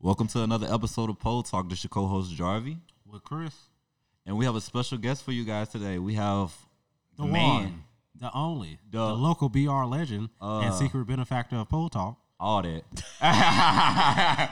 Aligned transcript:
Welcome 0.00 0.28
to 0.28 0.42
another 0.42 0.72
episode 0.72 1.10
of 1.10 1.18
Pole 1.18 1.42
Talk. 1.42 1.68
This 1.68 1.78
is 1.80 1.84
your 1.84 1.88
co-host 1.90 2.32
Jarvie, 2.32 2.78
with 3.10 3.24
Chris, 3.24 3.54
and 4.26 4.36
we 4.38 4.44
have 4.44 4.54
a 4.54 4.60
special 4.60 4.96
guest 4.98 5.24
for 5.24 5.32
you 5.32 5.44
guys 5.44 5.68
today. 5.70 5.98
We 5.98 6.14
have 6.14 6.54
the 7.16 7.24
man, 7.24 7.62
one, 7.62 7.84
the 8.20 8.30
only, 8.34 8.78
The- 8.90 9.08
the, 9.08 9.14
local 9.14 9.48
BR 9.48 9.84
legend 9.84 10.28
Uh, 10.40 10.60
and 10.60 10.74
secret 10.74 11.04
benefactor 11.06 11.56
of 11.56 11.68
Pole 11.68 11.88
Talk. 11.88 12.16
all 12.38 12.62
that, 12.62 12.84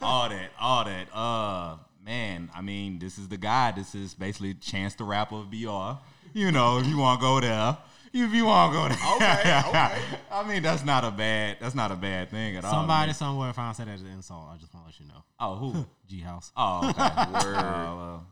all 0.00 0.28
that, 0.30 0.50
all 0.58 0.84
that. 0.84 1.08
Uh, 1.14 1.76
man, 2.04 2.50
I 2.54 2.62
mean, 2.62 2.98
this 2.98 3.18
is 3.18 3.28
the 3.28 3.36
guy. 3.36 3.72
This 3.72 3.94
is 3.94 4.14
basically 4.14 4.54
Chance 4.54 4.94
the 4.94 5.04
Rapper 5.04 5.36
of 5.36 5.50
BR. 5.50 5.98
You 6.32 6.50
know, 6.52 6.78
if 6.78 6.86
you 6.86 6.96
want 6.96 7.20
to 7.20 7.22
go 7.26 7.40
there. 7.40 7.76
If 8.12 8.32
you 8.34 8.44
want 8.46 8.72
to 8.72 8.78
go 8.78 8.88
there, 8.88 9.14
Okay, 9.16 9.62
okay. 9.68 9.98
I 10.32 10.42
mean, 10.48 10.62
that's 10.62 10.84
not 10.84 11.04
a 11.04 11.10
bad. 11.12 11.58
That's 11.60 11.74
not 11.76 11.92
a 11.92 11.96
bad 11.96 12.30
thing 12.30 12.56
at 12.56 12.64
all. 12.64 12.72
Somebody 12.72 13.08
man. 13.08 13.14
somewhere 13.14 13.52
found 13.52 13.76
that 13.76 13.86
as 13.88 14.00
an 14.02 14.08
insult. 14.08 14.48
I 14.52 14.56
just 14.56 14.74
want 14.74 14.86
to 14.86 14.92
let 14.92 15.00
you 15.00 15.06
know. 15.06 15.22
Oh, 15.38 15.54
who? 15.56 15.86
G 16.08 16.20
House. 16.20 16.50
Oh, 16.56 16.88
okay. 16.90 17.02
Word. 17.32 17.56
Oh, 17.56 17.96
well, 17.96 18.26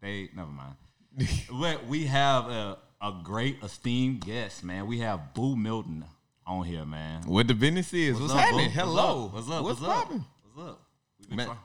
they 0.00 0.28
never 0.34 0.50
mind. 0.50 0.74
but 1.50 1.86
we 1.86 2.06
have 2.06 2.46
a, 2.46 2.78
a 3.00 3.14
great 3.24 3.56
esteemed 3.64 4.20
guest, 4.20 4.62
man. 4.62 4.86
We 4.86 5.00
have 5.00 5.34
Boo 5.34 5.56
Milton 5.56 6.04
on 6.46 6.64
here, 6.64 6.84
man. 6.84 7.22
What 7.26 7.48
the 7.48 7.54
business 7.54 7.92
is? 7.92 8.20
What's, 8.20 8.32
up, 8.32 8.38
happening? 8.38 8.68
Boo? 8.68 8.80
Hello. 8.80 9.30
What's 9.32 9.50
up? 9.50 9.64
What's 9.64 9.80
What's 9.80 9.92
up? 9.92 10.04
popping? 10.04 10.24
What's 10.54 10.68
up? 10.70 10.80
We 11.20 11.26
been 11.28 11.36
Man- 11.38 11.46
try- 11.46 11.56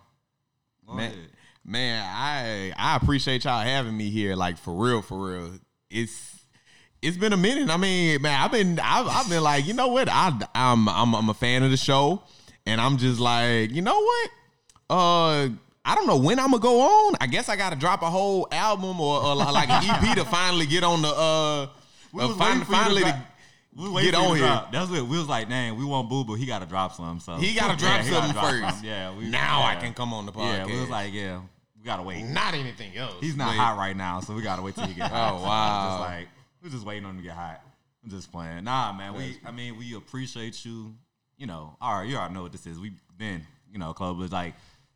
Go 0.87 0.93
Man, 0.95 1.11
ahead. 1.11 1.27
man, 1.63 2.03
I 2.15 2.73
I 2.75 2.95
appreciate 2.95 3.43
y'all 3.45 3.61
having 3.63 3.95
me 3.95 4.09
here. 4.09 4.35
Like 4.35 4.57
for 4.57 4.73
real, 4.73 5.03
for 5.03 5.29
real. 5.31 5.51
It's 5.91 6.40
it's 7.01 7.17
been 7.17 7.33
a 7.33 7.37
minute. 7.37 7.69
I 7.69 7.77
mean, 7.77 8.21
man, 8.21 8.39
I've 8.41 8.51
been 8.51 8.79
I've, 8.79 9.07
I've 9.07 9.29
been 9.29 9.43
like, 9.43 9.65
you 9.65 9.73
know 9.73 9.87
what? 9.87 10.07
I 10.09 10.31
I'm, 10.55 10.87
I'm 10.89 11.15
I'm 11.15 11.29
a 11.29 11.33
fan 11.33 11.63
of 11.63 11.71
the 11.71 11.77
show, 11.77 12.21
and 12.65 12.79
I'm 12.81 12.97
just 12.97 13.19
like, 13.19 13.71
you 13.71 13.81
know 13.81 13.99
what? 13.99 14.29
Uh. 14.89 15.49
I 15.83 15.95
don't 15.95 16.05
know 16.05 16.17
when 16.17 16.37
I'm 16.37 16.51
gonna 16.51 16.61
go 16.61 16.79
on. 16.81 17.15
I 17.19 17.25
guess 17.25 17.49
I 17.49 17.55
gotta 17.55 17.75
drop 17.75 18.03
a 18.03 18.09
whole 18.09 18.47
album 18.51 19.01
or, 19.01 19.19
or 19.19 19.35
like 19.35 19.67
an 19.67 19.83
EP 19.83 20.15
to 20.15 20.23
finally 20.25 20.67
get 20.67 20.83
on 20.83 21.01
the 21.01 21.07
uh, 21.07 21.67
We 22.13 22.21
uh 22.21 22.27
was 22.27 22.37
fin- 22.37 22.45
waiting 22.45 22.59
for 22.65 22.65
to 22.65 22.71
finally 22.77 23.01
to 23.01 24.01
get 24.03 24.13
on 24.13 24.35
here. 24.35 24.45
drop. 24.45 24.71
That's 24.71 24.91
what 24.91 25.01
we 25.07 25.17
was 25.17 25.27
like. 25.27 25.49
Dang, 25.49 25.75
we 25.79 25.83
want 25.83 26.07
Boo, 26.07 26.23
but 26.23 26.35
he 26.35 26.45
got 26.45 26.59
to 26.59 26.67
drop 26.67 26.93
some. 26.93 27.19
So 27.19 27.37
He 27.37 27.55
gotta 27.55 27.75
drop 27.83 28.03
Yeah, 28.03 28.11
gotta 28.11 28.13
something 28.27 28.31
drop 28.33 28.71
first. 28.73 28.83
Yeah, 28.83 29.17
we, 29.17 29.27
now 29.27 29.63
I 29.63 29.75
can 29.75 29.95
come 29.95 30.13
on 30.13 30.27
the 30.27 30.31
podcast. 30.31 30.53
Yeah, 30.53 30.65
we 30.67 30.79
was 30.81 30.89
like, 30.89 31.13
yeah, 31.13 31.41
we 31.79 31.83
gotta 31.83 32.03
wait. 32.03 32.25
not 32.25 32.53
anything 32.53 32.95
else. 32.95 33.15
He's 33.19 33.35
not 33.35 33.47
But- 33.47 33.55
hot 33.57 33.77
right 33.79 33.97
now, 33.97 34.19
so 34.19 34.35
we 34.35 34.43
gotta 34.43 34.61
wait 34.61 34.75
till 34.75 34.85
he 34.85 34.93
get 34.93 35.09
hot. 35.11 35.33
Oh, 35.33 35.37
So 35.39 35.43
wow. 35.47 35.97
Just 35.97 36.09
like 36.11 36.27
we're 36.61 36.69
just 36.69 36.85
waiting 36.85 37.05
on 37.05 37.11
him 37.11 37.17
to 37.17 37.23
get 37.23 37.35
hot. 37.35 37.61
I'm 38.03 38.09
just 38.09 38.31
playing. 38.31 38.63
Nah, 38.63 38.93
man. 38.93 39.13
We, 39.13 39.37
I 39.45 39.51
mean, 39.51 39.77
we 39.77 39.95
appreciate 39.95 40.65
you. 40.65 40.95
You 41.37 41.47
know, 41.47 41.75
all 41.81 41.99
right, 41.99 42.07
you 42.07 42.15
already 42.15 42.35
know 42.35 42.43
what 42.43 42.51
this 42.51 42.67
is. 42.67 42.79
We've 42.79 42.99
been, 43.17 43.45
you 43.71 43.79
know, 43.79 43.93
club 43.93 44.21
is 44.21 44.31
like, 44.31 44.53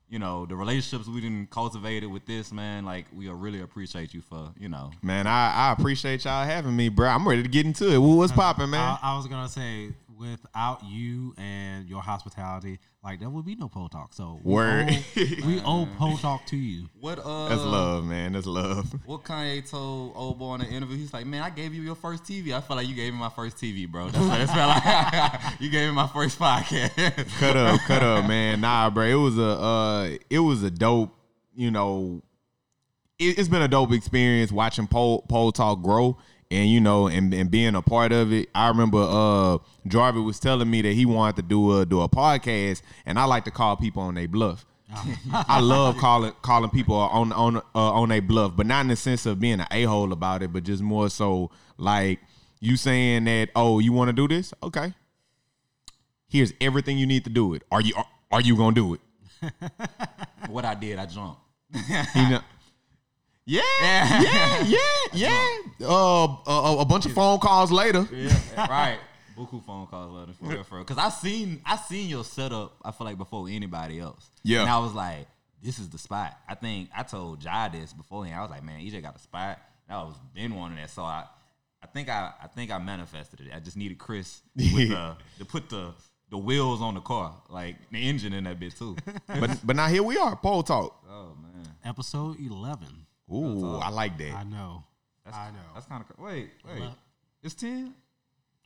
you 0.07 0.19
know, 0.19 0.45
the 0.45 0.55
relationships 0.55 1.07
we 1.07 1.19
didn't 1.19 1.49
cultivated 1.49 2.11
with 2.11 2.27
this 2.27 2.51
man. 2.51 2.85
Like, 2.85 3.05
we 3.15 3.27
really 3.29 3.61
appreciate 3.61 4.13
you 4.13 4.21
for, 4.21 4.51
you 4.59 4.69
know, 4.69 4.91
Man, 5.01 5.25
I, 5.25 5.51
I 5.51 5.71
appreciate 5.71 6.23
y'all 6.23 6.45
having 6.45 6.75
me, 6.75 6.89
bro. 6.89 7.09
I'm 7.09 7.27
ready 7.27 7.41
to 7.41 7.49
get 7.49 7.65
into 7.65 7.91
it. 7.91 7.97
What's 7.97 8.31
popping, 8.33 8.69
man? 8.69 8.97
I, 9.01 9.13
I 9.13 9.17
was 9.17 9.25
gonna 9.25 9.49
say, 9.49 9.89
without 10.17 10.83
you 10.85 11.33
and 11.37 11.87
your 11.87 12.01
hospitality, 12.01 12.79
like 13.03 13.19
there 13.19 13.29
would 13.29 13.45
be 13.45 13.55
no 13.55 13.67
Pole 13.67 13.89
Talk. 13.89 14.13
So 14.13 14.39
we 14.43 14.53
Word. 14.53 14.89
owe, 14.89 15.21
we 15.45 15.61
owe 15.65 15.87
Pole 15.97 16.17
Talk 16.17 16.45
to 16.47 16.55
you. 16.57 16.87
what 16.99 17.19
uh, 17.19 17.49
That's 17.49 17.61
love, 17.63 18.05
man. 18.05 18.33
That's 18.33 18.45
love. 18.47 18.93
What 19.05 19.23
Kanye 19.23 19.69
told 19.69 20.13
old 20.15 20.39
boy 20.39 20.55
in 20.55 20.61
the 20.61 20.67
interview, 20.67 20.97
he's 20.97 21.13
like, 21.13 21.25
"Man, 21.25 21.43
I 21.43 21.49
gave 21.49 21.73
you 21.73 21.81
your 21.81 21.95
first 21.95 22.23
TV. 22.23 22.53
I 22.55 22.61
felt 22.61 22.77
like 22.77 22.87
you 22.87 22.95
gave 22.95 23.13
me 23.13 23.19
my 23.19 23.29
first 23.29 23.57
TV, 23.57 23.89
bro. 23.89 24.09
That's 24.09 24.25
what 24.25 24.41
it 24.41 24.47
felt 24.47 24.69
like. 24.85 25.41
you 25.59 25.69
gave 25.69 25.89
me 25.89 25.95
my 25.95 26.07
first 26.07 26.39
podcast." 26.39 27.39
cut 27.39 27.55
up, 27.55 27.79
cut 27.81 28.01
up, 28.01 28.27
man. 28.27 28.61
Nah, 28.61 28.89
bro. 28.89 29.03
It 29.05 29.13
was 29.15 29.37
a, 29.37 29.43
uh, 29.43 30.09
it 30.29 30.39
was 30.39 30.63
a 30.63 30.71
dope. 30.71 31.15
You 31.53 31.71
know, 31.71 32.21
it, 33.19 33.37
it's 33.39 33.47
been 33.49 33.61
a 33.61 33.67
dope 33.67 33.91
experience 33.91 34.51
watching 34.51 34.87
pole 34.87 35.21
pole 35.29 35.51
talk 35.51 35.81
grow, 35.81 36.17
and 36.55 36.69
you 36.69 36.79
know, 36.79 37.07
and, 37.07 37.33
and 37.33 37.51
being 37.51 37.75
a 37.75 37.81
part 37.81 38.11
of 38.11 38.31
it. 38.31 38.49
I 38.55 38.67
remember 38.69 38.99
uh, 38.99 39.57
Jarvis 39.87 40.23
was 40.23 40.39
telling 40.39 40.69
me 40.69 40.81
that 40.81 40.93
he 40.93 41.05
wanted 41.05 41.37
to 41.37 41.41
do 41.43 41.79
a 41.79 41.85
do 41.85 42.01
a 42.01 42.09
podcast, 42.09 42.81
and 43.05 43.19
I 43.19 43.25
like 43.25 43.45
to 43.45 43.51
call 43.51 43.75
people 43.75 44.03
on 44.03 44.15
their 44.15 44.27
bluff. 44.27 44.65
I 45.33 45.59
love 45.59 45.97
calling 45.97 46.33
calling 46.41 46.69
people 46.69 46.95
on 46.95 47.31
on 47.31 47.57
uh, 47.57 47.61
on 47.73 48.11
a 48.11 48.19
bluff, 48.19 48.53
but 48.55 48.65
not 48.65 48.81
in 48.81 48.87
the 48.87 48.95
sense 48.95 49.25
of 49.25 49.39
being 49.39 49.59
an 49.59 49.67
a 49.71 49.83
hole 49.83 50.13
about 50.13 50.43
it, 50.43 50.53
but 50.53 50.63
just 50.63 50.81
more 50.81 51.09
so 51.09 51.51
like 51.77 52.19
you 52.59 52.77
saying 52.77 53.25
that 53.25 53.49
oh 53.55 53.79
you 53.79 53.93
want 53.93 54.09
to 54.09 54.13
do 54.13 54.27
this 54.27 54.53
okay 54.63 54.93
here's 56.27 56.53
everything 56.59 56.97
you 56.97 57.05
need 57.05 57.23
to 57.23 57.29
do 57.29 57.53
it 57.53 57.61
are 57.71 57.81
you 57.81 57.93
are, 57.95 58.07
are 58.31 58.41
you 58.41 58.57
gonna 58.57 58.75
do 58.75 58.93
it 58.95 59.01
what 60.49 60.65
I 60.65 60.73
did, 60.73 60.97
I 60.97 61.05
jumped. 61.05 61.41
you 62.15 62.29
know 62.29 62.41
yeah 63.47 63.61
yeah 64.21 64.63
yeah 64.63 64.77
yeah 65.13 65.57
uh, 65.81 66.35
a, 66.47 66.77
a 66.79 66.85
bunch 66.85 67.05
of 67.05 67.13
phone 67.13 67.39
calls 67.39 67.71
later 67.71 68.07
Yeah, 68.11 68.35
right. 68.69 68.97
Buku 69.37 69.63
phone 69.63 69.85
calls 69.87 70.11
later 70.13 70.33
for 70.33 70.45
real, 70.45 70.63
for 70.63 70.75
real. 70.77 70.85
Cause 70.85 70.97
I 70.97 71.09
seen 71.09 71.61
I 71.65 71.75
seen 71.75 72.09
your 72.09 72.23
setup. 72.23 72.75
I 72.83 72.91
feel 72.91 73.05
like 73.05 73.17
before 73.17 73.47
anybody 73.49 73.99
else. 73.99 74.29
Yeah. 74.43 74.61
and 74.61 74.69
I 74.69 74.79
was 74.79 74.93
like, 74.93 75.27
this 75.61 75.77
is 75.77 75.89
the 75.89 75.97
spot. 75.97 76.37
I 76.47 76.55
think 76.55 76.89
I 76.95 77.03
told 77.03 77.41
Jai 77.41 77.69
this 77.69 77.91
beforehand. 77.93 78.37
I 78.37 78.41
was 78.41 78.49
like, 78.51 78.63
man, 78.63 78.79
EJ 78.79 79.01
got 79.01 79.15
a 79.15 79.19
spot. 79.19 79.59
And 79.87 79.97
I 79.97 80.03
was 80.03 80.15
been 80.33 80.55
wanting 80.55 80.77
that, 80.77 80.89
so 80.89 81.03
I, 81.03 81.25
I 81.83 81.87
think 81.87 82.09
I, 82.09 82.31
I 82.41 82.47
think 82.47 82.71
I 82.71 82.79
manifested 82.79 83.41
it. 83.41 83.47
I 83.55 83.59
just 83.59 83.77
needed 83.77 83.97
Chris 83.99 84.41
with 84.55 84.73
the, 84.89 85.15
to 85.37 85.45
put 85.45 85.69
the 85.69 85.93
the 86.31 86.37
wheels 86.37 86.81
on 86.81 86.95
the 86.95 87.01
car, 87.01 87.35
like 87.49 87.75
the 87.91 87.99
engine 87.99 88.33
in 88.33 88.45
that 88.45 88.59
bit 88.59 88.75
too. 88.75 88.95
but 89.27 89.59
but 89.63 89.75
now 89.75 89.87
here 89.87 90.01
we 90.01 90.17
are 90.17 90.35
pole 90.35 90.63
talk 90.63 91.03
oh 91.09 91.35
man, 91.41 91.67
Episode 91.83 92.39
eleven. 92.39 93.04
Ooh 93.31 93.77
i 93.77 93.89
like 93.89 94.17
that. 94.17 94.33
I 94.33 94.43
know. 94.43 94.83
that's, 95.23 95.35
I 95.37 95.49
know. 95.51 95.57
That's 95.73 95.85
kind 95.87 96.03
of 96.07 96.19
wait, 96.23 96.49
wait. 96.65 96.77
Eleven. 96.77 96.95
It's 97.43 97.53
ten. 97.55 97.93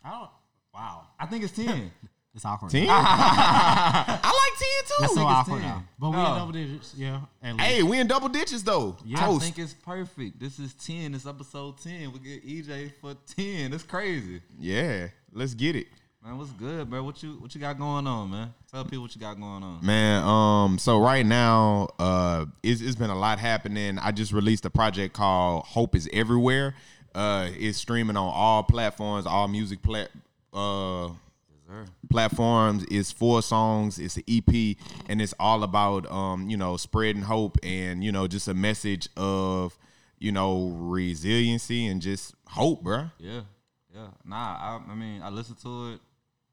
I 0.03 0.11
don't. 0.11 0.29
Wow. 0.73 1.07
I 1.19 1.25
think 1.25 1.43
it's 1.43 1.53
ten. 1.55 1.91
It's 2.35 2.45
awkward. 2.45 2.69
10 2.69 2.85
i 2.89 2.91
like 2.91 4.23
10 4.59 4.67
It's 4.81 4.97
too 4.99 5.05
so 5.07 5.11
it's 5.13 5.19
awkward 5.19 5.61
10. 5.61 5.67
now. 5.67 5.83
But 5.97 6.09
we 6.11 6.15
No. 6.17 6.25
in 6.31 6.37
double 6.37 6.51
digits. 6.51 6.93
Yeah. 6.95 7.21
Hey 7.57 7.81
we 7.81 7.99
in 7.99 8.05
double 8.07 8.29
digits 8.29 8.61
though 8.61 8.97
Yeah. 9.03 9.27
I 9.27 9.37
think 9.39 9.57
it's 9.57 9.73
perfect. 9.73 10.39
This 10.39 10.59
is 10.59 10.75
10. 10.75 11.15
It's 11.15 11.25
episode 11.25 11.79
10. 11.79 12.11
We 12.13 12.19
get 12.19 12.45
EJ 12.47 12.91
for 13.01 13.15
10. 13.35 13.71
That's 13.71 13.81
crazy. 13.83 14.41
yeah 14.59 15.07
let's 15.33 15.55
get 15.55 15.75
it 15.75 15.87
Man, 16.23 16.37
what's 16.37 16.51
good, 16.51 16.89
bro? 16.89 17.01
What 17.01 17.23
you 17.23 17.31
what 17.39 17.55
you 17.55 17.61
got 17.61 17.77
going 17.77 18.05
on, 18.05 18.29
man? 18.29 18.53
Tell 18.69 18.83
people 18.83 19.03
what 19.03 19.15
you 19.15 19.21
got 19.21 19.39
going 19.39 19.63
on. 19.63 19.85
Man, 19.85 20.21
um, 20.23 20.77
so 20.77 20.99
right 20.99 21.25
now, 21.25 21.87
uh, 21.97 22.45
it's, 22.61 22.81
it's 22.81 22.97
been 22.97 23.09
a 23.09 23.17
lot 23.17 23.39
happening. 23.39 23.97
I 23.97 24.11
just 24.11 24.33
released 24.33 24.65
a 24.65 24.69
project 24.69 25.13
called 25.13 25.63
Hope 25.63 25.95
is 25.95 26.09
Everywhere. 26.11 26.75
Uh, 27.15 27.47
it's 27.57 27.77
streaming 27.77 28.17
on 28.17 28.31
all 28.33 28.63
platforms, 28.63 29.25
all 29.25 29.47
music 29.47 29.81
plat, 29.81 30.09
uh, 30.53 31.07
sir. 31.65 31.85
platforms. 32.09 32.85
It's 32.91 33.13
four 33.13 33.41
songs. 33.41 33.97
It's 33.97 34.17
an 34.17 34.23
EP, 34.27 34.75
and 35.07 35.21
it's 35.21 35.33
all 35.39 35.63
about, 35.63 36.11
um, 36.11 36.49
you 36.49 36.57
know, 36.57 36.75
spreading 36.75 37.21
hope 37.21 37.57
and 37.63 38.03
you 38.03 38.11
know, 38.11 38.27
just 38.27 38.49
a 38.49 38.53
message 38.53 39.07
of, 39.15 39.77
you 40.19 40.33
know, 40.33 40.75
resiliency 40.75 41.87
and 41.87 42.01
just 42.01 42.35
hope, 42.45 42.83
bro. 42.83 43.09
Yeah. 43.19 43.41
Yeah. 43.95 44.07
Nah, 44.25 44.35
I, 44.35 44.81
I 44.91 44.95
mean, 44.95 45.21
I 45.21 45.29
listened 45.29 45.59
to 45.61 45.93
it. 45.93 45.99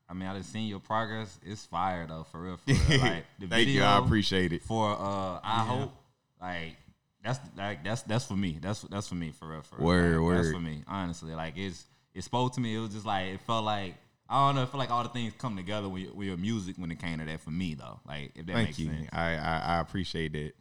I 0.09 0.15
mean, 0.15 0.29
I 0.29 0.35
done 0.35 0.43
seen 0.45 0.69
your 0.69 0.79
progress. 0.81 1.39
It's 1.45 1.65
fire 1.67 2.07
though, 2.07 2.25
for 2.31 2.41
real. 2.41 2.57
For 2.59 2.73
real. 2.93 3.01
Like 3.01 3.25
the 3.39 3.47
Thank 3.49 3.67
video 3.67 3.83
you. 3.83 3.85
I 3.85 3.99
appreciate 3.99 4.53
it. 4.53 4.63
for 4.63 4.91
uh 4.93 5.41
I 5.43 5.65
hope 5.67 5.93
like 6.41 6.77
that's 7.25 7.41
like 7.57 7.83
that's 7.83 8.03
that's 8.03 8.25
for 8.27 8.37
me. 8.37 8.59
That's 8.61 8.83
that's 8.83 9.09
for 9.09 9.17
me 9.17 9.33
for 9.33 9.49
real. 9.49 9.63
For 9.63 9.77
real. 9.79 9.87
Word, 9.87 10.21
Like, 10.21 10.37
That's 10.43 10.53
for 10.55 10.61
me. 10.61 10.83
Honestly, 10.87 11.35
like 11.35 11.55
it's 11.57 11.85
it 12.15 12.23
spoke 12.23 12.53
to 12.55 12.61
me. 12.61 12.75
It 12.77 12.79
was 12.79 12.91
just 12.91 13.05
like 13.07 13.27
it 13.35 13.41
felt 13.41 13.65
like 13.65 13.95
I 14.29 14.47
don't 14.47 14.55
know. 14.57 14.63
It 14.63 14.67
felt 14.71 14.79
like 14.79 14.91
all 14.91 15.03
the 15.03 15.09
things 15.09 15.33
come 15.39 15.57
together 15.57 15.89
with, 15.89 16.03
your- 16.03 16.13
with 16.15 16.27
your 16.29 16.37
music 16.37 16.77
when 16.79 16.91
it 16.91 16.99
came 17.01 17.19
to 17.19 17.25
that 17.25 17.41
for 17.41 17.51
me 17.51 17.75
though. 17.75 18.01
Like 18.07 18.33
if 18.37 18.47
that 18.47 18.53
Thank 18.55 18.69
makes 18.69 18.79
you. 18.79 18.87
sense. 18.87 19.09
I, 19.13 19.35
I 19.37 19.59
I 19.77 19.81
appreciate 19.81 20.33
that. 20.35 20.53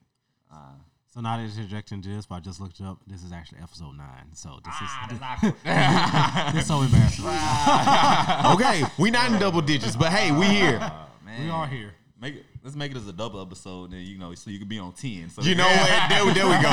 So 1.15 1.21
now 1.21 1.37
that 1.37 1.43
interjecting 1.57 2.01
to 2.01 2.09
this, 2.09 2.25
but 2.25 2.35
I 2.35 2.39
just 2.41 2.59
looked 2.59 2.81
it 2.81 2.85
up. 2.85 2.97
This 3.07 3.23
is 3.23 3.31
actually 3.31 3.59
episode 3.63 3.95
nine. 3.95 4.25
So 4.33 4.59
this 4.65 4.73
Ah, 4.77 5.07
is 6.49 6.53
this 6.53 6.63
is 6.63 6.67
so 6.67 6.81
embarrassing. 6.81 7.23
Okay, 8.53 8.83
we 8.99 9.11
not 9.11 9.31
in 9.31 9.39
double 9.39 9.61
digits, 9.61 9.95
but 9.95 10.11
hey, 10.11 10.33
we 10.33 10.45
here. 10.47 10.77
Man, 11.23 11.45
we 11.45 11.49
are 11.49 11.67
here. 11.67 11.93
Make 12.19 12.35
it. 12.35 12.45
Let's 12.61 12.75
make 12.75 12.91
it 12.91 12.97
as 12.97 13.07
a 13.07 13.13
double 13.13 13.41
episode. 13.41 13.91
Then 13.91 14.01
you 14.01 14.17
know, 14.17 14.33
so 14.33 14.49
you 14.49 14.59
can 14.59 14.67
be 14.67 14.77
on 14.77 14.91
ten. 14.91 15.29
So 15.29 15.41
You 15.41 15.55
know 15.55 15.65
what? 15.65 16.09
There, 16.09 16.33
there 16.33 16.45
we 16.47 16.61
go. 16.61 16.69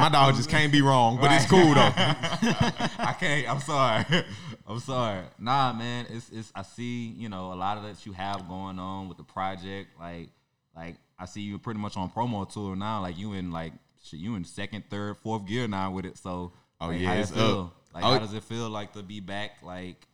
My 0.00 0.08
dog 0.10 0.36
just 0.36 0.48
can't 0.48 0.72
be 0.72 0.80
wrong, 0.80 1.18
but 1.20 1.30
it's 1.30 1.44
cool 1.44 1.74
though. 1.74 1.92
I 1.94 3.14
can't. 3.20 3.50
I'm 3.50 3.60
sorry. 3.60 4.24
I'm 4.66 4.80
sorry. 4.80 5.24
Nah, 5.38 5.74
man. 5.74 6.06
It's 6.08 6.30
it's. 6.30 6.50
I 6.54 6.62
see. 6.62 7.08
You 7.08 7.28
know, 7.28 7.52
a 7.52 7.56
lot 7.56 7.76
of 7.76 7.82
that 7.84 8.06
you 8.06 8.12
have 8.12 8.48
going 8.48 8.78
on 8.78 9.08
with 9.10 9.18
the 9.18 9.24
project. 9.24 9.90
Like, 10.00 10.30
like 10.74 10.96
I 11.22 11.26
see 11.26 11.40
you 11.42 11.58
pretty 11.58 11.78
much 11.80 11.96
on 11.96 12.10
promo 12.10 12.50
tour 12.52 12.74
now. 12.76 13.00
Like 13.00 13.16
you 13.16 13.32
in 13.34 13.50
like 13.52 13.72
shit, 14.02 14.18
you 14.20 14.34
in 14.34 14.44
second, 14.44 14.84
third, 14.90 15.16
fourth 15.18 15.46
gear 15.46 15.68
now 15.68 15.90
with 15.92 16.04
it. 16.04 16.18
So, 16.18 16.52
Oh, 16.80 16.88
like, 16.88 17.00
yeah, 17.00 17.06
how 17.08 17.14
it 17.14 17.20
it's 17.20 17.30
feel? 17.30 17.60
up. 17.60 17.76
Like, 17.94 18.04
Oh, 18.04 18.12
how 18.14 18.18
does 18.18 18.34
it 18.34 18.42
feel 18.42 18.68
like 18.68 18.92
to 18.94 19.02
be 19.02 19.20
back? 19.20 19.52
Like, 19.62 20.06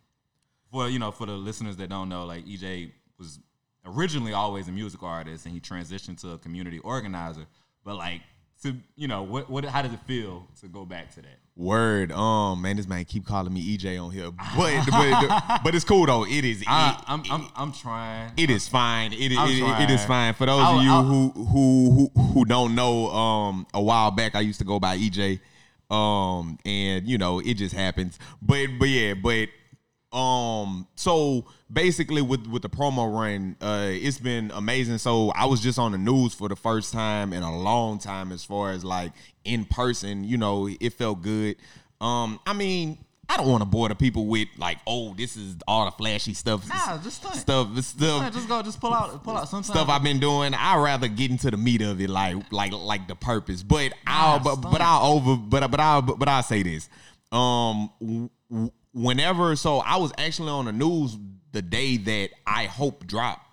for 0.71 0.89
you 0.89 0.99
know, 0.99 1.11
for 1.11 1.27
the 1.27 1.33
listeners 1.33 1.77
that 1.79 1.89
don't 1.89 2.09
know, 2.11 2.27
like 2.27 2.45
EJ 2.45 2.93
was 3.19 3.39
originally 3.87 4.35
always 4.35 4.69
a 4.69 4.73
music 4.73 5.03
artist, 5.03 5.47
and 5.47 5.55
he 5.55 5.61
transitioned 5.61 6.21
to 6.21 6.33
a 6.33 6.39
community 6.39 6.79
organizer. 6.81 7.47
But 7.85 7.97
like, 7.97 8.21
to 8.63 8.75
you 8.97 9.09
know, 9.09 9.23
what 9.23 9.49
what 9.51 9.65
how 9.65 9.83
does 9.83 9.93
it 9.93 10.01
feel 10.07 10.47
to 10.61 10.69
go 10.69 10.85
back 10.85 11.15
to 11.15 11.23
that? 11.23 11.39
Word, 11.57 12.13
um, 12.13 12.63
man, 12.63 12.77
this 12.77 12.87
man 12.87 13.05
keep 13.05 13.27
calling 13.27 13.53
me 13.53 13.77
EJ 13.77 14.01
on 14.01 14.13
here, 14.13 14.31
but 14.57 14.85
but, 14.91 15.61
but 15.65 15.75
it's 15.75 15.85
cool 15.85 16.07
though. 16.07 16.25
It 16.25 16.45
is. 16.45 16.63
I, 16.69 16.91
it- 16.91 17.05
I'm, 17.09 17.23
I'm 17.31 17.49
I'm 17.57 17.73
trying. 17.73 18.33
It 18.37 18.49
is 18.51 18.69
fine. 18.69 19.13
It 19.13 19.33
is. 19.33 19.39
I'm 19.39 19.49
It, 19.51 19.83
it 19.85 19.91
is 19.91 20.05
fine 20.05 20.35
for 20.35 20.47
those 20.47 20.61
I'll- 20.63 20.79
of 20.79 20.85
you 20.85 20.91
I'll- 20.93 21.03
who 21.05 21.31
who 21.31 22.11
who 22.15 22.23
who 22.33 22.45
don't 22.45 22.75
know. 22.77 23.09
Um, 23.11 23.67
a 23.75 23.83
while 23.83 24.11
back, 24.13 24.37
I 24.37 24.41
used 24.41 24.61
to 24.61 24.65
go 24.65 24.79
by 24.79 24.97
EJ. 24.99 25.41
Um, 25.91 26.59
and 26.67 27.09
you 27.09 27.17
know, 27.19 27.41
it 27.41 27.55
just 27.55 27.75
happens. 27.75 28.19
But 28.43 28.67
but 28.79 28.89
yeah, 28.89 29.15
but 29.15 29.49
um, 30.13 30.87
so 30.95 31.45
basically 31.71 32.23
with 32.23 32.47
with 32.47 32.63
the 32.63 32.69
promo 32.71 33.13
run, 33.13 33.57
uh, 33.61 33.89
it's 33.91 34.19
been 34.19 34.51
amazing. 34.55 34.99
So 34.99 35.31
I 35.31 35.47
was 35.47 35.61
just 35.61 35.79
on 35.79 35.93
the 35.93 35.99
news 35.99 36.35
for 36.35 36.49
the 36.49 36.57
first 36.57 36.93
time 36.93 37.33
in 37.33 37.43
a 37.43 37.59
long 37.59 37.99
time, 37.99 38.33
as 38.33 38.45
far 38.45 38.73
as 38.73 38.85
like 38.85 39.13
in 39.45 39.65
person. 39.65 40.25
You 40.25 40.39
know, 40.39 40.69
it 40.69 40.93
felt 40.95 41.23
good. 41.23 41.57
Um, 42.01 42.41
I 42.47 42.53
mean. 42.53 42.99
I 43.31 43.37
don't 43.37 43.49
want 43.49 43.61
to 43.61 43.69
bore 43.69 43.91
the 43.91 43.95
people 43.95 44.25
with 44.25 44.49
like, 44.57 44.79
oh, 44.87 45.13
this 45.13 45.37
is 45.37 45.57
all 45.69 45.85
the 45.85 45.91
flashy 45.91 46.33
stuff. 46.33 46.67
Nah, 46.67 46.97
just 46.97 47.19
stuff, 47.19 47.35
stuff, 47.35 47.69
Yeah, 47.99 48.31
just 48.31 48.49
go, 48.49 48.63
just 48.63 48.81
pull 48.81 48.95
out, 48.95 49.23
pull 49.23 49.37
out. 49.37 49.47
Sometimes 49.51 49.67
stuff 49.67 49.91
I've 49.91 50.03
been 50.03 50.19
doing. 50.19 50.55
I'd 50.55 50.83
rather 50.83 51.09
get 51.09 51.31
into 51.31 51.51
the 51.51 51.59
meat 51.59 51.83
of 51.83 52.01
it, 52.01 52.09
like 52.09 52.37
like 52.51 52.73
like 52.73 53.07
the 53.07 53.15
purpose. 53.15 53.63
But 53.63 53.93
I'll 54.07 54.39
but, 54.41 54.57
but. 54.57 54.81
I'll 54.81 55.13
over 55.13 55.37
but 55.37 55.71
but 55.71 55.79
I'll 55.79 56.01
but 56.01 56.27
I'll 56.27 56.43
say 56.43 56.63
this. 56.63 56.89
Um, 57.31 57.91
whenever 58.99 59.55
so 59.57 59.79
I 59.79 59.97
was 59.97 60.13
actually 60.19 60.51
on 60.51 60.65
the 60.65 60.73
news 60.73 61.17
the 61.53 61.63
day 61.63 61.97
that 61.97 62.31
I 62.47 62.65
hope 62.65 63.07
dropped, 63.07 63.47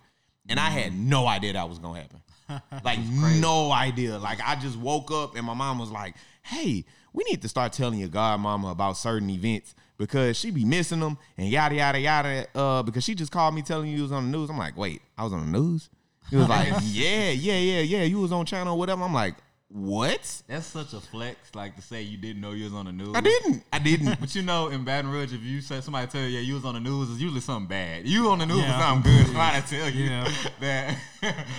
and 0.49 0.59
I 0.59 0.69
had 0.69 0.93
no 0.93 1.27
idea 1.27 1.53
that 1.53 1.69
was 1.69 1.79
gonna 1.79 2.01
happen. 2.01 2.21
Like 2.83 2.99
no 2.99 3.71
idea. 3.71 4.19
Like 4.19 4.39
I 4.45 4.55
just 4.55 4.77
woke 4.77 5.11
up 5.11 5.35
and 5.35 5.43
my 5.45 5.55
mom 5.55 5.79
was 5.79 5.89
like, 5.89 6.13
"Hey, 6.43 6.85
we 7.11 7.23
need 7.23 7.41
to 7.41 7.49
start 7.49 7.73
telling 7.73 7.97
your 7.97 8.09
godmama 8.09 8.71
about 8.71 8.97
certain 8.97 9.31
events 9.31 9.73
because 9.97 10.37
she 10.37 10.51
be 10.51 10.63
missing 10.63 10.99
them 10.99 11.17
and 11.37 11.49
yada 11.49 11.73
yada 11.73 11.99
yada." 11.99 12.47
Uh, 12.53 12.83
because 12.83 13.03
she 13.03 13.15
just 13.15 13.31
called 13.31 13.55
me 13.55 13.63
telling 13.63 13.89
you 13.89 14.03
was 14.03 14.11
on 14.11 14.31
the 14.31 14.37
news. 14.37 14.51
I'm 14.51 14.59
like, 14.59 14.77
"Wait, 14.77 15.01
I 15.17 15.23
was 15.23 15.33
on 15.33 15.51
the 15.51 15.59
news." 15.59 15.89
He 16.29 16.35
was 16.35 16.47
like, 16.47 16.67
"Yeah, 16.83 17.31
yeah, 17.31 17.57
yeah, 17.57 17.79
yeah. 17.79 18.03
You 18.03 18.19
was 18.19 18.31
on 18.31 18.45
channel, 18.45 18.77
whatever." 18.77 19.01
I'm 19.01 19.13
like, 19.13 19.35
"What? 19.69 20.41
That's 20.47 20.65
such 20.67 20.93
a 20.93 20.99
flex, 21.01 21.53
like 21.55 21.75
to 21.75 21.81
say 21.81 22.01
you 22.03 22.17
didn't 22.17 22.41
know 22.41 22.51
you 22.51 22.65
was 22.65 22.73
on 22.73 22.85
the 22.85 22.91
news. 22.91 23.15
I 23.15 23.21
didn't. 23.21 23.63
I 23.73 23.79
didn't." 23.79 24.15
But 24.19 24.33
you 24.35 24.41
know, 24.43 24.67
in 24.69 24.83
Baton 24.83 25.09
Rouge, 25.11 25.33
if 25.33 25.41
you 25.41 25.59
say 25.61 25.81
somebody 25.81 26.07
tell 26.07 26.21
you, 26.21 26.27
yeah, 26.27 26.39
you 26.39 26.53
was 26.53 26.65
on 26.65 26.75
the 26.75 26.79
news, 26.79 27.09
it's 27.11 27.19
usually 27.19 27.41
something 27.41 27.67
bad. 27.67 28.07
You 28.07 28.29
on 28.29 28.39
the 28.39 28.45
news 28.45 28.59
Yeah. 28.59 28.77
for 28.77 28.83
something 28.83 29.11
good. 29.11 29.25
Somebody 29.27 29.61
tell 29.67 29.89
you 29.89 30.03
Yeah. 30.05 30.31
that 30.59 30.97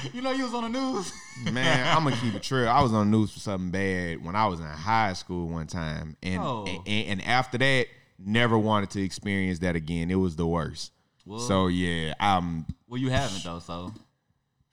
you 0.15 0.23
know 0.23 0.31
you 0.33 0.45
was 0.45 0.55
on 0.55 0.71
the 0.73 0.79
news. 0.81 1.13
Man, 1.53 1.97
I'm 1.97 2.05
gonna 2.05 2.17
keep 2.17 2.35
it 2.35 2.43
true. 2.43 2.67
I 2.67 2.81
was 2.83 2.93
on 2.93 3.11
the 3.11 3.17
news 3.19 3.33
for 3.33 3.41
something 3.41 3.71
bad 3.71 4.25
when 4.25 4.37
I 4.37 4.47
was 4.47 4.61
in 4.61 4.67
high 4.67 5.13
school 5.13 5.49
one 5.49 5.67
time, 5.67 6.17
and 6.23 6.41
Oh. 6.41 6.65
and, 6.87 7.07
and 7.09 7.25
after 7.25 7.59
that, 7.59 7.87
never 8.19 8.57
wanted 8.57 8.91
to 8.91 9.03
experience 9.03 9.59
that 9.59 9.77
again. 9.77 10.11
It 10.11 10.15
was 10.15 10.37
the 10.37 10.47
worst. 10.47 10.93
Well- 11.27 11.41
so 11.41 11.67
yeah, 11.67 12.15
um, 12.21 12.67
Well, 12.87 13.01
you 13.01 13.11
haven't 13.11 13.43
though, 13.43 13.59
so. 13.59 13.93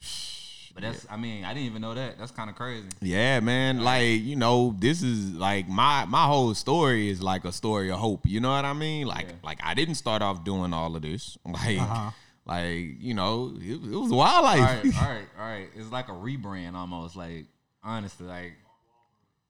But 0.74 0.82
that's, 0.82 1.06
I 1.10 1.18
mean, 1.18 1.46
I 1.46 1.54
didn't 1.54 1.68
even 1.68 1.82
know 1.84 1.94
that. 1.94 2.18
That's 2.18 2.32
kind 2.32 2.50
of 2.50 2.56
crazy. 2.56 2.88
yeah, 3.00 3.40
man. 3.42 3.84
Like 3.84 4.22
you 4.22 4.36
know, 4.36 4.76
this 4.80 5.04
is 5.04 5.32
like 5.34 5.68
my 5.70 6.06
my 6.06 6.26
whole 6.26 6.54
story 6.56 7.10
is 7.10 7.22
like 7.22 7.46
a 7.46 7.52
story 7.52 7.92
of 7.92 8.00
hope. 8.00 8.26
You 8.26 8.40
know 8.40 8.50
what 8.50 8.66
I 8.66 8.74
mean? 8.74 9.06
Like 9.06 9.28
Yeah. 9.28 9.34
like 9.44 9.60
I 9.64 9.76
didn't 9.76 9.96
start 9.96 10.22
off 10.24 10.44
doing 10.44 10.74
all 10.74 10.96
of 10.96 11.02
this. 11.04 11.38
Like 11.46 11.80
Uh-huh. 11.80 12.10
like 12.46 12.96
you 13.00 13.14
know, 13.14 13.54
it, 13.62 13.74
it 13.74 13.96
was 13.96 14.12
a 14.12 14.16
wild 14.16 14.44
life. 14.46 14.60
All 14.60 14.66
right, 14.66 14.86
all 15.04 15.10
right, 15.16 15.28
all 15.40 15.46
right. 15.46 15.70
It's 15.76 15.92
like 15.92 16.10
a 16.10 16.14
rebrand 16.14 16.74
almost. 16.74 17.16
Like 17.16 17.46
honestly, 17.84 18.26
like 18.26 18.54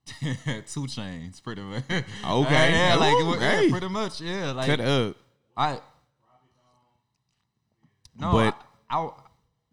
2 0.20 0.26
Chainz, 0.86 1.42
pretty 1.42 1.62
much. 1.62 1.84
Okay. 1.88 2.72
yeah, 2.72 2.96
like 3.00 3.14
Ooh, 3.14 3.20
it 3.20 3.24
was- 3.30 3.40
yeah, 3.40 3.70
pretty 3.70 3.88
much, 3.88 4.20
yeah. 4.20 4.52
Like 4.52 4.66
Cut 4.66 4.80
up. 4.80 5.16
I 5.56 5.78
no, 8.18 8.30
But- 8.32 8.56
I, 8.90 8.98
I 8.98 9.10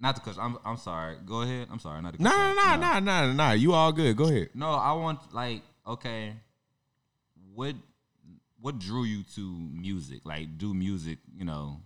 not 0.01 0.15
the 0.15 0.21
cut. 0.21 0.38
I'm 0.39 0.57
I'm 0.65 0.77
sorry. 0.77 1.15
Go 1.25 1.42
ahead. 1.42 1.68
I'm 1.71 1.80
sorry. 1.80 2.01
Not 2.01 2.13
the 2.13 2.18
cut 2.18 2.24
No, 2.24 2.50
you 2.50 2.56
no, 2.56 2.62
off. 2.62 2.80
no, 2.80 3.00
no, 3.00 3.27
no, 3.27 3.33
no. 3.33 3.51
You 3.53 3.74
all 3.74 3.92
good. 3.92 4.18
Go 4.18 4.25
ahead. 4.25 4.50
No, 4.56 4.69
I 4.71 4.92
want 4.94 5.19
like 5.33 5.62
okay. 5.88 6.33
What 7.53 7.75
what 8.59 8.80
drew 8.80 9.03
you 9.03 9.24
to 9.36 9.42
music? 9.42 10.21
Like 10.25 10.57
do 10.57 10.74
music, 10.74 11.19
you 11.36 11.45
know, 11.45 11.81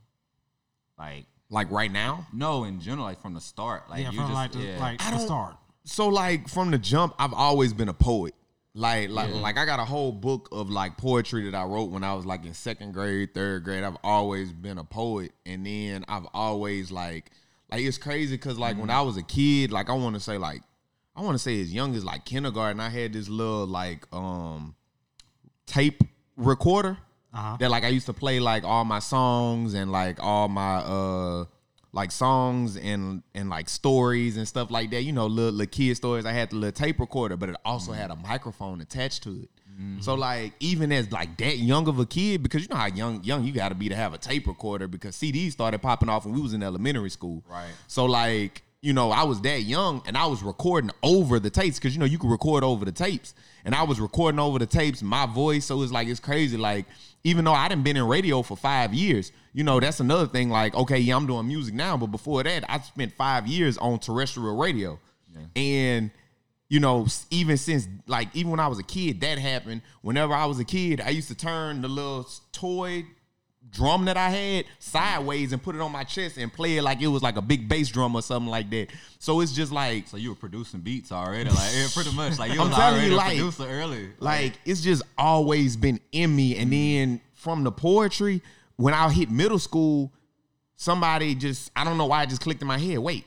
like 0.98 1.26
Like 1.50 1.72
right 1.72 1.92
now. 1.92 2.28
no 2.34 2.64
in 2.64 2.80
general, 2.80 3.06
like 3.06 3.22
from 3.22 3.34
the 3.34 3.42
start. 3.42 3.90
Like 3.90 4.02
yeah, 4.04 4.12
you 4.12 4.18
from 4.18 4.28
just 4.28 4.34
like 4.34 4.52
the, 4.52 4.60
yeah. 4.60 4.80
like 4.80 5.06
I 5.06 5.12
the 5.12 5.20
start. 5.20 5.56
so 5.84 6.08
like 6.08 6.48
from 6.50 6.72
the 6.72 6.78
jump, 6.78 7.16
I've 7.20 7.34
always 7.34 7.74
been 7.74 7.90
a 7.90 7.94
poet. 7.94 8.34
Like 8.74 9.10
like 9.10 9.30
Yeah. 9.30 9.40
like 9.40 9.58
I 9.58 9.66
got 9.66 9.80
a 9.80 9.86
whole 9.86 10.12
book 10.12 10.50
of 10.52 10.70
like 10.70 10.98
poetry 10.98 11.50
that 11.50 11.56
I 11.56 11.64
wrote 11.64 11.92
when 11.92 12.04
I 12.04 12.14
was 12.14 12.26
like 12.26 12.46
in 12.46 12.54
second 12.54 12.92
grade, 12.94 13.34
third 13.34 13.64
grade. 13.64 13.84
I've 13.84 13.98
always 14.04 14.52
been 14.52 14.78
a 14.78 14.84
poet, 14.84 15.32
and 15.46 15.66
then 15.66 16.04
I've 16.10 16.28
always 16.34 16.92
like 16.92 17.32
like 17.75 17.86
it's 17.86 17.98
crazy 17.98 18.36
because 18.36 18.57
like 18.57 18.77
when 18.77 18.89
I 18.89 19.01
was 19.01 19.18
a 19.18 19.24
kid, 19.24 19.72
like 19.72 19.89
I 19.89 19.94
want 19.94 20.16
to 20.16 20.19
say 20.19 20.38
like 20.38 20.62
I 21.16 21.22
want 21.22 21.36
to 21.36 21.39
say 21.39 21.62
as 21.62 21.74
young 21.74 21.95
as 21.95 22.04
like 22.04 22.25
kindergarten, 22.25 22.80
I 22.80 22.89
had 22.89 23.13
this 23.13 23.30
little 23.30 23.66
like 23.68 24.06
um 24.13 24.75
tape 25.66 26.01
recorder 26.38 26.98
Uh-huh. 27.33 27.57
that 27.60 27.69
like 27.69 27.83
I 27.83 27.89
used 27.89 28.06
to 28.06 28.13
play 28.13 28.39
like 28.39 28.63
all 28.63 28.86
my 28.86 29.00
songs 29.00 29.74
and 29.74 29.92
like 29.92 30.22
all 30.22 30.48
my 30.48 30.75
uh 30.77 31.45
like 31.92 32.12
songs 32.12 32.75
and 32.77 33.24
and 33.33 33.50
like 33.50 33.69
stories 33.69 34.38
and 34.38 34.48
stuff 34.48 34.69
like 34.72 34.89
that. 34.92 35.04
You 35.04 35.13
know, 35.13 35.27
little, 35.27 35.51
little 35.51 35.72
kid 35.72 35.95
stories. 35.95 36.25
I 36.25 36.31
had 36.33 36.50
the 36.51 36.56
little 36.57 36.72
tape 36.72 37.00
recorder, 37.00 37.38
but 37.38 37.50
it 37.50 37.56
also 37.66 37.92
had 37.94 38.12
a 38.12 38.16
microphone 38.16 38.81
attached 38.81 39.24
to 39.24 39.31
it. 39.44 39.50
So 40.00 40.12
mm-hmm. 40.13 40.22
like 40.22 40.54
even 40.60 40.92
as 40.92 41.12
like 41.12 41.36
that 41.38 41.57
young 41.57 41.88
of 41.88 42.00
a 42.00 42.06
kid, 42.06 42.42
because 42.42 42.62
you 42.62 42.69
know 42.69 42.77
how 42.77 42.88
young 42.88 43.24
young 43.24 43.44
you 43.44 43.51
got 43.51 43.69
to 43.69 43.75
be 43.75 43.89
to 43.89 43.95
have 43.95 44.13
a 44.13 44.18
tape 44.18 44.48
recorder 44.48 44.88
because 44.88 45.18
CDs 45.18 45.51
started 45.51 45.81
popping 45.81 46.07
off 46.07 46.25
when 46.25 46.33
we 46.33 46.42
was 46.42 46.54
in 46.54 46.63
elementary 46.63 47.10
school. 47.10 47.44
Right. 47.50 47.68
So 47.88 48.06
like 48.06 48.62
you 48.81 48.94
know 48.94 49.12
I 49.12 49.24
was 49.24 49.42
that 49.42 49.63
young 49.63 50.01
and 50.06 50.18
I 50.18 50.27
was 50.27 50.44
recording 50.44 50.92
over 51.04 51.39
the 51.39 51.50
tapes 51.50 51.77
because 51.77 51.94
you 51.94 52.00
know 52.00 52.06
you 52.06 52.18
could 52.18 52.30
record 52.30 52.63
over 52.63 52.86
the 52.86 52.92
tapes 52.94 53.33
and 53.66 53.75
I 53.75 53.83
was 53.83 54.00
recording 54.00 54.39
over 54.39 54.60
the 54.60 54.66
tapes 54.66 55.01
my 55.01 55.25
voice. 55.25 55.66
So 55.66 55.81
it's 55.81 55.92
like 55.92 56.07
it's 56.07 56.22
crazy. 56.22 56.56
Like 56.56 56.86
even 57.25 57.44
though 57.44 57.54
I 57.54 57.68
didn't 57.68 57.83
been 57.83 57.98
in 57.98 58.07
radio 58.07 58.44
for 58.44 58.56
five 58.56 58.94
years, 58.94 59.33
you 59.51 59.66
know 59.66 59.81
that's 59.81 60.00
another 60.00 60.27
thing. 60.27 60.50
Like 60.50 60.74
okay, 60.74 61.00
yeah, 61.00 61.18
I'm 61.18 61.27
doing 61.27 61.48
music 61.48 61.74
now, 61.74 61.98
but 61.98 62.07
before 62.07 62.44
that 62.44 62.63
I 62.69 62.80
spent 62.80 63.12
five 63.12 63.45
years 63.45 63.77
on 63.77 64.00
terrestrial 64.00 64.56
radio, 64.56 65.00
and 65.53 66.12
you 66.67 66.79
know, 66.79 67.07
even 67.29 67.57
since 67.57 67.88
like 68.07 68.29
even 68.34 68.51
when 68.51 68.60
I 68.60 68.67
was 68.67 68.79
a 68.79 68.84
kid, 68.84 69.22
that 69.22 69.38
happened. 69.38 69.81
Whenever 70.01 70.34
I 70.34 70.45
was 70.45 70.60
a 70.60 70.65
kid, 70.65 71.01
I 71.01 71.10
used 71.10 71.27
to 71.27 71.36
turn 71.36 71.81
the 71.81 71.88
little 71.88 72.27
toy 72.51 73.05
drum 73.72 74.05
that 74.05 74.15
I 74.15 74.29
had 74.29 74.65
sideways 74.79 75.51
and 75.51 75.62
put 75.62 75.75
it 75.75 75.81
on 75.81 75.91
my 75.91 76.03
chest 76.03 76.38
and 76.38 76.51
play 76.51 76.77
it 76.77 76.84
like 76.84 77.01
it 77.01 77.07
was 77.07 77.22
like 77.22 77.36
a 77.36 77.41
big 77.41 77.67
bass 77.67 77.89
drum 77.89 78.15
or 78.15 78.22
something 78.22 78.50
like 78.50 78.69
that. 78.72 78.88
So 79.19 79.41
it's 79.41 79.51
just 79.51 79.72
like 79.72 80.07
So 80.07 80.17
you 80.17 80.29
were 80.29 80.36
producing 80.36 80.79
beats 80.79 81.12
already, 81.12 81.50
like 81.50 81.72
yeah, 81.74 81.88
pretty 81.93 82.15
much. 82.15 82.39
Like 82.39 82.53
you 82.53 82.62
I'm 82.62 82.69
was 82.69 82.77
telling 82.77 82.93
already 82.95 83.10
you, 83.10 83.15
a 83.15 83.17
like- 83.17 83.38
producer 83.38 83.63
early. 83.65 84.10
like 84.19 84.53
it's 84.65 84.81
just 84.81 85.03
always 85.17 85.77
been 85.77 86.00
in 86.12 86.36
me. 86.36 86.57
And 86.57 86.72
mm. 86.72 86.98
then 86.98 87.22
from 87.34 87.63
the 87.63 87.72
poetry, 87.72 88.41
when 88.77 88.93
I 88.93 89.10
hit 89.12 89.29
middle 89.29 89.60
school, 89.60 90.12
somebody 90.75 91.36
just 91.36 91.72
I 91.75 91.84
don't 91.84 91.98
know 91.98 92.07
why 92.07 92.24
it 92.24 92.29
just 92.29 92.41
clicked 92.41 92.62
in 92.62 92.67
my 92.67 92.77
head. 92.77 93.00
Wait, 93.00 93.25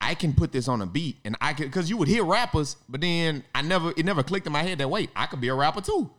I 0.00 0.14
can 0.14 0.32
put 0.32 0.52
this 0.52 0.68
on 0.68 0.80
a 0.80 0.86
beat, 0.86 1.16
and 1.24 1.36
I 1.40 1.52
could 1.54 1.66
because 1.66 1.90
you 1.90 1.96
would 1.96 2.08
hear 2.08 2.24
rappers, 2.24 2.76
but 2.88 3.00
then 3.00 3.42
I 3.54 3.62
never 3.62 3.92
it 3.96 4.04
never 4.04 4.22
clicked 4.22 4.46
in 4.46 4.52
my 4.52 4.62
head 4.62 4.78
that 4.78 4.88
wait 4.88 5.10
I 5.16 5.26
could 5.26 5.40
be 5.40 5.48
a 5.48 5.54
rapper 5.54 5.80
too. 5.80 6.10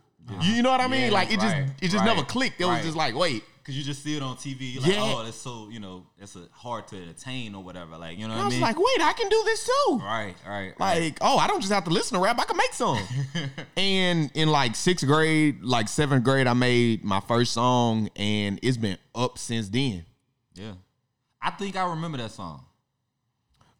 You, 0.42 0.52
you 0.56 0.62
know 0.62 0.70
what 0.70 0.80
I 0.80 0.86
mean? 0.86 1.06
Yeah, 1.06 1.10
like 1.12 1.32
it 1.32 1.40
just 1.40 1.54
right, 1.54 1.66
it 1.80 1.88
just 1.88 1.96
right, 1.96 2.04
never 2.04 2.22
clicked. 2.22 2.60
It 2.60 2.66
was 2.66 2.82
just 2.84 2.96
like 2.96 3.14
wait. 3.16 3.42
Cause 3.62 3.74
you 3.74 3.82
just 3.84 4.02
see 4.02 4.16
it 4.16 4.22
on 4.22 4.36
TV, 4.36 4.80
like, 4.80 4.86
Yeah. 4.90 5.00
oh, 5.00 5.22
that's 5.22 5.36
so, 5.36 5.68
you 5.70 5.80
know, 5.80 6.06
that's 6.18 6.34
a 6.34 6.48
hard 6.50 6.88
to 6.88 6.96
attain 7.10 7.54
or 7.54 7.62
whatever. 7.62 7.98
Like, 7.98 8.18
you 8.18 8.26
know 8.26 8.32
I 8.32 8.36
what 8.38 8.42
I 8.42 8.44
was 8.46 8.54
mean? 8.54 8.62
like 8.62 8.76
wait 8.78 9.00
I 9.02 9.12
can 9.12 9.28
do 9.28 9.42
this 9.44 9.64
too. 9.66 10.00
right, 10.02 10.34
right, 10.48 10.72
right. 10.78 11.02
Like, 11.02 11.18
oh, 11.20 11.36
I 11.36 11.46
don't 11.46 11.60
just 11.60 11.72
have 11.72 11.84
to 11.84 11.90
listen 11.90 12.16
to 12.16 12.24
rap. 12.24 12.38
I 12.38 12.44
can 12.44 12.56
make 12.56 12.72
some. 12.72 12.98
and 13.76 14.30
in 14.34 14.48
like 14.48 14.74
sixth 14.76 15.06
grade, 15.06 15.62
like 15.62 15.88
seventh 15.88 16.24
grade, 16.24 16.46
I 16.46 16.52
made 16.54 17.04
my 17.04 17.20
first 17.20 17.52
song, 17.52 18.08
and 18.16 18.58
it's 18.62 18.76
been 18.76 18.98
up 19.14 19.36
since 19.38 19.68
then. 19.68 20.04
yeah. 20.54 20.72
I 21.42 21.50
think 21.50 21.76
I 21.76 21.88
remember 21.90 22.18
that 22.18 22.32
song. 22.32 22.64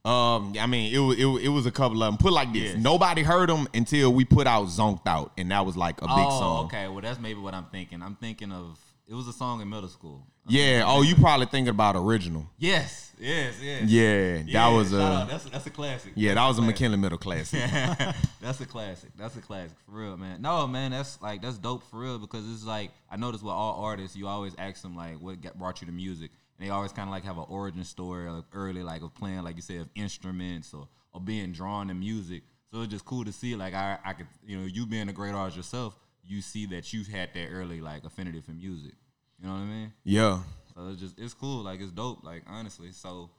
Um, 0.05 0.55
I 0.59 0.67
mean, 0.67 0.95
it 0.95 0.99
was 0.99 1.19
it, 1.19 1.25
was- 1.27 1.43
it 1.43 1.49
was 1.49 1.67
a 1.67 1.71
couple 1.71 2.03
of 2.03 2.13
them. 2.13 2.17
Put 2.19 2.33
like 2.33 2.53
this: 2.53 2.73
Yes. 2.75 2.77
nobody 2.77 3.23
heard 3.23 3.49
them 3.51 3.69
until 3.75 4.13
we 4.13 4.25
put 4.25 4.47
out 4.47 4.67
"Zonked 4.69 5.07
Out," 5.07 5.33
and 5.37 5.51
that 5.51 5.67
was 5.67 5.77
like 5.77 5.99
a 5.99 6.07
big 6.07 6.11
oh, 6.17 6.39
song. 6.41 6.65
okay. 6.67 6.89
Well, 6.89 7.01
that's 7.03 7.21
maybe 7.21 7.41
what 7.41 7.53
I'm 7.55 7.67
thinking. 7.67 8.03
I'm 8.03 8.17
thinking 8.17 8.51
of 8.53 8.79
it 9.07 9.15
was 9.15 9.29
a 9.29 9.33
song 9.33 9.61
in 9.61 9.69
middle 9.69 9.89
school. 9.89 10.27
Yeah. 10.47 10.85
Oh, 10.87 11.03
you 11.03 11.15
probably 11.17 11.47
thinking 11.47 11.69
about 11.69 11.97
original. 11.97 12.49
Yes, 12.59 13.13
yes, 13.21 13.55
yes. 13.63 13.83
Yeah, 13.89 14.43
Yeah, 14.47 14.69
that 14.71 14.77
was 14.77 14.93
a 14.93 15.27
that's 15.29 15.45
that's 15.45 15.67
a 15.67 15.71
classic. 15.71 16.13
yeah, 16.15 16.35
that 16.35 16.47
was 16.47 16.57
a 16.57 16.61
classic. 16.63 16.77
McKinley 16.77 16.97
Middle 16.97 17.19
classic. 17.19 17.61
that's 18.41 18.61
a 18.61 18.67
classic. 18.67 19.11
That's 19.19 19.37
a 19.37 19.41
classic 19.41 19.77
for 19.85 19.93
real, 20.01 20.17
man. 20.17 20.41
No, 20.41 20.67
man, 20.67 20.93
that's 20.93 21.21
like 21.21 21.43
that's 21.43 21.59
dope 21.59 21.83
for 21.91 22.01
real 22.01 22.19
because 22.19 22.51
it's 22.53 22.65
like 22.65 22.91
I 23.11 23.17
notice 23.17 23.43
with 23.43 23.53
all 23.53 23.83
artists, 23.85 24.17
you 24.17 24.29
always 24.29 24.55
ask 24.59 24.81
them 24.83 24.97
like 24.97 25.21
what 25.21 25.41
got, 25.43 25.59
brought 25.59 25.81
you 25.83 25.87
to 25.89 25.93
music, 25.93 26.31
and 26.61 26.69
they 26.69 26.73
always 26.73 26.93
kind 26.93 27.09
of 27.09 27.13
like 27.13 27.25
have 27.25 27.39
an 27.39 27.47
origin 27.49 27.85
story 27.85 28.29
like 28.29 28.45
early, 28.53 28.83
like 28.83 29.03
of 29.03 29.15
playing, 29.15 29.43
like 29.43 29.57
you 29.57 29.63
said, 29.63 29.81
of 29.81 29.89
instruments 29.95 30.75
or 30.75 30.89
or 31.13 31.21
being 31.21 31.53
drawn 31.53 31.89
to 31.89 31.95
music. 31.95 32.43
So 32.71 32.83
it's 32.83 32.93
just 32.93 33.05
cool 33.05 33.25
to 33.25 33.33
see, 33.33 33.57
like 33.57 33.75
I, 33.75 33.99
I 34.05 34.13
could, 34.13 34.29
you 34.47 34.59
know, 34.59 34.67
you 34.67 34.87
being 34.87 35.09
a 35.09 35.13
great 35.13 35.35
artist 35.35 35.57
yourself, 35.57 35.97
you 36.25 36.41
see 36.41 36.67
that 36.67 36.93
you've 36.93 37.09
had 37.09 37.31
that 37.35 37.49
early 37.49 37.81
like 37.81 38.05
affinity 38.05 38.41
for 38.41 38.53
music. 38.53 38.93
You 39.41 39.49
know 39.49 39.55
what 39.55 39.61
I 39.61 39.65
mean? 39.65 39.93
Yeah. 40.05 40.41
So 40.75 40.89
it's 40.89 41.01
just 41.01 41.19
it's 41.19 41.35
cool, 41.35 41.65
like 41.65 41.81
it's 41.81 41.91
dope, 41.91 42.23
like 42.23 42.43
honestly. 42.47 42.93
So 42.93 43.31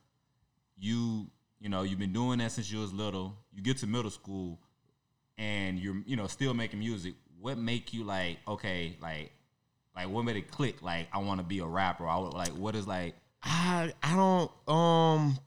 you 0.79 1.27
you 1.59 1.69
know 1.69 1.83
you've 1.83 1.99
been 1.99 2.13
doing 2.13 2.39
that 2.39 2.51
since 2.51 2.71
you 2.71 2.79
was 2.79 2.91
little. 2.91 3.37
You 3.53 3.61
get 3.61 3.77
to 3.77 3.87
middle 3.87 4.11
school, 4.11 4.59
and 5.37 5.77
you're 5.77 6.01
you 6.05 6.15
know 6.15 6.27
still 6.27 6.53
making 6.55 6.79
music. 6.79 7.13
What 7.39 7.57
make 7.57 7.93
you 7.93 8.03
like 8.03 8.39
okay, 8.47 8.97
like 8.99 9.31
like 9.95 10.09
what 10.09 10.23
made 10.25 10.35
it 10.35 10.51
click? 10.51 10.81
Like 10.81 11.07
I 11.11 11.19
want 11.19 11.39
to 11.39 11.45
be 11.45 11.59
a 11.59 11.65
rapper. 11.65 12.07
I 12.07 12.17
would, 12.17 12.33
like 12.33 12.49
what 12.49 12.75
is 12.75 12.87
like 12.87 13.15
I 13.43 13.93
I 14.03 14.15
don't 14.15 14.51
um 14.67 15.37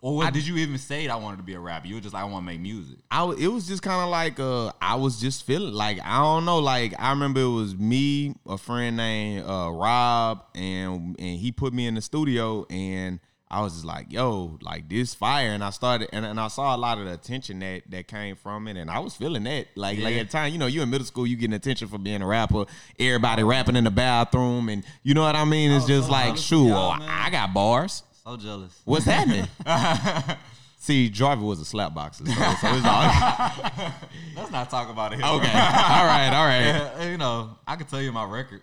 or 0.00 0.16
what 0.16 0.34
did 0.34 0.46
you 0.46 0.58
even 0.58 0.76
say 0.76 1.08
I 1.08 1.16
wanted 1.16 1.38
to 1.38 1.42
be 1.42 1.54
a 1.54 1.58
rapper? 1.60 1.86
You 1.86 1.94
were 1.94 2.00
just 2.00 2.12
like 2.12 2.22
I 2.22 2.26
want 2.26 2.44
to 2.44 2.52
make 2.52 2.60
music. 2.60 2.98
I 3.10 3.24
it 3.38 3.48
was 3.48 3.66
just 3.66 3.82
kind 3.82 4.02
of 4.02 4.10
like 4.10 4.38
uh 4.38 4.72
I 4.80 4.96
was 4.96 5.20
just 5.20 5.46
feeling 5.46 5.72
like 5.72 5.98
I 6.04 6.18
don't 6.18 6.44
know 6.44 6.58
like 6.58 6.94
I 6.98 7.10
remember 7.10 7.40
it 7.40 7.48
was 7.48 7.74
me 7.74 8.34
a 8.46 8.58
friend 8.58 8.96
named 8.96 9.46
uh 9.46 9.70
Rob 9.72 10.44
and 10.54 11.16
and 11.18 11.38
he 11.38 11.52
put 11.52 11.72
me 11.72 11.86
in 11.86 11.94
the 11.94 12.02
studio 12.02 12.66
and 12.68 13.20
I 13.50 13.60
was 13.60 13.74
just 13.74 13.84
like 13.84 14.06
yo 14.10 14.58
like 14.62 14.88
this 14.88 15.14
fire 15.14 15.50
and 15.50 15.62
I 15.62 15.70
started 15.70 16.08
and, 16.12 16.24
and 16.24 16.40
I 16.40 16.48
saw 16.48 16.74
a 16.74 16.78
lot 16.78 16.98
of 16.98 17.04
the 17.04 17.12
attention 17.12 17.60
that 17.60 17.82
that 17.90 18.08
came 18.08 18.34
from 18.36 18.66
it 18.68 18.76
and 18.76 18.90
I 18.90 18.98
was 18.98 19.14
feeling 19.14 19.44
that 19.44 19.68
like 19.76 19.98
like 20.00 20.16
at 20.16 20.26
the 20.26 20.32
time 20.32 20.52
you 20.52 20.58
know 20.58 20.66
you 20.66 20.82
in 20.82 20.90
middle 20.90 21.06
school 21.06 21.26
you 21.26 21.36
getting 21.36 21.54
attention 21.54 21.86
for 21.88 21.98
being 21.98 22.20
a 22.22 22.26
rapper 22.26 22.64
everybody 22.98 23.44
rapping 23.44 23.76
in 23.76 23.84
the 23.84 23.90
bathroom 23.90 24.68
and 24.68 24.82
you 25.02 25.14
know 25.14 25.22
what 25.22 25.36
I 25.36 25.44
mean 25.44 25.70
it's 25.70 25.86
just 25.86 26.06
so 26.06 26.12
like 26.12 26.36
shoot 26.36 26.68
y'all. 26.68 26.96
I 27.00 27.30
got 27.30 27.54
bars 27.54 28.02
So 28.24 28.36
jealous. 28.36 28.80
what's 28.84 29.04
happening 29.04 29.46
see 30.78 31.08
Jarvis 31.08 31.44
was 31.44 31.60
a 31.60 31.64
slap 31.64 31.94
boxer 31.94 32.26
so, 32.26 32.32
so 32.32 32.74
it's 32.74 32.86
all 32.86 33.92
Let's 34.36 34.50
not 34.50 34.68
talk 34.68 34.90
about 34.90 35.12
it. 35.12 35.16
Here, 35.20 35.24
Okay. 35.26 35.46
all 35.48 36.06
right. 36.06 36.30
All 36.34 36.44
right. 36.44 36.60
Yeah, 36.66 37.10
you 37.10 37.16
know, 37.18 37.56
I 37.68 37.76
can 37.76 37.86
tell 37.86 38.02
you 38.02 38.10
my 38.10 38.24
record. 38.24 38.62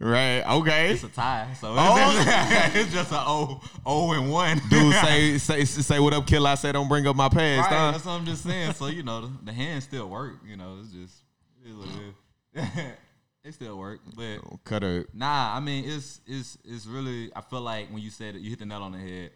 Right. 0.00 0.42
Okay. 0.48 0.92
It's 0.92 1.02
a 1.02 1.08
tie, 1.08 1.48
so 1.60 1.72
it's, 1.72 1.82
Oh. 1.82 2.70
it's 2.74 2.92
just 2.92 3.10
a 3.20 3.20
O 3.26 3.60
O 3.84 4.12
and 4.12 4.30
one. 4.30 4.60
Dude, 4.70 4.94
say 5.04 5.38
say 5.38 5.64
say 5.64 5.98
what 5.98 6.12
up, 6.14 6.26
kill. 6.26 6.46
I 6.46 6.54
say 6.54 6.70
don't 6.70 6.88
bring 6.88 7.06
up 7.08 7.16
my 7.16 7.28
past. 7.28 7.68
Right, 7.70 7.76
huh? 7.78 7.90
that's 7.90 8.04
what 8.04 8.12
I'm 8.12 8.24
just 8.24 8.44
saying. 8.44 8.74
So 8.74 8.86
you 8.86 9.02
know, 9.02 9.22
the, 9.22 9.32
the 9.46 9.52
hands 9.52 9.84
still 9.84 10.08
work. 10.08 10.34
You 10.46 10.56
know, 10.56 10.78
it's 10.80 10.92
just 10.92 11.14
it 11.66 11.74
what 11.74 11.88
it 12.54 12.94
it 13.44 13.52
still 13.54 13.76
work, 13.76 14.00
but 14.16 14.38
Cut 14.64 14.82
her. 14.82 15.04
nah. 15.12 15.56
I 15.56 15.60
mean, 15.60 15.84
it's 15.88 16.20
it's 16.26 16.56
it's 16.64 16.86
really. 16.86 17.30
I 17.34 17.40
feel 17.40 17.62
like 17.62 17.88
when 17.90 18.00
you 18.02 18.10
said 18.10 18.36
it, 18.36 18.40
you 18.40 18.50
hit 18.50 18.60
the 18.60 18.66
nail 18.66 18.82
on 18.82 18.92
the 18.92 18.98
head. 18.98 19.30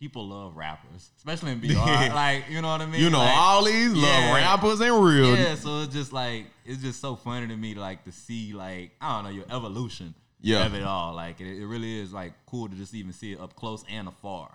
People 0.00 0.28
love 0.28 0.56
rappers, 0.56 1.10
especially 1.18 1.52
in 1.52 1.60
BR. 1.60 1.74
like 1.74 2.44
you 2.48 2.60
know 2.62 2.68
what 2.68 2.80
I 2.80 2.86
mean. 2.86 3.00
You 3.02 3.10
know, 3.10 3.18
Like, 3.18 3.36
all 3.36 3.64
these 3.64 3.92
love 3.92 4.02
yeah. 4.02 4.34
rappers 4.34 4.80
and 4.80 5.04
real. 5.04 5.36
Yeah, 5.36 5.54
so 5.54 5.82
it's 5.82 5.92
just 5.94 6.12
like 6.12 6.46
it's 6.64 6.82
just 6.82 7.00
so 7.02 7.14
funny 7.16 7.46
to 7.48 7.56
me, 7.56 7.74
like 7.74 8.04
to 8.04 8.12
see 8.12 8.52
like 8.54 8.92
I 9.00 9.14
don't 9.16 9.24
know 9.24 9.30
your 9.30 9.44
evolution 9.54 10.14
Yeah. 10.40 10.64
of 10.64 10.74
it 10.74 10.82
all. 10.84 11.14
Like 11.14 11.40
it, 11.42 11.46
it 11.60 11.66
really 11.66 12.00
is 12.00 12.12
like 12.14 12.32
cool 12.46 12.68
to 12.68 12.74
just 12.74 12.94
even 12.94 13.12
see 13.12 13.32
it 13.32 13.40
up 13.40 13.54
close 13.56 13.84
and 13.90 14.08
afar. 14.08 14.50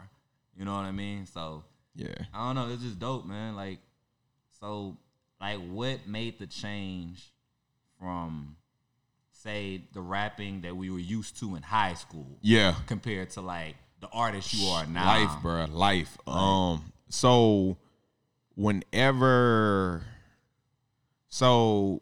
You 0.58 0.66
know 0.66 0.74
what 0.74 0.86
I 0.86 0.92
mean? 0.92 1.28
So 1.28 1.64
Yeah. 1.96 2.08
I 2.34 2.48
don't 2.48 2.56
know. 2.56 2.74
It's 2.74 2.82
just 2.82 2.98
dope, 2.98 3.26
man. 3.26 3.56
Like, 3.56 3.78
so, 4.60 4.98
like, 5.40 5.60
what 5.70 6.08
made 6.08 6.40
the 6.40 6.48
change 6.48 7.32
from, 8.00 8.56
say, 9.32 9.84
the 9.94 10.02
rapping 10.02 10.62
that 10.62 10.76
we 10.76 10.90
were 10.90 10.98
used 11.00 11.40
to 11.42 11.56
in 11.56 11.62
high 11.62 11.94
school 11.94 12.26
Yeah. 12.42 12.74
compared 12.88 13.30
to 13.32 13.42
like 13.42 13.76
the 14.10 14.18
artist 14.18 14.54
you 14.54 14.68
are 14.68 14.86
now? 14.86 15.06
Life, 15.06 15.42
bro. 15.42 15.66
Life. 15.66 16.18
Um. 16.28 16.92
So, 17.10 17.78
whenever, 18.56 20.04
so 21.30 22.02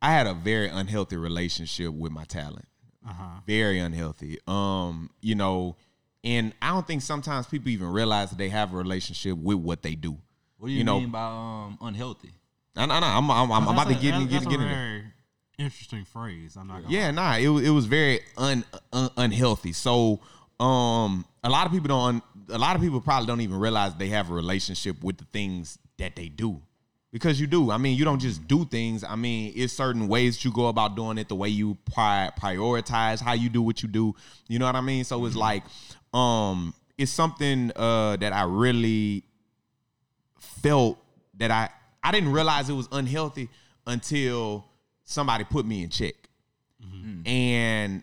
I 0.00 0.10
had 0.12 0.26
a 0.26 0.34
very 0.34 0.68
unhealthy 0.68 1.16
relationship 1.16 1.92
with 1.92 2.12
my 2.12 2.24
talent. 2.24 2.66
Uh-huh. 3.08 3.40
Very 3.46 3.78
unhealthy. 3.78 4.38
Um. 4.46 5.10
You 5.20 5.34
know, 5.34 5.76
and 6.24 6.52
I 6.60 6.70
don't 6.70 6.86
think 6.86 7.02
sometimes 7.02 7.46
people 7.46 7.70
even 7.70 7.88
realize 7.88 8.30
that 8.30 8.38
they 8.38 8.48
have 8.50 8.72
a 8.74 8.76
relationship 8.76 9.36
with 9.38 9.58
what 9.58 9.82
they 9.82 9.94
do. 9.94 10.16
What 10.58 10.68
do 10.68 10.72
you, 10.72 10.78
You 10.78 10.84
know- 10.84 11.00
mean 11.00 11.10
by 11.10 11.24
um 11.26 11.78
unhealthy? 11.80 12.32
I 12.76 12.86
know. 12.86 12.94
I'm. 12.94 13.28
I'm, 13.30 13.50
I'm 13.52 13.62
about 13.68 13.84
to 13.84 13.94
That's 13.94 13.98
a- 14.00 14.02
get 14.02 14.14
in, 14.14 14.22
get, 14.28 14.30
that's 14.32 14.44
get 14.46 14.60
in 14.60 14.68
there. 14.68 15.12
interesting 15.58 16.04
phrase. 16.04 16.56
I'm 16.56 16.68
not. 16.68 16.82
Gonna 16.82 16.94
Yeah, 16.94 17.10
nah, 17.10 17.36
it 17.36 17.48
it 17.48 17.70
was 17.70 17.86
very 17.86 18.20
un, 18.36 18.64
un 18.92 19.10
unhealthy. 19.16 19.72
So, 19.72 20.20
um, 20.60 21.24
a 21.42 21.50
lot 21.50 21.66
of 21.66 21.72
people 21.72 21.88
don't. 21.88 22.22
A 22.50 22.58
lot 22.58 22.76
of 22.76 22.82
people 22.82 23.00
probably 23.00 23.26
don't 23.26 23.42
even 23.42 23.58
realize 23.58 23.94
they 23.94 24.08
have 24.08 24.30
a 24.30 24.34
relationship 24.34 25.02
with 25.02 25.18
the 25.18 25.26
things 25.32 25.78
that 25.98 26.16
they 26.16 26.28
do, 26.28 26.62
because 27.12 27.40
you 27.40 27.46
do. 27.46 27.70
I 27.70 27.76
mean, 27.76 27.96
you 27.96 28.04
don't 28.04 28.20
just 28.20 28.48
do 28.48 28.64
things. 28.64 29.04
I 29.04 29.16
mean, 29.16 29.52
it's 29.54 29.72
certain 29.72 30.08
ways 30.08 30.44
you 30.44 30.50
go 30.50 30.68
about 30.68 30.96
doing 30.96 31.18
it. 31.18 31.28
The 31.28 31.34
way 31.34 31.50
you 31.50 31.76
pri- 31.92 32.30
prioritize 32.40 33.20
how 33.20 33.34
you 33.34 33.50
do 33.50 33.60
what 33.60 33.82
you 33.82 33.88
do. 33.88 34.14
You 34.48 34.58
know 34.58 34.66
what 34.66 34.76
I 34.76 34.80
mean? 34.80 35.04
So 35.04 35.26
it's 35.26 35.36
like, 35.36 35.62
um, 36.14 36.72
it's 36.96 37.12
something 37.12 37.70
uh 37.76 38.16
that 38.16 38.32
I 38.32 38.42
really 38.44 39.24
felt 40.38 40.98
that 41.34 41.50
I 41.50 41.68
I 42.02 42.12
didn't 42.12 42.32
realize 42.32 42.70
it 42.70 42.74
was 42.74 42.88
unhealthy 42.92 43.48
until 43.86 44.64
somebody 45.04 45.44
put 45.44 45.66
me 45.66 45.82
in 45.82 45.90
check. 45.90 46.14
And 47.26 48.02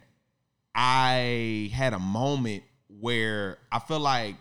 I 0.76 1.72
had 1.74 1.94
a 1.94 2.00
moment 2.00 2.64
where 2.88 3.58
I 3.72 3.80
feel 3.80 4.00
like 4.00 4.36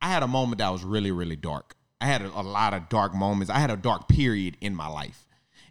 I 0.00 0.08
had 0.08 0.22
a 0.22 0.28
moment 0.28 0.58
that 0.58 0.70
was 0.70 0.82
really, 0.82 1.12
really 1.12 1.36
dark. 1.36 1.76
I 2.00 2.06
had 2.06 2.22
a, 2.22 2.40
a 2.40 2.42
lot 2.42 2.74
of 2.74 2.88
dark 2.88 3.14
moments. 3.14 3.50
I 3.50 3.58
had 3.58 3.70
a 3.70 3.76
dark 3.76 4.08
period 4.08 4.56
in 4.60 4.74
my 4.74 4.88
life. 4.88 5.26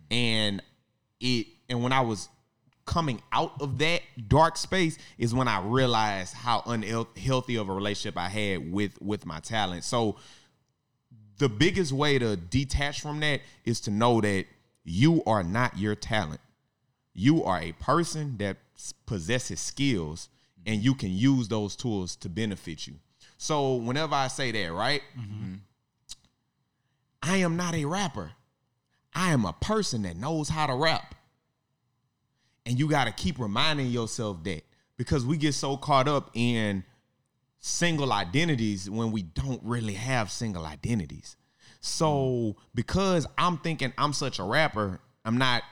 And 0.09 0.61
it 1.19 1.47
and 1.67 1.83
when 1.83 1.91
I 1.91 2.01
was 2.01 2.29
coming 2.85 3.21
out 3.31 3.53
of 3.61 3.77
that 3.79 4.01
dark 4.27 4.57
space 4.57 4.97
is 5.17 5.33
when 5.33 5.47
I 5.47 5.61
realized 5.61 6.33
how 6.33 6.63
unhealthy 6.65 7.55
of 7.55 7.69
a 7.69 7.73
relationship 7.73 8.17
I 8.17 8.29
had 8.29 8.71
with 8.71 9.01
with 9.01 9.25
my 9.25 9.39
talent. 9.39 9.83
So 9.83 10.17
the 11.37 11.49
biggest 11.49 11.91
way 11.91 12.19
to 12.19 12.35
detach 12.35 13.01
from 13.01 13.19
that 13.21 13.41
is 13.65 13.81
to 13.81 13.91
know 13.91 14.21
that 14.21 14.45
you 14.83 15.23
are 15.25 15.43
not 15.43 15.77
your 15.77 15.95
talent. 15.95 16.41
You 17.13 17.43
are 17.43 17.59
a 17.59 17.71
person 17.73 18.37
that 18.37 18.57
possesses 19.05 19.59
skills 19.59 20.29
and 20.65 20.83
you 20.83 20.93
can 20.93 21.11
use 21.11 21.47
those 21.47 21.75
tools 21.75 22.15
to 22.17 22.29
benefit 22.29 22.87
you. 22.87 22.95
So 23.37 23.75
whenever 23.75 24.13
I 24.13 24.27
say 24.27 24.51
that, 24.51 24.71
right? 24.71 25.01
Mm-hmm. 25.19 25.55
I 27.23 27.37
am 27.37 27.57
not 27.57 27.75
a 27.75 27.85
rapper. 27.85 28.31
I 29.13 29.31
am 29.31 29.45
a 29.45 29.53
person 29.53 30.03
that 30.03 30.15
knows 30.15 30.49
how 30.49 30.67
to 30.67 30.75
rap. 30.75 31.15
And 32.65 32.79
you 32.79 32.87
got 32.87 33.05
to 33.05 33.11
keep 33.11 33.39
reminding 33.39 33.87
yourself 33.87 34.43
that 34.43 34.63
because 34.97 35.25
we 35.25 35.37
get 35.37 35.53
so 35.53 35.77
caught 35.77 36.07
up 36.07 36.29
in 36.35 36.83
single 37.59 38.13
identities 38.13 38.89
when 38.89 39.11
we 39.11 39.23
don't 39.23 39.61
really 39.63 39.93
have 39.93 40.31
single 40.31 40.65
identities. 40.65 41.35
So 41.79 42.55
because 42.75 43.25
I'm 43.37 43.57
thinking 43.57 43.93
I'm 43.97 44.13
such 44.13 44.39
a 44.39 44.43
rapper, 44.43 44.99
I'm 45.25 45.37
not 45.37 45.63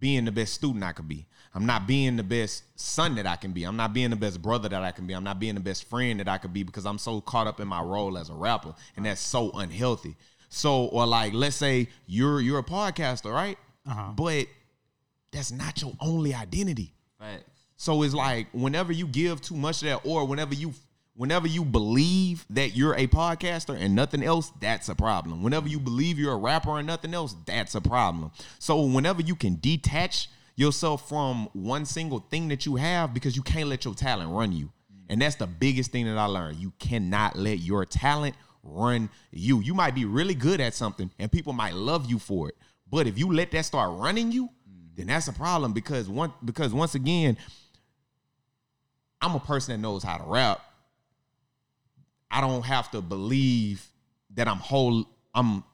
being 0.00 0.24
the 0.24 0.32
best 0.32 0.54
student 0.54 0.82
I 0.82 0.92
could 0.92 1.08
be. 1.08 1.26
I'm 1.54 1.66
not 1.66 1.86
being 1.86 2.16
the 2.16 2.24
best 2.24 2.64
son 2.74 3.14
that 3.14 3.26
I 3.26 3.36
can 3.36 3.52
be. 3.52 3.64
I'm 3.64 3.76
not 3.76 3.92
being 3.92 4.10
the 4.10 4.16
best 4.16 4.42
brother 4.42 4.68
that 4.68 4.82
I 4.82 4.90
can 4.90 5.06
be. 5.06 5.14
I'm 5.14 5.22
not 5.22 5.38
being 5.38 5.54
the 5.54 5.60
best 5.60 5.88
friend 5.88 6.18
that 6.18 6.28
I 6.28 6.38
could 6.38 6.52
be 6.52 6.64
because 6.64 6.84
I'm 6.84 6.98
so 6.98 7.20
caught 7.20 7.46
up 7.46 7.60
in 7.60 7.68
my 7.68 7.80
role 7.80 8.18
as 8.18 8.28
a 8.28 8.34
rapper 8.34 8.74
and 8.96 9.06
that's 9.06 9.20
so 9.20 9.52
unhealthy. 9.52 10.16
So 10.48 10.86
or 10.86 11.06
like 11.06 11.32
let's 11.32 11.56
say 11.56 11.88
you're 12.06 12.40
you're 12.40 12.58
a 12.58 12.64
podcaster, 12.64 13.32
right? 13.32 13.56
Uh-huh. 13.86 14.12
But 14.16 14.46
that's 15.30 15.52
not 15.52 15.80
your 15.80 15.92
only 16.00 16.34
identity. 16.34 16.92
Facts. 17.18 17.44
So 17.76 18.02
it's 18.02 18.14
like 18.14 18.48
whenever 18.52 18.92
you 18.92 19.06
give 19.06 19.40
too 19.40 19.56
much 19.56 19.82
of 19.82 19.88
that, 19.88 20.00
or 20.04 20.26
whenever 20.26 20.54
you 20.54 20.74
whenever 21.16 21.46
you 21.46 21.64
believe 21.64 22.44
that 22.50 22.76
you're 22.76 22.94
a 22.94 23.06
podcaster 23.06 23.76
and 23.78 23.94
nothing 23.94 24.22
else, 24.22 24.52
that's 24.60 24.88
a 24.88 24.94
problem. 24.94 25.42
Whenever 25.42 25.68
you 25.68 25.78
believe 25.78 26.18
you're 26.18 26.32
a 26.32 26.36
rapper 26.36 26.78
and 26.78 26.86
nothing 26.86 27.14
else, 27.14 27.34
that's 27.46 27.74
a 27.74 27.80
problem. 27.80 28.30
So 28.58 28.82
whenever 28.82 29.22
you 29.22 29.36
can 29.36 29.58
detach 29.60 30.28
yourself 30.56 31.08
from 31.08 31.48
one 31.52 31.84
single 31.84 32.20
thing 32.20 32.48
that 32.48 32.66
you 32.66 32.76
have 32.76 33.12
because 33.12 33.36
you 33.36 33.42
can't 33.42 33.68
let 33.68 33.84
your 33.84 33.94
talent 33.94 34.30
run 34.30 34.52
you. 34.52 34.70
And 35.08 35.20
that's 35.20 35.36
the 35.36 35.46
biggest 35.46 35.92
thing 35.92 36.06
that 36.06 36.16
I 36.16 36.24
learned. 36.26 36.58
You 36.58 36.72
cannot 36.78 37.36
let 37.36 37.58
your 37.58 37.84
talent 37.84 38.36
run 38.62 39.10
you. 39.30 39.60
You 39.60 39.74
might 39.74 39.94
be 39.94 40.04
really 40.04 40.34
good 40.34 40.60
at 40.60 40.74
something 40.74 41.10
and 41.18 41.30
people 41.30 41.52
might 41.52 41.74
love 41.74 42.10
you 42.10 42.18
for 42.18 42.48
it. 42.48 42.56
But 42.90 43.06
if 43.06 43.18
you 43.18 43.32
let 43.32 43.50
that 43.52 43.64
start 43.64 43.98
running 43.98 44.32
you, 44.32 44.48
then 44.96 45.08
that's 45.08 45.28
a 45.28 45.32
problem 45.32 45.72
because 45.72 46.08
one 46.08 46.32
because 46.44 46.72
once 46.72 46.94
again, 46.94 47.36
I'm 49.20 49.34
a 49.34 49.40
person 49.40 49.74
that 49.74 49.78
knows 49.86 50.02
how 50.02 50.18
to 50.18 50.24
rap. 50.24 50.60
I 52.30 52.40
don't 52.40 52.64
have 52.64 52.90
to 52.92 53.00
believe 53.00 53.86
that 54.34 54.48
I'm 54.48 54.58
whole. 54.58 55.08
I'm 55.34 55.64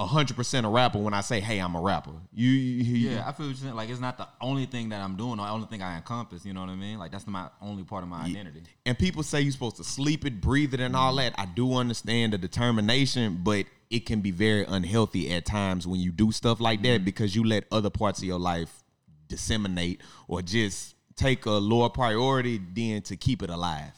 hundred 0.00 0.36
percent 0.36 0.66
a 0.66 0.68
rapper 0.68 0.98
when 0.98 1.14
I 1.14 1.20
say, 1.20 1.40
"Hey, 1.40 1.60
I'm 1.60 1.76
a 1.76 1.80
rapper." 1.80 2.10
You, 2.32 2.50
you 2.50 3.10
Yeah, 3.10 3.28
I 3.28 3.32
feel 3.32 3.46
what 3.46 3.50
you're 3.50 3.54
saying. 3.54 3.74
Like 3.74 3.90
it's 3.90 4.00
not 4.00 4.18
the 4.18 4.26
only 4.40 4.66
thing 4.66 4.88
that 4.88 5.00
I'm 5.00 5.16
doing, 5.16 5.38
or 5.38 5.46
the 5.46 5.52
only 5.52 5.66
thing 5.68 5.82
I 5.82 5.96
encompass. 5.96 6.44
You 6.44 6.52
know 6.52 6.60
what 6.60 6.70
I 6.70 6.74
mean? 6.74 6.98
Like 6.98 7.12
that's 7.12 7.26
my 7.26 7.48
only 7.62 7.84
part 7.84 8.02
of 8.02 8.08
my 8.08 8.22
identity. 8.22 8.62
and 8.86 8.98
people 8.98 9.22
say 9.22 9.40
you're 9.40 9.52
supposed 9.52 9.76
to 9.76 9.84
sleep 9.84 10.24
it, 10.24 10.40
breathe 10.40 10.74
it, 10.74 10.80
and 10.80 10.96
all 10.96 11.10
mm-hmm. 11.10 11.18
that. 11.18 11.34
I 11.38 11.46
do 11.46 11.74
understand 11.74 12.32
the 12.32 12.38
determination, 12.38 13.40
but 13.44 13.66
it 13.90 14.06
can 14.06 14.20
be 14.20 14.32
very 14.32 14.64
unhealthy 14.64 15.32
at 15.32 15.44
times 15.44 15.86
when 15.86 16.00
you 16.00 16.10
do 16.10 16.32
stuff 16.32 16.60
like 16.60 16.82
that 16.82 16.96
mm-hmm. 16.96 17.04
because 17.04 17.36
you 17.36 17.44
let 17.44 17.64
other 17.70 17.90
parts 17.90 18.18
of 18.18 18.24
your 18.24 18.40
life 18.40 18.82
disseminate 19.28 20.00
or 20.26 20.42
just 20.42 20.96
take 21.16 21.46
a 21.46 21.50
lower 21.50 21.88
priority 21.88 22.58
than 22.58 23.02
to 23.02 23.16
keep 23.16 23.42
it 23.42 23.50
alive. 23.50 23.92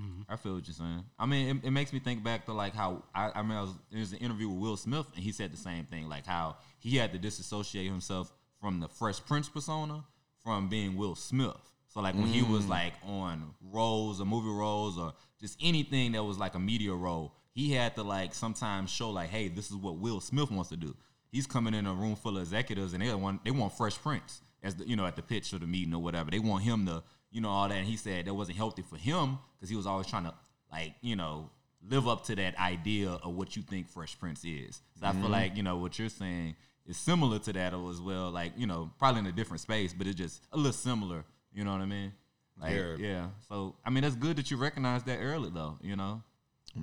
Yeah. 0.00 0.34
I 0.34 0.36
feel 0.36 0.54
what 0.54 0.66
you're 0.66 0.74
saying. 0.74 1.04
I 1.18 1.26
mean, 1.26 1.56
it, 1.56 1.66
it 1.66 1.70
makes 1.70 1.92
me 1.92 1.98
think 1.98 2.22
back 2.24 2.46
to 2.46 2.52
like 2.52 2.74
how 2.74 3.02
I, 3.14 3.28
I 3.28 3.40
remember 3.40 3.54
I 3.54 3.62
was, 3.62 3.74
there 3.90 4.00
was 4.00 4.12
an 4.12 4.18
interview 4.18 4.48
with 4.48 4.58
Will 4.58 4.76
Smith, 4.76 5.06
and 5.14 5.22
he 5.22 5.32
said 5.32 5.52
the 5.52 5.56
same 5.56 5.84
thing, 5.84 6.08
like 6.08 6.26
how 6.26 6.56
he 6.78 6.96
had 6.96 7.12
to 7.12 7.18
disassociate 7.18 7.86
himself 7.86 8.32
from 8.60 8.80
the 8.80 8.88
Fresh 8.88 9.24
Prince 9.26 9.48
persona 9.48 10.04
from 10.42 10.68
being 10.68 10.96
Will 10.96 11.14
Smith. 11.14 11.56
So 11.88 12.00
like 12.00 12.14
when 12.14 12.26
he 12.26 12.42
was 12.42 12.64
mm. 12.64 12.70
like 12.70 12.92
on 13.04 13.52
roles 13.60 14.20
or 14.20 14.24
movie 14.24 14.48
roles 14.48 14.96
or 14.96 15.12
just 15.40 15.58
anything 15.60 16.12
that 16.12 16.22
was 16.22 16.38
like 16.38 16.54
a 16.54 16.60
media 16.60 16.92
role, 16.92 17.34
he 17.52 17.72
had 17.72 17.96
to 17.96 18.02
like 18.04 18.32
sometimes 18.32 18.90
show 18.90 19.10
like, 19.10 19.28
hey, 19.28 19.48
this 19.48 19.70
is 19.70 19.76
what 19.76 19.96
Will 19.98 20.20
Smith 20.20 20.50
wants 20.50 20.70
to 20.70 20.76
do. 20.76 20.94
He's 21.32 21.46
coming 21.46 21.74
in 21.74 21.86
a 21.86 21.94
room 21.94 22.16
full 22.16 22.36
of 22.36 22.42
executives, 22.42 22.92
and 22.92 23.02
they 23.02 23.12
want 23.14 23.44
they 23.44 23.50
want 23.50 23.76
Fresh 23.76 23.98
Prince 23.98 24.40
as 24.62 24.76
the 24.76 24.88
you 24.88 24.96
know 24.96 25.06
at 25.06 25.16
the 25.16 25.22
pitch 25.22 25.52
or 25.52 25.58
the 25.58 25.66
meeting 25.66 25.94
or 25.94 26.02
whatever. 26.02 26.30
They 26.30 26.38
want 26.38 26.62
him 26.62 26.86
to 26.86 27.02
you 27.30 27.40
know 27.40 27.48
all 27.48 27.68
that. 27.68 27.74
And 27.74 27.86
he 27.86 27.96
said 27.96 28.26
that 28.26 28.34
wasn't 28.34 28.58
healthy 28.58 28.82
for 28.82 28.96
him 28.96 29.38
because 29.56 29.70
he 29.70 29.76
was 29.76 29.86
always 29.86 30.06
trying 30.06 30.24
to 30.24 30.34
like 30.72 30.94
you 31.00 31.16
know 31.16 31.50
live 31.88 32.06
up 32.06 32.24
to 32.24 32.36
that 32.36 32.58
idea 32.58 33.10
of 33.10 33.34
what 33.34 33.56
you 33.56 33.62
think 33.62 33.88
Fresh 33.88 34.18
Prince 34.18 34.44
is. 34.44 34.82
So 34.98 35.06
I 35.06 35.12
feel 35.12 35.30
like 35.30 35.56
you 35.56 35.62
know 35.62 35.76
what 35.76 35.98
you're 35.98 36.08
saying 36.08 36.56
is 36.86 36.96
similar 36.96 37.38
to 37.40 37.52
that 37.52 37.72
as 37.74 38.00
well. 38.00 38.30
Like 38.30 38.52
you 38.56 38.66
know 38.66 38.90
probably 38.98 39.20
in 39.20 39.26
a 39.26 39.32
different 39.32 39.60
space, 39.60 39.92
but 39.92 40.06
it's 40.06 40.16
just 40.16 40.42
a 40.52 40.56
little 40.56 40.72
similar. 40.72 41.24
You 41.52 41.64
know 41.64 41.72
what 41.72 41.80
I 41.80 41.86
mean? 41.86 42.12
Like 42.60 42.72
Yeah. 42.72 42.96
yeah. 42.98 43.26
So 43.48 43.76
I 43.84 43.90
mean 43.90 44.02
that's 44.02 44.16
good 44.16 44.36
that 44.36 44.50
you 44.50 44.56
recognize 44.56 45.02
that 45.04 45.18
early 45.18 45.50
though. 45.50 45.78
You 45.82 45.96
know. 45.96 46.22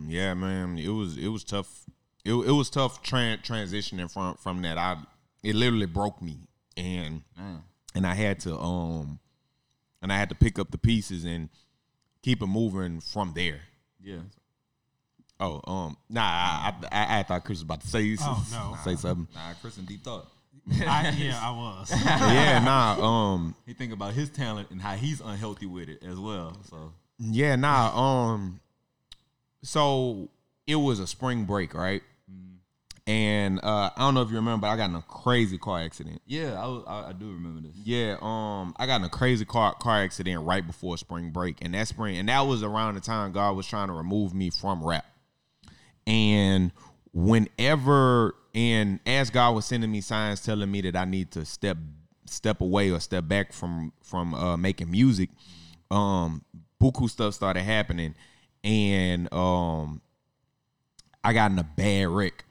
Yeah, 0.08 0.34
man, 0.34 0.77
it 0.77 0.89
was 0.89 1.18
it 1.18 1.30
was 1.30 1.44
tough. 1.44 1.86
It, 2.25 2.34
it 2.34 2.51
was 2.51 2.70
tough 2.70 3.04
tran 3.04 3.42
transitioning 3.44 4.12
from 4.12 4.36
from 4.36 4.62
that. 4.63 4.77
I 4.77 4.98
it 5.44 5.56
literally 5.56 5.86
broke 5.86 6.22
me, 6.22 6.48
and 6.75 7.22
Man. 7.38 7.63
and 7.96 8.06
I 8.06 8.13
had 8.13 8.39
to 8.42 8.58
um 8.58 9.20
and 10.01 10.12
I 10.12 10.18
had 10.18 10.30
to 10.30 10.36
pick 10.36 10.60
up 10.60 10.72
the 10.72 10.77
pieces 10.77 11.25
and 11.25 11.50
keep 12.22 12.42
it 12.42 12.48
moving 12.48 13.00
from 13.00 13.34
there. 13.36 13.62
Yeah. 14.01 14.20
Oh, 15.39 15.62
um, 15.68 15.98
nah, 16.10 16.22
I, 16.22 16.74
I, 16.92 17.20
I 17.20 17.24
thought 17.24 17.46
Chris 17.46 17.58
was 17.58 17.63
about 17.63 17.82
to 17.82 17.88
say 17.88 18.18
Oh, 18.22 18.46
no. 18.51 18.77
say 18.84 18.96
something. 18.96 19.27
Nah, 19.36 19.54
Chris 19.62 19.77
in 19.77 19.86
deep 19.86 20.04
thought. 20.04 20.27
I, 20.72 21.16
yeah, 21.18 21.39
I 21.42 21.51
was. 21.51 21.92
yeah, 22.06 22.60
nah, 22.60 23.01
um, 23.01 23.56
He 23.66 23.74
think 23.74 23.94
about 23.94 24.13
his 24.13 24.30
talent 24.30 24.70
and 24.72 24.82
how 24.82 24.96
he's 24.96 25.22
unhealthy 25.22 25.66
with 25.66 25.89
it 25.89 26.04
as 26.04 26.18
well. 26.18 26.58
So 26.70 26.92
yeah, 27.20 27.56
nah, 27.56 27.98
um, 27.98 28.60
so 29.62 30.30
it 30.66 30.75
was 30.75 31.00
a 31.00 31.08
spring 31.08 31.46
break, 31.46 31.74
right? 31.74 32.04
And 33.08 33.60
uh, 33.64 33.90
I 33.96 34.00
don't 34.00 34.16
know 34.16 34.22
if 34.22 34.30
you 34.30 34.36
remember, 34.36 34.64
but 34.64 34.68
I 34.68 34.76
got 34.76 34.90
in 34.90 34.96
a 34.98 35.02
crazy 35.02 35.58
car 35.58 35.80
accident. 35.80 36.22
yeah, 36.26 36.62
I, 36.62 36.68
I, 36.68 37.10
I 37.10 37.14
do 37.14 37.26
remember 37.26 37.62
this. 37.62 37.72
Yeah, 37.82 38.18
um, 38.22 38.76
I 38.78 38.86
got 38.86 39.00
in 39.00 39.06
a 39.06 39.10
crazy 39.10 39.46
car 39.46 39.74
car 39.76 40.04
accident 40.04 40.44
right 40.44 40.66
before 40.66 40.98
spring 40.98 41.32
break, 41.32 41.60
and 41.62 41.74
that 41.74 41.88
spring, 41.88 42.18
and 42.18 42.28
that 42.28 42.42
was 42.42 42.64
around 42.64 42.96
the 42.96 43.00
time 43.00 43.32
God 43.32 43.56
was 43.56 43.66
trying 43.66 43.88
to 43.88 43.94
remove 43.94 44.34
me 44.34 44.50
from 44.50 44.84
rap. 44.84 45.06
And 46.06 46.74
whenever, 47.14 48.36
and 48.54 49.00
as 49.06 49.30
God 49.30 49.56
was 49.56 49.66
sending 49.66 49.90
me 49.90 50.02
signs 50.02 50.44
telling 50.44 50.70
me 50.70 50.82
that 50.82 50.98
I 50.98 51.06
need 51.06 51.32
to 51.32 51.46
step 51.46 51.78
step 52.26 52.60
away 52.60 52.92
or 52.92 53.00
step 53.00 53.26
back 53.26 53.54
from 53.54 53.94
from 54.04 54.34
uh, 54.34 54.58
making 54.58 54.92
music, 54.92 55.30
um, 55.90 56.44
buku 56.82 57.10
stuff 57.10 57.36
started 57.36 57.64
happening, 57.64 58.16
and 58.66 59.34
um, 59.34 60.02
I 61.24 61.32
got 61.32 61.52
in 61.52 61.60
a 61.60 61.64
bad 61.64 62.10
wreck. 62.10 62.43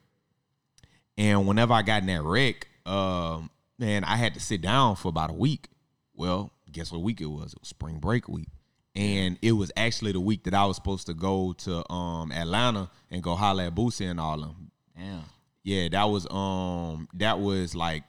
And 1.18 1.46
whenever 1.46 1.72
I 1.72 1.82
got 1.82 2.02
in 2.02 2.06
that 2.08 2.22
wreck, 2.22 2.68
um, 2.84 3.50
man, 3.78 4.04
I 4.04 4.16
had 4.16 4.34
to 4.34 4.40
sit 4.40 4.60
down 4.60 4.96
for 4.96 5.08
about 5.08 5.30
a 5.30 5.34
week. 5.34 5.68
Well, 6.14 6.50
guess 6.70 6.92
what 6.92 7.02
week 7.02 7.20
it 7.20 7.26
was? 7.26 7.52
It 7.52 7.60
was 7.60 7.68
spring 7.68 7.98
break 7.98 8.28
week. 8.28 8.48
And 8.94 9.38
it 9.42 9.52
was 9.52 9.70
actually 9.76 10.12
the 10.12 10.20
week 10.20 10.44
that 10.44 10.54
I 10.54 10.64
was 10.64 10.76
supposed 10.76 11.06
to 11.06 11.14
go 11.14 11.52
to 11.58 11.90
um 11.92 12.32
Atlanta 12.32 12.88
and 13.10 13.22
go 13.22 13.34
holler 13.34 13.64
at 13.64 13.74
Boosie 13.74 14.10
and 14.10 14.18
all 14.18 14.34
of 14.34 14.40
them. 14.40 14.70
Damn. 14.96 15.22
Yeah, 15.62 15.88
that 15.90 16.04
was 16.04 16.26
um 16.30 17.08
that 17.14 17.38
was 17.38 17.74
like 17.74 18.04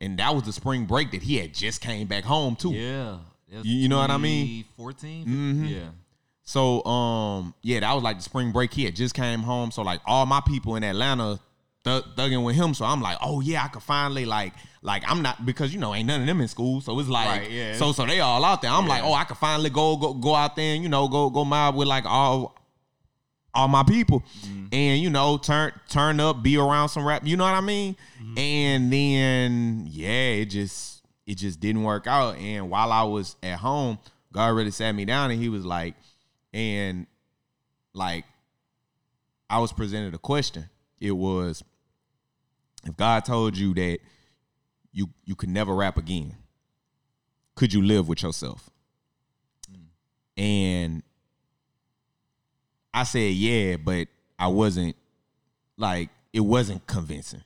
and 0.00 0.18
that 0.18 0.34
was 0.34 0.42
the 0.44 0.52
spring 0.52 0.86
break 0.86 1.12
that 1.12 1.22
he 1.22 1.36
had 1.36 1.54
just 1.54 1.80
came 1.80 2.08
back 2.08 2.24
home 2.24 2.56
too. 2.56 2.72
Yeah. 2.72 3.18
You- 3.62 3.88
know 3.88 3.98
what 3.98 4.10
I 4.10 4.16
mean? 4.16 4.64
14? 4.76 5.64
Yeah. 5.68 5.90
So 6.42 6.84
um 6.86 7.54
yeah, 7.62 7.78
that 7.80 7.92
was 7.92 8.02
like 8.02 8.16
the 8.16 8.22
spring 8.24 8.50
break. 8.50 8.72
He 8.74 8.84
had 8.84 8.96
just 8.96 9.14
came 9.14 9.40
home. 9.40 9.70
So 9.70 9.82
like 9.82 10.00
all 10.06 10.26
my 10.26 10.40
people 10.40 10.74
in 10.74 10.82
Atlanta 10.82 11.38
thug- 11.84 12.16
thugging 12.16 12.44
with 12.44 12.56
him. 12.56 12.74
So 12.74 12.84
I'm 12.84 13.00
like, 13.00 13.18
oh 13.20 13.40
yeah, 13.40 13.64
I 13.64 13.68
could 13.68 13.82
finally 13.82 14.24
like 14.24 14.54
like 14.82 15.02
I'm 15.06 15.22
not 15.22 15.44
because 15.46 15.72
you 15.72 15.80
know 15.80 15.94
ain't 15.94 16.06
none 16.06 16.20
of 16.20 16.26
them 16.26 16.40
in 16.40 16.48
school. 16.48 16.80
So 16.80 16.98
it's 16.98 17.08
like 17.08 17.28
Right, 17.28 17.50
yeah. 17.50 17.74
so 17.76 17.92
so 17.92 18.06
they 18.06 18.20
all 18.20 18.44
out 18.44 18.62
there. 18.62 18.70
I'm 18.70 18.86
like, 18.86 19.02
oh, 19.02 19.14
I 19.14 19.24
could 19.24 19.38
finally 19.38 19.70
go 19.70 19.96
go 19.96 20.14
go 20.14 20.34
out 20.34 20.56
there 20.56 20.74
and 20.74 20.82
you 20.82 20.88
know 20.88 21.08
go 21.08 21.30
go 21.30 21.44
mob 21.44 21.74
with 21.74 21.88
like 21.88 22.04
all 22.06 22.56
all 23.54 23.68
my 23.68 23.82
people 23.82 24.22
mm-hmm. 24.40 24.66
and 24.72 25.02
you 25.02 25.10
know 25.10 25.36
turn 25.36 25.72
turn 25.88 26.20
up 26.20 26.42
be 26.42 26.56
around 26.56 26.88
some 26.88 27.04
rap 27.04 27.22
you 27.24 27.36
know 27.36 27.44
what 27.44 27.54
i 27.54 27.60
mean 27.60 27.94
mm-hmm. 28.18 28.38
and 28.38 28.92
then 28.92 29.86
yeah 29.90 30.30
it 30.30 30.46
just 30.46 31.02
it 31.26 31.34
just 31.34 31.60
didn't 31.60 31.82
work 31.82 32.06
out 32.06 32.36
and 32.36 32.70
while 32.70 32.90
i 32.90 33.02
was 33.02 33.36
at 33.42 33.58
home 33.58 33.98
god 34.32 34.48
really 34.48 34.70
sat 34.70 34.92
me 34.92 35.04
down 35.04 35.30
and 35.30 35.40
he 35.40 35.48
was 35.48 35.66
like 35.66 35.94
and 36.54 37.06
like 37.92 38.24
i 39.50 39.58
was 39.58 39.72
presented 39.72 40.14
a 40.14 40.18
question 40.18 40.68
it 40.98 41.12
was 41.12 41.62
if 42.84 42.96
god 42.96 43.24
told 43.24 43.56
you 43.56 43.74
that 43.74 43.98
you 44.92 45.08
you 45.24 45.34
could 45.34 45.48
never 45.48 45.74
rap 45.74 45.96
again 45.96 46.34
could 47.54 47.72
you 47.72 47.82
live 47.82 48.08
with 48.08 48.22
yourself 48.22 48.70
mm. 49.70 49.84
and 50.36 51.02
I 52.94 53.04
said 53.04 53.32
yeah, 53.32 53.76
but 53.76 54.08
I 54.38 54.48
wasn't 54.48 54.96
like 55.76 56.10
it 56.32 56.40
wasn't 56.40 56.86
convincing. 56.86 57.42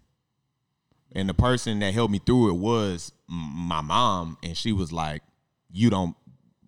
And 1.12 1.28
the 1.28 1.34
person 1.34 1.78
that 1.78 1.94
helped 1.94 2.12
me 2.12 2.20
through 2.24 2.50
it 2.50 2.54
was 2.54 3.12
my 3.28 3.80
mom, 3.80 4.38
and 4.42 4.56
she 4.56 4.72
was 4.72 4.92
like, 4.92 5.22
"You 5.70 5.88
don't, 5.88 6.16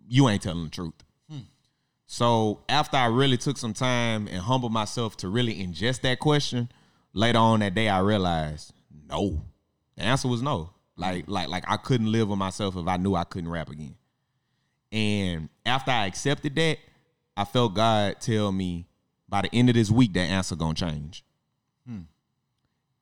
you 0.09 0.28
ain't 0.28 0.42
telling 0.42 0.64
the 0.64 0.70
truth." 0.70 0.94
Hmm. 1.28 1.40
So 2.07 2.61
after 2.68 2.96
I 2.96 3.07
really 3.07 3.37
took 3.37 3.59
some 3.59 3.74
time 3.74 4.28
and 4.28 4.38
humbled 4.38 4.72
myself 4.72 5.16
to 5.18 5.28
really 5.28 5.57
ingest 5.57 6.02
that 6.02 6.20
question, 6.20 6.70
later 7.18 7.38
on 7.38 7.61
that 7.61 7.74
day 7.74 7.88
I 7.88 7.98
realized 7.98 8.72
no. 9.09 9.42
The 9.96 10.04
answer 10.04 10.28
was 10.28 10.40
no. 10.40 10.70
Like 10.96 11.24
like 11.26 11.48
like 11.48 11.64
I 11.66 11.76
couldn't 11.76 12.11
live 12.11 12.28
with 12.28 12.38
myself 12.38 12.76
if 12.76 12.87
I 12.87 12.96
knew 12.96 13.14
I 13.14 13.24
couldn't 13.24 13.50
rap 13.50 13.70
again. 13.70 13.96
And 14.92 15.48
after 15.66 15.90
I 15.90 16.07
accepted 16.07 16.54
that, 16.57 16.78
I 17.37 17.44
felt 17.44 17.74
God 17.74 18.16
tell 18.20 18.52
me 18.52 18.87
by 19.28 19.42
the 19.42 19.54
end 19.54 19.68
of 19.68 19.74
this 19.74 19.90
week 19.90 20.12
that 20.14 20.20
answer 20.20 20.57
gonna 20.57 20.74
change. 20.74 21.24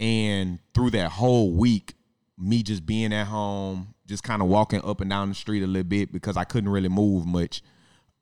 And 0.01 0.59
through 0.75 0.91
that 0.91 1.11
whole 1.11 1.53
week, 1.53 1.95
me 2.39 2.63
just 2.63 2.85
being 2.87 3.13
at 3.13 3.27
home, 3.27 3.95
just 4.07 4.23
kind 4.23 4.43
of 4.43 4.49
walking 4.49 4.83
up 4.85 5.01
and 5.01 5.11
down 5.11 5.29
the 5.29 5.35
street 5.35 5.63
a 5.63 5.67
little 5.67 5.89
bit 5.89 6.13
because 6.13 6.37
I 6.37 6.45
couldn't 6.45 6.71
really 6.71 6.89
move 6.89 7.27
much. 7.27 7.63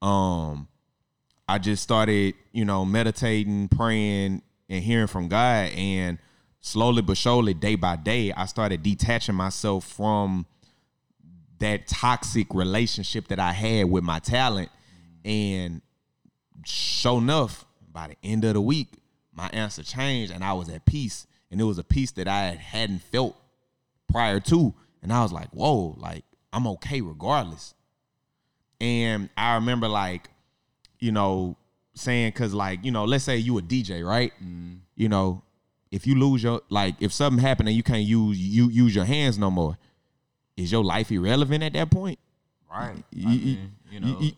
Um, 0.02 0.68
I 1.48 1.59
just 1.59 1.83
started, 1.83 2.35
you 2.52 2.64
know, 2.64 2.85
meditating, 2.85 3.68
praying, 3.68 4.42
and 4.74 4.84
hearing 4.84 5.06
from 5.06 5.28
God. 5.28 5.70
And 5.72 6.18
slowly 6.60 7.02
but 7.02 7.16
surely, 7.16 7.54
day 7.54 7.76
by 7.76 7.96
day, 7.96 8.32
I 8.32 8.46
started 8.46 8.82
detaching 8.82 9.34
myself 9.34 9.84
from 9.84 10.46
that 11.58 11.87
toxic 11.87 12.52
relationship 12.52 13.28
that 13.28 13.38
I 13.38 13.52
had 13.52 13.88
with 13.90 14.04
my 14.04 14.18
talent. 14.18 14.70
And 15.24 15.80
sure 16.64 17.18
enough, 17.18 17.64
by 17.92 18.08
the 18.08 18.16
end 18.22 18.44
of 18.44 18.54
the 18.54 18.60
week, 18.60 18.88
my 19.32 19.48
answer 19.48 19.82
changed 19.82 20.32
and 20.32 20.44
I 20.44 20.52
was 20.52 20.68
at 20.68 20.84
peace. 20.84 21.26
And 21.50 21.60
it 21.60 21.64
was 21.64 21.78
a 21.78 21.84
peace 21.84 22.10
that 22.12 22.26
I 22.26 22.50
hadn't 22.50 23.02
felt 23.02 23.37
prior 24.10 24.40
to. 24.40 24.74
And 25.02 25.12
I 25.12 25.22
was 25.22 25.32
like, 25.32 25.50
whoa, 25.50 25.94
like 25.98 26.24
I'm 26.52 26.66
okay 26.66 27.00
regardless. 27.00 27.74
And 28.80 29.28
I 29.37 29.54
remember 29.54 29.88
like, 29.88 30.28
you 30.98 31.12
know, 31.12 31.56
saying 31.94 32.33
cause 32.33 32.52
like, 32.54 32.85
you 32.85 32.90
know, 32.90 33.04
let's 33.04 33.24
say 33.24 33.37
you 33.37 33.59
a 33.59 33.62
DJ, 33.62 34.07
right? 34.07 34.33
Mm-hmm. 34.42 34.74
You 34.96 35.09
know, 35.09 35.42
if 35.90 36.07
you 36.07 36.14
lose 36.16 36.42
your 36.42 36.61
like 36.68 36.96
if 37.00 37.12
something 37.12 37.40
happened 37.42 37.68
and 37.68 37.76
you 37.76 37.83
can't 37.83 38.02
use 38.04 38.38
you 38.38 38.68
use 38.68 38.94
your 38.94 39.04
hands 39.04 39.38
no 39.38 39.50
more, 39.50 39.78
is 40.57 40.70
your 40.72 40.85
life 40.85 41.11
irrelevant 41.12 41.62
at 41.62 41.72
that 41.74 41.90
point? 41.90 42.18
Right. 42.70 43.04
You- 43.12 43.28
I 43.28 43.30
mean, 43.30 43.72
you 43.90 44.00
know, 44.00 44.18
you- 44.20 44.33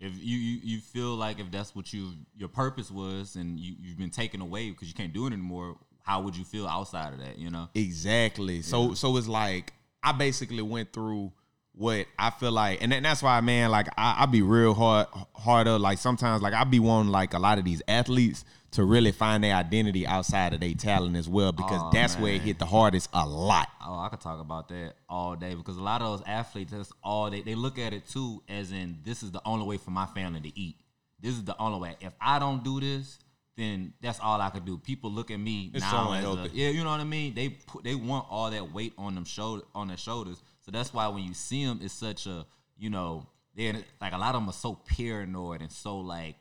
if 0.00 0.12
you, 0.22 0.36
you 0.36 0.60
you 0.62 0.80
feel 0.80 1.14
like 1.14 1.40
if 1.40 1.50
that's 1.50 1.74
what 1.74 1.90
you 1.94 2.12
your 2.36 2.48
purpose 2.48 2.90
was 2.90 3.36
and 3.36 3.58
you 3.58 3.74
you've 3.80 3.96
been 3.96 4.10
taken 4.10 4.42
away 4.42 4.68
because 4.70 4.88
you 4.88 4.94
can't 4.94 5.14
do 5.14 5.24
it 5.26 5.32
anymore, 5.32 5.76
how 6.02 6.20
would 6.20 6.36
you 6.36 6.44
feel 6.44 6.66
outside 6.66 7.14
of 7.14 7.20
that? 7.20 7.38
You 7.38 7.48
know? 7.50 7.70
Exactly. 7.74 8.60
So 8.60 8.92
so 8.92 9.16
it's 9.16 9.28
like 9.28 9.72
I 10.02 10.12
basically 10.12 10.60
went 10.60 10.92
through 10.92 11.32
what 11.76 12.06
I 12.18 12.30
feel 12.30 12.52
like, 12.52 12.82
and 12.82 12.92
then 12.92 13.02
that's 13.02 13.22
why, 13.22 13.40
man, 13.40 13.70
like 13.70 13.88
I, 13.96 14.22
I 14.22 14.26
be 14.26 14.42
real 14.42 14.74
hard 14.74 15.08
harder. 15.34 15.78
Like 15.78 15.98
sometimes, 15.98 16.42
like 16.42 16.54
I 16.54 16.64
be 16.64 16.78
wanting 16.80 17.10
like 17.12 17.34
a 17.34 17.38
lot 17.38 17.58
of 17.58 17.64
these 17.64 17.82
athletes 17.88 18.44
to 18.72 18.84
really 18.84 19.12
find 19.12 19.42
their 19.44 19.54
identity 19.54 20.06
outside 20.06 20.52
of 20.52 20.60
their 20.60 20.74
talent 20.74 21.16
as 21.16 21.28
well, 21.28 21.52
because 21.52 21.80
Oh, 21.80 21.90
that's 21.92 22.16
where 22.16 22.32
it 22.34 22.42
hit 22.42 22.58
the 22.58 22.66
hardest 22.66 23.08
a 23.12 23.26
lot. 23.26 23.68
Oh, 23.84 23.98
I 23.98 24.08
could 24.08 24.20
talk 24.20 24.40
about 24.40 24.68
that 24.68 24.94
all 25.08 25.36
day 25.36 25.54
because 25.54 25.76
a 25.76 25.82
lot 25.82 26.00
of 26.02 26.18
those 26.18 26.26
athletes, 26.26 26.72
that's 26.72 26.92
all 27.02 27.30
they 27.30 27.42
they 27.42 27.54
look 27.54 27.78
at 27.78 27.92
it 27.92 28.06
too, 28.08 28.42
as 28.48 28.72
in 28.72 28.98
this 29.04 29.22
is 29.22 29.30
the 29.32 29.42
only 29.44 29.66
way 29.66 29.76
for 29.76 29.90
my 29.90 30.06
family 30.06 30.40
to 30.40 30.58
eat. 30.58 30.76
This 31.20 31.34
is 31.34 31.44
the 31.44 31.56
only 31.60 31.78
way. 31.80 31.96
If 32.00 32.12
I 32.20 32.38
don't 32.38 32.62
do 32.62 32.80
this, 32.80 33.18
then 33.56 33.94
that's 34.00 34.20
all 34.20 34.40
I 34.40 34.50
could 34.50 34.64
do. 34.64 34.78
People 34.78 35.10
look 35.10 35.30
at 35.30 35.38
me 35.38 35.70
It's 35.72 35.82
now 35.82 36.20
so 36.22 36.38
as 36.40 36.50
a, 36.52 36.54
yeah, 36.54 36.68
you 36.70 36.82
know 36.84 36.90
what 36.90 37.00
I 37.00 37.04
mean. 37.04 37.34
They 37.34 37.48
put 37.50 37.84
they 37.84 37.94
want 37.94 38.26
all 38.28 38.50
that 38.50 38.72
weight 38.72 38.92
on 38.98 39.14
them 39.14 39.24
shoulder 39.24 39.62
on 39.74 39.88
their 39.88 39.96
shoulders. 39.96 40.42
So 40.64 40.70
that's 40.70 40.94
why 40.94 41.08
when 41.08 41.24
you 41.24 41.34
see 41.34 41.64
them, 41.64 41.80
it's 41.82 41.94
such 41.94 42.26
a 42.26 42.46
you 42.78 42.90
know 42.90 43.26
they're 43.54 43.74
like 44.00 44.12
a 44.12 44.18
lot 44.18 44.34
of 44.34 44.40
them 44.40 44.48
are 44.48 44.52
so 44.52 44.74
paranoid 44.74 45.60
and 45.60 45.70
so 45.70 45.98
like 45.98 46.36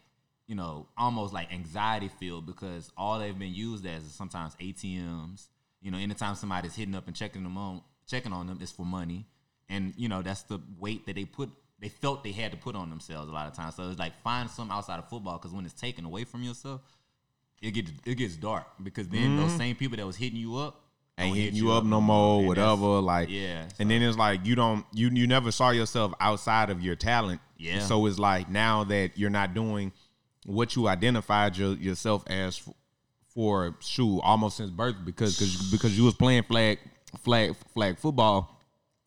you 0.47 0.55
know 0.55 0.87
almost 0.97 1.33
like 1.33 1.53
anxiety 1.53 2.09
filled 2.19 2.45
because 2.45 2.91
all 2.97 3.19
they've 3.19 3.37
been 3.37 3.53
used 3.53 3.85
as 3.85 4.03
is 4.03 4.13
sometimes 4.13 4.55
ATMs. 4.55 5.47
You 5.81 5.91
know, 5.91 5.97
anytime 5.97 6.35
somebody's 6.35 6.75
hitting 6.75 6.95
up 6.95 7.07
and 7.07 7.15
checking 7.15 7.43
them 7.43 7.57
on 7.57 7.81
checking 8.07 8.31
on 8.31 8.47
them 8.47 8.59
is 8.61 8.71
for 8.71 8.85
money, 8.85 9.25
and 9.67 9.93
you 9.97 10.07
know 10.07 10.21
that's 10.21 10.43
the 10.43 10.59
weight 10.79 11.05
that 11.05 11.15
they 11.15 11.25
put. 11.25 11.49
They 11.79 11.89
felt 11.89 12.23
they 12.23 12.31
had 12.31 12.51
to 12.51 12.57
put 12.57 12.77
on 12.77 12.89
themselves 12.89 13.29
a 13.29 13.33
lot 13.33 13.47
of 13.47 13.53
times. 13.53 13.75
So 13.75 13.89
it's 13.89 13.99
like 13.99 14.13
find 14.23 14.49
something 14.49 14.73
outside 14.73 14.99
of 14.99 15.09
football 15.09 15.37
because 15.37 15.51
when 15.51 15.65
it's 15.65 15.73
taken 15.73 16.05
away 16.05 16.23
from 16.23 16.41
yourself, 16.41 16.79
it 17.61 17.71
gets 17.71 17.91
it 18.05 18.15
gets 18.15 18.37
dark 18.37 18.67
because 18.81 19.09
then 19.09 19.21
mm-hmm. 19.21 19.41
those 19.41 19.51
same 19.57 19.75
people 19.75 19.97
that 19.97 20.05
was 20.05 20.15
hitting 20.15 20.39
you 20.39 20.55
up 20.55 20.82
Ain't 21.17 21.37
hitting 21.37 21.55
you 21.55 21.71
up 21.71 21.83
no 21.83 22.01
more, 22.01 22.39
And 22.39 22.47
whatever. 22.47 22.99
Like, 22.99 23.29
yeah, 23.29 23.67
And 23.79 23.89
then 23.89 24.01
it's 24.01 24.17
like 24.17 24.45
you 24.45 24.55
don't 24.55 24.85
you 24.93 25.09
you 25.09 25.27
never 25.27 25.51
saw 25.51 25.69
yourself 25.69 26.13
outside 26.19 26.69
of 26.69 26.81
your 26.81 26.95
talent. 26.95 27.39
Yeah. 27.57 27.79
So 27.79 28.05
it's 28.07 28.17
like 28.17 28.49
now 28.49 28.83
that 28.85 29.11
you're 29.15 29.29
not 29.29 29.53
doing 29.53 29.91
what 30.45 30.75
you 30.75 30.87
identified 30.87 31.55
your, 31.55 31.73
yourself 31.73 32.23
as 32.27 32.61
f- 32.65 32.73
for 33.27 33.75
shoe 33.79 34.19
almost 34.21 34.57
since 34.57 34.71
birth 34.71 34.95
because 35.05 35.37
because 35.37 35.71
because 35.71 35.97
you 35.97 36.03
was 36.03 36.15
playing 36.15 36.43
flag 36.43 36.79
flag 37.23 37.55
flag 37.73 37.99
football, 37.99 38.59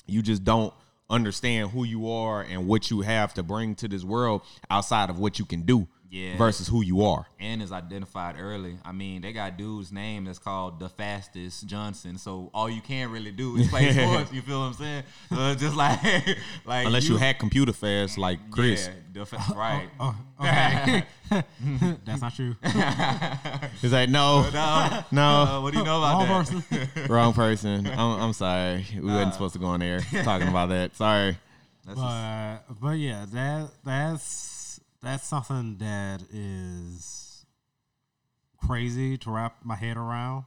you 0.06 0.22
just 0.22 0.44
don't 0.44 0.72
understand 1.10 1.70
who 1.70 1.84
you 1.84 2.08
are 2.08 2.42
and 2.42 2.66
what 2.66 2.90
you 2.90 3.00
have 3.00 3.34
to 3.34 3.42
bring 3.42 3.74
to 3.74 3.88
this 3.88 4.04
world 4.04 4.42
outside 4.70 5.10
of 5.10 5.18
what 5.18 5.38
you 5.38 5.44
can 5.44 5.62
do 5.62 5.86
Yeah. 6.16 6.36
versus 6.38 6.66
who 6.68 6.82
you 6.82 7.02
are. 7.04 7.26
and 7.38 7.60
is 7.62 7.72
identified 7.72 8.36
early. 8.38 8.76
I 8.84 8.92
mean, 8.92 9.20
they 9.22 9.32
got 9.32 9.56
dude's 9.58 9.92
name 9.92 10.24
that's 10.24 10.38
called 10.38 10.80
the 10.80 10.88
fastest 10.88 11.66
Johnson. 11.66 12.16
So 12.18 12.50
all 12.54 12.68
you 12.70 12.80
can 12.80 13.10
really 13.10 13.30
do 13.32 13.56
is 13.56 13.68
play 13.68 13.92
sports. 13.92 14.32
You 14.32 14.40
feel 14.42 14.60
what 14.60 14.66
I'm 14.66 14.72
saying? 14.74 15.02
So 15.28 15.50
it's 15.50 15.60
just 15.62 15.76
like 15.76 16.00
like 16.64 16.86
Unless 16.86 17.08
you, 17.08 17.16
hack 17.16 17.38
computer 17.38 17.72
fast 17.72 18.16
like 18.18 18.38
Chris. 18.50 18.86
Yeah, 18.86 18.92
the 19.12 19.26
fa- 19.26 19.36
uh, 19.36 19.52
uh, 19.52 19.56
right. 19.56 19.88
Oh, 20.00 20.16
uh, 20.38 20.42
okay. 20.82 21.04
That's 22.04 22.20
not 22.22 22.34
true. 22.34 22.54
He's 23.80 23.92
like, 23.92 24.08
no, 24.08 24.48
No, 24.50 25.04
no. 25.10 25.22
uh, 25.28 25.60
what 25.60 25.72
do 25.72 25.78
you 25.80 25.84
know 25.84 25.98
about 25.98 26.28
Wrong 26.28 26.44
that? 26.44 26.90
person. 26.90 27.06
Wrong 27.12 27.32
person. 27.32 27.86
I'm, 27.86 28.20
I'm 28.20 28.32
sorry. 28.32 28.86
We 28.94 29.00
wasn't 29.10 29.34
supposed 29.34 29.54
to 29.54 29.58
go 29.58 29.66
on 29.66 29.80
there 29.80 30.00
talking 30.22 30.48
about 30.48 30.68
that. 30.70 30.94
Sorry. 30.96 31.36
That's 31.86 31.98
just, 31.98 32.68
But 32.68 32.80
but 32.80 32.98
yeah, 32.98 33.26
that 33.32 33.70
that's 33.84 34.55
that's 35.06 35.26
something 35.26 35.76
that 35.78 36.22
is 36.32 37.46
crazy 38.66 39.16
to 39.18 39.30
wrap 39.30 39.56
my 39.64 39.76
head 39.76 39.96
around, 39.96 40.44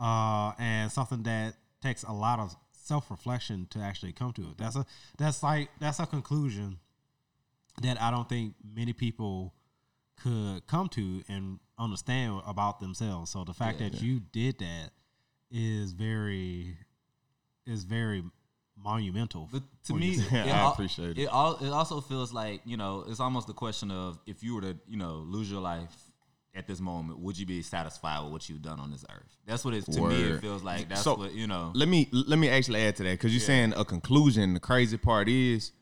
uh, 0.00 0.52
and 0.58 0.90
something 0.90 1.22
that 1.22 1.54
takes 1.80 2.02
a 2.02 2.12
lot 2.12 2.40
of 2.40 2.54
self 2.72 3.10
reflection 3.10 3.66
to 3.70 3.78
actually 3.78 4.12
come 4.12 4.32
to 4.32 4.42
it. 4.42 4.58
That's 4.58 4.76
a 4.76 4.84
that's 5.18 5.42
like 5.42 5.70
that's 5.78 6.00
a 6.00 6.06
conclusion 6.06 6.78
that 7.80 8.00
I 8.00 8.10
don't 8.10 8.28
think 8.28 8.54
many 8.74 8.92
people 8.92 9.54
could 10.22 10.66
come 10.66 10.88
to 10.90 11.22
and 11.28 11.58
understand 11.78 12.42
about 12.46 12.80
themselves. 12.80 13.30
So 13.30 13.44
the 13.44 13.54
fact 13.54 13.78
that 13.78 14.02
you 14.02 14.20
did 14.32 14.58
that 14.58 14.90
is 15.50 15.92
very 15.92 16.76
is 17.66 17.84
very 17.84 18.24
monumental. 18.82 19.48
But 19.50 19.62
to 19.84 19.92
for 19.92 19.98
me, 19.98 20.12
yourself. 20.12 20.32
I 20.46 20.50
al- 20.50 20.72
appreciate 20.72 21.10
it. 21.10 21.18
It, 21.18 21.28
all, 21.28 21.56
it 21.56 21.70
also 21.70 22.00
feels 22.00 22.32
like 22.32 22.62
you 22.64 22.76
know, 22.76 23.04
it's 23.08 23.20
almost 23.20 23.46
the 23.46 23.54
question 23.54 23.90
of 23.90 24.18
if 24.26 24.42
you 24.42 24.54
were 24.54 24.62
to 24.62 24.76
you 24.88 24.96
know 24.96 25.24
lose 25.26 25.50
your 25.50 25.60
life 25.60 25.90
at 26.54 26.66
this 26.66 26.80
moment, 26.80 27.18
would 27.18 27.38
you 27.38 27.46
be 27.46 27.62
satisfied 27.62 28.22
with 28.22 28.32
what 28.32 28.48
you've 28.48 28.62
done 28.62 28.78
on 28.78 28.90
this 28.90 29.04
earth? 29.10 29.36
That's 29.46 29.64
what 29.64 29.74
it 29.74 29.84
to 29.86 30.00
me. 30.02 30.22
It 30.22 30.40
feels 30.40 30.62
like 30.62 30.88
that's 30.88 31.02
So, 31.02 31.14
what 31.14 31.32
you 31.32 31.46
know. 31.46 31.72
Let 31.74 31.88
me 31.88 32.08
let 32.12 32.38
me 32.38 32.48
actually 32.48 32.82
add 32.82 32.96
to 32.96 33.04
that 33.04 33.12
because 33.12 33.32
you're 33.32 33.40
saying 33.40 33.74
a 33.76 33.84
conclusion. 33.84 34.54
The 34.54 34.60
crazy 34.60 34.98
part 34.98 35.28
is 35.28 35.72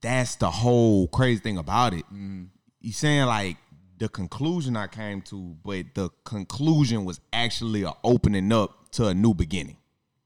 that's 0.00 0.36
the 0.36 0.50
whole 0.50 1.08
crazy 1.08 1.40
thing 1.40 1.58
about 1.58 1.92
it. 1.92 2.04
Mm-hmm. 2.06 2.44
You 2.80 2.92
saying 2.92 3.26
like 3.26 3.58
the 3.98 4.08
conclusion 4.08 4.76
I 4.76 4.86
came 4.86 5.20
to, 5.22 5.56
but 5.62 5.94
the 5.94 6.08
conclusion 6.24 7.04
was 7.04 7.20
actually 7.32 7.82
a 7.82 7.92
opening 8.02 8.50
up 8.52 8.90
to 8.92 9.08
a 9.08 9.14
new 9.14 9.34
beginning. 9.34 9.76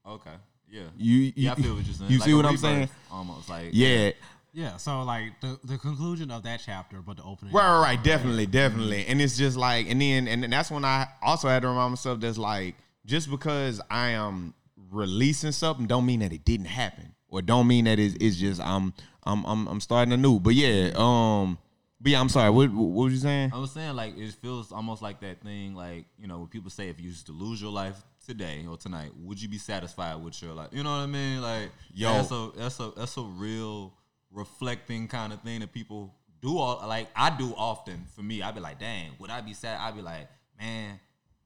Okay, 0.07 0.31
yeah, 0.69 0.83
You, 0.97 1.17
you 1.17 1.33
yeah. 1.35 1.51
I 1.51 1.55
feel 1.55 1.75
what 1.75 1.85
you're 1.85 1.93
saying. 1.93 2.11
You 2.11 2.19
Like 2.19 2.25
see 2.25 2.33
what 2.33 2.45
I'm 2.45 2.57
saying? 2.57 2.89
Almost 3.11 3.49
like 3.49 3.69
Yeah. 3.71 4.11
Yeah, 4.55 4.77
so 4.77 5.03
like 5.03 5.41
the 5.41 5.59
the 5.65 5.77
conclusion 5.77 6.31
of 6.31 6.43
that 6.43 6.61
chapter, 6.65 7.01
but 7.01 7.17
the 7.17 7.23
opening. 7.23 7.53
Right, 7.53 7.69
right, 7.69 7.81
right, 7.81 8.03
definitely, 8.03 8.45
definitely. 8.45 9.05
And 9.05 9.21
it's 9.21 9.35
just 9.35 9.57
like, 9.57 9.89
and 9.89 9.99
then, 9.99 10.29
and 10.29 10.41
then 10.41 10.49
that's 10.49 10.71
when 10.71 10.85
I 10.85 11.07
also 11.21 11.49
had 11.49 11.63
to 11.63 11.67
remind 11.67 11.91
myself 11.91 12.21
that's 12.21 12.37
like, 12.37 12.75
just 13.05 13.29
because 13.29 13.81
I 13.91 14.11
am 14.11 14.53
releasing 14.91 15.51
something, 15.51 15.87
don't 15.87 16.05
mean 16.05 16.21
that 16.21 16.31
it 16.31 16.45
didn't 16.45 16.67
happen, 16.67 17.15
or 17.27 17.41
don't 17.41 17.67
mean 17.67 17.83
that 17.83 17.99
it's, 17.99 18.15
it's 18.21 18.37
just 18.37 18.61
I'm, 18.61 18.93
I'm, 19.23 19.43
I'm, 19.43 19.67
I'm 19.67 19.81
starting 19.81 20.13
anew. 20.13 20.39
But 20.39 20.53
yeah, 20.53 20.91
um, 20.95 21.57
but 21.99 22.13
yeah, 22.13 22.21
I'm 22.21 22.29
sorry. 22.29 22.49
What, 22.49 22.71
what 22.71 23.05
was 23.05 23.13
you 23.13 23.19
saying? 23.19 23.51
I 23.53 23.57
was 23.57 23.71
saying 23.71 23.95
like 23.97 24.17
it 24.17 24.31
feels 24.35 24.71
almost 24.71 25.01
like 25.01 25.19
that 25.19 25.41
thing 25.41 25.75
like 25.75 26.05
you 26.17 26.27
know 26.27 26.39
when 26.39 26.47
people 26.47 26.69
say 26.69 26.87
if 26.87 27.01
you 27.01 27.07
used 27.07 27.25
to 27.25 27.33
lose 27.33 27.61
your 27.61 27.71
life 27.71 28.01
today 28.25 28.65
or 28.69 28.77
tonight, 28.77 29.11
would 29.21 29.41
you 29.41 29.47
be 29.47 29.57
satisfied 29.57 30.15
with 30.23 30.41
your 30.41 30.53
life? 30.53 30.69
You 30.71 30.83
know 30.83 30.91
what 30.91 31.03
I 31.03 31.05
mean? 31.07 31.41
Like 31.41 31.69
Yo. 31.93 32.11
that's 32.13 32.31
a 32.31 32.49
that's 32.57 32.79
a 32.79 32.91
that's 32.95 33.17
a 33.17 33.21
real 33.21 33.93
reflecting 34.31 35.07
kind 35.07 35.31
of 35.33 35.41
thing 35.41 35.61
that 35.61 35.71
people 35.71 36.13
do 36.41 36.57
all 36.57 36.85
like 36.87 37.07
I 37.15 37.35
do 37.35 37.53
often. 37.57 38.05
For 38.15 38.21
me, 38.21 38.41
I'd 38.41 38.55
be 38.55 38.61
like, 38.61 38.79
dang, 38.79 39.11
would 39.19 39.29
I 39.29 39.41
be 39.41 39.53
sad? 39.53 39.79
I'd 39.79 39.95
be 39.95 40.01
like, 40.01 40.27
man. 40.59 40.99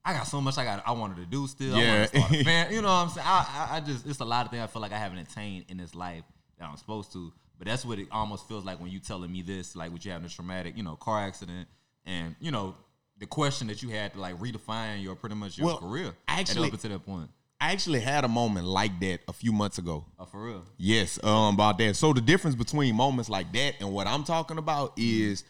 I 0.03 0.13
got 0.13 0.23
so 0.27 0.39
much 0.39 0.57
I 0.57 0.63
got 0.63 0.81
I 0.87 0.91
wanted 0.93 1.17
to 1.17 1.25
do 1.25 1.45
still. 1.45 1.75
I 1.75 1.81
Yeah. 1.81 1.99
want 1.99 2.11
to 2.11 2.17
start 2.19 2.31
a 2.31 2.67
You 2.73 2.81
know 2.81 2.87
what 2.87 2.93
I'm 2.93 3.09
saying? 3.09 3.27
I, 3.29 3.67
I, 3.71 3.75
I 3.75 3.79
just 3.81 4.07
it's 4.07 4.19
a 4.19 4.25
lot 4.25 4.45
of 4.45 4.51
things 4.51 4.63
I 4.63 4.67
feel 4.67 4.81
like 4.81 4.93
I 4.93 4.97
haven't 4.97 5.19
attained 5.19 5.65
in 5.67 5.77
this 5.77 5.93
life 5.93 6.23
that 6.57 6.67
I'm 6.69 6.77
supposed 6.77 7.11
to. 7.13 7.31
But 7.57 7.67
that's 7.67 7.83
what 7.85 7.99
it 7.99 8.07
almost 8.09 8.47
feels 8.47 8.63
like 8.63 8.79
when 8.79 8.89
you 8.89 8.99
telling 8.99 9.29
me 9.31 9.41
this, 9.41 9.75
like 9.75 9.91
what 9.91 10.03
you 10.05 10.11
having 10.11 10.25
a 10.25 10.29
traumatic, 10.29 10.77
you 10.77 10.83
know, 10.83 10.95
car 10.95 11.19
accident, 11.19 11.67
and 12.05 12.33
you 12.39 12.51
know 12.51 12.75
the 13.19 13.27
question 13.27 13.67
that 13.67 13.84
you 13.84 13.89
had 13.89 14.13
to 14.13 14.19
like 14.19 14.36
redefine 14.39 15.03
your 15.03 15.15
pretty 15.15 15.36
much 15.36 15.58
your 15.58 15.67
Well, 15.67 15.77
career. 15.77 16.15
actually- 16.27 16.71
up 16.71 16.79
to 16.79 16.88
that 16.89 17.05
point. 17.05 17.29
I 17.62 17.73
actually 17.73 17.99
had 17.99 18.23
a 18.23 18.29
moment 18.29 18.65
like 18.67 18.97
that 19.01 19.19
a 19.27 19.34
few 19.34 19.51
months 19.51 19.77
ago. 19.79 20.05
Oh, 20.17 20.23
for 20.23 20.41
real. 20.45 20.63
Yes, 20.77 21.21
um, 21.25 21.55
about 21.55 21.77
that. 21.79 21.97
So 21.97 22.13
the 22.13 22.21
difference 22.21 22.55
between 22.55 22.95
moments 22.95 23.29
like 23.29 23.51
that 23.51 23.75
and 23.82 23.91
what 23.91 24.08
I'm 24.08 24.23
talking 24.23 24.58
about 24.58 24.93
is 24.95 25.43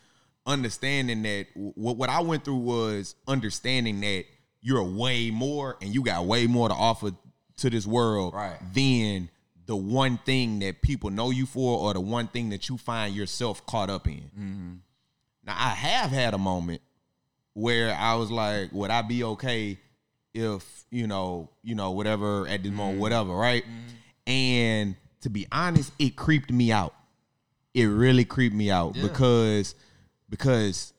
understanding 0.48 1.22
that 1.24 1.48
what 1.56 1.98
what 1.98 2.10
I 2.10 2.22
went 2.22 2.44
through 2.46 2.58
was 2.58 3.14
understanding 3.28 4.02
that 4.02 4.26
you're 4.62 4.84
way 4.84 5.30
more 5.30 5.78
and 5.82 5.94
you 5.94 6.02
got 6.04 6.26
way 6.26 6.48
more 6.48 6.68
to 6.70 6.74
offer 6.76 7.12
to 7.58 7.70
this 7.70 7.86
world 7.86 8.34
Right. 8.34 8.58
than 8.74 9.30
the 9.68 9.76
one 9.76 10.18
thing 10.26 10.60
that 10.60 10.82
people 10.82 11.12
know 11.12 11.30
you 11.30 11.46
for 11.46 11.78
or 11.80 11.94
the 11.94 12.00
one 12.02 12.28
thing 12.28 12.50
that 12.50 12.68
you 12.70 12.78
find 12.78 13.14
yourself 13.16 13.64
caught 13.68 13.90
up 13.92 14.08
in. 14.08 14.82
Now 15.44 15.54
I 15.56 15.70
have 15.76 16.10
had 16.10 16.34
a 16.34 16.38
moment 16.40 16.82
where 17.54 17.96
I 17.96 18.16
was 18.16 18.32
like, 18.32 18.72
would 18.72 18.92
I 18.92 19.02
be 19.02 19.24
okay 19.24 19.78
if, 20.34 20.86
you 20.92 21.08
know, 21.08 21.50
you 21.64 21.76
know, 21.76 21.92
whatever 21.92 22.48
at 22.48 22.64
this 22.64 22.72
moment, 22.72 22.94
mm-hmm. 22.94 23.02
whatever, 23.02 23.34
right? 23.34 23.64
Mm-hmm. 23.64 24.32
And 24.32 24.96
to 25.22 25.30
be 25.30 25.48
honest, 25.52 25.92
it 26.00 26.16
creeped 26.16 26.52
me 26.52 26.72
out. 26.72 26.94
It 27.74 27.86
really 27.86 28.26
creeped 28.26 28.56
me 28.56 28.72
out 28.72 28.96
Yeah. 28.96 29.04
because 29.04 29.76
because 30.30 30.94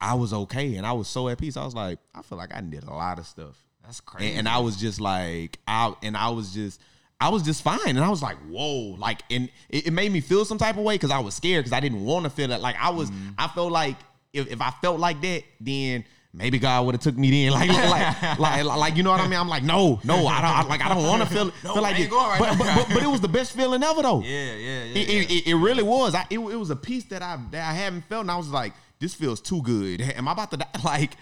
I 0.00 0.14
was 0.14 0.32
okay 0.32 0.76
and 0.76 0.86
I 0.86 0.92
was 0.92 1.08
so 1.08 1.28
at 1.28 1.38
peace. 1.38 1.56
I 1.56 1.64
was 1.64 1.74
like, 1.74 1.98
I 2.14 2.22
feel 2.22 2.38
like 2.38 2.54
I 2.54 2.60
did 2.60 2.84
a 2.84 2.92
lot 2.92 3.18
of 3.18 3.26
stuff. 3.26 3.56
That's 3.82 4.00
crazy. 4.00 4.30
And, 4.30 4.40
and 4.40 4.48
I 4.48 4.58
was 4.58 4.76
just 4.76 5.00
like 5.00 5.58
out 5.66 5.98
and 6.02 6.16
I 6.16 6.28
was 6.30 6.52
just 6.52 6.80
I 7.20 7.30
was 7.30 7.42
just 7.42 7.62
fine. 7.62 7.78
And 7.86 8.00
I 8.00 8.10
was 8.10 8.22
like, 8.22 8.36
whoa. 8.48 8.94
Like 8.98 9.22
and 9.30 9.48
it, 9.68 9.88
it 9.88 9.92
made 9.92 10.12
me 10.12 10.20
feel 10.20 10.44
some 10.44 10.58
type 10.58 10.76
of 10.76 10.84
way 10.84 10.94
because 10.94 11.10
I 11.10 11.18
was 11.18 11.34
scared 11.34 11.64
because 11.64 11.76
I 11.76 11.80
didn't 11.80 12.04
want 12.04 12.24
to 12.24 12.30
feel 12.30 12.48
that. 12.48 12.60
Like 12.60 12.76
I 12.78 12.90
was 12.90 13.10
mm-hmm. 13.10 13.30
I 13.38 13.48
felt 13.48 13.72
like 13.72 13.96
if, 14.36 14.50
if 14.52 14.60
I 14.60 14.70
felt 14.82 15.00
like 15.00 15.20
that, 15.22 15.42
then 15.60 16.04
maybe 16.32 16.58
God 16.58 16.84
would 16.86 16.94
have 16.94 17.02
took 17.02 17.16
me 17.16 17.30
then. 17.30 17.52
Like 17.56 17.68
like, 17.70 18.38
like 18.38 18.64
like 18.64 18.78
like 18.78 18.96
you 18.96 19.02
know 19.02 19.10
what 19.10 19.20
I 19.20 19.28
mean? 19.28 19.38
I'm 19.38 19.48
like, 19.48 19.62
no, 19.62 20.00
no, 20.04 20.26
I 20.26 20.40
don't 20.40 20.50
I, 20.50 20.62
like 20.68 20.84
I 20.84 20.88
don't 20.88 21.04
want 21.04 21.22
to 21.22 21.28
feel, 21.28 21.50
feel 21.50 21.82
like 21.82 21.98
it. 21.98 22.10
right 22.10 22.38
but, 22.38 22.58
but, 22.58 22.74
but 22.74 22.94
but 22.94 23.02
it 23.02 23.08
was 23.08 23.20
the 23.20 23.28
best 23.28 23.52
feeling 23.52 23.82
ever 23.82 24.02
though. 24.02 24.20
yeah, 24.22 24.28
yeah, 24.28 24.54
yeah. 24.54 25.00
It, 25.00 25.08
yeah. 25.08 25.20
it, 25.20 25.30
it, 25.30 25.46
it 25.48 25.54
really 25.54 25.82
was. 25.82 26.14
I, 26.14 26.26
it, 26.30 26.38
it 26.38 26.56
was 26.56 26.70
a 26.70 26.76
piece 26.76 27.04
that 27.04 27.22
I 27.22 27.38
that 27.50 27.68
I 27.68 27.72
haven't 27.72 28.02
felt, 28.02 28.22
and 28.22 28.30
I 28.30 28.36
was 28.36 28.50
like, 28.50 28.72
this 28.98 29.14
feels 29.14 29.40
too 29.40 29.62
good. 29.62 30.00
Am 30.16 30.28
I 30.28 30.32
about 30.32 30.50
to 30.52 30.56
die? 30.58 30.66
Like, 30.84 31.12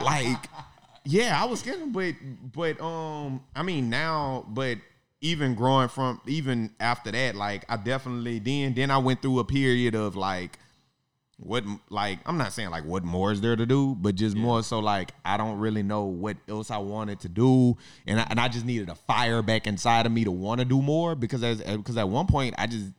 like, 0.00 0.46
yeah, 1.04 1.40
I 1.40 1.46
was 1.46 1.60
scared, 1.60 1.92
but 1.92 2.14
but 2.52 2.80
um, 2.80 3.42
I 3.54 3.62
mean 3.62 3.90
now, 3.90 4.46
but 4.48 4.78
even 5.20 5.54
growing 5.54 5.88
from 5.88 6.20
even 6.26 6.70
after 6.80 7.10
that, 7.10 7.34
like 7.34 7.64
I 7.68 7.76
definitely 7.76 8.38
then 8.38 8.74
then 8.74 8.90
I 8.90 8.98
went 8.98 9.22
through 9.22 9.40
a 9.40 9.44
period 9.44 9.94
of 9.94 10.16
like 10.16 10.58
what 11.38 11.64
like 11.88 12.18
I'm 12.26 12.36
not 12.36 12.52
saying 12.52 12.70
like 12.70 12.84
what 12.84 13.04
more 13.04 13.30
is 13.30 13.40
there 13.40 13.54
to 13.54 13.64
do, 13.64 13.94
but 13.94 14.16
just 14.16 14.36
more 14.36 14.62
so 14.62 14.80
like 14.80 15.12
I 15.24 15.36
don't 15.36 15.58
really 15.58 15.82
know 15.82 16.04
what 16.04 16.36
else 16.48 16.70
I 16.70 16.78
wanted 16.78 17.20
to 17.20 17.28
do, 17.28 17.76
and 18.06 18.20
I, 18.20 18.26
and 18.30 18.40
I 18.40 18.48
just 18.48 18.66
needed 18.66 18.88
a 18.88 18.94
fire 18.94 19.40
back 19.42 19.66
inside 19.66 20.04
of 20.06 20.12
me 20.12 20.24
to 20.24 20.32
want 20.32 20.60
to 20.60 20.64
do 20.64 20.82
more 20.82 21.14
because 21.14 21.42
as 21.44 21.62
eh, 21.62 21.76
because 21.76 21.96
at 21.96 22.08
one 22.08 22.26
point 22.26 22.56
I 22.58 22.66
just 22.66 22.92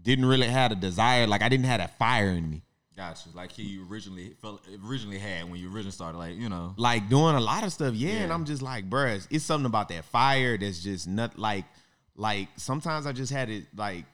didn't 0.00 0.26
really 0.26 0.48
have 0.48 0.72
a 0.72 0.74
desire, 0.74 1.26
like 1.26 1.42
I 1.42 1.48
didn't 1.48 1.66
have 1.66 1.78
that 1.78 1.96
fire 1.96 2.30
in 2.30 2.50
me. 2.50 2.62
Gotcha. 2.96 3.28
Like 3.32 3.52
he 3.52 3.80
originally 3.88 4.34
felt 4.40 4.66
originally 4.84 5.18
had 5.18 5.50
when 5.50 5.60
you 5.60 5.68
originally 5.68 5.92
started, 5.92 6.18
like 6.18 6.36
you 6.36 6.48
know. 6.48 6.74
like 6.76 7.08
doing 7.08 7.36
a 7.36 7.40
lot 7.40 7.64
of 7.64 7.72
stuff, 7.72 7.94
yeah, 7.94 8.22
and 8.22 8.32
I'm 8.32 8.44
just 8.44 8.62
like, 8.62 8.90
bruh, 8.90 9.16
it's, 9.16 9.28
it's 9.30 9.44
something 9.44 9.66
about 9.66 9.88
that 9.90 10.04
fire 10.04 10.58
that's 10.58 10.82
just 10.82 11.08
not 11.08 11.38
like, 11.38 11.64
like 12.16 12.48
sometimes 12.56 13.06
I 13.06 13.12
just 13.12 13.32
had 13.32 13.50
it 13.50 13.64
like 13.76 14.04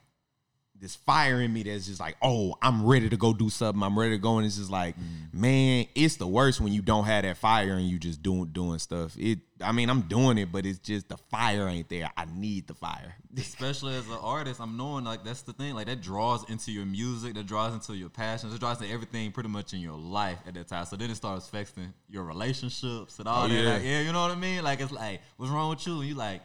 this 0.80 0.96
fire 0.96 1.42
in 1.42 1.52
me 1.52 1.62
that's 1.62 1.86
just 1.86 2.00
like, 2.00 2.16
oh, 2.22 2.56
I'm 2.62 2.86
ready 2.86 3.08
to 3.10 3.16
go 3.16 3.34
do 3.34 3.50
something. 3.50 3.82
I'm 3.82 3.98
ready 3.98 4.12
to 4.12 4.18
go, 4.18 4.38
and 4.38 4.46
it's 4.46 4.56
just 4.56 4.70
like, 4.70 4.96
mm-hmm. 4.96 5.40
man, 5.40 5.86
it's 5.94 6.16
the 6.16 6.26
worst 6.26 6.60
when 6.60 6.72
you 6.72 6.80
don't 6.80 7.04
have 7.04 7.22
that 7.24 7.36
fire 7.36 7.74
and 7.74 7.86
you 7.86 7.98
just 7.98 8.22
doing 8.22 8.46
doing 8.46 8.78
stuff. 8.78 9.14
It, 9.18 9.40
I 9.62 9.72
mean, 9.72 9.90
I'm 9.90 10.02
doing 10.02 10.38
it, 10.38 10.50
but 10.50 10.64
it's 10.64 10.78
just 10.78 11.10
the 11.10 11.18
fire 11.18 11.68
ain't 11.68 11.90
there. 11.90 12.10
I 12.16 12.24
need 12.34 12.66
the 12.66 12.72
fire. 12.74 13.14
Especially 13.36 13.94
as 13.94 14.06
an 14.08 14.16
artist, 14.22 14.58
I'm 14.58 14.76
knowing 14.78 15.04
like 15.04 15.22
that's 15.22 15.42
the 15.42 15.52
thing. 15.52 15.74
Like 15.74 15.86
that 15.86 16.00
draws 16.00 16.48
into 16.48 16.72
your 16.72 16.86
music, 16.86 17.34
that 17.34 17.46
draws 17.46 17.74
into 17.74 17.94
your 17.94 18.08
passions, 18.08 18.54
it 18.54 18.60
draws 18.60 18.80
into 18.80 18.92
everything 18.92 19.32
pretty 19.32 19.50
much 19.50 19.74
in 19.74 19.80
your 19.80 19.98
life 19.98 20.38
at 20.46 20.54
that 20.54 20.68
time. 20.68 20.86
So 20.86 20.96
then 20.96 21.10
it 21.10 21.16
starts 21.16 21.46
affecting 21.46 21.92
your 22.08 22.24
relationships 22.24 23.18
and 23.18 23.28
all 23.28 23.44
Oh, 23.44 23.48
that. 23.48 23.54
yeah. 23.54 23.72
Like, 23.74 23.82
yeah, 23.84 24.00
you 24.00 24.12
know 24.12 24.22
what 24.22 24.30
I 24.30 24.34
mean? 24.36 24.64
Like 24.64 24.80
it's 24.80 24.92
like, 24.92 25.20
what's 25.36 25.52
wrong 25.52 25.70
with 25.70 25.86
you? 25.86 26.00
And 26.00 26.08
you 26.08 26.14
like 26.14 26.40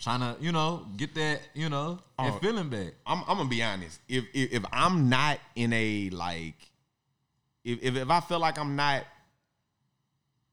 trying 0.00 0.20
to, 0.20 0.36
you 0.40 0.52
know, 0.52 0.86
get 0.96 1.14
that, 1.14 1.40
you 1.54 1.68
know, 1.68 1.98
Oh. 2.18 2.24
that 2.30 2.40
feeling 2.40 2.68
back. 2.68 2.94
I'm, 3.06 3.22
I'm 3.26 3.38
gonna 3.38 3.48
be 3.48 3.62
honest. 3.62 4.00
If, 4.08 4.24
if 4.32 4.52
if 4.52 4.64
I'm 4.72 5.08
not 5.08 5.38
in 5.56 5.72
a 5.72 6.10
like, 6.10 6.54
if 7.64 7.82
if, 7.82 7.96
if 7.96 8.10
I 8.10 8.20
feel 8.20 8.38
like 8.38 8.58
I'm 8.58 8.76
not, 8.76 9.04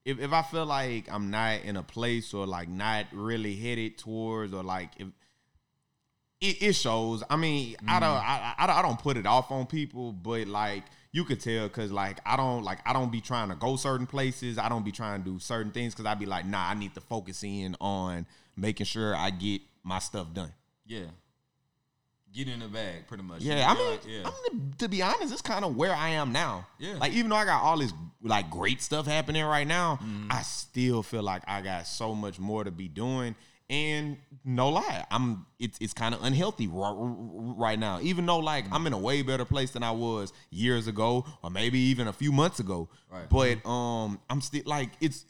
if 0.06 0.20
if 0.20 0.34
I 0.34 0.42
feel 0.42 0.66
like 0.66 1.12
I'm 1.12 1.30
not 1.30 1.62
in 1.62 1.78
a 1.78 1.84
place 1.84 2.34
or 2.34 2.48
like 2.48 2.70
not 2.70 3.06
really 3.12 3.56
headed 3.56 3.98
towards 3.98 4.54
or 4.54 4.64
like 4.64 4.90
if 4.98 5.08
it, 6.42 6.64
it 6.64 6.74
shows. 6.74 7.24
I 7.30 7.36
mean, 7.36 7.76
I 7.88 8.00
don't 8.00 8.10
mm. 8.10 8.24
I, 8.24 8.56
I, 8.58 8.80
I 8.80 8.82
don't 8.82 9.00
put 9.00 9.18
it 9.18 9.26
off 9.28 9.52
on 9.52 9.68
people, 9.68 10.12
but 10.12 10.48
like 10.48 10.84
you 11.14 11.26
could 11.26 11.40
tell 11.40 11.68
because 11.68 11.92
like 11.92 12.20
I 12.26 12.38
don't 12.38 12.64
like 12.64 12.80
I 12.86 12.94
don't 12.94 13.12
be 13.12 13.22
trying 13.22 13.50
to 13.50 13.56
go 13.56 13.76
certain 13.76 14.08
places. 14.08 14.58
I 14.58 14.70
don't 14.70 14.86
be 14.86 14.92
trying 14.92 15.24
to 15.24 15.30
do 15.30 15.40
certain 15.40 15.72
things 15.72 15.94
because 15.94 16.06
I'd 16.06 16.20
be 16.20 16.26
like, 16.26 16.46
nah, 16.46 16.70
I 16.70 16.74
need 16.74 16.94
to 16.96 17.02
focus 17.02 17.44
in 17.44 17.76
on 17.82 18.26
making 18.56 18.86
sure 18.86 19.16
I 19.16 19.30
get 19.30 19.62
my 19.84 20.00
stuff 20.00 20.34
done. 20.34 20.54
Yeah. 20.86 21.06
Get 22.34 22.48
in 22.48 22.62
the 22.62 22.70
bag, 22.70 23.08
pretty 23.08 23.24
much. 23.24 23.42
Yeah, 23.42 23.70
I 23.70 23.74
mean, 23.74 24.00
yeah. 24.08 24.22
I 24.26 24.32
mean, 24.54 24.74
to 24.78 24.88
be 24.88 25.02
honest, 25.02 25.34
it's 25.34 25.42
kind 25.42 25.66
of 25.66 25.76
where 25.76 25.94
I 25.94 26.10
am 26.10 26.32
now. 26.32 26.66
Yeah. 26.80 26.94
like 26.94 27.12
even 27.12 27.30
though 27.30 27.36
I 27.36 27.44
got 27.44 27.62
all 27.62 27.78
this 27.78 27.92
like 28.24 28.50
great 28.50 28.82
stuff 28.82 29.06
happening 29.06 29.44
right 29.44 29.68
now, 29.68 30.00
Mm-hmm. 30.02 30.32
I 30.32 30.42
still 30.44 31.04
feel 31.04 31.24
like 31.24 31.44
I 31.46 31.60
got 31.60 31.88
so 31.88 32.16
much 32.16 32.40
more 32.40 32.64
to 32.64 32.72
be 32.72 32.88
doing. 32.88 33.36
And 33.72 34.18
no 34.44 34.68
lie, 34.70 35.06
I'm 35.10 35.46
it's 35.58 35.78
it's 35.80 35.94
kind 35.94 36.14
of 36.14 36.22
unhealthy 36.24 36.68
right, 36.68 36.94
right 36.94 37.80
now. 37.80 38.00
Even 38.02 38.26
though 38.26 38.40
like 38.40 38.66
Mm-hmm. 38.66 38.74
I'm 38.74 38.88
in 38.88 38.94
a 38.94 38.98
way 39.00 39.22
better 39.22 39.46
place 39.46 39.72
than 39.72 39.82
I 39.82 39.92
was 39.92 40.34
years 40.50 40.88
ago, 40.88 41.26
or 41.42 41.50
maybe 41.50 41.80
even 41.80 42.08
a 42.08 42.14
few 42.14 42.34
months 42.34 42.60
ago. 42.60 42.90
Right. 43.10 43.30
But 43.30 43.66
um, 43.70 44.20
I'm 44.30 44.42
still 44.42 44.64
like 44.66 44.90
it's 45.00 45.26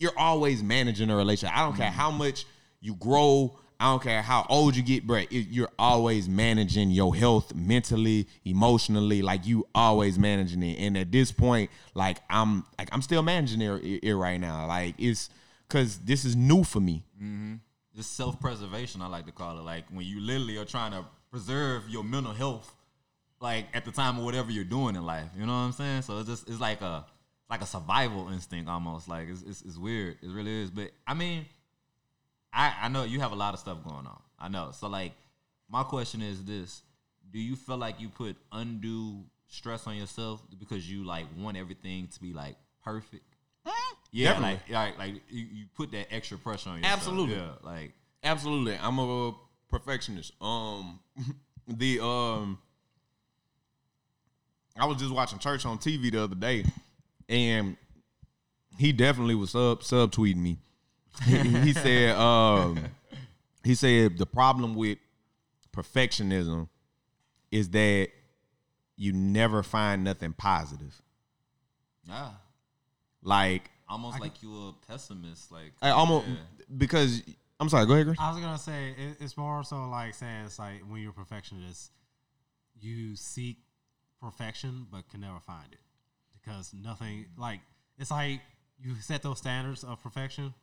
you're 0.00 0.18
always 0.18 0.60
managing 0.62 1.08
a 1.08 1.16
relationship. 1.16 1.56
I 1.56 1.62
don't 1.64 1.76
care 1.76 1.90
how 1.90 2.10
much 2.10 2.46
you 2.80 2.94
grow. 2.96 3.56
I 3.80 3.92
don't 3.92 4.02
care 4.02 4.22
how 4.22 4.44
old 4.48 4.74
you 4.74 4.82
get, 4.82 5.06
Brett. 5.06 5.30
You're 5.30 5.70
always 5.78 6.28
managing 6.28 6.90
your 6.90 7.14
health 7.14 7.54
mentally, 7.54 8.26
emotionally. 8.44 9.22
Like 9.22 9.46
you 9.46 9.68
always 9.72 10.18
managing 10.18 10.64
it. 10.64 10.80
And 10.80 10.98
at 10.98 11.12
this 11.12 11.30
point, 11.30 11.70
like 11.94 12.18
I'm 12.28 12.64
like 12.76 12.88
I'm 12.90 13.02
still 13.02 13.22
managing 13.22 13.60
it, 13.60 14.02
it 14.02 14.16
right 14.16 14.40
now. 14.40 14.66
Like 14.66 14.96
it's 14.98 15.30
because 15.68 15.98
this 15.98 16.24
is 16.24 16.34
new 16.34 16.64
for 16.64 16.80
me. 16.80 17.04
Just 17.98 18.16
self 18.16 18.38
preservation, 18.40 19.02
I 19.02 19.08
like 19.08 19.26
to 19.26 19.32
call 19.32 19.58
it. 19.58 19.62
Like 19.62 19.84
when 19.90 20.06
you 20.06 20.20
literally 20.20 20.56
are 20.56 20.64
trying 20.64 20.92
to 20.92 21.04
preserve 21.30 21.88
your 21.88 22.04
mental 22.04 22.32
health, 22.32 22.72
like 23.40 23.66
at 23.74 23.84
the 23.84 23.90
time 23.90 24.18
of 24.18 24.24
whatever 24.24 24.52
you're 24.52 24.64
doing 24.64 24.94
in 24.94 25.04
life. 25.04 25.28
You 25.36 25.44
know 25.46 25.52
what 25.52 25.58
I'm 25.58 25.72
saying? 25.72 26.02
So 26.02 26.18
it's 26.18 26.28
just 26.28 26.48
it's 26.48 26.60
like 26.60 26.80
a 26.80 27.04
like 27.50 27.60
a 27.60 27.66
survival 27.66 28.28
instinct 28.28 28.70
almost. 28.70 29.08
Like 29.08 29.28
it's 29.28 29.42
it's, 29.42 29.62
it's 29.62 29.76
weird. 29.76 30.16
It 30.22 30.30
really 30.30 30.62
is. 30.62 30.70
But 30.70 30.92
I 31.08 31.14
mean, 31.14 31.46
I 32.52 32.72
I 32.82 32.88
know 32.88 33.02
you 33.02 33.18
have 33.18 33.32
a 33.32 33.36
lot 33.36 33.52
of 33.52 33.58
stuff 33.58 33.82
going 33.82 34.06
on. 34.06 34.20
I 34.38 34.48
know. 34.48 34.70
So 34.72 34.86
like, 34.86 35.12
my 35.68 35.82
question 35.82 36.22
is 36.22 36.44
this: 36.44 36.82
Do 37.32 37.40
you 37.40 37.56
feel 37.56 37.78
like 37.78 38.00
you 38.00 38.10
put 38.10 38.36
undue 38.52 39.24
stress 39.48 39.88
on 39.88 39.96
yourself 39.96 40.40
because 40.56 40.88
you 40.88 41.04
like 41.04 41.26
want 41.36 41.56
everything 41.56 42.06
to 42.06 42.20
be 42.20 42.32
like 42.32 42.54
perfect? 42.84 43.24
Yeah, 44.10 44.32
Definitely. 44.32 44.74
like 44.74 44.98
like 44.98 44.98
like 44.98 45.22
you, 45.28 45.46
you 45.52 45.64
put 45.74 45.90
that 45.92 46.06
extra 46.12 46.38
pressure 46.38 46.70
on 46.70 46.78
yourself. 46.78 46.96
Absolutely. 46.98 47.36
Yeah, 47.36 47.50
like 47.62 47.92
Absolutely. 48.24 48.78
I'm 48.80 48.98
a 48.98 49.34
perfectionist. 49.70 50.32
Um 50.40 51.00
the 51.68 52.00
um 52.04 52.58
I 54.78 54.86
was 54.86 54.96
just 54.98 55.12
watching 55.12 55.38
church 55.38 55.66
on 55.66 55.78
TV 55.78 56.10
the 56.10 56.22
other 56.24 56.34
day 56.34 56.64
and 57.28 57.76
he 58.78 58.92
definitely 58.92 59.34
was 59.34 59.50
sub 59.50 59.80
subtweeting 59.82 60.36
me. 60.36 60.58
he, 61.24 61.36
he 61.36 61.72
said 61.74 62.16
um 62.16 62.78
he 63.64 63.74
said 63.74 64.16
the 64.18 64.26
problem 64.26 64.74
with 64.74 64.98
perfectionism 65.76 66.68
is 67.50 67.68
that 67.70 68.08
you 68.96 69.12
never 69.12 69.62
find 69.62 70.02
nothing 70.04 70.32
positive. 70.32 71.00
yeah, 72.06 72.30
Like 73.22 73.70
almost 73.88 74.20
like 74.20 74.42
you 74.42 74.54
a 74.68 74.74
pessimist. 74.86 75.50
Like 75.50 75.72
I 75.82 75.90
almost 75.90 76.26
yeah. 76.28 76.34
because 76.76 77.22
I'm 77.60 77.68
sorry, 77.68 77.86
go 77.86 77.94
ahead, 77.94 78.06
Chris. 78.06 78.18
I 78.20 78.30
was 78.30 78.40
gonna 78.40 78.58
say 78.58 78.94
it, 78.96 79.16
it's 79.20 79.36
more 79.36 79.64
so 79.64 79.88
like 79.88 80.14
saying 80.14 80.46
it's 80.46 80.58
like 80.58 80.80
when 80.88 81.00
you're 81.00 81.10
a 81.10 81.14
perfectionist, 81.14 81.90
you 82.80 83.16
seek 83.16 83.58
perfection 84.20 84.86
but 84.90 85.08
can 85.08 85.20
never 85.20 85.38
find 85.46 85.72
it 85.72 85.78
because 86.32 86.72
nothing 86.74 87.26
like 87.36 87.60
it's 87.98 88.10
like 88.10 88.40
you 88.80 88.94
set 89.00 89.22
those 89.22 89.38
standards 89.38 89.84
of 89.84 90.02
perfection, 90.02 90.54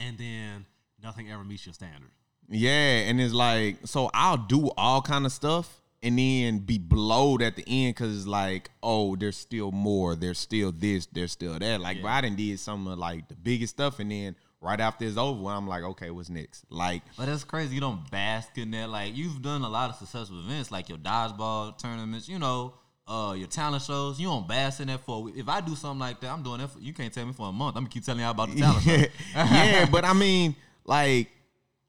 and 0.00 0.18
then 0.18 0.66
nothing 1.02 1.30
ever 1.30 1.44
meets 1.44 1.66
your 1.66 1.72
standard. 1.72 2.10
Yeah, 2.48 2.70
and 3.08 3.20
it's 3.20 3.34
like 3.34 3.78
so 3.84 4.10
I'll 4.12 4.36
do 4.36 4.70
all 4.76 5.02
kind 5.02 5.26
of 5.26 5.32
stuff 5.32 5.80
and 6.02 6.18
then 6.18 6.58
be 6.60 6.78
blowed 6.78 7.42
at 7.42 7.56
the 7.56 7.64
end 7.66 7.94
because 7.94 8.16
it's 8.16 8.26
like, 8.26 8.70
oh, 8.82 9.16
there's 9.16 9.36
still 9.36 9.72
more, 9.72 10.14
there's 10.14 10.38
still 10.38 10.72
this, 10.72 11.06
there's 11.06 11.32
still 11.32 11.58
that. 11.58 11.80
Like, 11.80 12.02
but 12.02 12.08
I 12.08 12.20
done 12.20 12.36
did 12.36 12.60
some 12.60 12.86
of 12.86 12.98
like 12.98 13.28
the 13.28 13.34
biggest 13.34 13.74
stuff, 13.74 13.98
and 13.98 14.10
then 14.10 14.36
right 14.60 14.80
after 14.80 15.04
it's 15.04 15.16
over, 15.16 15.48
I'm 15.50 15.66
like, 15.66 15.82
okay, 15.82 16.10
what's 16.10 16.30
next? 16.30 16.64
Like, 16.70 17.02
But 17.16 17.26
that's 17.26 17.44
crazy. 17.44 17.74
You 17.74 17.80
don't 17.80 18.08
bask 18.10 18.56
in 18.58 18.70
that. 18.72 18.90
Like 18.90 19.16
you've 19.16 19.42
done 19.42 19.62
a 19.62 19.68
lot 19.68 19.90
of 19.90 19.96
successful 19.96 20.40
events, 20.40 20.70
like 20.70 20.88
your 20.88 20.98
dodgeball 20.98 21.78
tournaments. 21.78 22.28
You 22.28 22.38
know, 22.38 22.74
uh, 23.06 23.34
your 23.36 23.48
talent 23.48 23.82
shows. 23.82 24.20
You 24.20 24.28
don't 24.28 24.46
bask 24.46 24.80
in 24.80 24.88
that 24.88 25.00
for. 25.00 25.30
If 25.34 25.48
I 25.48 25.60
do 25.60 25.74
something 25.74 26.00
like 26.00 26.20
that, 26.20 26.30
I'm 26.30 26.42
doing 26.42 26.58
that. 26.58 26.70
For, 26.70 26.78
you 26.78 26.92
can't 26.92 27.12
tell 27.12 27.26
me 27.26 27.32
for 27.32 27.48
a 27.48 27.52
month. 27.52 27.76
I'm 27.76 27.84
gonna 27.84 27.90
keep 27.90 28.04
telling 28.04 28.20
y'all 28.20 28.30
about 28.30 28.50
the 28.50 28.60
talent 28.60 28.82
show. 28.84 28.92
yeah, 29.34 29.86
but 29.90 30.04
I 30.04 30.12
mean, 30.12 30.54
like, 30.84 31.28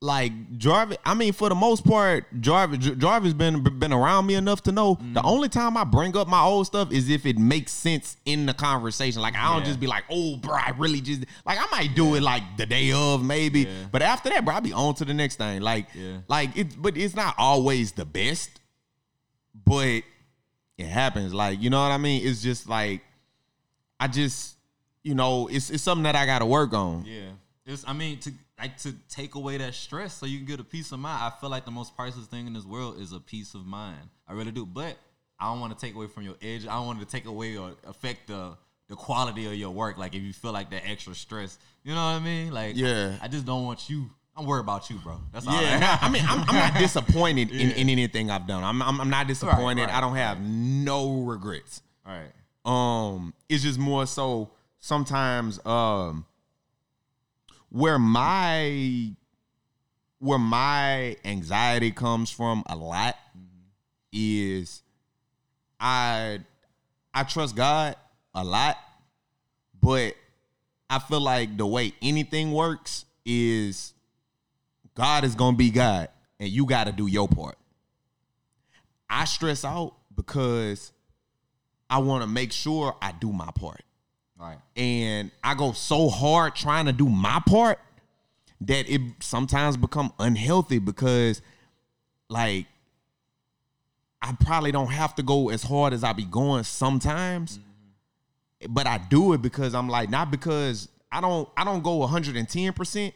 like 0.02 0.32
Jarvis. 0.58 0.98
I 1.06 1.14
mean, 1.14 1.34
for 1.34 1.50
the 1.50 1.56
most 1.56 1.86
part, 1.86 2.26
Jarvis 2.40 2.86
Jarvis 2.98 3.34
been 3.34 3.62
been 3.80 3.92
around 3.92 4.28
me 4.28 4.36
enough 4.36 4.64
to 4.64 4.72
know 4.72 4.96
Mm-hmm. 4.96 5.14
the 5.14 5.24
only 5.24 5.50
time 5.50 5.76
I 5.76 5.84
bring 5.84 6.16
up 6.16 6.28
my 6.28 6.42
old 6.42 6.68
stuff 6.68 6.92
is 6.92 7.10
if 7.10 7.26
it 7.26 7.38
makes 7.38 7.72
sense 7.74 8.16
in 8.26 8.46
the 8.46 8.54
conversation. 8.54 9.22
Like, 9.22 9.36
I 9.36 9.52
don't 9.52 9.60
Yeah. 9.62 9.66
just 9.66 9.80
be 9.80 9.88
like, 9.88 10.06
"Oh, 10.10 10.38
bro, 10.38 10.54
I 10.54 10.74
really 10.78 11.02
just 11.02 11.26
like 11.46 11.60
I 11.60 11.66
might 11.72 11.96
do 11.96 12.16
it 12.16 12.22
like 12.22 12.44
the 12.58 12.66
day 12.66 12.92
of 12.94 13.24
maybe," 13.24 13.62
Yeah. 13.62 13.86
but 13.92 14.02
after 14.02 14.30
that, 14.30 14.46
bro, 14.46 14.56
I 14.56 14.60
be 14.62 14.72
on 14.72 14.96
to 14.96 15.06
the 15.06 15.14
next 15.14 15.36
thing. 15.36 15.62
Like, 15.62 15.88
Yeah. 15.94 16.20
like 16.30 16.56
it, 16.56 16.82
but 16.82 16.96
it's 16.96 17.16
not 17.16 17.36
always 17.38 17.92
the 17.92 18.06
best, 18.06 18.50
but 19.66 20.04
it 20.78 20.86
happens. 20.88 21.34
Like, 21.34 21.62
you 21.62 21.70
know 21.70 21.82
what 21.82 21.92
I 21.92 21.98
mean? 21.98 22.26
It's 22.26 22.42
just 22.42 22.70
like 22.70 23.02
I 24.00 24.08
just. 24.08 24.56
You 25.02 25.16
know, 25.16 25.48
it's 25.48 25.70
it's 25.70 25.82
something 25.82 26.04
that 26.04 26.16
I 26.18 26.26
got 26.26 26.40
to 26.40 26.46
work 26.46 26.74
on. 26.74 27.06
Yeah. 27.06 27.30
It's 27.66 27.86
I 27.88 27.94
mean 27.94 28.20
to 28.20 28.32
like 28.60 28.78
to 28.80 28.94
take 29.10 29.36
away 29.36 29.58
that 29.58 29.74
stress 29.74 30.14
so 30.14 30.26
you 30.26 30.38
can 30.38 30.46
get 30.46 30.60
a 30.60 30.64
peace 30.64 30.92
of 30.92 31.00
mind. 31.00 31.24
I 31.24 31.32
feel 31.40 31.50
like 31.50 31.66
the 31.66 31.72
most 31.72 31.96
priceless 31.96 32.28
thing 32.28 32.48
in 32.48 32.54
this 32.54 32.66
world 32.66 33.00
is 33.00 33.12
a 33.14 33.20
peace 33.20 33.54
of 33.54 33.66
mind. 33.66 34.10
I 34.28 34.34
really 34.34 34.52
do. 34.52 34.66
But 34.66 34.98
I 35.40 35.46
don't 35.46 35.60
want 35.60 35.78
to 35.78 35.86
take 35.86 35.96
away 35.96 36.08
from 36.08 36.24
your 36.24 36.36
edge. 36.42 36.66
I 36.68 36.74
don't 36.76 36.86
want 36.86 37.00
to 37.00 37.06
take 37.06 37.26
away 37.26 37.58
or 37.58 37.72
affect 37.88 38.28
the 38.28 38.58
the 38.90 38.96
quality 38.96 39.46
of 39.46 39.54
your 39.54 39.70
work. 39.70 39.98
Like 39.98 40.16
if 40.16 40.22
you 40.22 40.34
feel 40.34 40.52
like 40.52 40.72
that 40.72 40.84
extra 40.86 41.14
stress. 41.16 41.58
You 41.84 41.94
know 41.94 42.04
what 42.04 42.12
I 42.12 42.20
mean? 42.20 42.52
Like 42.52 42.76
Yeah. 42.76 43.18
I 43.22 43.28
just 43.28 43.46
don't 43.46 43.64
want 43.64 43.90
you. 43.90 44.10
I 44.36 44.42
I'm 44.42 44.46
worried 44.46 44.62
about 44.62 44.90
you, 44.90 44.98
bro. 44.98 45.20
That's 45.34 45.48
all. 45.48 45.62
Yeah, 45.62 45.98
I, 46.02 46.08
I 46.08 46.10
mean, 46.10 46.24
I'm, 46.26 46.42
I'm 46.48 46.56
not 46.56 46.74
disappointed 46.80 47.52
in, 47.52 47.72
in 47.72 47.90
anything 47.90 48.32
I've 48.32 48.48
done. 48.48 48.64
I'm, 48.64 48.82
I'm, 48.82 49.02
I'm 49.02 49.10
not 49.10 49.28
disappointed. 49.28 49.84
right, 49.84 49.94
I 49.94 50.00
don't 50.00 50.16
have 50.16 50.40
no 50.40 51.22
regrets. 51.22 51.82
all 52.06 52.14
right. 52.14 52.32
Um, 52.66 53.34
it's 53.50 53.64
just 53.64 53.80
more 53.80 54.06
so 54.06 54.52
sometimes 54.80 55.60
um 55.66 56.26
where 57.70 58.00
my 58.00 59.12
where 60.20 60.40
my 60.40 61.16
anxiety 61.24 61.92
comes 61.92 62.30
from 62.30 62.64
a 62.68 62.76
lot 62.76 63.16
is 64.12 64.84
I 65.80 66.40
I 67.14 67.24
trust 67.24 67.56
God 67.56 67.96
a 68.34 68.44
lot, 68.44 68.78
but 69.82 70.16
I 70.90 71.00
feel 71.00 71.22
like 71.22 71.58
the 71.58 71.66
way 71.66 71.94
anything 72.02 72.52
works 72.52 73.06
is 73.26 73.94
God 74.96 75.24
is 75.24 75.36
gonna 75.36 75.56
be 75.56 75.70
God, 75.70 76.10
and 76.40 76.50
you 76.50 76.66
got 76.66 76.86
to 76.86 76.92
do 76.92 77.08
your 77.08 77.28
part. 77.28 77.58
I 79.10 79.26
stress 79.26 79.64
out 79.64 79.94
because 80.16 80.92
I 81.90 82.00
want 82.00 82.24
to 82.24 82.28
make 82.28 82.52
sure 82.52 82.96
I 83.02 83.12
do 83.14 83.32
my 83.32 83.50
part, 83.56 83.82
right. 84.40 84.58
and 84.76 85.32
I 85.44 85.54
go 85.56 85.72
so 85.74 86.10
hard 86.10 86.56
trying 86.56 86.86
to 86.86 86.94
do 86.94 87.08
my 87.08 87.42
part 87.46 87.80
that 88.62 88.90
it 88.90 89.02
sometimes 89.20 89.78
become 89.78 90.12
unhealthy 90.20 90.80
because, 90.80 91.42
like, 92.30 92.66
I 94.22 94.34
probably 94.34 94.72
don't 94.72 94.92
have 94.92 95.16
to 95.16 95.24
go 95.24 95.50
as 95.50 95.64
hard 95.64 95.94
as 95.94 96.04
I 96.04 96.14
be 96.14 96.26
going 96.26 96.64
sometimes, 96.64 97.58
mm-hmm. 97.58 98.74
but 98.74 98.86
I 98.86 98.98
do 98.98 99.34
it 99.34 99.42
because 99.42 99.74
I'm 99.74 99.88
like 99.88 100.10
not 100.10 100.30
because 100.30 100.90
I 101.12 101.22
don't 101.22 101.48
I 101.56 101.64
don't 101.64 101.84
go 101.84 101.96
110 101.98 102.74
percent 102.74 103.14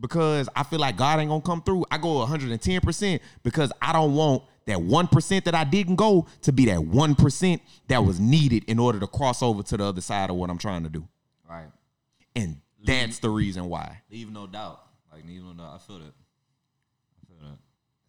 because 0.00 0.48
I 0.56 0.64
feel 0.64 0.80
like 0.80 0.96
God 0.96 1.20
ain't 1.20 1.28
gonna 1.28 1.40
come 1.40 1.62
through. 1.62 1.84
I 1.90 1.98
go 1.98 2.18
110 2.18 2.80
percent 2.80 3.22
because 3.44 3.72
I 3.80 3.92
don't 3.92 4.14
want 4.14 4.42
that 4.70 4.80
one 4.82 5.06
percent 5.06 5.44
that 5.44 5.54
I 5.54 5.64
didn't 5.64 5.96
go 5.96 6.26
to 6.42 6.52
be 6.52 6.64
that 6.66 6.82
one 6.84 7.14
percent 7.14 7.62
that 7.88 8.04
was 8.04 8.18
needed 8.18 8.64
in 8.66 8.78
order 8.78 8.98
to 9.00 9.06
cross 9.06 9.42
over 9.42 9.62
to 9.64 9.76
the 9.76 9.84
other 9.84 10.00
side 10.00 10.30
of 10.30 10.36
what 10.36 10.50
I'm 10.50 10.58
trying 10.58 10.82
to 10.84 10.88
do, 10.88 11.06
Right. 11.48 11.66
and 12.34 12.60
that's 12.84 13.18
the 13.18 13.28
reason 13.30 13.68
why. 13.68 14.00
Leave 14.10 14.30
no 14.32 14.46
doubt. 14.46 14.80
Like 15.12 15.26
leave 15.26 15.42
no 15.44 15.52
doubt. 15.52 15.74
I 15.74 15.78
feel 15.78 15.98
that. 15.98 16.12
I 16.14 17.26
feel 17.26 17.36
that. 17.48 17.58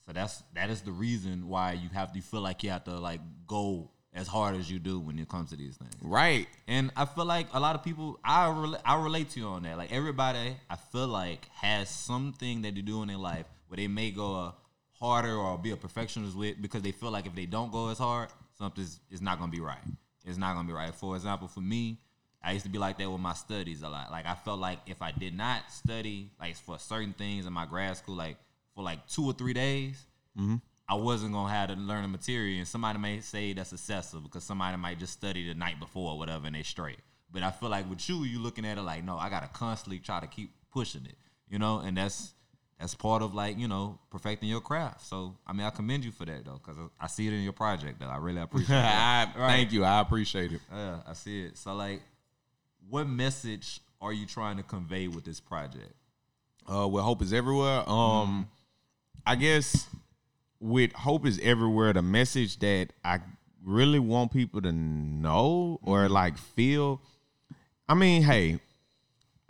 So 0.05 0.13
that's 0.13 0.43
that 0.53 0.69
is 0.69 0.81
the 0.81 0.91
reason 0.91 1.47
why 1.47 1.73
you 1.73 1.89
have 1.89 2.11
to 2.11 2.17
you 2.17 2.21
feel 2.21 2.41
like 2.41 2.63
you 2.63 2.69
have 2.69 2.83
to 2.85 2.97
like 2.97 3.19
go 3.47 3.89
as 4.13 4.27
hard 4.27 4.55
as 4.57 4.69
you 4.69 4.77
do 4.77 4.99
when 4.99 5.17
it 5.19 5.29
comes 5.29 5.49
to 5.51 5.55
these 5.55 5.77
things. 5.77 5.93
Right. 6.01 6.47
And 6.67 6.91
I 6.97 7.05
feel 7.05 7.23
like 7.25 7.47
a 7.53 7.59
lot 7.61 7.75
of 7.75 7.83
people, 7.83 8.19
I 8.23 8.45
I 8.83 9.01
relate 9.01 9.29
to 9.31 9.39
you 9.39 9.47
on 9.47 9.63
that. 9.63 9.77
Like 9.77 9.91
everybody, 9.91 10.55
I 10.69 10.75
feel 10.75 11.07
like 11.07 11.45
has 11.55 11.89
something 11.89 12.61
that 12.63 12.75
they 12.75 12.81
do 12.81 13.01
in 13.03 13.07
their 13.07 13.17
life 13.17 13.45
where 13.67 13.77
they 13.77 13.87
may 13.87 14.11
go 14.11 14.35
uh, 14.35 14.51
harder 15.01 15.35
or 15.35 15.57
be 15.57 15.71
a 15.71 15.75
perfectionist 15.75 16.37
with 16.37 16.61
because 16.61 16.83
they 16.83 16.91
feel 16.91 17.11
like 17.11 17.25
if 17.25 17.33
they 17.35 17.45
don't 17.45 17.71
go 17.71 17.89
as 17.89 17.97
hard, 17.97 18.29
something's 18.57 18.99
is 19.09 19.21
not 19.21 19.39
gonna 19.39 19.51
be 19.51 19.59
right. 19.59 19.83
It's 20.25 20.37
not 20.37 20.53
gonna 20.53 20.67
be 20.67 20.73
right. 20.73 20.93
For 20.93 21.15
example, 21.15 21.47
for 21.47 21.61
me, 21.61 21.97
I 22.43 22.53
used 22.53 22.65
to 22.65 22.71
be 22.71 22.77
like 22.77 22.97
that 22.99 23.09
with 23.09 23.19
my 23.19 23.33
studies 23.33 23.81
a 23.81 23.89
lot. 23.89 24.11
Like 24.11 24.25
I 24.25 24.35
felt 24.35 24.59
like 24.59 24.79
if 24.85 25.01
I 25.01 25.11
did 25.11 25.35
not 25.35 25.71
study 25.71 26.29
like 26.39 26.55
for 26.55 26.77
certain 26.77 27.13
things 27.13 27.45
in 27.45 27.53
my 27.53 27.65
grad 27.65 27.97
school, 27.97 28.15
like 28.15 28.37
for 28.75 28.83
like 28.83 29.07
two 29.07 29.25
or 29.25 29.33
three 29.33 29.53
days, 29.53 30.05
mm-hmm. 30.39 30.55
I 30.87 30.95
wasn't 30.95 31.33
gonna 31.33 31.51
have 31.51 31.69
to 31.69 31.75
learn 31.75 32.03
the 32.03 32.07
material, 32.07 32.59
and 32.59 32.67
somebody 32.67 32.99
may 32.99 33.21
say 33.21 33.53
that's 33.53 33.73
excessive 33.73 34.23
because 34.23 34.43
somebody 34.43 34.77
might 34.77 34.99
just 34.99 35.13
study 35.13 35.47
the 35.47 35.55
night 35.55 35.79
before 35.79 36.11
or 36.11 36.17
whatever, 36.19 36.45
and 36.45 36.55
they 36.55 36.63
straight. 36.63 36.99
But 37.31 37.43
I 37.43 37.51
feel 37.51 37.69
like 37.69 37.89
with 37.89 38.07
you, 38.09 38.23
you 38.23 38.39
looking 38.39 38.65
at 38.65 38.77
it 38.77 38.81
like, 38.81 39.03
no, 39.03 39.17
I 39.17 39.29
gotta 39.29 39.47
constantly 39.47 39.99
try 39.99 40.19
to 40.19 40.27
keep 40.27 40.51
pushing 40.71 41.05
it, 41.05 41.15
you 41.49 41.57
know, 41.57 41.79
and 41.79 41.97
that's 41.97 42.33
that's 42.81 42.95
part 42.95 43.21
of 43.21 43.33
like 43.33 43.57
you 43.57 43.69
know 43.69 43.97
perfecting 44.09 44.49
your 44.49 44.59
craft. 44.59 45.05
So 45.05 45.37
I 45.47 45.53
mean, 45.53 45.65
I 45.65 45.69
commend 45.69 46.03
you 46.03 46.11
for 46.11 46.25
that 46.25 46.43
though, 46.43 46.59
because 46.61 46.77
I 46.99 47.07
see 47.07 47.27
it 47.27 47.33
in 47.33 47.43
your 47.43 47.53
project 47.53 47.99
though. 48.01 48.07
I 48.07 48.17
really 48.17 48.41
appreciate 48.47 48.75
it. 48.75 48.83
I, 48.83 49.27
Thank 49.35 49.71
you. 49.71 49.85
I 49.85 50.01
appreciate 50.01 50.51
it. 50.51 50.61
Yeah, 50.73 50.97
I 51.07 51.13
see 51.13 51.43
it. 51.43 51.57
So 51.57 51.73
like, 51.73 52.01
what 52.89 53.07
message 53.07 53.79
are 54.01 54.11
you 54.11 54.25
trying 54.25 54.57
to 54.57 54.63
convey 54.63 55.07
with 55.07 55.23
this 55.23 55.39
project? 55.39 55.93
uh 56.71 56.87
with 56.87 57.03
hope 57.03 57.21
is 57.21 57.33
everywhere 57.33 57.87
um 57.89 58.47
i 59.25 59.35
guess 59.35 59.87
with 60.59 60.91
hope 60.93 61.25
is 61.25 61.39
everywhere 61.41 61.93
the 61.93 62.01
message 62.01 62.59
that 62.59 62.87
i 63.03 63.19
really 63.63 63.99
want 63.99 64.31
people 64.31 64.61
to 64.61 64.71
know 64.71 65.79
or 65.81 66.07
like 66.07 66.37
feel 66.37 67.01
i 67.89 67.93
mean 67.93 68.21
hey 68.21 68.59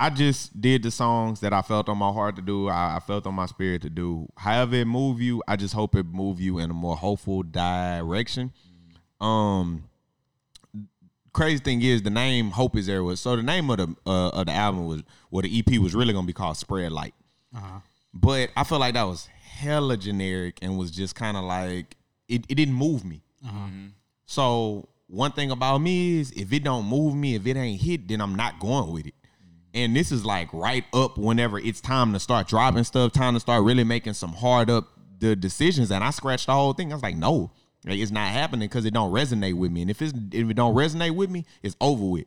i 0.01 0.09
just 0.09 0.59
did 0.59 0.83
the 0.83 0.91
songs 0.91 1.39
that 1.39 1.53
i 1.53 1.61
felt 1.61 1.87
on 1.87 1.97
my 1.97 2.11
heart 2.11 2.35
to 2.35 2.41
do 2.41 2.67
i, 2.67 2.97
I 2.97 2.99
felt 2.99 3.25
on 3.25 3.35
my 3.35 3.45
spirit 3.45 3.81
to 3.83 3.89
do 3.89 4.27
however 4.35 4.75
it 4.75 4.85
move 4.85 5.21
you 5.21 5.41
i 5.47 5.55
just 5.55 5.73
hope 5.73 5.95
it 5.95 6.05
move 6.05 6.39
you 6.39 6.59
in 6.59 6.69
a 6.69 6.73
more 6.73 6.95
hopeful 6.95 7.43
direction 7.43 8.51
um 9.19 9.83
crazy 11.33 11.59
thing 11.59 11.81
is 11.81 12.01
the 12.01 12.09
name 12.09 12.51
Hope 12.51 12.75
is 12.75 12.89
Everywhere. 12.89 13.15
So 13.15 13.35
the 13.35 13.43
name 13.43 13.69
of 13.69 13.77
the 13.77 13.95
uh, 14.05 14.29
of 14.29 14.45
the 14.47 14.51
album 14.51 14.85
was, 14.87 15.03
well, 15.29 15.41
the 15.41 15.59
EP 15.59 15.79
was 15.79 15.95
really 15.95 16.13
gonna 16.13 16.27
be 16.27 16.33
called 16.33 16.57
Spread 16.57 16.91
Light. 16.91 17.13
But 18.13 18.49
I 18.57 18.63
feel 18.63 18.79
like 18.79 18.95
that 18.95 19.03
was 19.03 19.27
hella 19.27 19.97
generic 19.97 20.59
and 20.61 20.77
was 20.77 20.91
just 20.91 21.15
kind 21.15 21.37
of 21.37 21.43
like 21.43 21.95
it, 22.27 22.45
it 22.49 22.55
didn't 22.55 22.73
move 22.73 23.05
me. 23.05 23.21
So 24.25 24.89
one 25.07 25.31
thing 25.31 25.51
about 25.51 25.79
me 25.79 26.19
is 26.19 26.31
if 26.31 26.51
it 26.51 26.63
don't 26.63 26.85
move 26.85 27.15
me, 27.15 27.35
if 27.35 27.45
it 27.45 27.55
ain't 27.55 27.81
hit, 27.81 28.07
then 28.07 28.21
I'm 28.21 28.35
not 28.35 28.59
going 28.59 28.91
with 28.91 29.07
it. 29.07 29.15
And 29.73 29.95
this 29.95 30.11
is 30.11 30.25
like 30.25 30.49
right 30.53 30.83
up 30.93 31.17
whenever 31.17 31.57
it's 31.57 31.79
time 31.79 32.13
to 32.13 32.19
start 32.19 32.47
dropping 32.47 32.83
stuff, 32.83 33.13
time 33.13 33.35
to 33.35 33.39
start 33.39 33.63
really 33.63 33.83
making 33.83 34.13
some 34.13 34.33
hard 34.33 34.69
up 34.69 34.89
the 35.19 35.35
decisions. 35.35 35.91
And 35.91 36.03
I 36.03 36.09
scratched 36.09 36.47
the 36.47 36.53
whole 36.53 36.73
thing. 36.73 36.91
I 36.91 36.95
was 36.95 37.03
like, 37.03 37.15
no, 37.15 37.51
like, 37.85 37.99
it's 37.99 38.11
not 38.11 38.29
happening 38.29 38.67
because 38.67 38.85
it 38.85 38.93
don't 38.93 39.11
resonate 39.11 39.55
with 39.55 39.71
me. 39.71 39.81
And 39.81 39.89
if 39.89 40.01
it's 40.01 40.13
if 40.31 40.49
it 40.49 40.53
don't 40.53 40.75
resonate 40.75 41.15
with 41.15 41.29
me, 41.29 41.45
it's 41.63 41.75
over 41.81 42.05
with. 42.05 42.25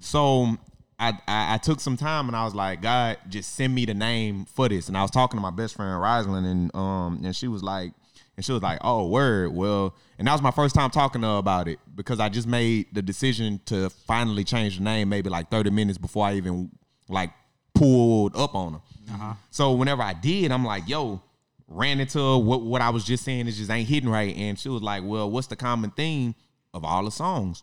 So 0.00 0.56
I, 0.98 1.10
I 1.26 1.54
I 1.54 1.58
took 1.58 1.80
some 1.80 1.96
time 1.96 2.28
and 2.28 2.36
I 2.36 2.44
was 2.44 2.54
like, 2.54 2.82
God, 2.82 3.18
just 3.28 3.54
send 3.54 3.74
me 3.74 3.84
the 3.84 3.94
name 3.94 4.44
for 4.44 4.68
this. 4.68 4.88
And 4.88 4.96
I 4.96 5.02
was 5.02 5.10
talking 5.10 5.38
to 5.38 5.42
my 5.42 5.50
best 5.50 5.74
friend 5.74 6.00
Rosalind, 6.00 6.46
and 6.46 6.74
um 6.76 7.20
and 7.24 7.34
she 7.34 7.48
was 7.48 7.62
like, 7.62 7.92
and 8.36 8.44
she 8.44 8.52
was 8.52 8.62
like, 8.62 8.78
oh 8.82 9.08
word, 9.08 9.52
well, 9.54 9.94
and 10.18 10.28
that 10.28 10.32
was 10.32 10.42
my 10.42 10.50
first 10.52 10.74
time 10.74 10.90
talking 10.90 11.22
to 11.22 11.26
her 11.26 11.38
about 11.38 11.66
it 11.66 11.80
because 11.96 12.20
I 12.20 12.28
just 12.28 12.46
made 12.46 12.86
the 12.92 13.02
decision 13.02 13.60
to 13.66 13.90
finally 13.90 14.44
change 14.44 14.78
the 14.78 14.84
name 14.84 15.08
maybe 15.08 15.30
like 15.30 15.50
30 15.50 15.70
minutes 15.70 15.98
before 15.98 16.26
I 16.26 16.34
even 16.34 16.70
like 17.12 17.30
pulled 17.74 18.36
up 18.36 18.54
on 18.54 18.74
her. 18.74 19.36
So 19.50 19.72
whenever 19.72 20.02
I 20.02 20.14
did, 20.14 20.50
I'm 20.50 20.64
like, 20.64 20.88
yo, 20.88 21.20
ran 21.68 22.00
into 22.00 22.18
her, 22.18 22.38
what 22.38 22.62
what 22.62 22.80
I 22.80 22.90
was 22.90 23.04
just 23.04 23.24
saying 23.24 23.46
is 23.46 23.58
just 23.58 23.70
ain't 23.70 23.88
hitting 23.88 24.08
right. 24.08 24.34
And 24.36 24.58
she 24.58 24.68
was 24.68 24.82
like, 24.82 25.02
Well, 25.04 25.30
what's 25.30 25.46
the 25.46 25.56
common 25.56 25.90
theme 25.90 26.34
of 26.74 26.84
all 26.84 27.04
the 27.04 27.10
songs? 27.10 27.62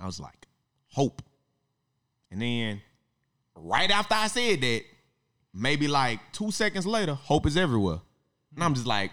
I 0.00 0.06
was 0.06 0.20
like, 0.20 0.46
hope. 0.90 1.22
And 2.30 2.40
then 2.40 2.80
right 3.54 3.90
after 3.90 4.14
I 4.14 4.28
said 4.28 4.60
that, 4.60 4.82
maybe 5.52 5.88
like 5.88 6.20
two 6.32 6.50
seconds 6.50 6.86
later, 6.86 7.14
hope 7.14 7.46
is 7.46 7.56
everywhere. 7.56 8.00
And 8.54 8.64
I'm 8.64 8.74
just 8.74 8.86
like, 8.86 9.10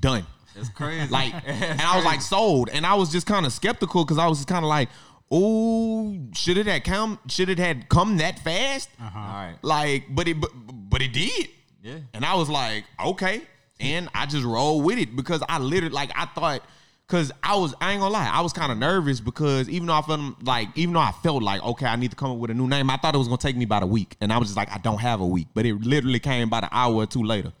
done. 0.00 0.26
It's 0.56 0.68
crazy. 0.70 1.08
Like, 1.08 1.34
and 1.46 1.80
I 1.80 1.96
was 1.96 2.04
like 2.04 2.20
sold. 2.20 2.68
And 2.70 2.84
I 2.84 2.94
was 2.94 3.10
just 3.10 3.26
kind 3.26 3.46
of 3.46 3.52
skeptical 3.52 4.04
because 4.04 4.18
I 4.18 4.26
was 4.26 4.38
just 4.38 4.48
kind 4.48 4.64
of 4.64 4.68
like, 4.68 4.88
oh, 5.30 6.16
should 6.34 6.56
it 6.56 6.66
had 6.66 6.84
come 6.84 7.18
should 7.28 7.48
it 7.48 7.58
had 7.58 7.88
come 7.88 8.16
that 8.18 8.38
fast? 8.40 8.88
Uh-huh. 9.00 9.18
all 9.18 9.24
right. 9.26 9.56
Like, 9.62 10.04
but 10.10 10.28
it 10.28 10.40
but, 10.40 10.50
but 10.54 11.02
it 11.02 11.12
did. 11.12 11.48
Yeah. 11.82 11.98
And 12.14 12.24
I 12.24 12.34
was 12.34 12.48
like, 12.48 12.84
okay. 13.04 13.42
And 13.80 14.08
I 14.14 14.26
just 14.26 14.44
rolled 14.44 14.84
with 14.84 14.98
it 14.98 15.14
because 15.14 15.42
I 15.48 15.58
literally 15.58 15.94
like 15.94 16.10
I 16.16 16.26
thought 16.26 16.62
cause 17.06 17.30
I 17.42 17.56
was 17.56 17.74
I 17.80 17.92
ain't 17.92 18.00
gonna 18.00 18.12
lie, 18.12 18.28
I 18.28 18.40
was 18.40 18.52
kind 18.52 18.72
of 18.72 18.78
nervous 18.78 19.20
because 19.20 19.68
even 19.68 19.86
though 19.86 19.94
I 19.94 20.02
felt 20.02 20.42
like 20.42 20.68
even 20.74 20.94
though 20.94 21.00
I 21.00 21.12
felt 21.22 21.42
like, 21.42 21.62
okay, 21.62 21.86
I 21.86 21.96
need 21.96 22.10
to 22.10 22.16
come 22.16 22.32
up 22.32 22.38
with 22.38 22.50
a 22.50 22.54
new 22.54 22.66
name, 22.66 22.90
I 22.90 22.96
thought 22.96 23.14
it 23.14 23.18
was 23.18 23.28
gonna 23.28 23.38
take 23.38 23.56
me 23.56 23.64
about 23.64 23.82
a 23.82 23.86
week. 23.86 24.16
And 24.20 24.32
I 24.32 24.38
was 24.38 24.48
just 24.48 24.56
like, 24.56 24.72
I 24.72 24.78
don't 24.78 24.98
have 24.98 25.20
a 25.20 25.26
week. 25.26 25.48
But 25.54 25.66
it 25.66 25.74
literally 25.80 26.18
came 26.18 26.48
about 26.48 26.64
an 26.64 26.70
hour 26.72 26.94
or 26.94 27.06
two 27.06 27.22
later. 27.22 27.52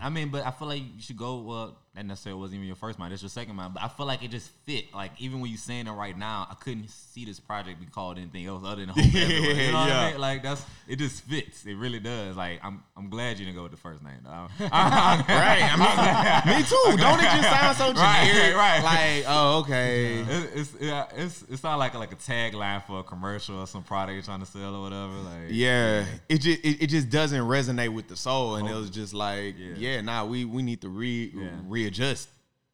I 0.00 0.10
mean, 0.10 0.28
but 0.28 0.46
I 0.46 0.50
feel 0.50 0.68
like 0.68 0.82
you 0.82 1.00
should 1.00 1.16
go. 1.16 1.40
Well, 1.40 1.78
that 1.98 2.06
necessarily 2.06 2.40
wasn't 2.40 2.54
even 2.58 2.66
your 2.68 2.76
first 2.76 2.96
mind. 2.96 3.12
It's 3.12 3.22
your 3.22 3.28
second 3.28 3.56
mind. 3.56 3.74
But 3.74 3.82
I 3.82 3.88
feel 3.88 4.06
like 4.06 4.22
it 4.22 4.30
just 4.30 4.50
fit. 4.64 4.94
Like 4.94 5.10
even 5.18 5.40
when 5.40 5.50
you 5.50 5.56
saying 5.56 5.88
it 5.88 5.90
right 5.90 6.16
now, 6.16 6.46
I 6.48 6.54
couldn't 6.54 6.88
see 6.90 7.24
this 7.24 7.40
project 7.40 7.80
be 7.80 7.86
called 7.86 8.18
anything 8.18 8.46
else 8.46 8.62
other 8.64 8.86
than 8.86 8.88
Hope 8.94 8.98
Everywhere. 9.04 9.28
You 9.52 9.72
know 9.72 9.78
what 9.80 9.88
Yeah. 9.88 10.00
I 10.06 10.10
mean? 10.12 10.20
Like 10.20 10.42
that's 10.44 10.64
it. 10.86 10.96
Just 11.00 11.24
fits. 11.24 11.66
It 11.66 11.74
really 11.74 11.98
does. 11.98 12.36
Like 12.36 12.60
I'm 12.62 12.84
I'm 12.96 13.10
glad 13.10 13.38
you 13.40 13.44
didn't 13.46 13.56
go 13.56 13.64
with 13.64 13.72
the 13.72 13.78
first 13.78 14.04
name. 14.04 14.14
though. 14.22 14.30
right. 14.60 15.70
I 15.72 16.44
mean, 16.46 16.56
me 16.58 16.62
too. 16.64 16.96
Don't 17.02 17.18
it 17.18 17.22
just 17.24 17.50
sound 17.50 17.76
so 17.76 17.92
Right, 18.00 18.26
generic? 18.32 18.56
right. 18.56 18.82
Like, 18.84 19.24
oh, 19.26 19.58
okay. 19.60 20.18
It, 20.20 20.50
it's 20.54 20.74
yeah, 20.80 21.06
it's 21.16 21.42
it's 21.50 21.62
not 21.64 21.80
like 21.80 21.94
like 21.94 22.12
a 22.12 22.16
tagline 22.16 22.84
for 22.84 23.00
a 23.00 23.02
commercial 23.02 23.58
or 23.58 23.66
some 23.66 23.82
product 23.82 24.14
you're 24.14 24.22
trying 24.22 24.40
to 24.40 24.46
sell 24.46 24.74
or 24.76 24.82
whatever. 24.82 25.14
Like 25.14 25.48
Yeah, 25.50 26.04
it 26.28 26.38
just 26.38 26.60
it, 26.64 26.82
it 26.84 26.86
just 26.86 27.10
doesn't 27.10 27.42
resonate 27.42 27.92
with 27.92 28.06
the 28.06 28.16
soul, 28.16 28.54
and 28.54 28.68
it 28.68 28.74
was 28.74 28.90
just 28.90 29.14
like, 29.14 29.56
Yeah. 29.58 29.74
yeah, 29.76 30.00
nah, 30.00 30.24
we 30.24 30.44
we 30.44 30.62
need 30.62 30.80
to 30.82 30.88
re 30.88 31.32
Yeah. 31.34 31.48
Readjust. 31.90 32.28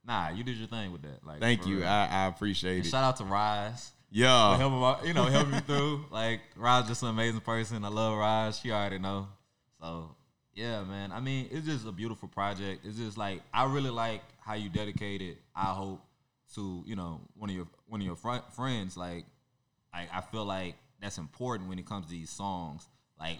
nah, 0.06 0.28
you 0.30 0.44
did 0.44 0.56
your 0.56 0.68
thing 0.68 0.92
with 0.92 1.02
that. 1.02 1.24
Like 1.26 1.40
Thank 1.40 1.66
you, 1.66 1.78
real. 1.78 1.86
I, 1.88 2.06
I 2.10 2.26
appreciate 2.26 2.76
And 2.76 2.86
it. 2.86 2.88
shout 2.90 3.04
out 3.04 3.16
to 3.18 3.24
Rise. 3.24 3.92
Yeah, 4.10 4.56
help 4.56 4.72
him 4.72 4.82
out, 4.82 5.06
you 5.06 5.12
know, 5.12 5.24
help 5.24 5.48
me 5.48 5.58
through. 5.60 6.04
Like 6.10 6.40
Raj 6.56 6.86
just 6.86 7.02
an 7.02 7.08
amazing 7.08 7.40
person. 7.40 7.84
I 7.84 7.88
love 7.88 8.16
Raj. 8.16 8.60
She 8.60 8.70
already 8.70 8.98
know. 8.98 9.26
So 9.80 10.14
Yeah, 10.54 10.84
man. 10.84 11.10
I 11.10 11.20
mean, 11.20 11.48
it's 11.50 11.66
just 11.66 11.86
a 11.86 11.92
beautiful 11.92 12.28
project. 12.28 12.84
It's 12.86 12.96
just 12.96 13.18
like 13.18 13.42
I 13.52 13.64
really 13.64 13.90
like 13.90 14.22
how 14.40 14.54
you 14.54 14.68
dedicated. 14.68 15.38
I 15.56 15.72
hope 15.72 16.00
to 16.54 16.82
you 16.86 16.94
know 16.94 17.20
one 17.36 17.50
of 17.50 17.56
your 17.56 17.66
one 17.88 18.00
of 18.00 18.06
your 18.06 18.14
fr- 18.16 18.44
friends. 18.54 18.96
Like, 18.96 19.24
I 19.92 20.06
I 20.12 20.20
feel 20.20 20.44
like 20.44 20.76
that's 21.00 21.18
important 21.18 21.68
when 21.68 21.78
it 21.80 21.86
comes 21.86 22.06
to 22.06 22.12
these 22.12 22.30
songs. 22.30 22.86
Like 23.18 23.38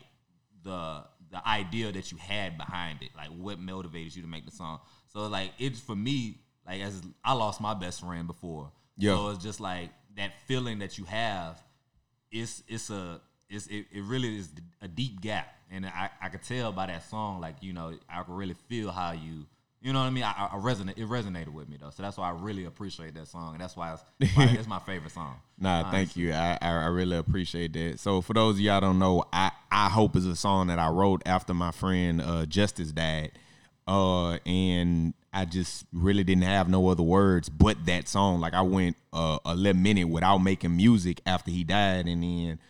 the 0.65 1.05
the 1.31 1.47
idea 1.47 1.93
that 1.93 2.11
you 2.11 2.19
had 2.19 2.59
behind 2.59 3.03
it, 3.03 3.11
like 3.17 3.29
what 3.29 3.61
motivated 3.61 4.17
you 4.17 4.23
to 4.23 4.29
make 4.29 4.45
the 4.45 4.51
song. 4.51 4.81
So 5.15 5.27
like 5.29 5.53
it's 5.59 5.81
for 5.81 5.95
me, 5.97 6.39
like 6.67 6.81
as 6.81 7.01
I 7.25 7.33
lost 7.35 7.61
my 7.61 7.75
best 7.75 8.01
friend 8.01 8.27
before. 8.27 8.71
Yeah. 8.97 9.15
So 9.15 9.29
it's 9.31 9.43
just 9.43 9.61
like 9.61 9.91
that 10.17 10.33
feeling 10.47 10.79
that 10.81 10.99
you 10.99 11.05
have. 11.05 11.63
It's 12.31 12.63
it's 12.69 12.91
a 12.91 13.21
it's 13.49 13.67
it, 13.69 13.87
it 13.93 14.03
really 14.03 14.37
is 14.39 14.49
a 14.83 14.89
deep 14.89 15.21
gap, 15.21 15.47
and 15.71 15.87
I 15.87 16.11
I 16.21 16.29
could 16.31 16.43
tell 16.43 16.73
by 16.73 16.87
that 16.87 17.09
song, 17.09 17.41
like 17.41 17.57
you 17.61 17.73
know, 17.73 17.93
I 18.09 18.23
could 18.23 18.35
really 18.35 18.57
feel 18.69 18.91
how 18.91 19.13
you. 19.13 19.47
You 19.81 19.93
know 19.93 19.99
what 20.01 20.07
I 20.07 20.11
mean? 20.11 20.25
I, 20.25 20.49
I 20.51 20.57
resonate. 20.57 20.97
It 20.97 21.07
resonated 21.07 21.49
with 21.53 21.69
me 21.69 21.77
though, 21.79 21.91
so 21.91 22.03
that's 22.03 22.17
why 22.17 22.29
I 22.29 22.33
really 22.33 22.65
appreciate 22.65 23.15
that 23.17 23.29
song, 23.29 23.53
and 23.53 23.61
that's 23.61 23.77
why 23.77 23.93
it's, 23.93 24.33
probably- 24.33 24.59
it's 24.59 24.67
my 24.67 24.79
favorite 24.87 25.13
song. 25.13 25.37
Nah, 25.59 25.91
thank 25.91 26.17
you. 26.17 26.33
I, 26.33 26.59
I 26.63 26.69
I 26.71 26.87
really 26.87 27.19
appreciate 27.19 27.75
that. 27.75 28.01
So 28.01 28.23
for 28.23 28.33
those 28.33 28.55
of 28.55 28.61
y'all 28.61 28.81
don't 28.81 28.99
know, 28.99 29.25
I 29.33 29.53
I 29.71 29.91
hope 29.91 30.17
is 30.17 30.25
a 30.27 30.35
song 30.37 30.69
that 30.69 30.79
I 30.79 30.89
wrote 30.89 31.23
after 31.27 31.53
my 31.53 31.71
friend 31.71 32.23
uh, 32.23 32.47
Justice 32.47 32.93
died, 32.93 33.33
uh, 33.87 34.39
and 34.47 35.15
I 35.33 35.45
just 35.45 35.87
really 35.93 36.25
didn't 36.25 36.45
have 36.45 36.69
no 36.69 36.89
other 36.89 37.03
words 37.03 37.49
but 37.49 37.85
that 37.87 38.09
song. 38.09 38.41
Like 38.41 38.55
I 38.55 38.63
went 38.63 38.97
uh, 39.13 39.39
a 39.45 39.55
little 39.55 39.81
minute 39.81 40.09
without 40.09 40.39
making 40.39 40.77
music 40.77 41.21
after 41.27 41.51
he 41.51 41.65
died, 41.65 42.07
and 42.07 42.23
then 42.23 42.61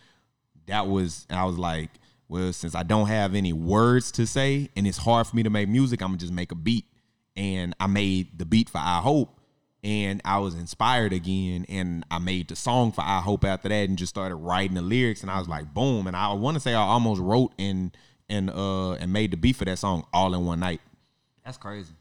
that 0.67 0.87
was 0.87 1.25
I 1.29 1.45
was 1.45 1.57
like, 1.57 1.91
well, 2.27 2.51
since 2.53 2.75
I 2.75 2.83
don't 2.83 3.07
have 3.07 3.35
any 3.35 3.53
words 3.53 4.11
to 4.13 4.25
say 4.25 4.69
and 4.75 4.87
it's 4.87 4.97
hard 4.97 5.27
for 5.27 5.35
me 5.35 5.43
to 5.43 5.49
make 5.49 5.69
music, 5.69 6.01
I'm 6.01 6.09
gonna 6.09 6.17
just 6.17 6.33
make 6.33 6.51
a 6.51 6.55
beat. 6.55 6.85
And 7.37 7.75
I 7.79 7.87
made 7.87 8.39
the 8.39 8.45
beat 8.45 8.69
for 8.69 8.77
I 8.77 9.01
Hope, 9.01 9.39
and 9.83 10.21
I 10.23 10.39
was 10.39 10.55
inspired 10.55 11.11
again, 11.13 11.65
and 11.67 12.05
I 12.09 12.17
made 12.17 12.47
the 12.47 12.55
song 12.55 12.93
for 12.93 13.01
I 13.01 13.19
Hope 13.19 13.43
after 13.43 13.69
that, 13.69 13.89
and 13.89 13.97
just 13.97 14.09
started 14.09 14.37
writing 14.37 14.75
the 14.75 14.81
lyrics, 14.81 15.21
and 15.21 15.29
I 15.29 15.37
was 15.37 15.49
like, 15.49 15.73
boom. 15.73 16.07
And 16.07 16.15
I 16.15 16.33
want 16.33 16.55
to 16.55 16.61
say 16.61 16.73
I 16.73 16.81
almost 16.81 17.21
wrote 17.21 17.53
and 17.59 17.95
and 18.27 18.49
uh 18.49 18.93
and 18.93 19.13
made 19.13 19.31
the 19.31 19.37
beat 19.37 19.55
for 19.55 19.65
that 19.65 19.77
song 19.77 20.07
all 20.11 20.33
in 20.33 20.45
one 20.45 20.59
night. 20.59 20.81
That's 21.45 21.57
crazy. 21.57 21.93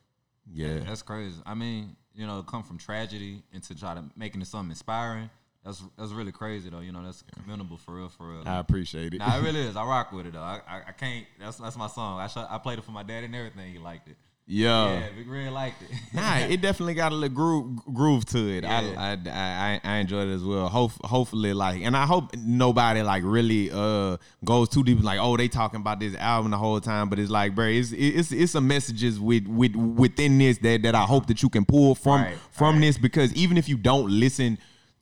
Yeah, 0.52 0.80
That's 0.80 1.02
crazy. 1.02 1.40
I 1.46 1.54
mean, 1.54 1.96
you 2.14 2.26
know, 2.26 2.42
come 2.42 2.62
from 2.62 2.78
tragedy 2.78 3.42
and 3.52 3.62
to 3.62 3.74
try 3.74 3.94
to 3.94 4.04
making 4.16 4.40
it 4.42 4.46
something 4.46 4.70
inspiring. 4.70 5.30
That's 5.64 5.82
that's 5.96 6.12
really 6.12 6.32
crazy 6.32 6.68
though. 6.68 6.80
You 6.80 6.92
know, 6.92 7.02
that's 7.02 7.24
commendable 7.42 7.78
for 7.78 7.94
real, 7.94 8.08
for 8.10 8.28
real. 8.28 8.42
I 8.46 8.58
appreciate 8.58 9.14
it. 9.14 9.18
Nah, 9.18 9.38
it 9.38 9.42
really 9.42 9.60
is. 9.68 9.76
I 9.76 9.84
rock 9.84 10.12
with 10.12 10.26
it 10.26 10.34
though. 10.34 10.40
I, 10.40 10.60
I, 10.68 10.82
I 10.88 10.92
can't. 10.92 11.24
That's 11.40 11.56
that's 11.56 11.76
my 11.78 11.86
song. 11.86 12.20
I 12.20 12.26
sh- 12.26 12.36
I 12.36 12.58
played 12.58 12.78
it 12.78 12.84
for 12.84 12.90
my 12.90 13.02
dad 13.02 13.24
and 13.24 13.34
everything. 13.34 13.72
He 13.72 13.78
liked 13.78 14.08
it. 14.08 14.16
Yeah. 14.46 14.92
yeah, 14.92 15.08
Big 15.16 15.28
Red 15.28 15.52
liked 15.52 15.82
it. 15.82 15.88
nah, 16.12 16.36
it 16.38 16.60
definitely 16.62 16.94
got 16.94 17.12
a 17.12 17.14
little 17.14 17.34
groove, 17.34 17.76
groove 17.94 18.24
to 18.26 18.38
it. 18.48 18.64
Yeah. 18.64 18.94
I, 18.96 19.30
I 19.30 19.30
I 19.30 19.80
I 19.82 19.96
enjoyed 19.96 20.28
it 20.28 20.34
as 20.34 20.44
well. 20.44 20.68
Hope, 20.68 20.92
hopefully, 21.04 21.54
like, 21.54 21.80
and 21.82 21.96
I 21.96 22.04
hope 22.06 22.34
nobody 22.36 23.02
like 23.02 23.22
really 23.24 23.70
uh 23.72 24.16
goes 24.44 24.68
too 24.68 24.84
deep. 24.84 25.02
Like, 25.02 25.18
oh, 25.20 25.36
they 25.36 25.48
talking 25.48 25.80
about 25.80 26.00
this 26.00 26.14
album 26.16 26.50
the 26.50 26.58
whole 26.58 26.80
time, 26.80 27.08
but 27.08 27.18
it's 27.18 27.30
like, 27.30 27.54
bro, 27.54 27.66
it's 27.66 27.92
it's 27.92 28.32
it's 28.32 28.52
some 28.52 28.68
messages 28.68 29.18
with 29.18 29.46
with 29.46 29.74
within 29.76 30.38
this 30.38 30.58
that 30.58 30.82
that 30.82 30.94
I 30.94 31.02
hope 31.04 31.26
that 31.28 31.42
you 31.42 31.48
can 31.48 31.64
pull 31.64 31.94
from 31.94 32.20
Right, 32.22 32.36
from 32.50 32.74
right. 32.76 32.82
this 32.82 32.98
because 32.98 33.32
even 33.34 33.56
if 33.56 33.68
you 33.68 33.76
don't 33.78 34.10
listen 34.10 34.58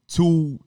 to 0.08 0.58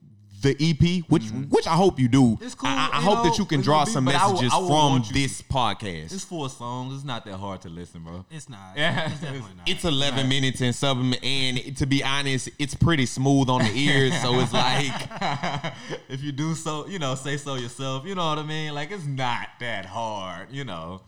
the 0.45 0.55
EP, 0.59 1.03
which 1.09 1.25
which 1.49 1.67
I 1.67 1.75
hope 1.75 1.99
you 1.99 2.07
do, 2.07 2.21
Mm-hmm. 2.35 2.43
It's 2.45 2.55
cool, 2.55 2.69
I, 2.69 2.89
I 2.93 2.99
you 2.99 3.03
hope 3.05 3.23
that 3.25 3.37
you 3.37 3.45
can 3.45 3.61
draw 3.61 3.83
be- 3.85 3.91
some 3.91 4.05
but 4.05 4.15
I 4.15 4.25
would- 4.27 4.33
messages 4.33 4.53
I 4.53 4.57
would 4.59 4.67
from 4.67 4.75
want 4.75 5.07
you 5.07 5.13
to- 5.13 5.19
this 5.19 5.41
podcast. 5.41 6.13
it's 6.13 6.23
four 6.23 6.49
songs. 6.49 6.95
It's 6.95 7.03
not 7.03 7.25
that 7.25 7.35
hard 7.37 7.61
to 7.63 7.69
listen, 7.69 8.03
bro. 8.03 8.23
It's 8.31 8.47
not. 8.49 8.59
Yeah. 8.77 9.09
It's 9.11 9.19
definitely 9.21 9.55
not. 9.57 9.67
It's 9.69 9.83
11 9.83 10.29
minutes 10.29 10.61
and 10.61 10.73
something, 10.73 11.13
and 11.23 11.75
to 11.77 11.85
be 11.85 12.03
honest, 12.03 12.49
it's 12.59 12.75
pretty 12.75 13.05
smooth 13.05 13.49
on 13.49 13.61
the 13.63 13.71
ears. 13.75 14.13
so 14.21 14.39
it's 14.39 14.53
like, 14.53 14.91
if 16.09 16.21
you 16.23 16.31
do 16.31 16.55
so, 16.55 16.87
you 16.87 16.99
know, 16.99 17.15
say 17.15 17.37
so 17.37 17.55
yourself. 17.55 18.05
You 18.05 18.15
know 18.15 18.27
what 18.29 18.39
I 18.39 18.43
mean? 18.43 18.73
Like 18.73 18.91
it's 18.91 19.05
not 19.05 19.47
that 19.59 19.85
hard. 19.85 20.51
You 20.51 20.63
know, 20.65 21.01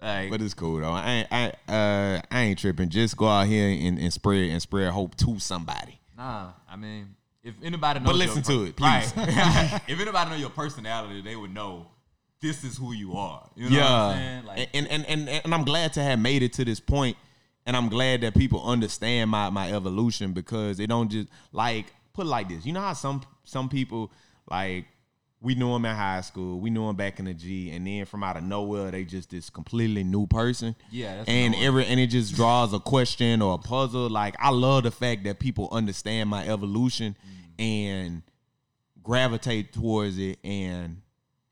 like 0.00 0.30
but 0.30 0.40
it's 0.40 0.54
cool 0.54 0.80
though. 0.80 0.92
I 0.92 1.10
ain't, 1.10 1.28
I, 1.32 1.72
uh, 1.72 2.20
I 2.30 2.40
ain't 2.42 2.58
tripping. 2.58 2.88
Just 2.88 3.16
go 3.16 3.26
out 3.26 3.46
here 3.46 3.68
and, 3.68 3.98
and 3.98 4.12
spread 4.12 4.50
and 4.50 4.62
spread 4.62 4.90
hope 4.92 5.16
to 5.16 5.38
somebody. 5.38 5.98
Nah, 6.16 6.50
I 6.70 6.76
mean, 6.76 7.14
if 7.48 7.54
anybody 7.62 8.00
knows, 8.00 8.08
But 8.08 8.16
listen 8.16 8.42
your 8.52 8.64
to 8.64 8.68
it, 8.68 8.76
please. 8.76 9.12
Right. 9.16 9.80
if 9.88 10.00
anybody 10.00 10.30
know 10.30 10.36
your 10.36 10.50
personality, 10.50 11.22
they 11.22 11.36
would 11.36 11.52
know 11.52 11.86
this 12.40 12.64
is 12.64 12.76
who 12.76 12.92
you 12.92 13.16
are. 13.16 13.48
You 13.56 13.70
know 13.70 13.80
what 13.80 13.90
I'm 13.90 14.18
saying? 14.18 14.44
Like, 14.44 14.70
and, 14.74 14.88
and 14.88 15.06
and 15.06 15.28
and 15.28 15.54
I'm 15.54 15.64
glad 15.64 15.92
to 15.94 16.02
have 16.02 16.18
made 16.18 16.42
it 16.42 16.52
to 16.54 16.64
this 16.64 16.80
point, 16.80 17.16
and 17.66 17.76
I'm 17.76 17.88
glad 17.88 18.20
that 18.20 18.34
people 18.34 18.62
understand 18.64 19.30
my 19.30 19.50
my 19.50 19.72
evolution 19.72 20.32
because 20.32 20.76
they 20.76 20.86
don't 20.86 21.10
just 21.10 21.28
like 21.52 21.86
put 22.12 22.26
it 22.26 22.28
like 22.28 22.48
this. 22.48 22.64
You 22.64 22.72
know 22.72 22.80
how 22.80 22.92
some 22.92 23.22
some 23.44 23.68
people 23.68 24.12
like 24.50 24.84
we 25.40 25.54
knew 25.54 25.72
him 25.74 25.84
in 25.84 25.94
high 25.94 26.20
school, 26.22 26.58
we 26.58 26.68
knew 26.70 26.88
him 26.88 26.96
back 26.96 27.18
in 27.20 27.26
the 27.26 27.34
G, 27.34 27.70
and 27.70 27.86
then 27.86 28.04
from 28.06 28.24
out 28.24 28.36
of 28.36 28.42
nowhere 28.42 28.90
they 28.90 29.04
just 29.04 29.30
this 29.30 29.50
completely 29.50 30.02
new 30.04 30.26
person. 30.26 30.74
Yeah, 30.90 31.16
that's 31.18 31.28
and 31.28 31.54
every 31.54 31.86
and 31.86 32.00
it 32.00 32.08
just 32.08 32.34
draws 32.34 32.72
a 32.72 32.80
question 32.80 33.40
or 33.40 33.54
a 33.54 33.58
puzzle. 33.58 34.08
Like 34.10 34.34
I 34.40 34.50
love 34.50 34.82
the 34.84 34.90
fact 34.90 35.24
that 35.24 35.38
people 35.38 35.68
understand 35.72 36.28
my 36.28 36.46
evolution 36.48 37.14
Mm. 37.58 37.64
and 37.64 38.22
gravitate 39.02 39.72
towards 39.72 40.18
it 40.18 40.38
and 40.44 41.00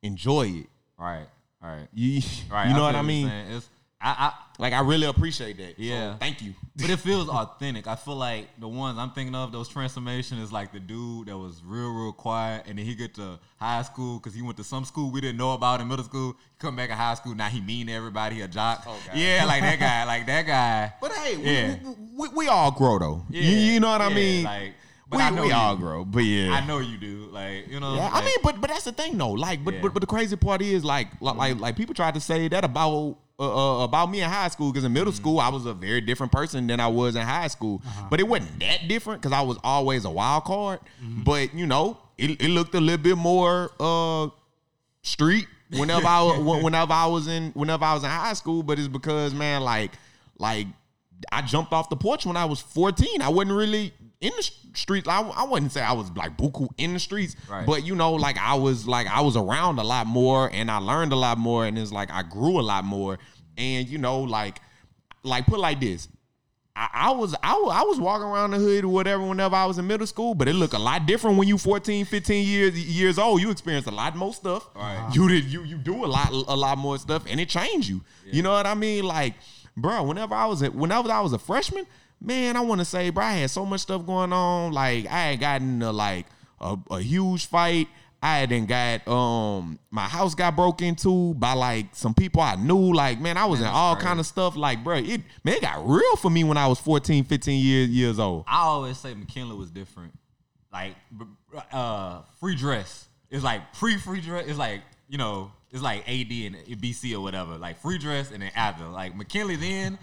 enjoy 0.03 0.47
it. 0.49 0.67
right, 0.99 1.27
right, 1.63 1.89
You, 1.93 2.23
right. 2.51 2.69
you 2.69 2.75
know 2.75 2.83
I 2.83 2.87
what 2.87 2.95
I 2.97 3.03
mean? 3.03 3.29
It's 3.29 3.69
I, 4.01 4.33
Like 4.59 4.73
I 4.73 4.81
really 4.81 5.07
appreciate 5.07 5.57
that. 5.59 5.77
So, 5.77 5.83
Yeah. 5.83 6.17
thank 6.19 6.41
you. 6.43 6.55
but 6.77 6.91
it 6.91 6.99
feels 6.99 7.29
authentic. 7.41 7.87
I 7.87 7.97
feel 7.97 8.17
like 8.17 8.49
the 8.61 8.69
ones 8.69 8.99
I'm 8.99 9.11
thinking 9.11 9.35
of, 9.35 9.53
those 9.53 9.69
transformations, 9.69 10.41
is 10.43 10.53
like 10.53 10.73
the 10.73 10.81
dude 10.81 11.27
that 11.29 11.37
was 11.37 11.63
real, 11.65 11.91
real 11.91 12.13
quiet, 12.13 12.65
and 12.69 12.79
then 12.79 12.85
he 12.87 12.95
get 12.95 13.15
to 13.15 13.39
high 13.59 13.83
school 13.83 14.19
because 14.19 14.35
he 14.35 14.43
went 14.43 14.57
to 14.59 14.65
some 14.65 14.85
school 14.85 15.11
we 15.11 15.21
didn't 15.21 15.39
know 15.39 15.53
about 15.53 15.81
in 15.81 15.89
middle 15.89 16.05
school. 16.05 16.33
He 16.33 16.59
come 16.59 16.77
back 16.77 16.91
in 16.91 16.97
high 16.97 17.15
school, 17.15 17.35
now 17.35 17.49
he 17.49 17.61
mean 17.61 17.87
to 17.89 17.93
everybody, 17.95 18.37
he 18.37 18.41
a 18.43 18.49
jock. 18.49 18.85
Oh, 18.87 18.99
yeah, 19.15 19.45
like 19.47 19.63
that 19.63 19.79
guy, 19.79 20.05
like 20.05 20.27
that 20.27 20.47
guy. 20.47 20.93
But 21.01 21.13
hey, 21.13 21.37
Yeah. 21.37 21.77
we, 22.15 22.29
we, 22.29 22.35
we 22.35 22.49
all 22.49 22.71
grow 22.71 22.99
though. 22.99 23.25
Yeah, 23.31 23.43
you, 23.43 23.57
you 23.73 23.81
know 23.81 23.89
what 23.91 24.01
I 24.03 24.09
yeah, 24.09 24.15
mean? 24.15 24.45
Like, 24.45 24.73
but 25.09 25.17
we 25.19 25.23
I 25.23 25.31
know 25.31 25.43
we 25.43 25.49
you. 25.49 25.55
all 25.55 25.77
grow. 25.77 26.05
But 26.05 26.21
yeah. 26.25 26.53
I 26.53 26.67
know 26.67 26.79
you 26.81 26.99
do. 26.99 27.29
Like, 27.31 27.69
you 27.69 27.79
know. 27.81 27.95
Yeah, 27.95 28.11
I 28.13 28.25
mean, 28.25 28.35
but 28.43 28.61
but 28.61 28.69
that's 28.71 28.85
the 28.85 28.93
thing 28.93 29.17
though. 29.17 29.31
Like, 29.33 29.65
but 29.65 29.75
Yeah. 29.75 29.81
but, 29.83 29.95
but 29.95 30.01
the 30.01 30.07
crazy 30.07 30.37
part 30.37 30.61
is 30.63 30.85
like 30.85 31.09
like 31.21 31.37
like, 31.37 31.61
like 31.61 31.77
people 31.77 31.95
tried 31.95 32.15
to 32.15 32.21
say 32.21 32.49
that 32.49 32.65
about 32.65 33.17
uh, 33.39 33.81
uh, 33.81 33.85
about 33.85 34.11
me 34.11 34.23
in 34.23 34.31
high 34.31 34.49
school 34.49 34.71
because 34.73 34.85
in 34.85 34.93
middle 34.93 35.13
Mm-hmm. 35.13 35.17
school 35.23 35.41
I 35.41 35.49
was 35.51 35.67
a 35.67 35.75
very 35.75 36.01
different 36.01 36.33
person 36.33 36.67
than 36.67 36.81
I 36.81 36.89
was 36.89 37.17
in 37.17 37.23
high 37.23 37.49
school. 37.49 37.83
But 38.11 38.21
it 38.21 38.27
wasn't 38.29 38.59
that 38.61 38.89
different 38.89 39.21
because 39.23 39.33
I 39.37 39.43
was 39.43 39.59
always 39.63 40.05
a 40.05 40.11
wild 40.11 40.45
card. 40.45 40.81
Mm-hmm. 41.03 41.23
But 41.23 41.55
you 41.55 41.67
know, 41.67 41.99
it, 42.17 42.41
it 42.43 42.49
looked 42.49 42.75
a 42.75 42.81
little 42.81 43.03
bit 43.03 43.17
more 43.17 43.71
uh 43.79 44.29
street 45.03 45.47
whenever 45.71 46.07
I 46.07 46.23
whenever 46.63 46.93
I 46.93 47.07
was 47.07 47.29
in 47.29 47.53
whenever 47.53 47.85
I 47.85 47.95
was 47.95 48.05
in 48.05 48.11
high 48.11 48.33
school. 48.35 48.63
But 48.63 48.79
it's 48.79 48.89
because 48.89 49.35
man, 49.35 49.63
like 49.63 49.93
like 50.39 50.67
I 51.33 51.43
jumped 51.43 51.73
off 51.73 51.89
the 51.91 51.97
porch 51.97 52.25
when 52.27 52.37
I 52.37 52.45
was 52.45 52.61
14. 52.61 53.23
I 53.23 53.29
wasn't 53.29 53.57
really 53.57 53.93
in 54.21 54.33
the 54.37 54.51
streets. 54.75 55.07
I, 55.09 55.21
I 55.23 55.45
wouldn't 55.45 55.73
say 55.73 55.83
I 55.83 55.93
was 55.93 56.11
like 56.17 56.37
buku 56.37 56.69
in 56.79 56.95
the 56.95 56.99
streets, 56.99 57.37
Right. 57.51 57.67
but 57.67 57.85
you 57.85 57.95
know, 57.95 58.13
like 58.15 58.39
I 58.39 58.55
was 58.55 58.87
like 58.89 59.07
I 59.07 59.21
was 59.21 59.37
around 59.37 59.79
a 59.79 59.85
lot 59.85 60.07
more 60.07 60.51
and 60.53 60.71
I 60.71 60.79
learned 60.79 61.13
a 61.13 61.17
lot 61.17 61.39
more 61.39 61.67
and 61.67 61.79
it's 61.79 61.93
like 61.93 62.11
I 62.11 62.23
grew 62.23 62.59
a 62.61 62.63
lot 62.63 62.85
more. 62.85 63.19
And 63.59 63.89
you 63.89 63.99
know, 63.99 64.21
like 64.21 64.59
like 65.23 65.47
put 65.47 65.59
like 65.61 65.81
this. 65.81 66.09
I, 66.79 66.89
I 66.93 67.11
was 67.13 67.35
I, 67.43 67.53
I 67.55 67.83
was 67.85 67.99
walking 67.99 68.27
around 68.27 68.51
the 68.51 68.59
hood 68.59 68.85
or 68.85 68.89
whatever 68.89 69.23
whenever 69.23 69.57
I 69.57 69.65
was 69.65 69.79
in 69.79 69.87
middle 69.87 70.07
school, 70.07 70.35
but 70.35 70.47
it 70.47 70.53
looked 70.55 70.75
a 70.75 70.79
lot 70.79 71.07
different 71.07 71.39
when 71.39 71.49
you 71.49 71.57
14, 71.59 72.05
15 72.05 72.47
years 72.47 72.79
years 72.97 73.19
old. 73.19 73.41
You 73.41 73.51
experience 73.51 73.87
a 73.87 73.91
lot 73.91 74.15
more 74.15 74.35
stuff. 74.35 74.69
Right. 74.75 75.11
You 75.15 75.27
did 75.29 75.45
you 75.45 75.63
you 75.63 75.79
do 75.79 76.05
a 76.05 76.07
lot 76.07 76.31
a 76.31 76.55
lot 76.57 76.77
more 76.79 76.99
stuff 76.99 77.25
and 77.29 77.41
it 77.41 77.49
changed 77.49 77.89
you. 77.89 78.03
You 78.31 78.43
know 78.43 78.53
what 78.53 78.67
I 78.67 78.75
mean? 78.75 79.05
Like, 79.05 79.35
bro, 79.77 80.03
whenever 80.03 80.35
I 80.35 80.45
was 80.47 80.61
a, 80.63 80.71
whenever 80.71 81.11
I 81.11 81.21
was 81.21 81.33
a 81.33 81.39
freshman, 81.39 81.87
man, 82.21 82.57
I 82.57 82.61
want 82.61 82.81
to 82.81 82.85
say, 82.85 83.11
bro, 83.11 83.25
I 83.25 83.33
had 83.33 83.51
so 83.51 83.65
much 83.65 83.81
stuff 83.81 84.05
going 84.07 84.33
on. 84.33 84.73
Like, 84.73 85.07
I 85.07 85.31
had 85.31 85.41
gotten 85.41 85.75
into 85.75 85.93
like 85.93 86.27
a, 86.61 86.77
a 86.91 87.01
huge 87.01 87.47
fight. 87.47 87.89
I 88.23 88.39
hadn't 88.39 88.67
got 88.67 89.07
um 89.07 89.79
my 89.91 90.07
house 90.07 90.35
got 90.35 90.57
broke 90.57 90.83
into 90.83 91.35
by 91.35 91.53
like 91.53 91.87
some 91.93 92.15
people 92.15 92.41
I 92.41 92.57
knew. 92.57 92.93
Like, 92.93 93.21
man, 93.21 93.37
I 93.37 93.45
was 93.45 93.61
in 93.61 93.67
all 93.67 93.95
crazy. 93.95 94.07
kind 94.07 94.21
of 94.21 94.27
stuff. 94.27 94.57
Like, 94.57 94.83
bro, 94.83 94.97
it 94.97 95.21
man, 95.45 95.57
it 95.57 95.61
got 95.61 95.87
real 95.87 96.17
for 96.17 96.31
me 96.31 96.43
when 96.43 96.57
I 96.57 96.67
was 96.67 96.81
14, 96.81 97.25
15 97.25 97.65
years 97.65 97.89
years 97.91 98.19
old. 98.19 98.45
I 98.49 98.63
always 98.63 98.99
say 98.99 99.15
McKinley 99.15 99.55
was 99.55 99.71
different. 99.71 100.13
Like 100.73 100.95
uh 101.71 102.23
free 102.41 102.57
dress. 102.57 103.07
It's 103.31 103.45
like 103.45 103.73
pre 103.75 103.97
free 103.99 104.21
dress. 104.21 104.47
It's 104.49 104.59
like, 104.59 104.81
you 105.09 105.19
know, 105.19 105.53
it's 105.71 105.83
like 105.83 106.01
AD 106.09 106.33
and 106.33 106.57
BC 106.81 107.15
or 107.15 107.21
whatever. 107.21 107.59
Like 107.59 107.79
free 107.81 107.99
dress 107.99 108.33
and 108.33 108.43
then 108.43 108.51
after. 108.57 108.87
Like 108.87 109.15
McKinley 109.15 109.57
then, 109.57 109.99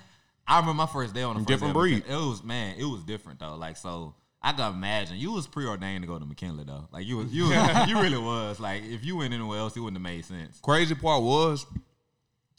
I 0.47 0.59
remember 0.59 0.75
my 0.75 0.85
first 0.85 1.13
day 1.13 1.23
on 1.23 1.35
the 1.35 1.39
first 1.39 1.47
Different 1.47 1.73
breed. 1.73 2.03
It 2.07 2.15
was 2.15 2.43
man, 2.43 2.75
it 2.77 2.85
was 2.85 3.03
different 3.03 3.39
though. 3.39 3.55
Like 3.55 3.77
so 3.77 4.15
I 4.41 4.51
can 4.51 4.73
imagine 4.73 5.17
you 5.17 5.31
was 5.31 5.47
preordained 5.47 6.03
to 6.03 6.07
go 6.07 6.19
to 6.19 6.25
McKinley 6.25 6.65
though. 6.65 6.87
Like 6.91 7.05
you 7.05 7.17
was 7.17 7.33
you 7.33 7.43
was, 7.43 7.87
you 7.87 7.99
really 8.01 8.17
was. 8.17 8.59
Like 8.59 8.83
if 8.83 9.05
you 9.05 9.15
went 9.15 9.33
anywhere 9.33 9.59
else, 9.59 9.77
it 9.77 9.79
wouldn't 9.79 9.97
have 9.97 10.03
made 10.03 10.25
sense. 10.25 10.59
Crazy 10.61 10.95
part 10.95 11.23
was 11.23 11.65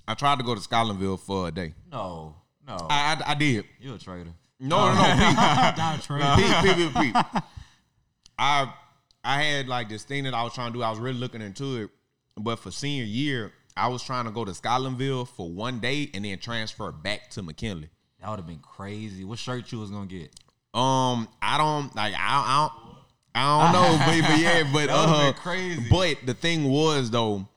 I 0.08 0.14
tried 0.14 0.38
to 0.38 0.44
go 0.44 0.54
to 0.54 0.60
Scotlandville 0.60 1.20
for 1.20 1.48
a 1.48 1.50
day. 1.50 1.74
No, 1.90 2.34
no, 2.66 2.86
I 2.88 3.16
I, 3.26 3.32
I 3.32 3.34
did. 3.34 3.66
you're 3.80 3.96
a 3.96 3.98
traitor. 3.98 4.30
No, 4.60 4.86
no, 4.86 4.94
no. 4.94 5.02
A 5.14 6.36
peep, 6.36 6.76
peep, 6.76 6.94
peep, 6.94 7.14
peep. 7.14 7.42
I 8.38 8.72
I 9.22 9.42
had 9.42 9.68
like 9.68 9.88
this 9.88 10.04
thing 10.04 10.24
that 10.24 10.34
I 10.34 10.42
was 10.42 10.54
trying 10.54 10.72
to 10.72 10.78
do. 10.78 10.82
I 10.82 10.90
was 10.90 10.98
really 10.98 11.18
looking 11.18 11.42
into 11.42 11.82
it, 11.82 11.90
but 12.36 12.58
for 12.58 12.70
senior 12.70 13.04
year, 13.04 13.52
I 13.76 13.88
was 13.88 14.02
trying 14.02 14.24
to 14.26 14.30
go 14.30 14.44
to 14.44 14.52
Scotlandville 14.52 15.26
for 15.28 15.48
one 15.50 15.80
day 15.80 16.10
and 16.14 16.24
then 16.24 16.38
transfer 16.38 16.92
back 16.92 17.30
to 17.30 17.42
McKinley. 17.42 17.90
That 18.20 18.30
would 18.30 18.38
have 18.38 18.46
been 18.46 18.60
crazy. 18.60 19.24
What 19.24 19.38
shirt 19.38 19.70
you 19.72 19.80
was 19.80 19.90
gonna 19.90 20.06
get? 20.06 20.34
Um, 20.72 21.28
I 21.42 21.58
don't 21.58 21.94
like 21.94 22.14
I, 22.14 22.18
I 22.18 22.62
don't 22.62 22.96
I 23.34 23.64
don't 23.64 23.72
know, 23.72 23.98
but, 24.22 24.28
but 24.30 24.38
yeah, 24.40 24.62
but 24.72 24.86
That 24.86 25.08
uh, 25.08 25.32
been 25.32 25.34
crazy. 25.40 25.86
But 25.90 26.18
the 26.24 26.34
thing 26.34 26.64
was 26.64 27.10
though, 27.10 27.48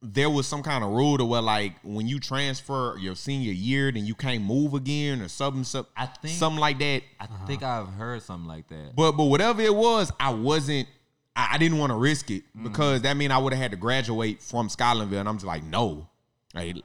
there 0.00 0.30
was 0.30 0.46
some 0.46 0.62
kind 0.62 0.82
of 0.82 0.90
rule 0.90 1.18
to 1.18 1.24
where 1.24 1.42
like 1.42 1.74
when 1.82 2.06
you 2.08 2.20
transfer 2.20 2.96
your 2.98 3.14
senior 3.14 3.52
year, 3.52 3.90
then 3.92 4.04
you 4.06 4.14
can't 4.14 4.42
move 4.44 4.74
again 4.74 5.20
or 5.20 5.28
something, 5.28 5.64
something, 5.64 5.92
I 5.96 6.06
think- 6.06 6.34
something 6.34 6.60
like 6.60 6.78
that. 6.78 7.02
I 7.20 7.26
think 7.46 7.62
I've 7.62 7.88
heard 7.88 8.22
something 8.22 8.48
like 8.48 8.68
that. 8.68 8.94
But 8.96 9.12
but 9.12 9.24
whatever 9.24 9.60
it 9.62 9.74
was, 9.74 10.12
I 10.18 10.30
wasn't. 10.30 10.88
I, 11.34 11.50
I 11.54 11.58
didn't 11.58 11.78
want 11.78 11.90
to 11.90 11.96
risk 11.96 12.30
it 12.30 12.42
Mm. 12.56 12.64
because 12.64 13.02
that 13.02 13.16
mean 13.16 13.30
I 13.30 13.38
would 13.38 13.52
have 13.52 13.62
had 13.62 13.70
to 13.72 13.76
graduate 13.76 14.42
from 14.42 14.68
Scotlandville, 14.68 15.20
and 15.20 15.28
I'm 15.28 15.36
just 15.36 15.46
like, 15.46 15.64
no. 15.64 16.06
Like, 16.54 16.76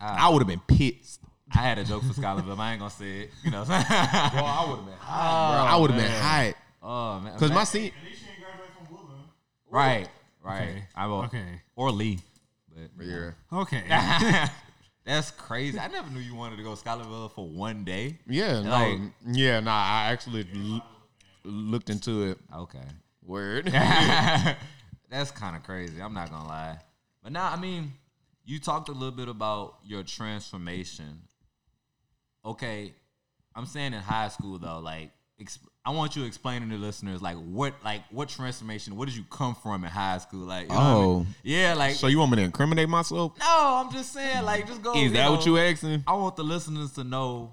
Ah. 0.00 0.26
I 0.26 0.28
would 0.30 0.40
have 0.40 0.48
been 0.48 0.60
pissed. 0.66 1.20
I 1.54 1.58
had 1.58 1.78
a 1.78 1.84
joke 1.84 2.02
for 2.02 2.12
Scotlandville. 2.14 2.58
I 2.58 2.72
ain't 2.72 2.80
gonna 2.80 2.90
say 2.90 3.20
it. 3.20 3.30
You 3.44 3.50
know. 3.52 3.60
What 3.60 3.70
I'm 3.70 3.84
saying? 3.84 4.30
Bro, 4.32 4.44
I 4.44 4.66
would 4.68 4.76
have 4.78 4.86
been 4.86 4.94
hot. 4.98 5.52
bro. 5.52 5.72
I 5.72 5.76
would 5.76 5.90
have 5.92 6.00
been 6.02 6.10
hot 6.22 6.54
oh 6.82 7.20
man. 7.20 7.32
because 7.34 7.50
my 7.50 7.56
man. 7.56 7.66
senior. 7.66 7.92
right, 9.70 10.08
right. 10.42 10.62
Okay. 10.62 10.84
I 10.96 11.06
will. 11.06 11.22
Okay. 11.24 11.60
Or 11.76 11.90
Lee. 11.92 12.18
But 12.96 13.06
Yeah. 13.06 13.30
Okay. 13.52 13.82
that's 15.04 15.30
crazy. 15.30 15.78
I 15.78 15.88
never 15.88 16.10
knew 16.10 16.20
you 16.20 16.34
wanted 16.34 16.56
to 16.56 16.62
go 16.62 16.70
Scotlandville 16.72 17.32
for 17.32 17.46
one 17.46 17.84
day. 17.84 18.18
Yeah, 18.26 18.62
no, 18.62 19.10
yeah, 19.30 19.60
nah. 19.60 19.70
I 19.72 20.10
actually 20.10 20.46
l- 20.54 20.84
looked 21.44 21.90
into 21.90 22.30
it. 22.30 22.38
Okay. 22.54 22.78
Word. 23.24 23.66
That's 25.10 25.30
kind 25.30 25.56
of 25.56 25.62
crazy. 25.62 26.00
I'm 26.00 26.14
not 26.14 26.30
gonna 26.30 26.48
lie. 26.48 26.78
But 27.22 27.32
now, 27.32 27.50
I 27.50 27.56
mean, 27.56 27.92
you 28.44 28.58
talked 28.58 28.88
a 28.88 28.92
little 28.92 29.10
bit 29.10 29.28
about 29.28 29.76
your 29.84 30.02
transformation. 30.02 31.22
Okay, 32.44 32.94
I'm 33.54 33.66
saying 33.66 33.92
in 33.92 34.00
high 34.00 34.28
school 34.28 34.58
though, 34.58 34.80
like, 34.80 35.10
exp- 35.40 35.58
I 35.84 35.90
want 35.90 36.16
you 36.16 36.22
to 36.22 36.28
explain 36.28 36.62
to 36.62 36.68
the 36.68 36.76
listeners, 36.76 37.20
like, 37.20 37.36
what, 37.36 37.74
like, 37.84 38.02
what 38.10 38.28
transformation? 38.28 38.96
What 38.96 39.06
did 39.06 39.16
you 39.16 39.24
come 39.30 39.54
from 39.54 39.84
in 39.84 39.90
high 39.90 40.18
school? 40.18 40.46
Like, 40.46 40.64
you 40.64 40.68
know 40.70 40.74
what 40.74 40.82
I 40.82 40.94
mean? 40.94 41.04
Oh. 41.04 41.26
yeah, 41.42 41.74
like, 41.74 41.94
so 41.94 42.06
you 42.06 42.18
want 42.18 42.30
me 42.30 42.36
to 42.38 42.42
incriminate 42.42 42.88
myself? 42.88 43.38
no, 43.38 43.84
I'm 43.84 43.92
just 43.92 44.12
saying, 44.12 44.44
like, 44.44 44.66
just 44.66 44.82
go. 44.82 44.94
Is 44.96 45.12
that 45.12 45.30
what 45.30 45.46
know, 45.46 45.56
you 45.56 45.58
asking? 45.58 46.04
I 46.06 46.14
want 46.14 46.36
the 46.36 46.44
listeners 46.44 46.92
to 46.92 47.04
know 47.04 47.52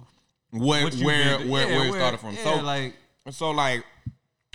Where 0.51 0.84
what 0.84 0.95
you 0.95 1.05
where 1.05 1.39
where, 1.39 1.70
Yeah, 1.70 1.78
where 1.78 1.88
it 1.88 1.93
started 1.93 2.20
from? 2.20 2.36
Yeah, 2.36 2.43
so 2.43 2.55
like, 2.61 2.95
So 3.32 3.51
like, 3.51 3.84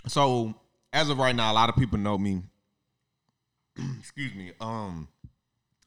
so 0.07 0.55
as 0.95 1.11
of 1.11 1.19
right 1.19 1.35
now, 1.35 1.53
a 1.53 1.55
lot 1.55 1.69
of 1.69 1.75
people 1.75 1.99
know 1.99 2.17
me. 2.17 2.41
excuse 3.99 4.35
me. 4.35 4.53
Um, 4.61 5.09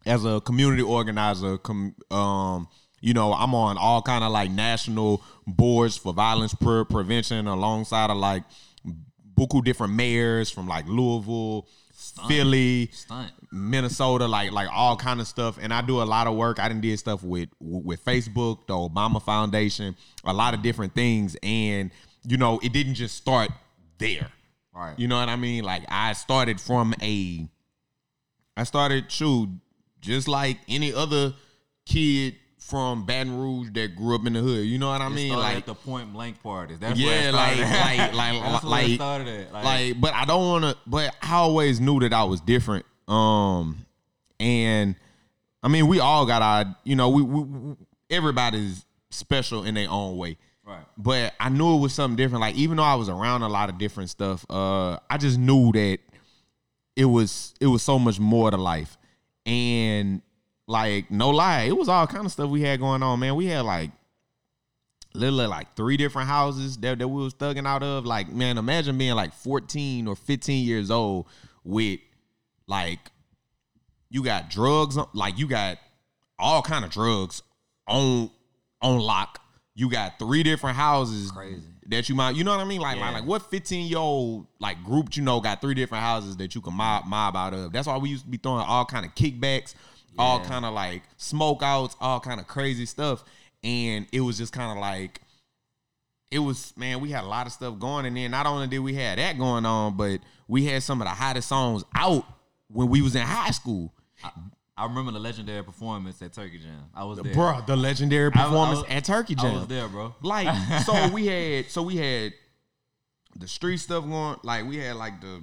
as 0.06 0.26
a 0.26 0.42
community 0.42 0.84
organizer, 0.84 1.58
com, 1.58 1.96
um, 2.12 2.68
you 3.00 3.14
know, 3.14 3.34
I'm 3.34 3.56
on 3.56 3.78
all 3.78 4.02
kind 4.02 4.24
of 4.24 4.32
like 4.32 4.52
national 4.52 5.24
boards 5.48 5.98
for 5.98 6.14
violence 6.14 6.54
pre- 6.54 6.84
prevention, 6.84 7.48
alongside 7.48 8.10
of 8.10 8.18
like 8.18 8.44
buku 9.36 9.64
different 9.64 9.94
mayors 9.94 10.50
from 10.50 10.68
like 10.68 10.86
Louisville, 10.88 11.68
Philly, 12.28 12.90
stunt. 12.92 13.32
Minnesota, 13.52 14.28
like 14.28 14.52
like 14.52 14.68
all 14.72 14.98
kind 14.98 15.22
of 15.22 15.28
stuff. 15.28 15.58
And 15.62 15.74
I 15.74 15.82
do 15.82 16.02
a 16.02 16.04
lot 16.04 16.28
of 16.28 16.36
work. 16.36 16.60
I 16.60 16.68
done 16.68 16.82
did 16.82 17.00
stuff 17.00 17.24
with 17.24 17.50
with 17.62 18.04
Facebook, 18.04 18.68
the 18.68 18.74
Obama 18.74 19.22
Foundation, 19.24 19.96
a 20.26 20.34
lot 20.34 20.54
of 20.54 20.62
different 20.62 20.94
things. 20.96 21.38
And 21.42 21.92
you 22.28 22.36
know, 22.36 22.60
it 22.62 22.74
didn't 22.74 22.96
just 22.96 23.16
start 23.16 23.52
there. 24.00 24.32
Right. 24.78 24.98
You 25.00 25.08
know 25.08 25.18
what 25.20 25.30
I 25.30 25.36
mean? 25.36 25.64
Like 25.64 25.84
I 25.90 26.14
started 26.14 26.62
from 26.62 26.94
a, 27.02 27.48
I 28.56 28.64
started 28.64 29.12
shoot 29.12 29.50
just 30.02 30.28
like 30.28 30.60
any 30.68 30.94
other 30.94 31.34
kid 31.86 32.36
from 32.60 33.06
Baton 33.06 33.40
Rouge 33.40 33.70
that 33.74 33.96
grew 33.96 34.16
up 34.16 34.28
in 34.28 34.34
the 34.34 34.42
hood. 34.42 34.66
You 34.66 34.78
know 34.78 34.90
what 34.90 35.02
I 35.02 35.08
It 35.08 35.12
mean? 35.12 35.34
Like 35.34 35.58
at 35.58 35.66
the 35.66 35.74
point 35.74 36.14
blank 36.14 36.44
parties. 36.44 36.78
That's 36.82 37.00
where 37.00 37.22
yeah, 37.24 37.30
it 37.30 37.34
like 37.34 37.58
like 37.60 38.14
like 38.14 38.42
That's 38.42 38.64
where 38.64 38.72
like 38.72 38.90
it 38.90 38.96
started 38.96 39.28
at. 39.28 39.54
Like, 39.54 39.64
like, 39.64 40.02
but 40.02 40.14
I 40.14 40.26
don't 40.26 40.48
want 40.48 40.64
to. 40.66 40.78
But 40.86 41.16
I 41.22 41.36
always 41.36 41.80
knew 41.80 42.00
that 42.02 42.14
I 42.14 42.26
was 42.26 42.42
different. 42.42 42.86
Um, 43.08 43.86
and 44.40 44.96
I 45.64 45.70
mean, 45.70 45.88
we 45.88 46.00
all 46.00 46.26
got 46.26 46.42
our, 46.42 46.76
you 46.84 46.96
know, 46.96 47.10
we, 47.10 47.22
we, 47.22 47.44
we 47.44 47.76
everybody's 48.10 48.86
special 49.10 49.64
in 49.64 49.76
their 49.76 49.90
own 49.90 50.18
way. 50.18 50.38
Right. 50.68 50.84
But 50.98 51.34
I 51.40 51.48
knew 51.48 51.78
it 51.78 51.80
was 51.80 51.94
something 51.94 52.18
different. 52.18 52.42
Like 52.42 52.56
even 52.56 52.78
though 52.78 52.84
I 52.84 52.96
was 52.96 53.08
around 53.08 53.42
a 53.42 53.48
lot 53.48 53.70
of 53.70 53.78
different 53.78 54.10
stuff, 54.10 54.46
uh, 54.50 54.98
I 55.10 55.18
just 55.18 55.38
knew 55.40 55.72
that 55.72 56.00
it 56.98 57.06
was 57.06 57.54
it 57.62 57.68
was 57.68 57.82
so 57.82 57.98
much 57.98 58.20
more 58.20 58.52
to 58.52 58.58
life. 58.58 58.98
And 59.46 60.22
like 60.68 61.10
no 61.10 61.30
lie, 61.30 61.64
it 61.64 61.78
was 61.78 61.88
all 61.88 62.06
kind 62.06 62.26
of 62.26 62.34
stuff 62.34 62.50
we 62.50 62.62
had 62.62 62.82
going 62.82 63.02
on, 63.02 63.20
man. 63.20 63.36
We 63.36 63.46
had 63.46 63.62
like 63.62 63.92
literally 65.14 65.48
like 65.48 65.76
three 65.76 65.96
different 65.96 66.28
houses 66.28 66.78
that, 66.78 67.00
that 67.00 67.08
we 67.08 67.24
was 67.24 67.34
thugging 67.34 67.66
out 67.66 67.82
of. 67.82 68.06
Like, 68.06 68.30
man, 68.32 68.58
imagine 68.58 68.98
being 68.98 69.16
like 69.16 69.34
14 69.34 70.08
or 70.08 70.16
15 70.16 70.66
years 70.66 70.92
old 70.92 71.28
with 71.64 72.00
like 72.68 73.00
you 74.10 74.24
got 74.24 74.50
drugs, 74.50 74.98
like 75.14 75.38
you 75.38 75.48
got 75.48 75.78
all 76.38 76.62
kind 76.62 76.84
of 76.84 76.92
drugs 76.92 77.42
on 77.88 78.30
on 78.82 79.00
lock. 79.00 79.42
You 79.78 79.92
got 79.92 80.18
three 80.18 80.42
different 80.42 80.76
houses 80.76 81.30
Crazy. 81.30 81.62
that 81.86 82.10
you 82.10 82.16
might, 82.16 82.36
you 82.36 82.44
know 82.44 82.50
what 82.50 82.60
I 82.60 82.64
mean? 82.64 82.82
Like, 82.82 82.98
Yeah. 82.98 83.06
like, 83.06 83.14
like 83.14 83.26
what 83.26 83.44
15 83.44 83.88
year 83.88 84.00
old 84.00 84.48
like 84.60 84.84
group 84.84 85.16
you 85.16 85.22
know 85.22 85.40
got 85.40 85.62
three 85.62 85.76
different 85.76 86.04
houses 86.04 86.36
that 86.38 86.56
you 86.56 86.62
can 86.62 86.74
mob 86.74 87.06
mob 87.06 87.36
out 87.38 87.54
of. 87.54 87.72
That's 87.72 87.86
why 87.88 87.96
we 87.98 88.10
used 88.10 88.24
to 88.24 88.30
be 88.30 88.38
throwing 88.38 88.66
all 88.66 88.86
kind 88.86 89.06
of 89.06 89.14
kickbacks, 89.14 89.76
all 90.18 90.40
kind 90.44 90.66
of 90.66 90.74
like 90.74 91.04
smoke 91.18 91.62
outs, 91.62 91.96
all 92.02 92.20
kind 92.20 92.40
of 92.40 92.48
crazy 92.48 92.88
stuff. 92.88 93.24
And 93.64 94.08
it 94.12 94.22
was 94.22 94.40
just 94.40 94.52
kind 94.52 94.72
of 94.72 94.80
like 94.80 95.22
it 96.32 96.40
was 96.40 96.76
man, 96.76 97.00
we 97.00 97.12
had 97.12 97.24
a 97.24 97.28
lot 97.28 97.46
of 97.46 97.54
stuff 97.54 97.78
going, 97.78 98.08
and 98.08 98.18
then 98.18 98.32
not 98.32 98.48
only 98.48 98.66
did 98.66 98.80
we 98.80 98.96
have 98.96 99.18
that 99.18 99.38
going 99.38 99.66
on, 99.68 99.96
but 99.96 100.22
we 100.48 100.66
had 100.66 100.82
some 100.82 101.02
of 101.02 101.06
the 101.08 101.14
hottest 101.14 101.50
songs 101.50 101.84
out 101.94 102.26
when 102.68 102.90
we 102.90 103.04
was 103.04 103.16
in 103.16 103.22
high 103.22 103.52
school. 103.52 103.94
I 104.78 104.86
remember 104.86 105.12
the 105.12 105.20
legendary 105.20 105.64
performance 105.64 106.22
at 106.22 106.34
Turkey 106.34 106.60
Jam. 106.60 106.84
I 106.94 107.04
was 107.04 107.20
there. 107.20 107.34
Bruh, 107.34 107.66
the 107.66 107.76
legendary 107.76 108.26
I 108.26 108.28
was- 108.28 108.36
I 108.38 108.44
performance 108.44 108.80
was- 108.82 108.90
at 108.92 109.06
Turkey 109.06 109.36
Jam. 109.36 109.56
I 109.56 109.60
was 109.60 109.68
there, 109.68 109.88
bro. 109.88 110.14
Like, 110.22 110.84
so 110.86 111.10
we 111.10 111.26
had, 111.26 111.72
so 111.72 111.82
we 111.82 111.96
had 111.98 112.34
the 113.36 113.48
street 113.48 113.78
stuff 113.78 114.04
going. 114.06 114.38
Like, 114.44 114.66
we 114.68 114.78
had 114.78 114.96
like 114.96 115.20
the 115.22 115.42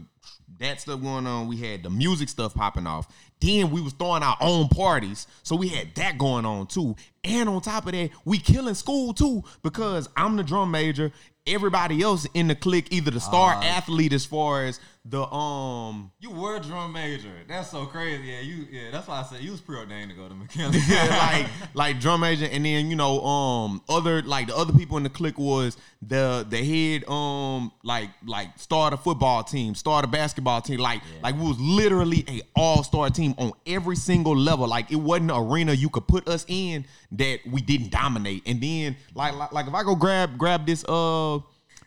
that 0.60 0.80
stuff 0.80 1.00
going 1.00 1.26
on. 1.26 1.48
We 1.48 1.56
had 1.56 1.82
the 1.82 1.90
music 1.90 2.28
stuff 2.28 2.54
popping 2.54 2.86
off. 2.86 3.08
Then 3.40 3.70
we 3.70 3.80
was 3.80 3.92
throwing 3.92 4.22
our 4.22 4.36
own 4.40 4.68
parties, 4.68 5.26
so 5.42 5.56
we 5.56 5.68
had 5.68 5.94
that 5.96 6.16
going 6.16 6.46
on 6.46 6.66
too. 6.68 6.94
And 7.24 7.48
on 7.48 7.60
top 7.60 7.86
of 7.86 7.92
that, 7.92 8.10
we 8.24 8.38
killing 8.38 8.74
school 8.74 9.12
too 9.14 9.42
because 9.62 10.08
I'm 10.16 10.36
the 10.36 10.44
drum 10.44 10.70
major. 10.70 11.10
Everybody 11.46 12.00
else 12.02 12.26
in 12.34 12.48
the 12.48 12.54
clique, 12.54 12.88
either 12.90 13.10
the 13.10 13.20
star 13.20 13.56
uh, 13.56 13.64
athlete 13.64 14.14
as 14.14 14.24
far 14.24 14.64
as 14.64 14.80
the 15.06 15.22
um 15.30 16.10
You 16.18 16.30
were 16.30 16.58
drum 16.60 16.92
major. 16.92 17.32
That's 17.46 17.70
so 17.70 17.84
crazy. 17.84 18.22
Yeah, 18.24 18.40
you. 18.40 18.66
Yeah, 18.70 18.90
that's 18.90 19.06
why 19.06 19.20
I 19.20 19.22
said 19.22 19.42
you 19.42 19.50
was 19.50 19.60
preordained 19.60 20.10
to 20.10 20.16
go 20.16 20.28
to 20.28 20.34
McKinley. 20.34 20.78
like 21.10 21.46
like 21.74 22.00
drum 22.00 22.22
major 22.22 22.46
and 22.46 22.64
then 22.64 22.88
you 22.88 22.96
know 22.96 23.20
um 23.20 23.82
other 23.88 24.22
like 24.22 24.46
the 24.46 24.56
other 24.56 24.72
people 24.72 24.96
in 24.96 25.02
the 25.02 25.10
clique 25.10 25.38
was 25.38 25.76
the 26.00 26.46
the 26.48 26.56
head 26.56 27.06
um 27.08 27.70
like 27.82 28.08
like 28.24 28.58
start 28.58 28.94
a 28.94 28.96
football 28.96 29.44
team 29.44 29.74
start 29.74 30.06
a 30.06 30.08
basketball 30.08 30.62
team 30.62 30.80
like 30.80 31.02
like 31.22 31.34
we 31.34 31.42
was 31.42 31.60
literally 31.60 32.24
a 32.28 32.40
all-star 32.56 33.10
team 33.10 33.34
on 33.36 33.52
every 33.66 33.96
single 33.96 34.36
level 34.36 34.66
like 34.66 34.90
it 34.90 34.96
wasn't 34.96 35.30
an 35.30 35.36
arena 35.36 35.72
you 35.72 35.90
could 35.90 36.06
put 36.06 36.26
us 36.28 36.46
in 36.48 36.84
that 37.12 37.40
we 37.50 37.60
didn't 37.60 37.90
dominate 37.90 38.42
and 38.46 38.62
then 38.62 38.96
like 39.14 39.34
like, 39.34 39.52
like 39.52 39.66
if 39.66 39.74
I 39.74 39.82
go 39.82 39.94
grab 39.94 40.38
grab 40.38 40.66
this 40.66 40.82
uh 40.88 41.38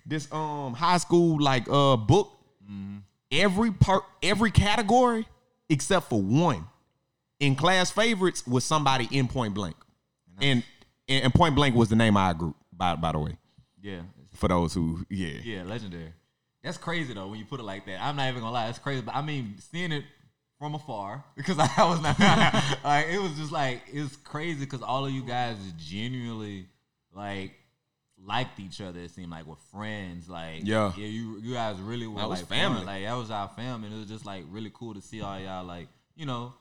this 0.06 0.32
um 0.32 0.74
high 0.74 0.98
school 0.98 1.42
like 1.42 1.68
uh 1.70 1.96
book 1.96 2.38
every 3.32 3.72
part 3.72 4.04
every 4.24 4.52
category 4.52 5.28
except 5.70 6.10
for 6.10 6.22
one 6.22 6.66
in 7.40 7.56
class 7.56 7.92
favorites 7.92 8.46
was 8.48 8.64
somebody 8.64 9.08
in 9.12 9.28
point 9.28 9.54
blank. 9.54 9.76
And, 10.42 10.64
and 11.10 11.24
and 11.26 11.34
point 11.34 11.56
blank 11.56 11.76
was 11.76 11.90
the 11.90 11.96
name 11.96 12.16
of 12.16 12.22
our 12.22 12.34
group, 12.34 12.56
by 12.72 12.96
by 12.96 13.12
the 13.12 13.20
way. 13.20 13.38
yeah, 13.82 14.02
For 14.34 14.48
those 14.48 14.74
who 14.74 15.06
yeah. 15.10 15.40
yeah, 15.44 15.64
legendary. 15.64 16.14
That's 16.64 16.78
crazy 16.78 17.14
though 17.14 17.28
when 17.28 17.40
you 17.40 17.46
put 17.46 17.60
it 17.60 17.64
like 17.64 17.86
that. 17.86 18.02
I'm 18.02 18.16
not 18.16 18.28
even 18.30 18.42
gonna 18.42 18.54
lie, 18.54 18.68
it's 18.70 18.80
crazy. 18.80 19.02
But 19.02 19.16
I 19.16 19.22
mean, 19.22 19.56
seeing 19.72 19.92
it 19.92 20.04
from 20.60 20.76
afar 20.76 21.24
because 21.36 21.58
I 21.60 21.84
was 21.86 22.02
not 22.02 22.20
like 22.84 23.08
it 23.08 23.20
was 23.20 23.34
just 23.34 23.52
like 23.52 23.84
it's 23.92 24.16
crazy 24.18 24.60
because 24.66 24.82
all 24.82 25.06
of 25.06 25.12
you 25.12 25.24
guys 25.24 25.56
genuinely 25.78 26.68
like 27.16 27.54
liked 28.28 28.60
each 28.60 28.82
other. 28.82 29.00
It 29.00 29.12
seemed 29.12 29.32
like 29.32 29.48
were 29.48 29.56
friends. 29.72 30.28
Like 30.30 30.62
Yeah. 30.64 30.92
yeah, 30.98 31.08
you 31.08 31.40
you 31.42 31.54
guys 31.54 31.78
really 31.80 32.06
were 32.08 32.20
That 32.20 32.30
was 32.30 32.40
like 32.42 32.50
family. 32.50 32.78
fun. 32.80 32.86
Like 32.86 33.04
that 33.06 33.14
was 33.16 33.32
our 33.32 33.48
family. 33.50 33.88
And 33.88 33.96
it 33.96 34.00
was 34.00 34.10
just 34.10 34.26
like 34.26 34.44
really 34.50 34.72
cool 34.74 34.94
to 34.94 35.02
see 35.02 35.22
all 35.22 35.40
y'all 35.40 35.66
like 35.66 35.88
you 36.16 36.26
know 36.26 36.54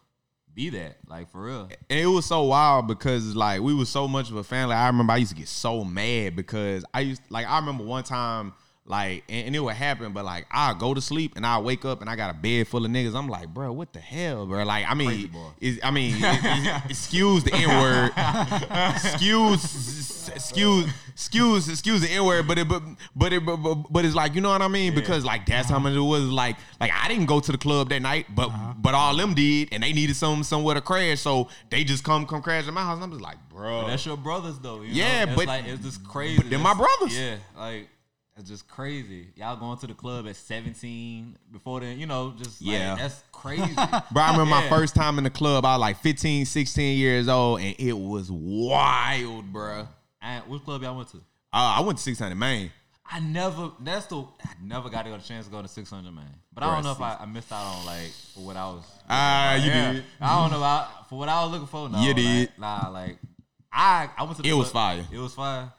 be 0.55 0.71
that. 0.71 0.97
Like 1.07 1.31
for 1.31 1.43
real. 1.45 1.69
And 1.91 1.99
it 2.01 2.07
was 2.07 2.25
so 2.25 2.45
wild 2.45 2.87
because 2.87 3.35
like 3.37 3.61
we 3.61 3.75
were 3.75 3.85
so 3.85 4.07
much 4.09 4.31
of 4.31 4.37
a 4.37 4.45
family. 4.45 4.75
I 4.75 4.87
remember 4.87 5.13
I 5.13 5.17
used 5.19 5.33
to 5.33 5.37
get 5.37 5.49
so 5.49 5.85
mad 5.85 6.37
because 6.37 6.85
I 6.95 7.01
used 7.01 7.21
like 7.31 7.47
I 7.47 7.59
remember 7.59 7.85
one 7.85 8.05
time 8.05 8.55
like 8.89 9.25
and, 9.29 9.49
and 9.49 9.57
it 9.57 9.61
would 9.61 9.75
happen, 9.75 10.13
but 10.13 10.25
like 10.25 10.47
I 10.51 10.73
go 10.75 10.95
to 10.95 11.01
sleep 11.01 11.35
and 11.37 11.45
I 11.45 11.59
wake 11.59 11.85
up 11.85 12.01
and 12.01 12.09
I 12.09 12.15
got 12.15 12.31
a 12.31 12.39
bed 12.39 12.69
full 12.69 12.85
of 12.85 12.91
niggas. 12.91 13.15
I'm 13.15 13.29
like, 13.29 13.49
bro, 13.49 13.73
what 13.73 13.93
the 13.93 13.99
hell, 13.99 14.47
bro? 14.47 14.63
Like 14.65 14.87
I 14.89 14.95
mean, 14.95 15.31
is 15.61 15.81
I 15.83 15.91
mean, 15.91 16.15
it, 16.17 16.41
it, 16.45 16.83
excuse 16.91 17.43
the 17.43 17.55
n 17.55 17.69
word, 17.69 18.13
excuse, 18.95 20.29
excuse, 20.29 20.87
excuse, 21.13 21.69
excuse 21.69 22.01
the 22.01 22.11
n 22.11 22.25
word, 22.25 22.47
but 22.47 22.59
it, 22.59 22.69
but 22.69 22.83
but 23.15 23.33
it, 23.33 23.45
but, 23.45 23.57
but, 23.57 23.75
but 23.91 24.05
it's 24.05 24.15
like 24.15 24.35
you 24.35 24.41
know 24.41 24.51
what 24.51 24.63
I 24.63 24.69
mean 24.69 24.95
because 24.95 25.25
like 25.25 25.47
that's 25.47 25.69
how 25.69 25.77
uh-huh. 25.77 25.91
much 25.91 25.95
it 25.95 26.01
was. 26.01 26.23
Like 26.25 26.57
like 26.81 26.93
I 26.93 27.09
didn't 27.09 27.27
go 27.27 27.41
to 27.41 27.53
the 27.53 27.59
club 27.59 27.89
that 27.89 28.01
night, 28.01 28.27
but 28.35 28.49
uh-huh. 28.49 28.75
but 28.79 28.95
all 28.95 29.17
them 29.17 29.35
did, 29.35 29.69
and 29.73 29.83
they 29.83 29.93
needed 29.93 30.15
some 30.15 30.45
somewhere 30.45 30.77
to 30.77 30.81
crash, 30.81 31.21
so 31.21 31.49
they 31.71 31.83
just 31.83 32.05
come 32.05 32.25
come 32.25 32.41
crash 32.41 32.69
at 32.69 32.73
my 32.73 32.83
house. 32.83 32.97
And 32.97 33.05
I'm 33.05 33.11
just 33.11 33.23
like, 33.23 33.37
bro, 33.49 33.83
But 33.83 33.89
that's 33.89 34.07
your 34.07 34.17
brothers 34.17 34.61
though. 34.61 34.83
You 34.83 34.93
Yeah, 34.93 35.25
know? 35.25 35.33
It's 35.33 35.37
but- 35.41 35.47
like 35.49 35.65
it's 35.67 35.83
just 35.83 36.07
crazy. 36.07 36.37
but 36.37 36.51
they're 36.51 36.59
my 36.61 36.75
brothers. 36.75 37.19
Yeah, 37.19 37.37
like 37.57 37.89
it's 38.39 38.49
just 38.51 38.69
crazy. 38.69 39.29
Y'all 39.37 39.57
going 39.57 39.79
to 39.79 39.87
the 39.87 39.95
club 39.95 40.27
at 40.29 40.37
17 40.37 41.37
before 41.53 41.81
then, 41.81 41.99
you 41.99 42.07
know, 42.07 42.35
just 42.37 42.61
like, 42.63 42.73
Yeah. 42.73 42.95
that's 42.97 43.23
crazy. 43.33 43.75
Bro, 43.75 44.23
I 44.23 44.31
remember 44.33 44.45
my 44.47 44.69
first 44.69 44.95
time 44.95 45.19
in 45.19 45.25
the 45.25 45.31
club. 45.31 45.65
I 45.65 45.75
was 45.75 45.81
like 45.81 45.99
15, 46.01 46.45
16 46.45 46.99
years 46.99 47.29
old, 47.29 47.61
and 47.61 47.75
it 47.79 47.93
was 47.97 48.31
wild, 48.31 49.53
bro. 49.53 49.89
And 50.21 50.45
which 50.49 50.65
club 50.65 50.83
y'all 50.83 50.97
went 50.97 51.09
to? 51.11 51.19
Uh, 51.19 51.21
I 51.79 51.81
went 51.81 51.99
to 51.99 52.05
600 52.05 52.35
Main. 52.35 52.71
I 53.09 53.21
never. 53.21 53.71
That's 53.81 54.07
the. 54.07 54.17
I 54.19 54.51
never 54.61 54.91
got 54.91 55.07
a 55.07 55.11
chance 55.21 55.47
to 55.47 55.53
go 55.53 55.63
to 55.63 55.69
600 55.69 56.11
Main. 56.13 56.25
But 56.53 56.65
I 56.65 56.75
don't 56.75 56.83
know 56.83 56.91
if 56.91 57.01
I, 57.01 57.19
I 57.21 57.27
missed 57.27 57.53
out 57.53 57.65
on 57.65 57.87
like 57.87 58.11
for 58.35 58.41
what 58.41 58.57
I 58.57 58.65
was. 58.67 58.85
Ah, 59.09 59.55
you 59.55 59.71
Yeah. 59.71 59.93
did. 59.93 60.05
I 60.21 60.41
don't 60.43 60.51
know 60.51 60.57
about 60.57 61.09
for 61.09 61.17
what 61.19 61.29
I 61.29 61.43
was 61.45 61.53
looking 61.53 61.69
for. 61.69 61.89
No, 61.89 62.01
You 62.01 62.09
like, 62.09 62.17
did. 62.17 62.51
Nah, 62.59 62.89
like 62.89 63.19
I 63.73 64.09
I 64.19 64.25
went 64.25 64.37
to. 64.39 64.43
The 64.43 64.49
It 64.49 64.55
was 64.55 64.73
fire. 64.73 65.05
It 65.13 65.19
was 65.19 65.35
fire. 65.35 65.71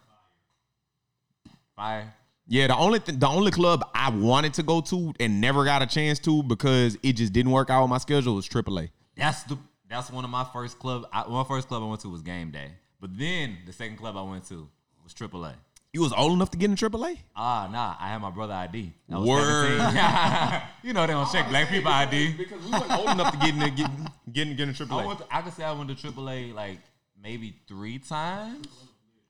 Fire. 1.76 2.14
Yeah, 2.48 2.68
the 2.68 2.78
only 2.78 3.00
th- 3.00 3.20
the 3.20 3.28
only 3.28 3.52
club 3.52 3.90
I 3.94 4.10
wanted 4.10 4.54
to 4.56 4.64
go 4.64 4.80
to 4.82 5.14
and 5.20 5.42
never 5.42 5.66
got 5.66 5.82
a 5.82 5.86
chance 5.86 6.18
to 6.20 6.44
because 6.44 6.98
it 7.04 7.14
just 7.14 7.34
didn't 7.34 7.52
work 7.52 7.70
out 7.70 7.82
with 7.82 7.90
my 7.90 7.98
schedule 7.98 8.36
was 8.36 8.48
AAA. 8.48 8.90
That's 9.16 9.44
the 9.44 9.58
that's 9.90 10.10
one 10.12 10.24
of 10.24 10.30
my 10.30 10.46
first 10.54 10.80
club. 10.80 11.08
I, 11.12 11.28
my 11.28 11.44
first 11.44 11.68
club 11.68 11.84
I 11.84 11.86
went 11.86 12.02
to 12.02 12.10
was 12.10 12.22
Game 12.22 12.52
Day, 12.52 12.72
but 13.02 13.18
then 13.18 13.58
the 13.66 13.74
second 13.74 13.98
club 13.98 14.16
I 14.16 14.22
went 14.22 14.48
to 14.48 14.70
was 15.04 15.14
AAA. 15.14 15.54
You 15.94 16.02
was 16.02 16.14
old 16.14 16.34
enough 16.34 16.52
to 16.52 16.58
get 16.58 16.70
in 16.70 16.76
AAA? 16.76 17.18
Ah, 17.36 17.68
nah, 17.72 17.96
I 18.00 18.10
had 18.10 18.22
my 18.22 18.30
brother 18.30 18.54
ID. 18.54 18.94
I 19.12 19.18
was 19.18 19.28
Word. 19.28 19.80
you 20.84 20.94
know 20.94 21.08
they 21.08 21.14
don't 21.14 21.30
check 21.32 21.50
black 21.50 21.70
people 21.70 21.92
ID. 21.92 22.34
Because 22.38 22.64
we 22.64 22.72
weren't 22.72 22.92
old 22.92 23.10
enough 23.10 23.32
to 23.34 23.38
get 23.40 23.50
in 23.50 23.60
get, 23.76 23.90
get, 24.32 24.48
in- 24.48 24.56
get 24.56 24.68
in 24.70 24.74
AAA. 24.74 24.92
I 25.04 25.06
went. 25.06 25.20
To, 25.20 25.26
I 25.32 25.42
could 25.42 25.54
say 25.54 25.64
I 25.64 25.72
went 25.74 25.90
to 25.90 25.96
AAA 25.96 26.54
like 26.54 26.80
maybe 27.22 27.56
three 27.68 28.00
times. 28.00 28.68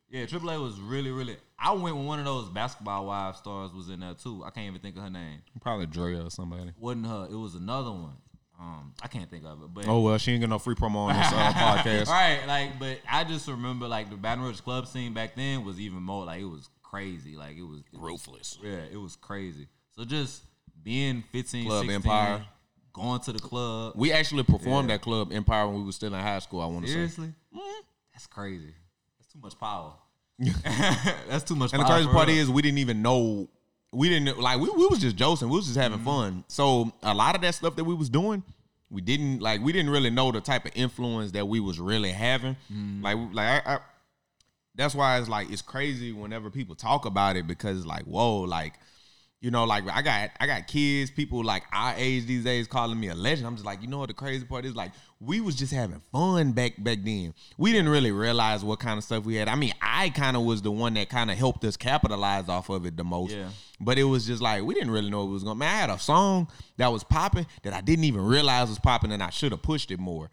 Yeah, 0.10 0.26
AAA 0.26 0.62
was 0.62 0.80
really, 0.80 1.12
really. 1.12 1.38
I 1.60 1.72
went 1.74 1.96
when 1.96 2.06
one 2.06 2.20
of 2.20 2.26
those 2.26 2.50
basketball 2.50 3.08
wives 3.08 3.40
stars 3.40 3.74
was 3.74 3.90
in 3.90 4.00
there 4.02 4.14
too. 4.14 4.44
I 4.46 4.52
can't 4.52 4.68
even 4.68 4.80
think 4.80 4.96
of 4.96 5.04
her 5.04 5.10
name. 5.10 5.42
Probably 5.62 5.88
Drea 5.88 6.24
or 6.24 6.30
somebody. 6.30 6.72
wasn't 6.78 7.08
her. 7.08 7.28
It 7.32 7.36
was 7.36 7.56
another 7.56 7.92
one. 7.92 8.14
Um, 8.60 8.94
I 9.04 9.08
can't 9.08 9.30
think 9.30 9.46
of 9.46 9.62
it. 9.62 9.74
But 9.74 9.88
Oh 9.88 10.02
well, 10.02 10.18
she 10.18 10.32
ain't 10.32 10.42
got 10.42 10.50
no 10.50 10.60
free 10.60 10.76
promo 10.76 10.96
on 10.96 11.16
this 11.16 11.28
uh, 11.28 11.54
podcast. 11.54 12.08
right, 12.08 12.40
like, 12.48 12.80
but 12.80 13.00
I 13.10 13.24
just 13.24 13.48
remember 13.48 13.88
like 13.88 14.10
the 14.10 14.16
Baton 14.16 14.44
Rouge 14.44 14.62
club 14.62 14.88
scene 14.88 15.14
back 15.14 15.36
then 15.36 15.64
was 15.64 15.80
even 15.80 16.02
more 16.02 16.26
like 16.26 16.42
it 16.42 16.46
was 16.46 16.70
crazy. 16.82 17.36
Like 17.36 17.56
it 17.58 17.64
was 17.64 17.82
Ruthless. 17.94 18.58
Yeah, 18.64 18.80
it 18.92 18.98
was 18.98 19.16
crazy. 19.16 19.68
So 19.96 20.06
just 20.06 20.44
being 20.84 21.24
15, 21.32 21.66
Club 21.68 21.86
16, 21.86 21.96
Empire. 21.96 22.46
going 22.94 23.20
to 23.22 23.34
the 23.34 23.40
club. 23.40 23.94
We 23.96 24.12
actually 24.12 24.44
performed 24.44 24.90
at 24.90 25.02
Club 25.02 25.32
Empire 25.32 25.68
when 25.68 25.78
we 25.78 25.84
were 25.84 25.92
still 25.92 26.14
in 26.14 26.20
high 26.20 26.40
school. 26.40 26.62
I 26.62 26.66
want 26.66 26.86
to 26.86 26.88
say. 26.88 26.94
Seriously, 26.94 27.34
that's 28.14 28.26
crazy. 28.28 28.74
That's 29.20 29.32
too 29.32 29.40
much 29.40 29.60
power. 29.60 29.94
that's 31.30 31.44
too 31.44 31.56
much. 31.56 31.74
And 31.74 31.82
the 31.82 31.86
crazy 31.86 32.08
part 32.10 32.30
is 32.30 32.50
we 32.50 32.62
didn't 32.62 32.78
even 32.80 33.02
know 33.02 33.48
we 33.92 34.10
didn't 34.10 34.38
like 34.40 34.60
we, 34.60 34.70
we 34.70 34.86
was 34.88 35.00
just 35.00 35.16
joking. 35.16 35.50
We 35.50 35.56
was 35.58 35.66
just 35.66 35.78
Mm-hmm. 35.78 35.92
having 35.94 36.06
fun. 36.06 36.44
So 36.48 36.92
a 37.04 37.14
lot 37.14 37.36
of 37.36 37.42
that 37.42 37.56
stuff 37.56 37.76
that 37.78 37.84
we 37.84 37.96
was 37.96 38.10
doing, 38.10 38.44
we 38.90 39.02
didn't 39.02 39.40
like 39.40 39.62
we 39.62 39.72
didn't 39.72 39.92
really 39.92 40.10
know 40.10 40.32
the 40.32 40.42
type 40.42 40.66
of 40.66 40.72
influence 40.76 41.32
that 41.32 41.48
we 41.48 41.60
was 41.60 41.80
really 41.80 42.12
having. 42.12 42.56
Mm-hmm. 42.72 43.04
Like 43.04 43.18
like 43.34 43.68
I, 43.68 43.76
I 43.76 43.80
that's 44.76 44.94
why 44.94 45.18
it's 45.18 45.30
like 45.30 45.50
it's 45.52 45.62
crazy 45.64 46.12
whenever 46.12 46.50
people 46.52 46.76
talk 46.76 47.06
about 47.06 47.36
it 47.36 47.48
because 47.48 47.86
like 47.86 48.04
whoa 48.04 48.42
like 48.42 48.74
you 49.40 49.52
know 49.52 49.66
like 49.66 49.84
I 49.88 50.02
got 50.02 50.32
I 50.40 50.48
got 50.48 50.66
kids 50.68 51.12
people 51.12 51.44
like 51.44 51.64
our 51.72 51.94
age 51.96 52.26
these 52.26 52.44
days 52.44 52.66
calling 52.68 53.00
me 53.00 53.10
a 53.10 53.16
legend. 53.16 53.46
I'm 53.48 53.54
just 53.56 53.66
like 53.66 53.82
you 53.82 53.88
know 53.88 54.00
what 54.00 54.08
the 54.08 54.14
crazy 54.16 54.46
part 54.46 54.66
is? 54.66 54.76
Like 54.76 54.92
we 55.20 55.42
was 55.42 55.56
just 55.56 55.72
having 55.72 56.02
fun 56.12 56.54
back 56.54 56.74
back 56.84 57.00
then. 57.04 57.34
We 57.58 57.72
didn't 57.72 57.90
really 57.90 58.12
realize 58.12 58.64
what 58.64 58.80
kind 58.80 58.98
of 58.98 59.04
stuff 59.04 59.26
we 59.26 59.36
had. 59.36 59.48
I 59.48 59.56
mean 59.56 59.74
I 59.82 60.10
kind 60.10 60.36
of 60.36 60.44
was 60.44 60.62
the 60.64 60.72
one 60.72 60.96
that 60.96 61.10
kind 61.10 61.30
of 61.30 61.38
helped 61.38 61.64
us 61.66 61.78
capitalize 61.78 62.50
off 62.50 62.70
of 62.70 62.86
it 62.88 62.98
the 62.98 63.04
most. 63.04 63.32
Yeah. 63.36 63.50
but 63.80 64.00
it 64.00 64.06
was 64.06 64.26
just 64.26 64.42
like 64.42 64.64
we 64.64 64.74
didn't 64.74 64.92
really 64.92 65.12
know 65.12 65.24
it 65.24 65.30
was 65.32 65.44
going 65.44 65.60
man 65.60 65.72
I 65.74 65.78
had 65.82 65.90
a 65.92 66.00
song 66.00 66.48
that 66.78 66.88
was 66.92 67.04
popping 67.04 67.46
that 67.62 67.74
I 67.74 67.82
didn't 67.82 68.06
even 68.06 68.22
realize 68.22 68.70
was 68.70 68.80
popping 68.80 69.12
and 69.12 69.22
I 69.22 69.30
should 69.30 69.52
have 69.52 69.62
pushed 69.62 69.92
it 69.92 70.00
more. 70.00 70.32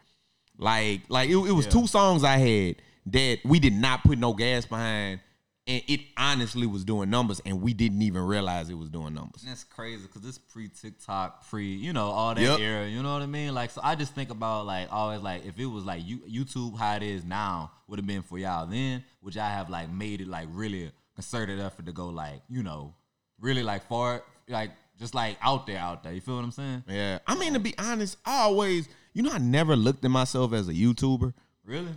Like, 0.57 1.03
like 1.09 1.29
it, 1.29 1.37
it 1.37 1.53
was 1.53 1.67
Yeah. 1.67 1.73
two 1.73 1.87
songs 1.87 2.25
I 2.25 2.37
had 2.39 2.77
that 3.07 3.39
we 3.45 3.59
did 3.59 3.75
not 3.75 4.03
put 4.05 4.19
no 4.19 4.33
gas 4.33 4.65
behind, 4.65 5.21
and 5.67 5.83
it 5.89 6.01
honestly 6.17 6.67
was 6.67 6.85
doing 6.85 7.09
numbers, 7.09 7.41
and 7.47 7.63
we 7.63 7.73
didn't 7.73 8.03
even 8.03 8.23
realize 8.23 8.69
it 8.69 8.75
was 8.79 8.91
doing 8.91 9.15
numbers. 9.15 9.43
And 9.43 9.51
that's 9.51 9.65
crazy 9.65 10.03
because 10.07 10.29
it's 10.29 10.39
pre 10.39 10.69
TikTok, 10.69 11.49
pre 11.49 11.75
you 11.75 11.93
know 11.93 12.07
all 12.09 12.35
that 12.35 12.41
Yep. 12.43 12.59
era. 12.61 12.89
You 12.89 13.03
know 13.03 13.13
what 13.15 13.23
I 13.23 13.27
mean? 13.27 13.55
Like, 13.55 13.71
so 13.71 13.81
I 13.83 13.95
just 13.95 14.15
think 14.15 14.31
about 14.31 14.67
like 14.67 14.89
always 14.93 15.21
like 15.23 15.47
if 15.47 15.59
it 15.59 15.67
was 15.67 15.85
like 15.85 16.07
you, 16.07 16.19
YouTube 16.21 16.77
how 16.79 16.97
it 16.97 17.03
is 17.03 17.25
now 17.25 17.71
would 17.89 17.99
have 17.99 18.07
been 18.07 18.23
for 18.23 18.39
y'all 18.39 18.67
then, 18.67 19.03
which 19.21 19.37
I 19.37 19.49
have 19.49 19.71
like 19.71 19.91
made 19.91 20.21
it 20.21 20.29
like 20.29 20.49
really 20.53 20.91
concerted 21.15 21.61
effort 21.61 21.87
to 21.87 21.93
go 21.93 22.09
like 22.09 22.43
you 22.51 22.63
know 22.63 22.93
really 23.41 23.63
like 23.63 23.87
far 23.89 24.23
like 24.49 24.71
just 24.99 25.15
like 25.15 25.39
out 25.41 25.67
there 25.67 25.79
out 25.79 26.03
there. 26.03 26.13
You 26.13 26.21
feel 26.21 26.37
what 26.37 26.45
I'm 26.45 26.51
saying? 26.53 26.85
Yeah, 26.89 27.19
I 27.27 27.35
mean 27.37 27.55
to 27.55 27.59
be 27.61 27.75
honest, 27.79 28.19
I 28.27 28.43
always, 28.43 28.89
you 29.15 29.23
know, 29.23 29.31
I 29.33 29.39
never 29.39 29.75
looked 29.77 30.05
at 30.05 30.11
myself 30.11 30.53
as 30.53 30.69
a 30.69 30.73
YouTuber 30.75 31.33
Really? 31.65 31.93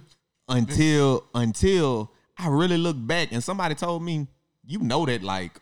until 0.47 1.25
until 1.35 2.11
I 2.37 2.47
really 2.49 2.77
look 2.77 2.95
back 2.99 3.31
and 3.31 3.43
somebody 3.43 3.75
told 3.75 4.03
me, 4.03 4.27
you 4.65 4.79
know 4.79 5.05
that 5.05 5.23
like, 5.23 5.59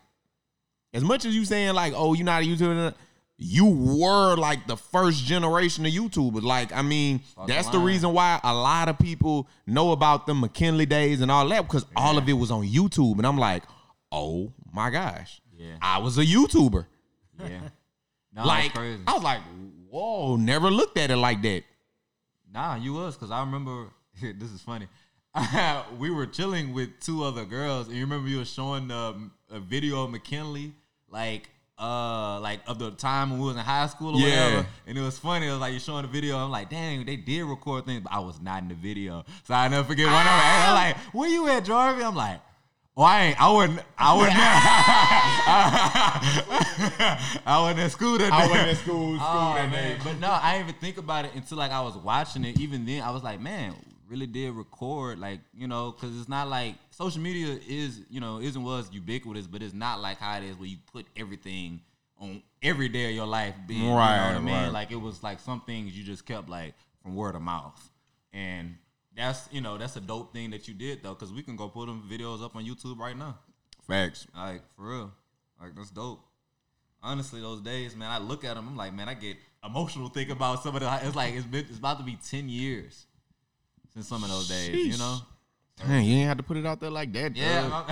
as 0.92 1.02
much 1.02 1.24
as 1.24 1.34
you 1.34 1.44
saying 1.44 1.74
like, 1.74 1.92
oh, 1.96 2.14
you're 2.14 2.24
not 2.24 2.42
a 2.42 2.46
YouTuber. 2.46 2.94
You 3.38 3.66
were 3.66 4.34
like 4.34 4.66
the 4.66 4.78
first 4.78 5.24
generation 5.24 5.84
of 5.84 5.92
YouTubers. 5.92 6.42
Like, 6.42 6.72
I 6.72 6.80
mean, 6.80 7.18
Fuck 7.34 7.48
that's 7.48 7.68
the 7.68 7.78
reason 7.78 8.14
why 8.14 8.40
a 8.42 8.54
lot 8.54 8.88
of 8.88 8.98
people 8.98 9.46
know 9.66 9.92
about 9.92 10.26
the 10.26 10.34
McKinley 10.34 10.86
days 10.86 11.20
and 11.20 11.30
all 11.30 11.46
that 11.48 11.66
because 11.66 11.84
all 11.94 12.16
of 12.16 12.26
it 12.28 12.32
was 12.32 12.50
on 12.50 12.66
YouTube. 12.66 13.18
And 13.18 13.26
I'm 13.26 13.36
like, 13.36 13.62
oh 14.10 14.52
my 14.72 14.88
gosh, 14.88 15.40
Yeah. 15.54 15.76
I 15.82 15.98
was 15.98 16.16
a 16.18 16.24
YouTuber. 16.24 16.86
Yeah. 17.40 17.60
No, 18.32 18.44
like, 18.44 18.74
crazy. 18.74 19.02
I 19.06 19.14
was 19.14 19.22
like, 19.22 19.40
whoa, 19.88 20.36
never 20.36 20.70
looked 20.70 20.98
at 20.98 21.10
it 21.10 21.16
like 21.16 21.40
that. 21.40 21.62
Nah, 22.52 22.74
you 22.76 22.92
was 22.92 23.16
because 23.16 23.30
I 23.30 23.40
remember. 23.40 23.86
this 24.20 24.50
is 24.50 24.60
funny. 24.60 24.88
we 25.98 26.10
were 26.10 26.26
chilling 26.26 26.72
with 26.72 26.98
two 27.00 27.22
other 27.24 27.44
girls, 27.44 27.88
and 27.88 27.96
you 27.96 28.02
remember 28.02 28.28
you 28.28 28.38
were 28.38 28.44
showing 28.44 28.90
um, 28.90 29.32
a 29.50 29.58
video 29.60 30.04
of 30.04 30.10
McKinley, 30.10 30.72
like 31.10 31.48
uh, 31.78 32.40
like 32.40 32.60
of 32.66 32.78
the 32.78 32.90
time 32.92 33.30
when 33.30 33.38
we 33.40 33.46
was 33.48 33.56
in 33.56 33.62
high 33.62 33.86
school 33.86 34.16
or 34.16 34.20
Yeah. 34.20 34.44
whatever. 34.46 34.66
And 34.86 34.96
it 34.96 35.02
was 35.02 35.18
funny. 35.18 35.46
It 35.46 35.50
was 35.50 35.60
like 35.60 35.72
you're 35.72 35.80
showing 35.80 36.02
the 36.02 36.08
video. 36.08 36.38
I'm 36.38 36.50
like, 36.50 36.70
dang, 36.70 37.04
they 37.04 37.16
did 37.16 37.42
record 37.44 37.84
things, 37.84 38.00
but 38.02 38.12
I 38.12 38.18
was 38.20 38.40
not 38.40 38.62
in 38.62 38.68
the 38.68 38.74
video. 38.74 39.24
So 39.44 39.52
I 39.54 39.68
never 39.68 39.86
forget 39.86 40.06
one 40.06 40.14
of 40.16 40.24
them. 40.24 40.34
I'm 40.34 40.74
like, 40.74 40.96
where 41.14 41.28
you 41.28 41.46
at, 41.48 41.64
Jarvie? 41.64 42.02
I'm 42.02 42.14
like. 42.14 42.40
Oh, 42.98 43.02
I 43.02 43.20
ain't. 43.24 43.38
I 43.42 43.52
wouldn't. 43.52 43.80
I 43.98 44.14
wouldn't. 44.16 44.34
I 47.46 47.60
wasn't 47.60 47.80
at 47.80 47.90
school 47.92 48.16
that 48.16 48.30
day. 48.30 48.34
I 48.34 48.46
wasn't 48.48 48.68
at 48.68 48.76
school- 48.78 49.16
school 49.16 49.28
Oh, 49.28 49.52
that 49.54 49.70
man. 49.70 49.98
day. 49.98 50.02
But 50.02 50.18
no, 50.18 50.30
I 50.30 50.54
didn't 50.54 50.68
even 50.70 50.80
think 50.80 50.96
about 50.96 51.26
it 51.26 51.32
until 51.34 51.58
like 51.58 51.72
I 51.72 51.82
was 51.82 51.94
watching 51.98 52.42
it. 52.46 52.58
Even 52.58 52.86
then, 52.86 53.02
I 53.02 53.10
was 53.10 53.22
like, 53.22 53.38
man, 53.38 53.74
really 54.08 54.26
did 54.26 54.52
record, 54.52 55.18
like 55.18 55.40
you 55.54 55.66
know, 55.66 55.92
because 55.92 56.18
it's 56.18 56.28
not 56.28 56.48
like 56.48 56.74
social 56.90 57.20
media 57.20 57.58
is, 57.68 58.00
you 58.08 58.20
know, 58.20 58.40
isn't 58.40 58.62
was 58.62 58.90
ubiquitous, 58.92 59.46
but 59.46 59.62
it's 59.62 59.74
not 59.74 60.00
like 60.00 60.18
how 60.18 60.38
it 60.38 60.44
is 60.44 60.56
where 60.56 60.68
you 60.68 60.76
put 60.92 61.06
everything 61.16 61.80
on 62.18 62.42
every 62.62 62.88
day 62.88 63.10
of 63.10 63.14
your 63.14 63.26
life. 63.26 63.54
Being, 63.66 63.90
right, 63.92 64.16
you 64.16 64.34
know 64.34 64.34
what 64.34 64.36
I 64.36 64.44
mean? 64.44 64.54
right. 64.54 64.72
Like 64.72 64.90
it 64.90 65.00
was 65.00 65.22
like 65.22 65.40
some 65.40 65.60
things 65.62 65.96
you 65.96 66.04
just 66.04 66.26
kept 66.26 66.48
like 66.48 66.74
from 67.02 67.14
word 67.14 67.34
of 67.34 67.42
mouth, 67.42 67.90
and 68.32 68.76
that's 69.16 69.48
you 69.50 69.60
know 69.60 69.78
that's 69.78 69.96
a 69.96 70.00
dope 70.00 70.32
thing 70.32 70.50
that 70.50 70.68
you 70.68 70.74
did 70.74 71.02
though, 71.02 71.14
because 71.14 71.32
we 71.32 71.42
can 71.42 71.56
go 71.56 71.68
put 71.68 71.86
them 71.86 72.08
videos 72.10 72.42
up 72.44 72.56
on 72.56 72.64
YouTube 72.64 72.98
right 72.98 73.16
now. 73.16 73.38
Facts. 73.86 74.26
Like 74.36 74.62
for 74.76 74.88
real, 74.88 75.12
like 75.60 75.74
that's 75.74 75.90
dope. 75.90 76.20
Honestly, 77.02 77.40
those 77.40 77.60
days, 77.60 77.94
man, 77.94 78.10
I 78.10 78.18
look 78.18 78.44
at 78.44 78.54
them. 78.56 78.66
I'm 78.66 78.76
like, 78.76 78.92
man, 78.92 79.08
I 79.08 79.14
get 79.14 79.36
emotional 79.64 80.08
thinking 80.08 80.32
about 80.32 80.62
some 80.62 80.74
of 80.74 80.80
the. 80.80 81.00
It's 81.02 81.14
like 81.14 81.34
it's 81.34 81.46
been, 81.46 81.66
it's 81.68 81.78
about 81.78 81.98
to 81.98 82.04
be 82.04 82.18
ten 82.28 82.48
years 82.48 83.06
since 83.96 84.08
some 84.08 84.22
of 84.22 84.28
those 84.28 84.46
days. 84.46 84.92
You 84.92 84.98
know? 84.98 85.18
Dang, 85.86 86.04
you 86.04 86.16
ain't 86.16 86.28
have 86.28 86.36
to 86.36 86.42
put 86.42 86.58
it 86.58 86.66
out 86.66 86.80
there 86.80 86.90
like 86.90 87.12
that. 87.14 87.34
Yeah. 87.34 87.84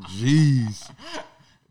Jeez. 0.10 0.90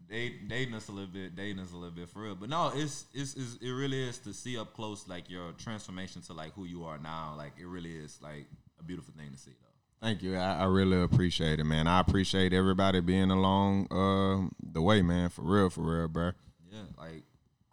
date, 0.10 0.48
dating 0.48 0.74
us 0.74 0.90
a 0.90 0.92
little 0.92 1.10
bit, 1.10 1.36
dating 1.36 1.60
us 1.60 1.72
a 1.72 1.76
little 1.76 1.96
bit 1.96 2.10
for 2.10 2.24
real. 2.24 2.34
But 2.34 2.50
no, 2.50 2.72
it's, 2.74 3.06
it's 3.14 3.36
it's 3.36 3.58
it 3.62 3.70
really 3.70 4.10
is 4.10 4.18
to 4.20 4.34
see 4.34 4.58
up 4.58 4.74
close 4.74 5.08
like 5.08 5.30
your 5.30 5.52
transformation 5.52 6.24
to 6.24 6.34
like 6.34 6.54
who 6.54 6.66
you 6.66 6.84
are 6.86 6.98
now. 6.98 7.36
Like 7.38 7.54
it 7.60 7.68
really 7.68 7.96
is 7.96 8.18
like 8.24 8.46
a 8.80 8.84
beautiful 8.84 9.14
thing 9.16 9.32
to 9.32 9.38
see 9.38 9.52
though. 9.52 10.06
Thank 10.08 10.24
you. 10.24 10.36
I, 10.36 10.62
I 10.62 10.66
really 10.66 11.02
appreciate 11.02 11.60
it, 11.60 11.64
man. 11.64 11.88
I 11.88 12.00
appreciate 12.00 12.54
everybody 12.54 13.02
being 13.02 13.32
along 13.32 13.88
uh, 13.92 14.50
the 14.72 14.82
way, 14.82 15.04
man. 15.04 15.30
For 15.30 15.44
real, 15.44 15.70
for 15.70 15.82
real, 15.82 16.08
bro. 16.08 16.32
Yeah, 16.72 16.82
like 16.98 17.24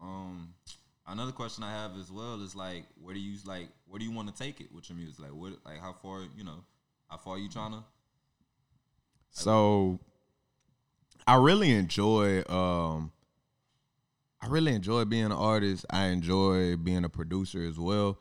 um 0.02 0.54
another 1.06 1.32
question 1.32 1.64
I 1.64 1.72
have 1.72 1.96
as 1.98 2.10
well 2.10 2.42
is 2.42 2.54
like 2.54 2.84
where 3.00 3.14
do 3.14 3.20
you 3.20 3.36
like 3.44 3.68
where 3.86 3.98
do 3.98 4.04
you 4.04 4.12
want 4.12 4.34
to 4.34 4.42
take 4.42 4.60
it 4.60 4.72
with 4.72 4.88
your 4.88 4.96
music? 4.98 5.20
Like 5.20 5.34
what 5.34 5.52
like 5.64 5.80
how 5.80 5.92
far, 5.92 6.22
you 6.36 6.44
know, 6.44 6.64
how 7.08 7.16
far 7.16 7.34
are 7.34 7.38
you 7.38 7.48
trying 7.48 7.72
to 7.72 7.84
So 9.30 9.98
I 11.26 11.36
really 11.36 11.72
enjoy 11.72 12.42
um 12.48 13.12
I 14.40 14.48
really 14.48 14.74
enjoy 14.74 15.04
being 15.06 15.24
an 15.24 15.32
artist. 15.32 15.86
I 15.88 16.06
enjoy 16.06 16.76
being 16.76 17.04
a 17.04 17.08
producer 17.08 17.62
as 17.66 17.78
well. 17.78 18.18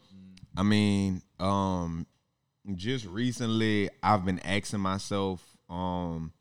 I 0.55 0.63
mean, 0.63 1.21
um 1.39 2.05
just 2.75 3.05
recently 3.05 3.89
I've 4.01 4.25
been 4.25 4.39
asking 4.39 4.79
myself 4.79 5.41
um 5.69 6.31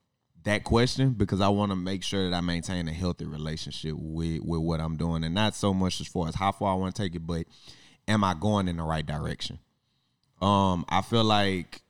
that 0.45 0.65
question 0.65 1.11
because 1.11 1.41
I 1.41 1.49
want 1.49 1.71
to 1.71 1.77
make 1.77 2.03
sure 2.03 2.29
that 2.29 2.37
I 2.37 2.41
maintain 2.41 2.89
a 2.89 2.93
healthy 2.93 3.25
relationship 3.25 3.95
with 3.97 4.41
with 4.43 4.61
what 4.61 4.81
I'm 4.81 4.97
doing 4.97 5.25
and 5.25 5.35
not 5.35 5.55
so 5.55 5.73
much 5.73 6.01
as 6.01 6.09
far 6.09 6.29
as 6.29 6.35
how 6.35 6.53
far 6.53 6.73
I 6.73 6.77
want 6.77 6.95
to 6.95 7.03
take 7.03 7.15
it, 7.15 7.27
but 7.27 7.47
am 8.09 8.25
I 8.25 8.35
going 8.35 8.69
in 8.69 8.77
the 8.77 8.83
right 8.83 9.07
direction? 9.07 9.59
Um 10.41 10.85
I 10.89 11.03
feel 11.03 11.25
like 11.25 11.83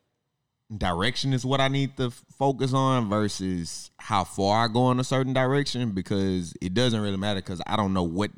direction 0.77 1.33
is 1.33 1.45
what 1.45 1.61
I 1.61 1.69
need 1.69 1.97
to 1.97 2.11
focus 2.11 2.73
on 2.73 3.09
versus 3.09 3.91
how 3.99 4.25
far 4.25 4.65
I 4.65 4.69
go 4.69 4.91
in 4.91 5.01
a 5.01 5.05
certain 5.05 5.33
direction 5.33 5.93
because 5.93 6.55
it 6.61 6.75
doesn't 6.75 7.01
really 7.01 7.17
matter 7.17 7.41
because 7.41 7.61
I 7.67 7.77
don't 7.77 7.93
know 7.93 8.03
what 8.03 8.31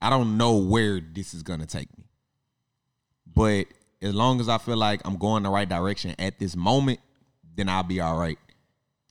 I 0.00 0.10
don't 0.10 0.38
know 0.38 0.56
where 0.56 1.00
this 1.00 1.34
is 1.34 1.42
gonna 1.42 1.66
take 1.66 1.96
me. 1.98 2.04
But 3.26 3.66
as 4.02 4.14
long 4.14 4.40
as 4.40 4.48
I 4.48 4.58
feel 4.58 4.76
like 4.76 5.02
I'm 5.04 5.16
going 5.16 5.42
the 5.42 5.50
right 5.50 5.68
direction 5.68 6.14
at 6.18 6.38
this 6.38 6.56
moment, 6.56 7.00
then 7.54 7.68
I'll 7.68 7.82
be 7.82 8.00
all 8.00 8.16
right. 8.16 8.38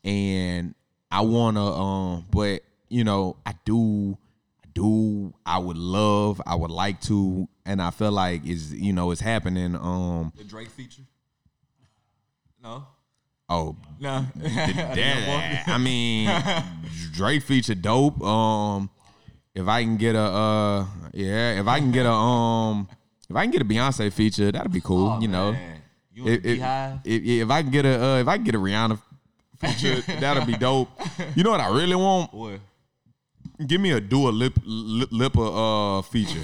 And 0.03 0.75
I 1.11 1.21
wanna 1.21 1.63
um 1.63 2.25
but 2.31 2.61
you 2.89 3.03
know, 3.03 3.37
I 3.45 3.53
do 3.65 4.17
I 4.63 4.67
do 4.73 5.33
I 5.45 5.57
would 5.59 5.77
love, 5.77 6.41
I 6.45 6.55
would 6.55 6.71
like 6.71 7.01
to, 7.01 7.47
and 7.65 7.81
I 7.81 7.91
feel 7.91 8.11
like 8.11 8.45
is 8.45 8.73
you 8.73 8.93
know, 8.93 9.11
it's 9.11 9.21
happening. 9.21 9.75
Um 9.75 10.33
the 10.35 10.43
Drake 10.43 10.69
feature? 10.69 11.03
No? 12.61 12.85
oh 13.49 13.75
No. 13.99 14.25
that, 14.35 15.63
I 15.67 15.77
mean, 15.77 16.29
Drake 17.13 17.43
feature 17.43 17.75
dope. 17.75 18.21
Um, 18.21 18.89
if 19.55 19.67
I 19.67 19.83
can 19.83 19.97
get 19.97 20.15
a, 20.15 20.19
uh, 20.19 20.85
yeah, 21.13 21.59
if 21.59 21.67
I 21.67 21.79
can 21.79 21.91
get 21.91 22.05
a, 22.05 22.11
um, 22.11 22.87
if 23.29 23.35
I 23.35 23.43
can 23.43 23.51
get 23.51 23.61
a 23.61 23.65
Beyonce 23.65 24.11
feature, 24.11 24.51
that'd 24.51 24.71
be 24.71 24.81
cool. 24.81 25.17
Oh, 25.17 25.21
you 25.21 25.27
know. 25.27 25.55
You 26.13 26.27
if, 26.27 26.45
if, 26.45 26.59
if, 27.05 27.23
if 27.43 27.49
I 27.49 27.61
can 27.61 27.71
get 27.71 27.85
a, 27.85 28.03
uh, 28.03 28.17
if 28.19 28.27
I 28.27 28.37
can 28.37 28.45
get 28.45 28.55
a 28.55 28.59
Rihanna 28.59 28.99
feature, 29.59 30.01
That'll 30.19 30.45
be 30.45 30.55
dope. 30.55 30.89
You 31.35 31.43
know 31.43 31.51
what 31.51 31.59
I 31.61 31.69
really 31.69 31.95
want? 31.95 32.33
What? 32.33 32.59
Give 33.67 33.81
me 33.81 33.91
a 33.91 33.99
Dua 33.99 34.29
Lip, 34.29 34.53
lip 34.65 35.09
Lipa 35.11 35.41
uh 35.41 36.01
feature. 36.03 36.43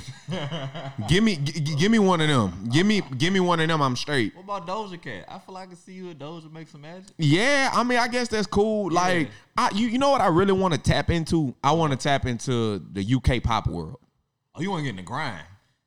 give 1.07 1.23
me, 1.23 1.37
g- 1.37 1.61
g- 1.61 1.75
give 1.75 1.89
me 1.89 1.97
one 1.99 2.19
of 2.19 2.27
them. 2.27 2.69
Give 2.69 2.85
me, 2.85 3.01
give 3.17 3.31
me 3.31 3.39
one 3.39 3.59
of 3.61 3.67
them. 3.69 3.81
I'm 3.81 3.95
straight. 3.95 4.35
What 4.35 4.43
about 4.43 4.67
Doja 4.67 5.01
Cat? 5.01 5.23
I 5.29 5.39
feel 5.39 5.53
like 5.55 5.63
I 5.63 5.67
can 5.67 5.75
see 5.77 5.93
you 5.93 6.09
and 6.09 6.19
Doja 6.19 6.51
make 6.51 6.67
some 6.67 6.81
magic. 6.81 7.07
Yeah, 7.17 7.69
I 7.73 7.83
mean, 7.83 7.99
I 7.99 8.09
guess 8.09 8.27
that's 8.27 8.47
cool. 8.47 8.91
Like, 8.91 9.29
I 9.55 9.69
you 9.73 9.87
you 9.87 9.97
know 9.97 10.09
what 10.09 10.19
I 10.19 10.27
really 10.27 10.51
want 10.51 10.73
to 10.73 10.79
tap 10.79 11.09
into? 11.09 11.55
I 11.63 11.71
want 11.71 11.91
to 11.93 11.97
tap 11.97 12.25
into 12.25 12.79
the 12.91 13.01
UK 13.15 13.41
pop 13.41 13.67
world. 13.67 13.97
Oh, 14.53 14.61
you 14.61 14.69
want 14.71 14.81
to 14.81 14.83
get 14.83 14.89
in 14.91 14.95
the 14.97 15.01
grind? 15.03 15.43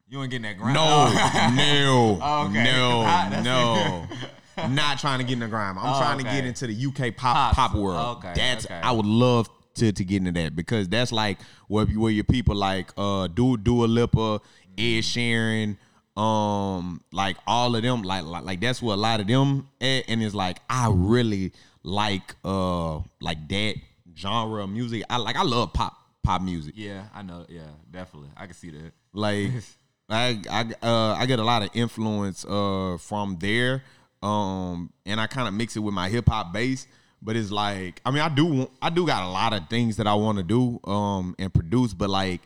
You 0.08 0.16
want 0.18 0.30
to 0.30 0.38
get 0.38 0.46
in 0.48 0.56
that 0.56 0.58
grind? 0.58 0.74
No, 0.74 1.10
no, 1.54 2.18
Oh, 2.22 2.46
okay. 2.48 2.64
no, 2.64 3.02
that's- 3.02 3.44
no. 3.44 4.06
Not 4.70 4.98
trying 4.98 5.18
to 5.18 5.24
get 5.24 5.34
in 5.34 5.38
the 5.40 5.48
grime. 5.48 5.78
I'm 5.78 5.94
Oh, 5.94 5.98
trying 5.98 6.18
to 6.18 6.24
get 6.24 6.44
into 6.44 6.66
the 6.66 6.86
UK 6.86 7.16
pop 7.16 7.34
Pops. 7.34 7.54
pop 7.56 7.74
world. 7.74 8.18
Okay, 8.18 8.32
That's 8.36 8.64
okay. 8.66 8.74
I 8.82 8.92
would 8.92 9.06
love 9.06 9.48
to 9.74 9.92
to 9.92 10.04
get 10.04 10.16
into 10.26 10.32
that 10.32 10.56
because 10.56 10.88
that's 10.88 11.12
like 11.12 11.38
where 11.68 11.86
where 11.86 12.10
your 12.10 12.24
people 12.24 12.56
like 12.56 12.90
uh 12.96 13.28
do 13.28 13.56
Dua 13.56 13.84
Lipa, 13.86 14.40
Ed 14.76 15.02
Sheeran, 15.02 15.76
um 16.16 17.00
like 17.12 17.36
all 17.46 17.76
of 17.76 17.82
them 17.82 18.02
like 18.02 18.24
like, 18.24 18.42
like 18.44 18.60
that's 18.60 18.82
where 18.82 18.94
a 18.94 18.98
lot 18.98 19.20
of 19.20 19.26
them 19.28 19.68
at, 19.80 20.04
and 20.08 20.22
it's 20.22 20.34
like 20.34 20.58
I 20.68 20.88
really 20.92 21.52
like 21.84 22.34
uh 22.44 22.96
like 23.20 23.46
that 23.48 23.74
genre 24.16 24.64
of 24.64 24.70
music. 24.70 25.04
I 25.08 25.16
like 25.18 25.36
I 25.36 25.42
love 25.44 25.72
pop 25.72 25.96
pop 26.24 26.42
music. 26.42 26.74
Yeah, 26.76 27.04
I 27.14 27.22
know. 27.22 27.46
Yeah, 27.48 27.60
definitely. 27.90 28.30
I 28.36 28.46
can 28.46 28.54
see 28.54 28.70
that. 28.70 28.92
Like 29.12 29.50
I 30.10 30.40
I 30.50 30.86
uh 30.86 31.14
I 31.14 31.26
get 31.26 31.38
a 31.38 31.44
lot 31.44 31.62
of 31.62 31.70
influence 31.72 32.44
uh 32.44 32.96
from 33.00 33.36
there. 33.38 33.84
Um 34.22 34.92
and 35.06 35.20
I 35.20 35.26
kind 35.26 35.48
of 35.48 35.54
mix 35.54 35.76
it 35.76 35.80
with 35.80 35.94
my 35.94 36.08
hip 36.08 36.28
hop 36.28 36.52
base. 36.52 36.86
But 37.20 37.36
it's 37.36 37.50
like 37.50 38.00
I 38.04 38.10
mean 38.10 38.20
I 38.22 38.28
do 38.28 38.70
I 38.80 38.90
do 38.90 39.06
got 39.06 39.22
a 39.22 39.28
lot 39.28 39.52
of 39.52 39.68
things 39.68 39.96
that 39.96 40.06
I 40.06 40.14
want 40.14 40.38
to 40.38 40.44
do 40.44 40.80
um 40.90 41.34
and 41.38 41.52
produce, 41.52 41.94
but 41.94 42.10
like 42.10 42.40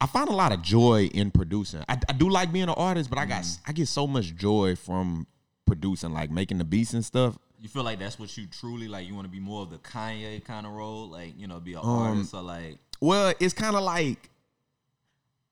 I 0.00 0.06
find 0.06 0.28
a 0.28 0.32
lot 0.32 0.52
of 0.52 0.60
joy 0.60 1.04
in 1.14 1.30
producing. 1.30 1.82
I, 1.88 1.98
I 2.08 2.12
do 2.12 2.28
like 2.28 2.52
being 2.52 2.64
an 2.64 2.74
artist, 2.76 3.08
but 3.08 3.18
I 3.18 3.24
got 3.24 3.46
I 3.66 3.72
get 3.72 3.88
so 3.88 4.06
much 4.06 4.34
joy 4.36 4.76
from 4.76 5.26
producing, 5.66 6.12
like 6.12 6.30
making 6.30 6.58
the 6.58 6.64
beats 6.64 6.92
and 6.92 7.04
stuff. 7.04 7.38
You 7.58 7.68
feel 7.70 7.82
like 7.84 7.98
that's 7.98 8.18
what 8.18 8.36
you 8.36 8.46
truly 8.46 8.86
like. 8.88 9.08
You 9.08 9.14
want 9.14 9.24
to 9.24 9.30
be 9.32 9.40
more 9.40 9.62
of 9.62 9.70
the 9.70 9.78
Kanye 9.78 10.44
kind 10.44 10.66
of 10.66 10.72
role, 10.72 11.08
like 11.08 11.32
you 11.38 11.46
know, 11.46 11.58
be 11.58 11.72
an 11.72 11.80
Um, 11.82 11.88
artist 11.88 12.34
or 12.34 12.42
like. 12.42 12.78
Well, 13.00 13.32
it's 13.40 13.54
kind 13.54 13.74
of 13.74 13.82
like 13.82 14.28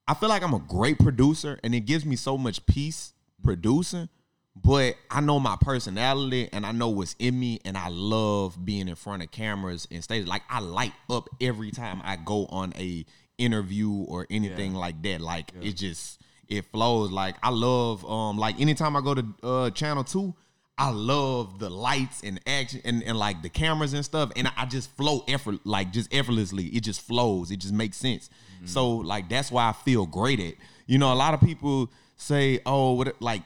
I 0.07 0.13
feel 0.13 0.29
like 0.29 0.43
I'm 0.43 0.53
a 0.53 0.59
great 0.59 0.99
producer, 0.99 1.59
and 1.65 1.75
it 1.75 1.81
gives 1.81 2.05
me 2.05 2.15
so 2.17 2.37
much 2.37 2.65
peace 2.67 3.15
producing. 3.43 4.11
But 4.57 4.95
I 5.11 5.21
know 5.21 5.41
my 5.41 5.57
personality, 5.61 6.49
and 6.53 6.65
I 6.65 6.73
know 6.73 6.89
what's 6.89 7.17
in 7.19 7.39
me, 7.39 7.61
and 7.65 7.77
I 7.77 7.89
love 7.89 8.65
being 8.65 8.89
in 8.89 8.95
front 8.95 9.23
of 9.23 9.31
cameras 9.31 9.89
and 9.91 10.03
stages. 10.03 10.29
Like 10.29 10.43
I 10.49 10.61
light 10.61 10.93
up 11.11 11.29
every 11.41 11.71
time 11.73 12.01
I 12.05 12.17
go 12.17 12.47
on 12.47 12.73
a 12.79 13.05
interview 13.37 13.91
or 13.91 14.27
anything 14.31 14.75
like 14.75 15.03
that. 15.03 15.21
Like 15.21 15.51
it 15.61 15.77
just 15.77 16.21
it 16.49 16.65
flows. 16.67 17.11
Like 17.11 17.35
I 17.43 17.51
love 17.51 18.05
um 18.09 18.39
like 18.39 18.61
anytime 18.61 18.97
I 18.97 19.01
go 19.01 19.15
to 19.15 19.27
uh 19.43 19.71
channel 19.71 20.05
two. 20.05 20.35
I 20.77 20.91
love 20.91 21.61
the 21.61 21.71
lights 21.71 22.23
and 22.25 22.41
action 22.49 22.81
and, 22.85 23.01
and 23.05 23.17
like 23.17 23.43
the 23.43 23.49
cameras 23.49 23.93
and 23.93 24.05
stuff. 24.05 24.33
And 24.35 24.51
I 24.57 24.67
just 24.67 24.91
flow 24.97 25.23
effort 25.29 25.61
like 25.65 25.93
just 25.93 26.13
effortlessly. 26.13 26.65
It 26.67 26.81
just 26.83 27.01
flows. 27.01 27.53
It 27.53 27.59
just 27.59 27.73
makes 27.73 27.97
sense. 27.97 28.29
So 28.65 28.97
like 28.97 29.29
that's 29.29 29.53
why 29.53 29.69
I 29.69 29.73
feel 29.73 30.05
great 30.05 30.41
at. 30.41 30.55
You 30.87 30.99
know, 30.99 31.13
a 31.13 31.15
lot 31.15 31.33
of 31.33 31.41
people 31.41 31.93
say, 32.17 32.59
oh, 32.67 32.95
what 32.95 33.15
like 33.23 33.43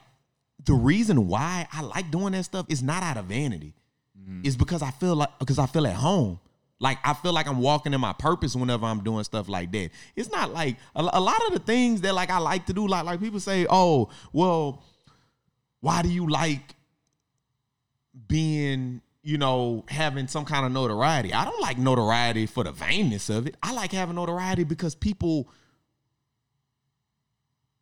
the 0.68 0.74
reason 0.74 1.26
why 1.28 1.66
I 1.72 1.80
like 1.80 2.10
doing 2.10 2.32
that 2.32 2.44
stuff 2.44 2.66
is 2.68 2.82
not 2.82 3.02
out 3.02 3.16
of 3.16 3.24
vanity. 3.24 3.74
Mm. 4.28 4.46
It's 4.46 4.54
because 4.54 4.82
I 4.82 4.90
feel 4.90 5.16
like 5.16 5.38
because 5.38 5.58
I 5.58 5.64
feel 5.64 5.86
at 5.86 5.94
home. 5.94 6.38
Like 6.78 6.98
I 7.02 7.14
feel 7.14 7.32
like 7.32 7.48
I'm 7.48 7.58
walking 7.58 7.94
in 7.94 8.00
my 8.00 8.12
purpose 8.12 8.54
whenever 8.54 8.84
I'm 8.84 9.02
doing 9.02 9.24
stuff 9.24 9.48
like 9.48 9.72
that. 9.72 9.90
It's 10.14 10.30
not 10.30 10.52
like 10.52 10.76
a, 10.94 11.00
a 11.00 11.20
lot 11.20 11.40
of 11.46 11.54
the 11.54 11.58
things 11.58 12.02
that 12.02 12.14
like 12.14 12.28
I 12.28 12.38
like 12.38 12.66
to 12.66 12.74
do. 12.74 12.86
Like 12.86 13.06
like 13.06 13.18
people 13.18 13.40
say, 13.40 13.66
oh, 13.70 14.10
well, 14.30 14.84
why 15.80 16.02
do 16.02 16.10
you 16.10 16.28
like 16.28 16.74
being, 18.28 19.00
you 19.22 19.38
know, 19.38 19.86
having 19.88 20.28
some 20.28 20.44
kind 20.44 20.66
of 20.66 20.72
notoriety. 20.72 21.32
I 21.32 21.46
don't 21.46 21.60
like 21.62 21.78
notoriety 21.78 22.44
for 22.44 22.62
the 22.62 22.72
vainness 22.72 23.34
of 23.34 23.46
it. 23.46 23.56
I 23.62 23.72
like 23.72 23.92
having 23.92 24.16
notoriety 24.16 24.64
because 24.64 24.94
people 24.94 25.48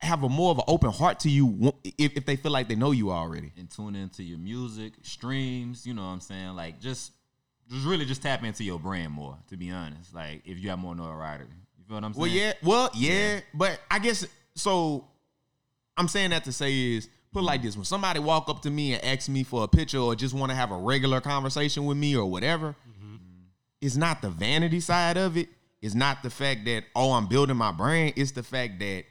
have 0.07 0.23
a 0.23 0.29
more 0.29 0.51
of 0.51 0.59
an 0.59 0.65
open 0.69 0.91
heart 0.91 1.21
to 1.21 1.31
you 1.31 1.73
if, 1.85 2.17
if 2.17 2.25
they 2.25 2.37
feel 2.37 2.53
like 2.53 2.69
they 2.69 2.75
know 2.75 2.93
you 2.93 3.11
already. 3.11 3.53
and 3.59 3.71
tune 3.71 3.95
into 3.95 4.23
your 4.23 4.39
music, 4.39 4.95
streams, 5.03 5.87
you 5.87 5.95
know 5.95 6.03
what 6.03 6.09
I'm 6.09 6.21
saying? 6.21 6.57
Like 6.57 6.81
just 6.81 7.13
just 7.71 7.85
really 7.85 8.05
just 8.05 8.23
tap 8.23 8.45
into 8.45 8.65
your 8.65 8.79
brand 8.79 9.13
more, 9.13 9.37
to 9.49 9.57
be 9.57 9.71
honest. 9.71 10.15
Like 10.15 10.43
if 10.45 10.59
you 10.59 10.71
have 10.71 10.79
more 10.79 10.95
notoriety. 10.95 11.45
You 11.79 11.85
feel 11.85 11.97
what 11.97 12.05
I'm 12.05 12.15
saying? 12.15 12.21
Well, 12.21 12.31
yeah, 12.31 12.53
well, 12.63 12.91
yeah, 12.95 13.41
but 13.53 13.81
I 13.91 13.99
guess 13.99 14.27
so. 14.55 15.07
I'm 15.99 16.09
saying 16.09 16.31
that 16.31 16.45
to 16.45 16.53
say 16.53 16.95
is 16.95 17.09
put 17.33 17.41
it 17.41 17.47
like 17.47 17.63
this: 17.63 17.77
when 17.77 17.85
somebody 17.85 18.21
walk 18.21 18.49
up 18.49 18.63
to 18.63 18.71
me 18.71 18.95
and 18.95 19.05
ask 19.05 19.29
me 19.29 19.43
for 19.43 19.65
a 19.65 19.69
picture 19.69 19.99
or 19.99 20.15
just 20.15 20.35
want 20.35 20.51
to 20.51 20.57
have 20.57 20.71
a 20.71 20.77
regular 20.77 21.21
conversation 21.21 21.87
with 21.87 21.97
me 21.97 22.17
or 22.17 22.27
whatever, 22.27 22.75
mm-hmm. 22.89 23.17
it's 23.81 23.97
not 23.97 24.23
the 24.23 24.31
vanity 24.31 24.81
side 24.81 25.17
of 25.17 25.37
it. 25.37 25.49
It's 25.83 25.95
not 25.95 26.23
the 26.23 26.31
fact 26.31 26.65
that 26.67 26.85
oh 26.95 27.13
I'm 27.13 27.27
building 27.27 27.57
my 27.57 27.73
brand. 27.73 28.15
It's 28.17 28.33
the 28.33 28.43
fact 28.43 28.79
that 28.81 29.05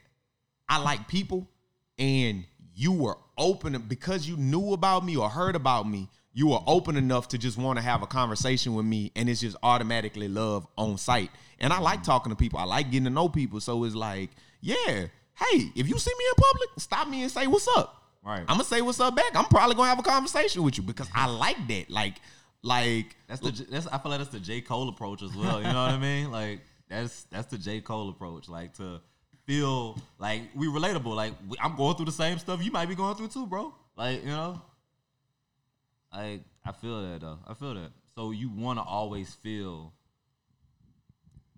I 0.68 0.80
like 0.80 1.08
people 1.08 1.50
and 1.98 2.46
you 2.74 2.92
were 2.92 3.18
open 3.38 3.80
because 3.88 4.28
you 4.28 4.38
knew 4.38 4.74
about 4.74 5.06
me 5.06 5.16
or 5.16 5.30
heard 5.30 5.56
about 5.56 5.88
me. 5.88 6.10
You 6.34 6.48
were 6.48 6.60
open 6.68 6.98
enough 6.98 7.30
to 7.30 7.38
just 7.38 7.58
want 7.58 7.78
to 7.80 7.82
have 7.82 8.02
a 8.04 8.08
conversation 8.08 8.76
with 8.76 8.86
me, 8.86 9.14
and 9.16 9.30
it's 9.30 9.40
just 9.40 9.56
automatically 9.64 10.28
love 10.28 10.68
on 10.78 10.98
sight. 10.98 11.32
And 11.60 11.72
I 11.72 11.80
like 11.80 12.00
mm-hmm. 12.00 12.04
talking 12.04 12.30
to 12.32 12.36
people. 12.36 12.60
I 12.60 12.66
like 12.66 12.92
getting 12.92 13.06
to 13.06 13.10
know 13.10 13.30
people. 13.30 13.62
So 13.62 13.86
it's 13.86 13.96
like, 13.96 14.32
yeah, 14.60 14.76
hey, 14.86 15.72
if 15.76 15.88
you 15.88 15.98
see 15.98 16.12
me 16.12 16.26
in 16.30 16.44
public, 16.44 16.70
stop 16.78 17.08
me 17.08 17.22
and 17.22 17.32
say 17.32 17.48
what's 17.48 17.70
up. 17.78 18.02
Right. 18.22 18.42
I'm 18.42 18.58
gonna 18.58 18.64
say 18.66 18.82
what's 18.82 19.00
up 19.00 19.16
back. 19.16 19.36
I'm 19.36 19.46
probably 19.46 19.76
gonna 19.76 19.90
have 19.90 20.00
a 20.00 20.04
conversation 20.04 20.64
with 20.64 20.78
you 20.78 20.84
because 20.84 21.08
I 21.14 21.28
like 21.30 21.68
that. 21.68 21.90
Like, 21.90 22.16
Like 22.64 23.16
That's 23.28 23.40
the 23.40 23.52
that's 23.70 23.88
I 23.88 24.00
feel 24.00 24.12
like 24.12 24.20
that's 24.20 24.32
the 24.32 24.40
J 24.40 24.62
Cole 24.62 24.90
approach 24.90 25.22
as 25.22 25.34
well. 25.36 25.62
You 25.62 25.68
know 25.68 25.86
what 25.86 25.92
I 25.92 26.00
mean? 26.00 26.32
Like 26.32 26.62
that's 26.90 27.24
that's 27.26 27.48
the 27.48 27.58
J 27.58 27.82
Cole 27.82 28.10
approach. 28.10 28.50
Like 28.50 28.74
to 28.78 29.00
feel 29.46 29.98
like 30.20 30.42
we 30.56 30.68
relatable. 30.68 31.16
Like 31.16 31.34
we, 31.48 31.58
I'm 31.62 31.76
going 31.76 31.96
through 31.96 32.06
the 32.06 32.12
same 32.12 32.38
stuff 32.40 32.64
you 32.64 32.72
might 32.72 32.88
be 32.88 32.96
going 32.96 33.16
through 33.16 33.30
too, 33.30 33.46
bro. 33.48 33.74
Like 33.98 34.24
you 34.24 34.30
know, 34.30 34.62
like 36.14 36.42
I 36.66 36.72
feel 36.72 37.02
that 37.02 37.22
though. 37.22 37.40
I 37.48 37.54
feel 37.54 37.74
that. 37.76 37.92
So 38.16 38.32
you 38.32 38.50
want 38.50 38.80
to 38.80 38.84
always 38.84 39.34
feel 39.36 39.94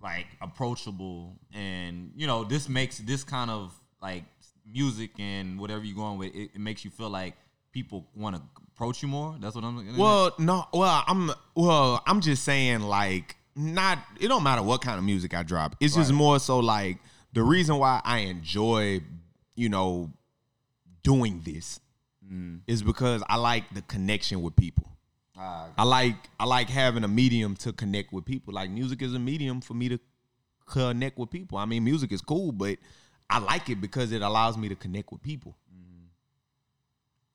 like 0.01 0.27
approachable, 0.41 1.37
and 1.53 2.11
you 2.15 2.27
know 2.27 2.43
this 2.43 2.69
makes 2.69 2.97
this 2.99 3.23
kind 3.23 3.49
of 3.49 3.73
like 4.01 4.23
music 4.65 5.11
and 5.19 5.59
whatever 5.59 5.83
you're 5.83 5.95
going 5.95 6.17
with. 6.17 6.35
It, 6.35 6.51
it 6.55 6.59
makes 6.59 6.83
you 6.83 6.91
feel 6.91 7.09
like 7.09 7.35
people 7.71 8.07
want 8.15 8.35
to 8.35 8.41
approach 8.73 9.01
you 9.01 9.07
more. 9.07 9.35
That's 9.39 9.55
what 9.55 9.63
I'm. 9.63 9.97
Well, 9.97 10.33
no, 10.39 10.65
well, 10.73 11.03
I'm 11.07 11.31
well, 11.55 12.03
I'm 12.05 12.21
just 12.21 12.43
saying 12.43 12.81
like 12.81 13.35
not 13.55 13.97
it 14.19 14.27
don't 14.27 14.43
matter 14.43 14.61
what 14.61 14.81
kind 14.81 14.97
of 14.97 15.03
music 15.03 15.33
I 15.33 15.43
drop. 15.43 15.75
It's 15.79 15.95
just 15.95 16.13
more 16.13 16.39
so 16.39 16.59
like 16.59 16.97
the 17.37 17.43
reason 17.43 17.77
why 17.77 18.01
I 18.03 18.19
enjoy, 18.19 19.01
you 19.55 19.69
know, 19.69 20.11
doing 21.03 21.41
this 21.45 21.79
Mm. 22.25 22.61
is 22.67 22.81
because 22.81 23.23
I 23.29 23.37
like 23.37 23.73
the 23.73 23.83
connection 23.83 24.41
with 24.41 24.55
people. 24.55 24.85
Ah, 25.37 25.69
I 25.77 25.83
like 25.83 26.29
I 26.39 26.45
like 26.45 26.67
having 26.67 27.03
a 27.03 27.07
medium 27.07 27.55
to 27.57 27.71
connect 27.71 28.11
with 28.11 28.25
people. 28.25 28.53
Like 28.55 28.69
music 28.71 29.01
is 29.03 29.13
a 29.13 29.19
medium 29.19 29.61
for 29.61 29.75
me 29.75 29.87
to 29.87 29.99
connect 30.65 31.17
with 31.19 31.29
people. 31.29 31.59
I 31.59 31.65
mean, 31.65 31.83
music 31.83 32.11
is 32.11 32.21
cool, 32.21 32.51
but 32.51 32.79
I 33.29 33.37
like 33.37 33.69
it 33.69 33.79
because 33.79 34.11
it 34.11 34.21
allows 34.23 34.57
me 34.57 34.67
to 34.67 34.75
connect 34.75 35.11
with 35.11 35.21
people. 35.21 35.55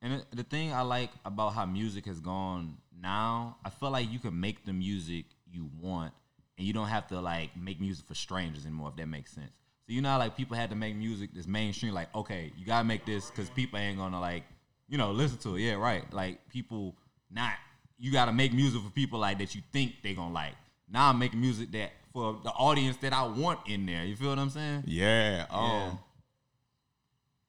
And 0.02 0.24
the 0.32 0.42
thing 0.42 0.72
I 0.72 0.82
like 0.82 1.10
about 1.24 1.54
how 1.54 1.64
music 1.64 2.06
has 2.06 2.18
gone 2.20 2.76
now, 3.00 3.56
I 3.64 3.70
feel 3.70 3.92
like 3.92 4.10
you 4.10 4.18
can 4.18 4.38
make 4.38 4.64
the 4.66 4.72
music 4.72 5.26
you 5.48 5.70
want, 5.80 6.12
and 6.58 6.66
you 6.66 6.72
don't 6.72 6.88
have 6.88 7.06
to 7.08 7.20
like 7.20 7.56
make 7.56 7.80
music 7.80 8.04
for 8.06 8.16
strangers 8.16 8.66
anymore. 8.66 8.88
If 8.90 8.96
that 8.96 9.06
makes 9.06 9.32
sense. 9.32 9.61
So 9.86 9.92
you 9.92 10.00
know, 10.00 10.10
how, 10.10 10.18
like 10.18 10.36
people 10.36 10.56
had 10.56 10.70
to 10.70 10.76
make 10.76 10.94
music 10.94 11.30
that's 11.34 11.46
mainstream. 11.46 11.92
Like, 11.92 12.14
okay, 12.14 12.52
you 12.56 12.64
gotta 12.64 12.84
make 12.84 13.04
this 13.04 13.30
because 13.30 13.50
people 13.50 13.78
ain't 13.78 13.98
gonna 13.98 14.20
like, 14.20 14.44
you 14.88 14.96
know, 14.98 15.10
listen 15.12 15.38
to 15.38 15.56
it. 15.56 15.62
Yeah, 15.62 15.74
right. 15.74 16.04
Like 16.12 16.48
people 16.48 16.94
not. 17.30 17.54
You 17.98 18.12
gotta 18.12 18.32
make 18.32 18.52
music 18.52 18.82
for 18.82 18.90
people 18.90 19.18
like 19.18 19.38
that 19.38 19.54
you 19.54 19.62
think 19.72 19.94
they 20.02 20.14
gonna 20.14 20.32
like. 20.34 20.54
Now 20.88 21.08
I'm 21.08 21.18
making 21.18 21.40
music 21.40 21.72
that 21.72 21.92
for 22.12 22.38
the 22.44 22.50
audience 22.50 22.96
that 22.98 23.12
I 23.12 23.26
want 23.26 23.60
in 23.66 23.86
there. 23.86 24.04
You 24.04 24.14
feel 24.16 24.28
what 24.28 24.38
I'm 24.38 24.50
saying? 24.50 24.84
Yeah. 24.86 25.46
Um, 25.50 25.64
Yeah. 25.70 25.90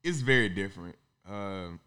It's 0.02 0.20
very 0.20 0.48
different. 0.48 0.96
Um, 1.28 1.80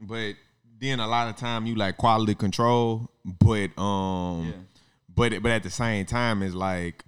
but 0.00 0.34
then 0.80 0.98
a 0.98 1.06
lot 1.06 1.28
of 1.28 1.36
time 1.36 1.66
you 1.66 1.74
like 1.74 1.96
quality 1.96 2.34
control, 2.34 3.10
but 3.24 3.76
um, 3.78 4.46
Yeah. 4.46 4.52
but 5.14 5.42
but 5.42 5.52
at 5.52 5.62
the 5.62 5.70
same 5.70 6.06
time, 6.06 6.42
it's 6.42 6.54
like 6.54 7.04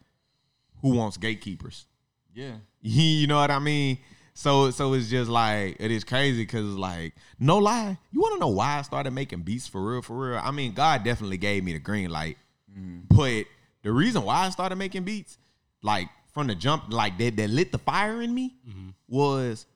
who 0.82 0.90
wants 0.90 1.16
gatekeepers? 1.16 1.86
Yeah. 2.34 2.56
you 3.20 3.26
know 3.26 3.36
what 3.36 3.50
I 3.50 3.58
mean? 3.58 3.98
So 4.34 4.70
so 4.70 4.94
it's 4.94 5.10
just 5.10 5.30
like 5.30 5.76
it 5.78 5.90
is 5.90 6.04
crazy 6.04 6.42
because 6.42 6.74
like 6.74 7.14
no 7.38 7.58
lie, 7.58 7.98
you 8.10 8.20
want 8.20 8.34
to 8.34 8.40
know 8.40 8.48
why 8.48 8.78
I 8.78 8.82
started 8.82 9.12
making 9.12 9.42
beats 9.42 9.68
for 9.68 9.82
real 9.82 10.02
for 10.02 10.30
real? 10.30 10.40
I 10.42 10.50
mean, 10.50 10.72
God 10.72 11.04
definitely 11.04 11.36
gave 11.36 11.64
me 11.64 11.74
the 11.74 11.78
green 11.78 12.10
light, 12.10 12.38
mm-hmm. 12.70 13.00
but 13.14 13.44
the 13.82 13.92
reason 13.92 14.22
why 14.22 14.46
I 14.46 14.50
started 14.50 14.76
making 14.76 15.04
beats, 15.04 15.38
like 15.82 16.08
from 16.32 16.46
the 16.46 16.54
jump, 16.54 16.92
like 16.92 17.18
that 17.18 17.36
that 17.36 17.50
lit 17.50 17.72
the 17.72 17.78
fire 17.78 18.22
in 18.22 18.34
me, 18.34 18.56
mm-hmm. 18.68 18.88
was 19.06 19.66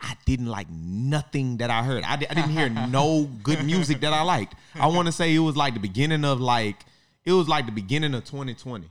I 0.00 0.14
didn't 0.26 0.46
like 0.46 0.68
nothing 0.68 1.58
that 1.58 1.70
I 1.70 1.82
heard. 1.82 2.04
I, 2.04 2.16
di- 2.16 2.28
I 2.28 2.34
didn't 2.34 2.50
hear 2.50 2.68
no 2.88 3.30
good 3.42 3.64
music 3.64 4.00
that 4.00 4.12
I 4.12 4.22
liked. 4.22 4.54
I 4.74 4.88
want 4.88 5.06
to 5.06 5.12
say 5.12 5.34
it 5.34 5.38
was 5.38 5.56
like 5.56 5.74
the 5.74 5.80
beginning 5.80 6.24
of 6.24 6.40
like 6.40 6.84
it 7.24 7.32
was 7.32 7.48
like 7.48 7.66
the 7.66 7.72
beginning 7.72 8.14
of 8.14 8.24
2020, 8.24 8.86
mm. 8.86 8.90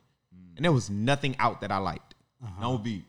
and 0.56 0.66
there 0.66 0.72
was 0.72 0.89
nothing 0.89 1.36
out 1.39 1.62
that 1.62 1.72
I 1.72 1.78
liked. 1.78 2.14
Uh-huh. 2.44 2.62
No 2.62 2.78
beat. 2.78 3.06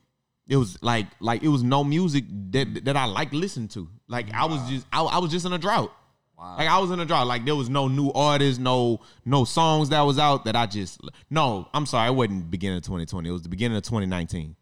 It 0.49 0.57
was 0.57 0.81
like 0.83 1.07
like 1.21 1.43
it 1.43 1.49
was 1.49 1.63
no 1.63 1.83
music 1.83 2.25
that 2.51 2.85
that 2.85 2.97
I 2.97 3.07
like 3.07 3.33
listening 3.33 3.69
to. 3.69 3.89
Like 4.09 4.33
I 4.33 4.45
was 4.47 4.69
just 4.71 4.87
I, 4.93 5.03
I 5.03 5.19
was 5.19 5.31
just 5.31 5.45
in 5.45 5.53
a 5.53 5.59
drought. 5.59 5.93
Wow. 6.39 6.57
Like 6.59 6.69
I 6.69 6.79
was 6.79 6.91
in 6.91 7.01
a 7.01 7.07
drought. 7.07 7.27
Like 7.27 7.45
there 7.45 7.57
was 7.57 7.69
no 7.69 7.89
new 7.89 8.13
artists, 8.13 8.59
no 8.61 9.01
no 9.25 9.45
songs 9.45 9.89
that 9.89 10.03
was 10.03 10.19
out 10.19 10.45
that 10.45 10.55
I 10.55 10.67
just 10.67 11.01
no. 11.31 11.69
I'm 11.75 11.87
sorry, 11.87 12.11
it 12.11 12.15
wasn't 12.15 12.51
beginning 12.51 12.79
of 12.79 12.85
2020. 12.85 13.29
It 13.29 13.33
was 13.33 13.43
the 13.43 13.49
beginning 13.49 13.77
of 13.77 13.83
2019. 13.83 14.55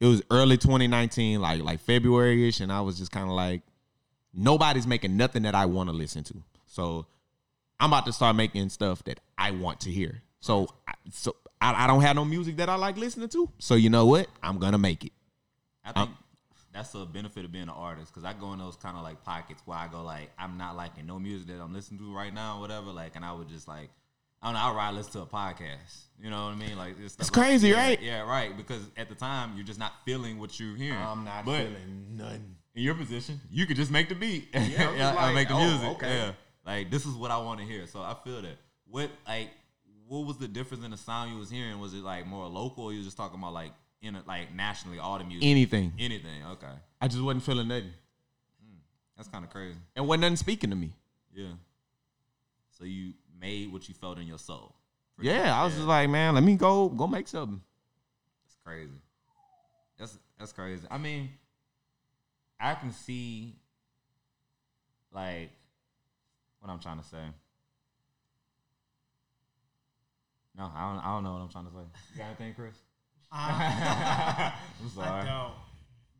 It 0.00 0.06
was 0.06 0.22
early 0.30 0.56
2019, 0.56 1.40
like 1.40 1.62
like 1.62 1.80
February 1.80 2.48
ish, 2.48 2.60
and 2.60 2.72
I 2.72 2.80
was 2.80 2.98
just 2.98 3.10
kind 3.10 3.28
of 3.28 3.34
like, 3.34 3.62
nobody's 4.32 4.86
making 4.86 5.16
nothing 5.16 5.42
that 5.42 5.54
I 5.54 5.66
want 5.66 5.90
to 5.90 5.94
listen 5.94 6.24
to. 6.24 6.42
So 6.66 7.06
I'm 7.80 7.90
about 7.90 8.06
to 8.06 8.12
start 8.12 8.36
making 8.36 8.68
stuff 8.68 9.02
that 9.04 9.20
I 9.36 9.50
want 9.50 9.80
to 9.80 9.90
hear. 9.90 10.22
So 10.40 10.68
I, 10.86 10.94
so 11.10 11.34
I, 11.60 11.84
I 11.84 11.86
don't 11.86 12.02
have 12.02 12.16
no 12.16 12.24
music 12.24 12.56
that 12.58 12.68
I 12.68 12.76
like 12.76 12.96
listening 12.96 13.28
to. 13.30 13.50
So 13.58 13.74
you 13.74 13.90
know 13.90 14.06
what? 14.06 14.28
I'm 14.42 14.58
gonna 14.58 14.78
make 14.78 15.04
it. 15.04 15.12
I 15.84 15.92
think 15.92 16.08
um, 16.10 16.18
that's 16.72 16.94
a 16.94 17.04
benefit 17.04 17.44
of 17.44 17.52
being 17.52 17.64
an 17.64 17.70
artist 17.70 18.12
because 18.12 18.24
I 18.24 18.32
go 18.32 18.52
in 18.52 18.58
those 18.58 18.76
kind 18.76 18.96
of 18.96 19.02
like 19.02 19.24
pockets 19.24 19.62
where 19.64 19.78
I 19.78 19.88
go 19.88 20.02
like 20.02 20.30
I'm 20.38 20.58
not 20.58 20.76
liking 20.76 21.06
no 21.06 21.18
music 21.18 21.48
that 21.48 21.60
I'm 21.60 21.72
listening 21.72 22.00
to 22.00 22.14
right 22.14 22.32
now, 22.32 22.56
or 22.56 22.60
whatever. 22.60 22.90
Like, 22.90 23.16
and 23.16 23.24
I 23.24 23.32
would 23.32 23.48
just 23.48 23.66
like 23.66 23.90
I 24.40 24.46
don't 24.46 24.54
know. 24.54 24.60
I'd 24.60 24.76
rather 24.76 24.96
listen 24.96 25.12
to 25.12 25.22
a 25.22 25.26
podcast. 25.26 26.06
You 26.20 26.30
know 26.30 26.44
what 26.44 26.52
I 26.52 26.54
mean? 26.54 26.78
Like 26.78 26.94
it's 27.02 27.16
It's 27.16 27.30
crazy, 27.30 27.72
right? 27.72 28.00
Yeah, 28.00 28.20
right. 28.20 28.56
Because 28.56 28.82
at 28.96 29.08
the 29.08 29.14
time 29.14 29.52
you're 29.56 29.66
just 29.66 29.80
not 29.80 29.92
feeling 30.04 30.38
what 30.38 30.58
you're 30.60 30.76
hearing. 30.76 30.98
I'm 30.98 31.24
not 31.24 31.44
but 31.44 31.58
feeling 31.58 32.06
none. 32.16 32.56
in 32.74 32.82
your 32.82 32.94
position, 32.94 33.40
you 33.50 33.66
could 33.66 33.76
just 33.76 33.90
make 33.90 34.08
the 34.08 34.14
beat. 34.14 34.48
Yeah, 34.54 34.60
yeah, 34.96 35.12
like, 35.14 35.34
make 35.34 35.48
the 35.48 35.54
oh, 35.54 35.68
music. 35.68 35.88
okay. 35.88 36.16
Yeah, 36.16 36.32
like 36.64 36.90
this 36.90 37.04
is 37.04 37.14
what 37.14 37.30
I 37.30 37.38
want 37.38 37.60
to 37.60 37.66
hear. 37.66 37.86
So 37.86 38.00
I 38.00 38.14
feel 38.24 38.42
that. 38.42 38.58
What 38.90 39.10
like 39.26 39.50
what 40.08 40.26
was 40.26 40.38
the 40.38 40.48
difference 40.48 40.84
in 40.84 40.90
the 40.90 40.96
sound 40.96 41.30
you 41.30 41.38
was 41.38 41.50
hearing? 41.50 41.78
Was 41.78 41.94
it 41.94 42.02
like 42.02 42.26
more 42.26 42.46
local, 42.46 42.84
or 42.84 42.92
you 42.92 42.98
was 42.98 43.06
just 43.06 43.16
talking 43.16 43.38
about 43.38 43.52
like 43.52 43.72
in 44.00 44.16
a, 44.16 44.22
like 44.26 44.54
nationally 44.54 44.98
all 44.98 45.18
the 45.18 45.24
music? 45.24 45.46
Anything. 45.46 45.92
Anything. 45.98 46.44
Okay, 46.52 46.72
I 47.00 47.08
just 47.08 47.22
wasn't 47.22 47.44
feeling 47.44 47.68
nothing. 47.68 47.92
Hmm, 48.64 48.78
that's 49.16 49.28
kind 49.28 49.44
of 49.44 49.50
crazy. 49.50 49.78
And 49.94 50.08
wasn't 50.08 50.22
nothing 50.22 50.36
speaking 50.36 50.70
to 50.70 50.76
me. 50.76 50.92
Yeah. 51.34 51.52
So 52.70 52.84
you 52.84 53.12
made 53.40 53.72
what 53.72 53.88
you 53.88 53.94
felt 53.94 54.18
in 54.18 54.26
your 54.26 54.38
soul. 54.38 54.74
Yeah, 55.20 55.60
I 55.60 55.64
was 55.64 55.74
just 55.74 55.86
like, 55.86 56.08
man, 56.08 56.34
let 56.34 56.44
me 56.44 56.54
go 56.54 56.88
go 56.88 57.06
make 57.06 57.28
something. 57.28 57.60
That's 58.44 58.56
crazy. 58.64 59.00
That's 59.98 60.18
that's 60.38 60.52
crazy. 60.52 60.86
I 60.90 60.98
mean, 60.98 61.30
I 62.58 62.74
can 62.74 62.92
see 62.92 63.56
like 65.12 65.50
what 66.60 66.70
I'm 66.70 66.78
trying 66.78 66.98
to 66.98 67.04
say. 67.04 67.24
No, 70.58 70.70
I 70.74 70.92
don't. 70.92 70.98
I 71.04 71.14
don't 71.14 71.24
know 71.24 71.32
what 71.34 71.40
I'm 71.42 71.48
trying 71.48 71.66
to 71.66 71.70
say. 71.70 71.78
You 72.14 72.18
got 72.18 72.26
anything, 72.26 72.54
Chris? 72.54 72.74
I'm 73.32 74.52
sorry. 74.94 75.24
don't. 75.26 75.52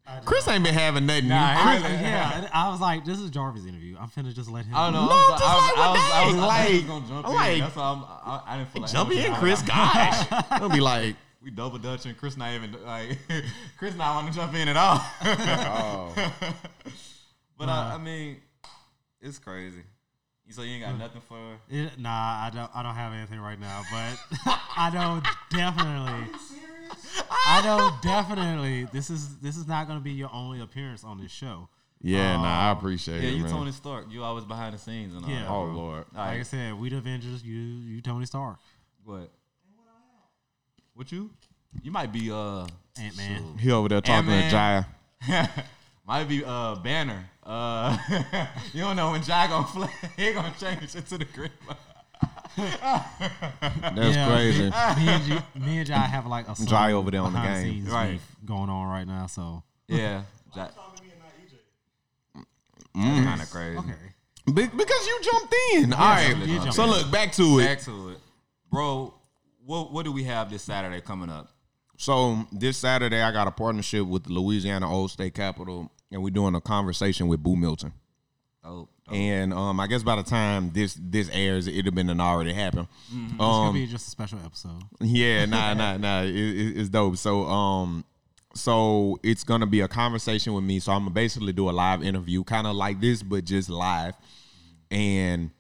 I 0.07 0.21
Chris 0.25 0.49
ain't 0.49 0.65
been 0.65 0.73
having 0.75 1.05
nothing. 1.05 1.29
Nah, 1.29 1.55
Chris, 1.61 1.85
I- 1.85 1.89
yeah, 2.01 2.49
I 2.55 2.71
was 2.71 2.81
like, 2.81 3.05
this 3.05 3.19
is 3.19 3.29
Jarvis' 3.31 3.67
interview. 3.67 3.97
I'm 4.01 4.09
finna 4.09 4.33
just 4.35 4.49
let 4.49 4.65
him. 4.65 4.73
Oh, 4.75 4.79
I 4.79 4.85
don't 4.91 4.95
know. 4.95 5.07
No, 5.07 5.13
I 5.13 5.17
was, 5.31 5.41
just 5.41 5.45
I 5.45 5.55
was, 5.55 5.69
like 5.77 5.79
I 5.79 5.91
was, 5.91 5.99
with 5.99 6.09
I 6.15 6.25
was, 6.25 6.35
that. 6.35 6.41
I 6.41 6.65
was 6.65 6.73
Like- 6.79 6.87
gonna 6.87 7.07
jump 7.09 7.27
I'm 7.27 7.31
in. 7.33 7.37
like- 7.37 7.61
That's 7.61 7.77
why 7.77 7.83
I'm, 7.93 8.05
I, 8.05 8.43
I 8.47 8.57
didn't 8.57 8.71
feel 8.73 8.83
like 8.83 8.91
jump 8.93 9.11
in, 9.11 9.33
I- 9.33 9.39
Chris. 9.39 9.63
Gosh, 9.67 10.27
I'll 10.51 10.69
be 10.71 10.81
like, 10.81 11.17
We 11.43 11.51
double 11.51 11.79
dutch 11.79 12.07
and 12.07 12.17
Chris 12.17 12.37
not 12.39 12.55
even 12.55 12.73
like 12.87 13.19
Chris 13.79 13.95
not 13.97 14.15
want 14.23 14.33
to 14.33 14.39
jump 14.39 14.55
in 14.55 14.69
at 14.69 14.77
all. 14.79 14.99
oh, 15.23 16.15
But 17.59 17.69
I, 17.69 17.95
I 17.95 17.99
mean, 17.99 18.37
it's 19.21 19.39
crazy. 19.39 19.83
So 20.51 20.63
you 20.63 20.75
ain't 20.75 20.83
got 20.85 20.99
nothing 20.99 21.21
for 21.29 21.37
It, 21.69 21.99
nah, 21.99 22.09
I 22.11 22.51
don't. 22.53 22.71
I 22.75 22.83
don't 22.83 22.95
have 22.95 23.13
anything 23.13 23.39
right 23.41 23.61
now, 23.61 23.85
but 23.91 24.19
I 24.77 24.91
know 24.91 25.21
definitely. 25.51 26.31
I 27.47 27.63
know 27.63 27.91
definitely. 28.03 28.89
This 28.93 29.11
is 29.11 29.37
this 29.39 29.57
is 29.57 29.67
not 29.67 29.87
going 29.87 29.99
to 29.99 30.03
be 30.05 30.13
your 30.13 30.31
only 30.33 30.61
appearance 30.61 31.05
on 31.05 31.21
this 31.21 31.31
show. 31.31 31.69
yeah, 32.01 32.37
nah, 32.37 32.69
I 32.69 32.73
appreciate 32.73 33.17
Yeah, 33.23 33.29
it, 33.29 33.31
Yeah, 33.33 33.37
you 33.37 33.43
man. 33.45 33.53
Tony 33.53 33.73
Stark. 33.73 34.07
You 34.11 34.23
always 34.25 34.45
behind 34.47 34.75
the 34.75 34.79
scenes 34.79 35.15
and 35.15 35.25
all 35.25 35.31
Yeah. 35.31 35.43
that. 35.43 35.51
oh 35.51 35.65
lord, 35.67 36.05
All 36.15 36.21
Like 36.21 36.33
I 36.33 36.37
right. 36.39 36.47
said, 36.47 36.75
we 36.79 36.89
the 36.89 36.97
Avengers. 36.97 37.43
You 37.45 37.55
you 37.61 38.01
Tony 38.01 38.25
Stark. 38.27 38.59
What? 39.05 39.31
What 40.95 41.13
you? 41.13 41.31
You 41.83 41.91
might 41.91 42.13
be 42.13 42.31
uh 42.33 42.67
Ant-Man. 42.99 43.59
he 43.61 43.71
over 43.71 43.89
there 43.89 44.01
talking 44.01 44.27
to 44.29 44.33
Ant-Man. 44.33 44.85
Jaya. 45.21 45.53
might 46.09 46.25
be 46.25 46.43
uh 46.45 46.75
Banner. 46.77 47.29
Uh 47.45 47.97
you 48.73 48.81
don't 48.83 48.97
know 48.97 49.13
when 49.13 49.23
Jai 49.23 49.47
gonna 49.47 49.67
flip. 49.67 49.91
he 50.17 50.33
gonna 50.33 50.53
change 50.59 50.95
it 50.97 51.07
to 51.07 51.19
the 51.19 51.25
green. 51.27 51.51
That's 52.57 54.17
Yeah, 54.17 54.27
crazy. 54.29 54.63
Me, 54.65 54.71
me 54.71 55.13
and 55.13 55.25
G, 55.25 55.39
me 55.61 55.79
and 55.79 55.87
Jai 55.87 55.99
have 55.99 56.27
like 56.27 56.49
a 56.49 56.55
Jai 56.67 56.93
over 56.93 57.11
there 57.11 57.21
on 57.21 57.33
the 57.33 57.39
behind 57.39 57.65
game. 57.65 57.75
scenes 57.75 57.89
Right. 57.91 58.11
beef 58.13 58.37
going 58.45 58.69
on 58.71 58.89
right 58.89 59.07
now. 59.07 59.27
So 59.27 59.63
yeah. 59.87 60.23
Jai. 60.55 60.69
Mm. 62.97 63.25
Kind 63.25 63.43
of 63.43 63.51
crazy. 63.51 63.79
okay, 63.79 63.93
Be- 64.47 64.77
because 64.77 65.07
you 65.07 65.21
jumped 65.23 65.55
in. 65.75 65.93
All 65.93 65.99
right. 66.01 66.37
you 66.37 66.57
jumped 66.57 66.75
So 66.75 66.85
in. 66.85 66.91
look 66.91 67.11
back 67.13 67.33
to 67.35 67.61
it. 67.61 67.65
Back 67.65 67.81
to 67.83 68.09
it, 68.11 68.19
bro. 68.73 69.15
What 69.65 69.93
what 69.93 70.05
do 70.05 70.11
we 70.13 70.25
have 70.25 70.51
this 70.51 70.63
Saturday 70.63 71.01
coming 71.01 71.31
up? 71.31 71.51
So 71.97 72.47
this 72.51 72.77
Saturday, 72.77 73.21
I 73.23 73.31
got 73.33 73.47
a 73.47 73.51
partnership 73.51 74.07
with 74.07 74.25
the 74.25 74.33
Louisiana 74.33 74.91
Old 74.91 75.11
State 75.11 75.35
Capitol, 75.35 75.93
and 76.11 76.23
we're 76.23 76.31
doing 76.31 76.55
a 76.55 76.61
conversation 76.61 77.29
with 77.29 77.43
Boo 77.43 77.57
Milton. 77.57 77.93
Dope. 78.65 78.91
dope. 79.07 79.15
And 79.15 79.55
um, 79.55 79.79
I 79.81 79.87
guess 79.87 80.03
by 80.03 80.17
the 80.17 80.23
time 80.23 80.71
this 80.75 80.99
this 81.01 81.31
airs, 81.33 81.67
it'd 81.69 81.87
have 81.87 81.95
been 81.95 82.11
an 82.11 82.21
already 82.21 82.53
happened. 82.53 82.89
It's 83.13 83.33
gonna 83.37 83.69
Um, 83.69 83.75
be 83.75 83.87
just 83.87 84.07
a 84.09 84.11
special 84.11 84.39
episode. 84.45 84.83
yeah, 85.01 85.45
nah, 85.47 85.75
nah, 85.81 85.97
nah. 85.97 86.23
It, 86.23 86.35
it- 86.35 86.77
it's 86.79 86.89
dope. 86.89 87.17
So, 87.17 87.45
um, 87.47 88.05
so 88.55 89.19
it's 89.23 89.45
gonna 89.45 89.67
be 89.67 89.81
a 89.81 89.89
conversation 89.89 90.53
with 90.55 90.65
me. 90.65 90.81
So 90.81 90.93
I'm 90.93 91.03
gonna 91.03 91.11
basically 91.11 91.53
do 91.53 91.71
a 91.71 91.73
live 91.73 92.03
interview, 92.03 92.43
kind 92.45 92.67
of 92.67 92.75
like 92.77 93.01
this, 93.01 93.23
but 93.23 93.45
just 93.45 93.69
live, 93.71 94.15
and 94.91 95.51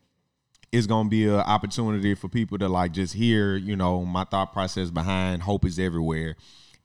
it's 0.72 0.86
gonna 0.86 1.08
be 1.08 1.24
an 1.26 1.34
opportunity 1.40 2.14
for 2.14 2.28
people 2.28 2.58
to 2.58 2.68
like 2.68 2.92
just 2.92 3.14
hear, 3.14 3.56
you 3.56 3.76
know, 3.76 4.04
my 4.04 4.24
thought 4.24 4.52
process 4.52 4.90
behind 4.90 5.42
"Hope 5.42 5.64
Is 5.64 5.78
Everywhere," 5.78 6.36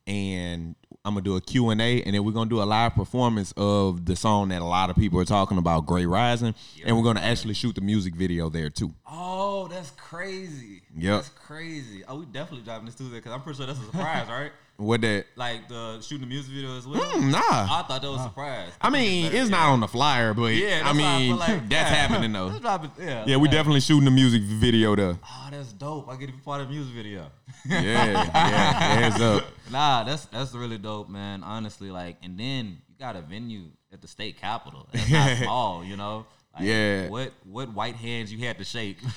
and 0.08 0.76
I'm 1.06 1.16
gonna 1.16 1.24
do 1.26 1.36
a 1.36 1.42
Q 1.42 1.70
and 1.70 1.82
A, 1.82 2.02
and 2.04 2.16
then 2.16 2.24
we're 2.24 2.32
gonna 2.32 2.50
do 2.50 2.62
a 2.62 2.64
live 2.64 2.96
performance 2.96 3.54
of 3.58 4.06
the 4.06 4.16
song 4.16 4.48
that 4.50 4.62
a 4.62 4.66
lot 4.66 4.90
of 4.90 4.96
people 4.96 5.20
are 5.20 5.26
talking 5.26 5.58
about, 5.58 5.86
"Great 5.86 6.06
Rising," 6.06 6.56
and 6.86 6.96
we're 6.96 7.04
gonna 7.04 7.20
actually 7.20 7.56
shoot 7.56 7.76
the 7.76 7.82
music 7.82 8.16
video 8.16 8.48
there 8.48 8.70
too. 8.70 8.94
Oh, 9.06 9.68
that's 9.68 9.92
crazy. 9.92 10.82
Yep. 10.96 11.16
That's 11.16 11.30
crazy. 11.30 12.06
Oh, 12.08 12.20
we 12.20 12.26
definitely 12.28 12.64
dropping 12.64 12.86
this 12.86 12.96
Tuesday 12.96 13.18
because 13.18 13.34
I'm 13.34 13.42
pretty 13.42 13.58
sure 13.58 13.66
that's 13.66 13.80
a 13.80 13.84
surprise, 13.84 14.28
right? 14.30 14.54
What 14.78 15.02
that? 15.02 15.26
Like 15.36 15.68
the 15.70 16.02
shooting 16.02 16.22
the 16.22 16.28
music 16.28 16.52
video 16.54 16.76
as 16.78 16.88
well. 16.88 17.00
Hmm, 17.00 17.30
nah. 17.32 17.40
I 17.40 17.84
thought 17.88 18.02
that 18.02 18.10
was 18.10 18.22
a 18.22 18.24
surprise. 18.24 18.72
I 18.82 18.90
mean, 18.90 19.32
it's 19.32 19.50
not 19.50 19.70
on 19.70 19.80
the 19.80 19.88
flyer, 19.88 20.34
but 20.34 20.48
Yeah, 20.54 20.82
I 20.84 20.84
that's 20.84 20.98
why 20.98 21.04
I 21.04 21.18
mean, 21.20 21.38
like, 21.38 21.70
that's 21.70 21.72
yeah. 21.72 21.84
happening 21.96 22.34
though. 22.34 22.48
Let's. 22.48 23.00
Yeah. 23.00 23.24
Yeah, 23.28 23.38
we 23.38 23.48
definitely 23.50 23.82
shooting 23.82 24.06
the 24.06 24.12
music 24.12 24.42
video 24.42 24.96
though. 24.96 25.20
Oh, 25.24 25.48
that's 25.52 25.72
dope. 25.74 26.10
I 26.10 26.16
get 26.16 26.26
to 26.28 26.32
be 26.34 26.40
part 26.40 26.62
of 26.62 26.68
the 26.70 26.74
music 26.74 26.94
video. 26.96 27.28
Yeah, 27.66 27.82
yeah, 27.82 28.74
hands 28.74 29.22
up. 29.22 29.46
Nah, 29.72 30.04
that's 30.04 30.26
that's 30.26 30.54
really 30.54 30.78
dope, 30.78 31.10
man. 31.10 31.42
Honestly, 31.44 31.90
like, 31.90 32.18
and 32.22 32.38
then 32.40 32.78
you 32.88 32.96
got 33.00 33.16
a 33.16 33.22
venue 33.22 33.64
at 33.92 34.02
the 34.02 34.08
state 34.08 34.40
capitol. 34.40 34.88
That's 34.92 35.10
not 35.10 35.38
small, 35.44 35.84
you 35.84 35.98
know. 35.98 36.26
Like, 36.56 36.64
Yeah. 36.68 37.10
What 37.10 37.34
what 37.44 37.74
white 37.74 37.96
hands 37.96 38.32
you 38.32 38.40
had 38.46 38.58
to 38.60 38.64
shake? 38.64 38.98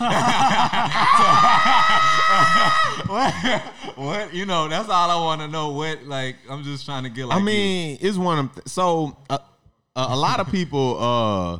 what, 3.07 3.35
what 3.97 4.35
you 4.35 4.47
know? 4.47 4.69
That's 4.69 4.89
all 4.89 5.11
I 5.11 5.17
want 5.23 5.43
to 5.43 5.49
know. 5.49 5.71
What 5.71 6.05
like 6.05 6.37
I'm 6.49 6.63
just 6.63 6.87
trying 6.87 7.03
to 7.05 7.11
get 7.11 7.27
like. 7.27 7.37
I 7.37 7.41
you. 7.41 7.45
mean, 7.45 7.99
it's 8.01 8.17
one 8.17 8.39
of 8.39 8.55
them. 8.55 8.63
So 8.67 9.17
uh, 9.29 9.39
a, 9.95 10.07
a 10.11 10.17
lot 10.17 10.41
of 10.41 10.51
people, 10.51 10.99
uh, 10.99 11.59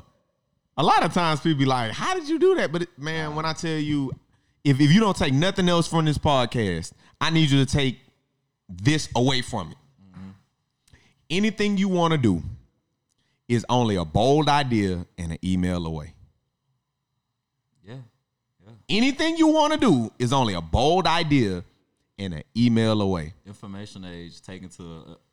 a 0.79 0.83
lot 0.83 1.05
of 1.05 1.13
times 1.13 1.41
people 1.41 1.59
be 1.59 1.65
like, 1.67 1.93
"How 1.93 2.15
did 2.15 2.29
you 2.29 2.39
do 2.39 2.55
that?" 2.57 2.73
But 2.73 2.83
it, 2.83 2.89
man, 2.99 3.35
when 3.35 3.45
I 3.45 3.53
tell 3.53 3.77
you, 3.79 4.13
if 4.65 4.81
if 4.81 4.91
you 4.93 5.01
don't 5.01 5.17
take 5.17 5.35
nothing 5.35 5.69
else 5.69 5.87
from 5.87 6.07
this 6.07 6.19
podcast, 6.19 6.93
I 7.21 7.31
need 7.31 7.51
you 7.51 7.65
to 7.65 7.71
take 7.71 7.99
this 8.69 9.09
away 9.15 9.43
from 9.43 9.73
it. 9.73 9.77
Anything 11.29 11.77
you 11.77 11.89
want 11.89 12.13
to 12.13 12.19
do 12.19 12.43
is 13.49 13.65
only 13.69 13.97
a 13.97 14.05
bold 14.05 14.49
idea 14.49 15.07
and 15.19 15.33
an 15.33 15.39
email 15.45 15.87
away. 15.87 16.13
yeah, 17.87 17.95
yeah. 18.65 18.73
Anything 18.89 19.37
you 19.37 19.49
want 19.49 19.73
to 19.73 19.79
do 19.79 20.11
is 20.19 20.33
only 20.33 20.55
a 20.55 20.61
bold 20.61 21.07
idea 21.07 21.63
and 22.19 22.35
an 22.35 22.43
email 22.57 23.01
away. 23.03 23.35
Information 23.47 24.05
age 24.05 24.41
taken 24.43 24.69
to 24.71 24.83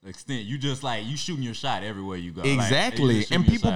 an 0.04 0.10
extent. 0.10 0.44
You 0.44 0.58
just 0.58 0.84
like 0.84 1.06
you 1.06 1.16
shooting 1.18 1.44
your 1.44 1.54
shot 1.54 1.84
everywhere 1.84 2.18
you 2.18 2.32
go. 2.32 2.42
Exactly. 2.42 3.20
just 3.22 3.32
and 3.32 3.46
people 3.46 3.72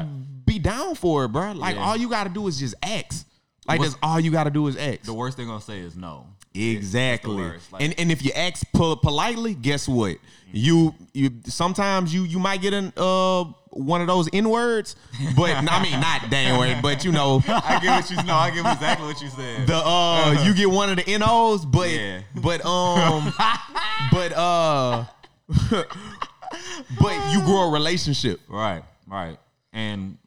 be 0.45 0.59
down 0.59 0.95
for 0.95 1.25
it, 1.25 1.29
bro. 1.29 1.53
Like 1.53 1.75
Yeah. 1.75 1.83
all 1.85 1.97
you 1.97 2.09
gotta 2.09 2.29
do 2.29 2.47
is 2.47 2.59
just 2.59 2.75
X. 2.83 3.25
Like 3.67 3.79
What's- 3.79 3.93
that's 3.93 3.99
all 4.03 4.19
you 4.19 4.31
gotta 4.31 4.49
do 4.51 4.67
is 4.67 4.77
X. 4.77 5.05
The 5.05 5.13
worst 5.13 5.37
they're 5.37 5.45
gonna 5.45 5.61
say 5.61 5.79
is 5.79 5.95
no. 5.95 6.25
Exactly. 6.53 7.35
Like- 7.43 7.81
and 7.81 7.93
and 7.99 8.11
if 8.11 8.23
you 8.25 8.31
ask 8.35 8.63
po- 8.73 8.95
politely, 8.95 9.53
guess 9.53 9.87
what? 9.87 10.17
You 10.51 10.95
you 11.13 11.31
sometimes 11.45 12.13
you 12.13 12.23
you 12.23 12.39
might 12.39 12.61
get 12.61 12.73
an 12.73 12.93
uh 12.97 13.43
one 13.71 14.01
of 14.01 14.07
those 14.07 14.27
N 14.33 14.49
words, 14.49 14.95
but 15.35 15.51
I 15.51 15.83
mean 15.83 15.99
not 15.99 16.29
dang 16.31 16.57
word, 16.57 16.77
but 16.81 17.03
you 17.05 17.11
know 17.11 17.43
I 17.47 17.79
get 17.81 17.91
what 17.91 18.09
you 18.09 18.23
know. 18.23 18.33
I 18.35 18.49
get 18.49 18.59
exactly 18.65 19.05
what 19.05 19.21
you 19.21 19.29
said. 19.29 19.67
the 19.67 19.75
uh 19.75 20.41
you 20.45 20.53
get 20.53 20.69
one 20.71 20.89
of 20.89 20.95
the 21.05 21.17
NOs, 21.17 21.65
but 21.65 21.89
Yeah. 21.91 22.21
but 22.41 22.65
um 22.65 23.33
but 24.11 24.33
uh 24.33 25.03
but 26.99 27.31
you 27.33 27.41
grow 27.41 27.67
a 27.67 27.71
relationship. 27.71 28.39
right, 28.47 28.83
right, 29.07 29.37
and 29.73 30.17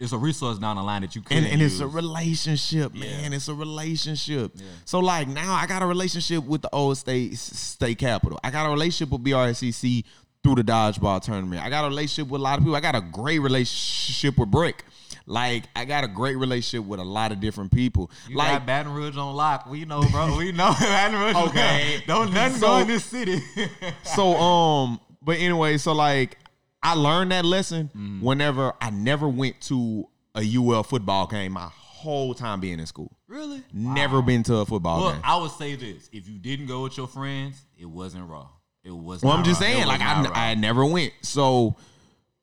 it's 0.00 0.12
a 0.12 0.18
resource 0.18 0.58
down 0.58 0.76
the 0.76 0.82
line 0.82 1.02
that 1.02 1.16
you 1.16 1.22
can 1.22 1.38
and, 1.38 1.46
and 1.54 1.62
it's 1.62 1.80
a 1.80 1.86
relationship, 1.86 2.94
man. 2.94 3.32
It's 3.32 3.48
a 3.48 3.54
relationship. 3.54 4.52
So 4.84 5.00
like 5.00 5.26
now 5.28 5.54
I 5.54 5.66
got 5.66 5.82
a 5.82 5.86
relationship 5.86 6.44
with 6.44 6.62
the 6.62 6.70
old 6.72 6.96
state 6.98 7.36
state 7.36 7.98
capital. 7.98 8.38
I 8.44 8.50
got 8.50 8.66
a 8.66 8.70
relationship 8.70 9.10
with 9.12 9.24
BRCC 9.24 10.04
through 10.44 10.54
the 10.54 10.62
dodgeball 10.62 11.20
tournament. 11.20 11.62
I 11.64 11.68
got 11.68 11.84
a 11.84 11.88
relationship 11.88 12.30
with 12.30 12.40
a 12.40 12.44
lot 12.44 12.58
of 12.58 12.64
people. 12.64 12.76
I 12.76 12.80
got 12.80 12.94
a 12.94 13.00
great 13.00 13.40
relationship 13.40 14.38
with 14.38 14.50
Brick. 14.52 14.84
Like 15.26 15.64
I 15.74 15.84
got 15.84 16.04
a 16.04 16.08
great 16.08 16.36
relationship 16.36 16.86
with 16.86 17.00
a 17.00 17.04
lot 17.04 17.32
of 17.32 17.40
different 17.40 17.72
people. 17.72 18.10
You 18.28 18.36
like 18.36 18.50
got 18.50 18.66
Baton 18.66 18.92
Rouge 18.94 19.16
on 19.16 19.34
lock. 19.34 19.66
We 19.68 19.84
know, 19.84 20.02
bro. 20.12 20.36
We 20.36 20.52
know 20.52 20.74
Baton 20.80 21.20
Rouge. 21.20 21.48
Okay. 21.48 22.04
don't 22.06 22.32
nothing 22.32 22.60
So- 22.60 22.66
go 22.68 22.76
in 22.78 22.86
this 22.86 23.04
city. 23.04 23.42
so 24.04 24.36
um 24.36 25.00
but 25.20 25.38
anyway 25.38 25.76
so 25.76 25.92
like 25.92 26.38
i 26.82 26.94
learned 26.94 27.32
that 27.32 27.44
lesson 27.44 27.90
Mm. 27.96 28.22
whenever 28.22 28.72
i 28.80 28.90
never 28.90 29.28
went 29.28 29.60
to 29.62 30.04
a 30.34 30.42
ul 30.56 30.82
football 30.82 31.26
game 31.26 31.52
my 31.52 31.68
whole 31.72 32.32
time 32.34 32.60
being 32.60 32.78
in 32.78 32.86
school 32.86 33.16
really? 33.26 33.62
never 33.72 34.22
been 34.22 34.42
to 34.44 34.56
a 34.56 34.66
football 34.66 35.00
Well, 35.00 35.12
game 35.12 35.20
I 35.24 35.36
would 35.36 35.50
say 35.50 35.74
this: 35.74 36.08
if 36.12 36.28
you 36.28 36.38
didn't 36.38 36.66
go 36.66 36.84
with 36.84 36.96
your 36.96 37.08
friends, 37.08 37.60
it 37.76 37.86
wasn't 37.86 38.28
raw. 38.28 38.46
It 38.84 38.92
was. 38.92 39.22
well 39.22 39.32
i'm 39.32 39.42
just 39.44 39.60
raw. 39.60 39.66
Saying 39.66 39.86
like 39.86 40.00
I, 40.00 40.22
raw. 40.22 40.30
I 40.32 40.54
never 40.54 40.84
went 40.86 41.12
so 41.22 41.76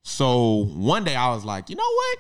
so 0.04 0.66
one 0.76 1.04
day 1.04 1.16
i 1.16 1.34
was 1.34 1.46
like 1.46 1.70
you 1.70 1.76
know 1.76 1.84
what 1.84 2.18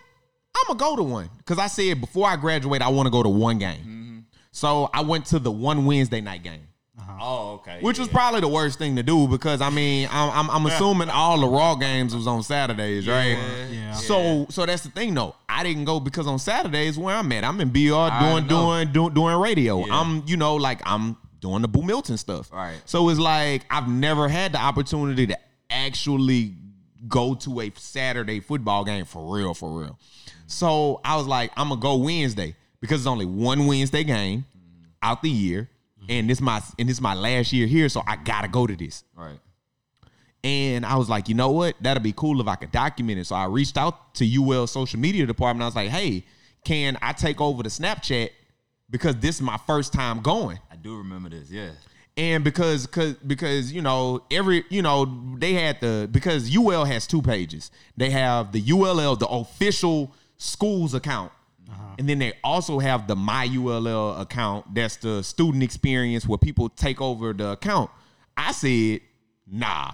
i'm 0.55 0.77
gonna 0.77 0.79
go 0.79 0.95
to 0.95 1.03
one 1.03 1.29
because 1.37 1.59
i 1.59 1.67
said 1.67 1.99
before 2.01 2.27
i 2.27 2.35
graduate 2.35 2.81
i 2.81 2.87
want 2.87 3.05
to 3.07 3.11
go 3.11 3.21
to 3.21 3.29
one 3.29 3.57
game 3.59 3.79
Mm-hmm. 3.81 4.19
so 4.51 4.89
i 4.93 5.01
went 5.01 5.25
to 5.27 5.39
the 5.39 5.51
one 5.51 5.85
wednesday 5.85 6.21
night 6.21 6.41
game 6.43 6.67
Uh-huh. 6.97 7.17
Oh, 7.19 7.53
okay. 7.55 7.79
Which 7.81 7.97
yeah. 7.97 8.03
was 8.03 8.09
probably 8.09 8.39
the 8.39 8.47
worst 8.47 8.79
thing 8.79 8.95
to 8.95 9.03
do 9.03 9.27
because 9.27 9.59
I 9.61 9.69
mean 9.69 10.07
I'm, 10.11 10.29
I'm, 10.31 10.49
I'm 10.49 10.65
assuming 10.65 11.09
all 11.09 11.39
the 11.39 11.47
Raw 11.47 11.75
games 11.75 12.15
was 12.15 12.25
on 12.25 12.41
Saturdays, 12.41 13.07
right? 13.07 13.37
Yeah. 13.69 13.93
So 13.93 14.47
so 14.49 14.65
that's 14.65 14.83
the 14.83 14.89
thing 14.91 15.13
though. 15.13 15.35
I 15.49 15.63
didn't 15.63 15.85
go 15.85 15.99
because 15.99 16.25
on 16.25 16.39
Saturdays 16.39 16.97
where 16.97 17.15
I'm 17.15 17.31
at, 17.33 17.43
I'm 17.43 17.59
in 17.59 17.69
BR 17.69 18.09
doing 18.21 18.47
doing 18.47 18.91
doing 18.93 19.13
doing 19.13 19.35
radio. 19.35 19.85
Yeah. 19.85 19.99
I'm 19.99 20.23
you 20.25 20.37
know 20.37 20.55
like 20.55 20.81
I'm 20.85 21.17
doing 21.41 21.61
the 21.61 21.67
Boo 21.67 21.83
Milton 21.83 22.17
stuff. 22.17 22.51
Right. 22.51 22.77
So 22.85 23.09
it's 23.09 23.19
like 23.19 23.65
I've 23.69 23.89
never 23.89 24.29
had 24.29 24.53
the 24.53 24.59
opportunity 24.59 25.27
to 25.27 25.37
actually 25.69 26.55
go 27.07 27.35
to 27.35 27.61
a 27.61 27.71
Saturday 27.75 28.39
football 28.39 28.83
game 28.83 29.05
for 29.05 29.35
real, 29.35 29.53
for 29.53 29.81
real. 29.81 29.99
So 30.47 31.01
I 31.03 31.17
was 31.17 31.27
like, 31.27 31.51
I'm 31.57 31.69
gonna 31.69 31.81
go 31.81 31.95
Wednesday 31.97 32.55
because 32.79 33.01
it's 33.01 33.07
only 33.07 33.25
one 33.25 33.67
Wednesday 33.67 34.03
game 34.03 34.45
out 35.01 35.21
the 35.21 35.29
year, 35.29 35.69
and 36.09 36.29
this 36.29 36.41
my 36.41 36.61
and 36.79 36.89
this 36.89 37.01
my 37.01 37.13
last 37.13 37.53
year 37.53 37.67
here, 37.67 37.89
so 37.89 38.01
I 38.05 38.15
gotta 38.17 38.47
go 38.47 38.67
to 38.67 38.75
this. 38.75 39.03
right. 39.15 39.39
And 40.43 40.85
I 40.85 40.95
was 40.95 41.09
like, 41.09 41.27
you 41.27 41.33
know 41.33 41.49
what? 41.49 41.75
That'd 41.81 42.03
be 42.03 42.13
cool 42.15 42.39
if 42.39 42.47
I 42.47 42.53
could 42.53 42.71
document 42.71 43.19
it. 43.19 43.25
So 43.25 43.35
I 43.35 43.45
reached 43.45 43.77
out 43.77 44.13
to 44.15 44.25
UL 44.25 44.67
social 44.67 44.99
media 44.99 45.25
department. 45.25 45.63
I 45.63 45.65
was 45.65 45.75
like, 45.75 45.89
hey, 45.89 46.23
can 46.63 46.99
I 47.01 47.13
take 47.13 47.41
over 47.41 47.63
the 47.63 47.69
Snapchat 47.69 48.29
because 48.87 49.15
this 49.15 49.37
is 49.37 49.41
my 49.41 49.57
first 49.65 49.91
time 49.91 50.21
going? 50.21 50.59
I 50.71 50.75
do 50.75 50.97
remember 50.97 51.29
this. 51.29 51.49
Yeah. 51.49 51.71
And 52.17 52.43
because 52.43 52.85
cause, 52.85 53.15
because 53.15 53.73
you 53.73 53.81
know 53.81 54.23
every 54.29 54.65
you 54.69 54.81
know 54.81 55.35
they 55.37 55.53
had 55.53 55.81
the 55.81 56.07
because 56.11 56.55
UL 56.55 56.85
has 56.85 57.07
two 57.07 57.23
pages. 57.23 57.71
They 57.97 58.11
have 58.11 58.51
the 58.51 58.71
ULL 58.71 59.15
the 59.15 59.27
official 59.27 60.13
schools 60.37 60.93
account. 60.93 61.31
And 61.97 62.07
then 62.09 62.19
they 62.19 62.33
also 62.43 62.79
have 62.79 63.07
the 63.07 63.15
My 63.15 63.45
ULL 63.45 64.19
account. 64.19 64.73
That's 64.75 64.97
the 64.97 65.23
student 65.23 65.63
experience 65.63 66.27
where 66.27 66.37
people 66.37 66.69
take 66.69 66.99
over 67.01 67.31
the 67.33 67.51
account. 67.51 67.89
I 68.35 68.51
said, 68.51 68.99
nah, 69.47 69.93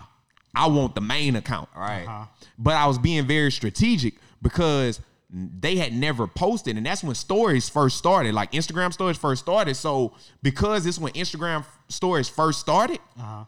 I 0.56 0.68
want 0.68 0.96
the 0.96 1.02
main 1.02 1.36
account. 1.36 1.70
Right. 1.76 2.06
Uh-huh. 2.06 2.26
But 2.58 2.74
I 2.74 2.88
was 2.88 2.98
being 2.98 3.26
very 3.28 3.52
strategic 3.52 4.16
because 4.42 5.00
they 5.34 5.78
had 5.78 5.94
never 5.94 6.28
posted, 6.28 6.76
and 6.76 6.86
that's 6.86 7.04
when 7.04 7.16
stories 7.16 7.70
first 7.70 7.98
started. 7.98 8.34
Like 8.34 8.52
Instagram 8.52 8.92
stories 8.92 9.18
first 9.18 9.44
started. 9.44 9.76
So 9.76 10.14
because 10.44 10.84
this 10.84 11.00
when 11.00 11.14
Instagram 11.14 11.64
stories 11.88 12.28
first 12.28 12.60
started, 12.60 13.00
Uh-huh. 13.18 13.46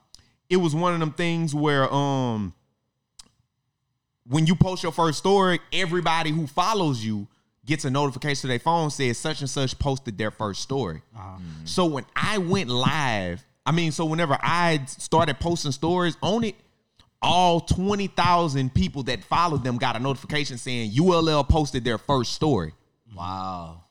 it 0.50 0.58
was 0.58 0.74
one 0.76 0.94
of 0.94 1.00
them 1.00 1.12
things 1.12 1.54
where 1.54 1.92
um 1.94 2.54
when 4.26 4.46
you 4.48 4.56
post 4.56 4.84
your 4.84 4.92
first 4.94 5.18
story, 5.18 5.60
everybody 5.74 6.30
who 6.32 6.48
follows 6.48 7.04
you 7.04 7.28
gets 7.66 7.86
a 7.86 7.90
notification 7.90 8.42
to 8.42 8.48
their 8.48 8.60
phone 8.60 8.90
says 8.90 9.18
such 9.18 9.42
and 9.42 9.50
such 9.50 9.78
posted 9.80 10.18
their 10.18 10.32
first 10.32 10.62
story. 10.62 11.02
Uh-huh. 11.16 11.38
Mm-hmm. 11.38 11.66
So 11.66 11.86
when 11.86 12.06
I 12.16 12.38
went 12.38 12.70
live, 12.70 13.44
I 13.66 13.72
mean, 13.72 13.92
so 13.92 14.06
whenever 14.06 14.38
I 14.42 14.84
started 14.88 15.40
posting 15.40 15.72
stories 15.72 16.18
on 16.22 16.44
it, 16.44 16.56
all 17.22 17.62
20,000 17.62 18.74
people 18.74 19.04
that 19.04 19.24
followed 19.24 19.64
them 19.64 19.78
got 19.78 19.96
a 19.96 20.00
notification 20.00 20.58
saying 20.58 20.92
ULL 21.00 21.44
posted 21.46 21.86
their 21.86 21.98
first 21.98 22.34
story. 22.34 22.74
Wow. 23.16 23.84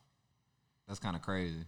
That's 0.87 1.01
kind 1.01 1.17
of 1.17 1.23
crazy. 1.23 1.65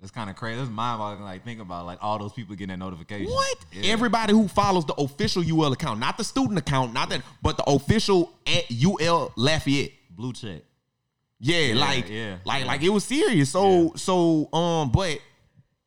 That's 0.00 0.12
kind 0.12 0.30
of 0.30 0.36
crazy. 0.36 0.58
That's 0.58 0.70
mind 0.70 1.00
boggling. 1.00 1.24
Like 1.24 1.44
think 1.44 1.60
about 1.60 1.86
like 1.86 1.98
all 2.00 2.20
those 2.20 2.32
people 2.32 2.54
getting 2.54 2.68
that 2.68 2.84
notification. 2.84 3.32
What? 3.32 3.58
Yeah. 3.72 3.92
Everybody 3.92 4.32
who 4.32 4.46
follows 4.46 4.84
the 4.84 4.94
official 4.94 5.42
UL 5.42 5.72
account, 5.72 5.98
not 5.98 6.16
the 6.16 6.22
student 6.22 6.56
account, 6.56 6.92
not 6.92 7.10
that, 7.10 7.22
but 7.42 7.56
the 7.56 7.64
official 7.64 8.32
at 8.46 8.64
UL 8.70 9.32
Lafayette. 9.34 9.90
blue 10.10 10.32
check. 10.32 10.62
Yeah, 11.40 11.74
like 11.74 12.08
yeah, 12.08 12.38
like 12.44 12.62
yeah. 12.62 12.66
like 12.66 12.82
it 12.82 12.88
was 12.88 13.04
serious. 13.04 13.50
So 13.50 13.92
so 13.96 14.52
um, 14.52 14.90
but 14.90 15.20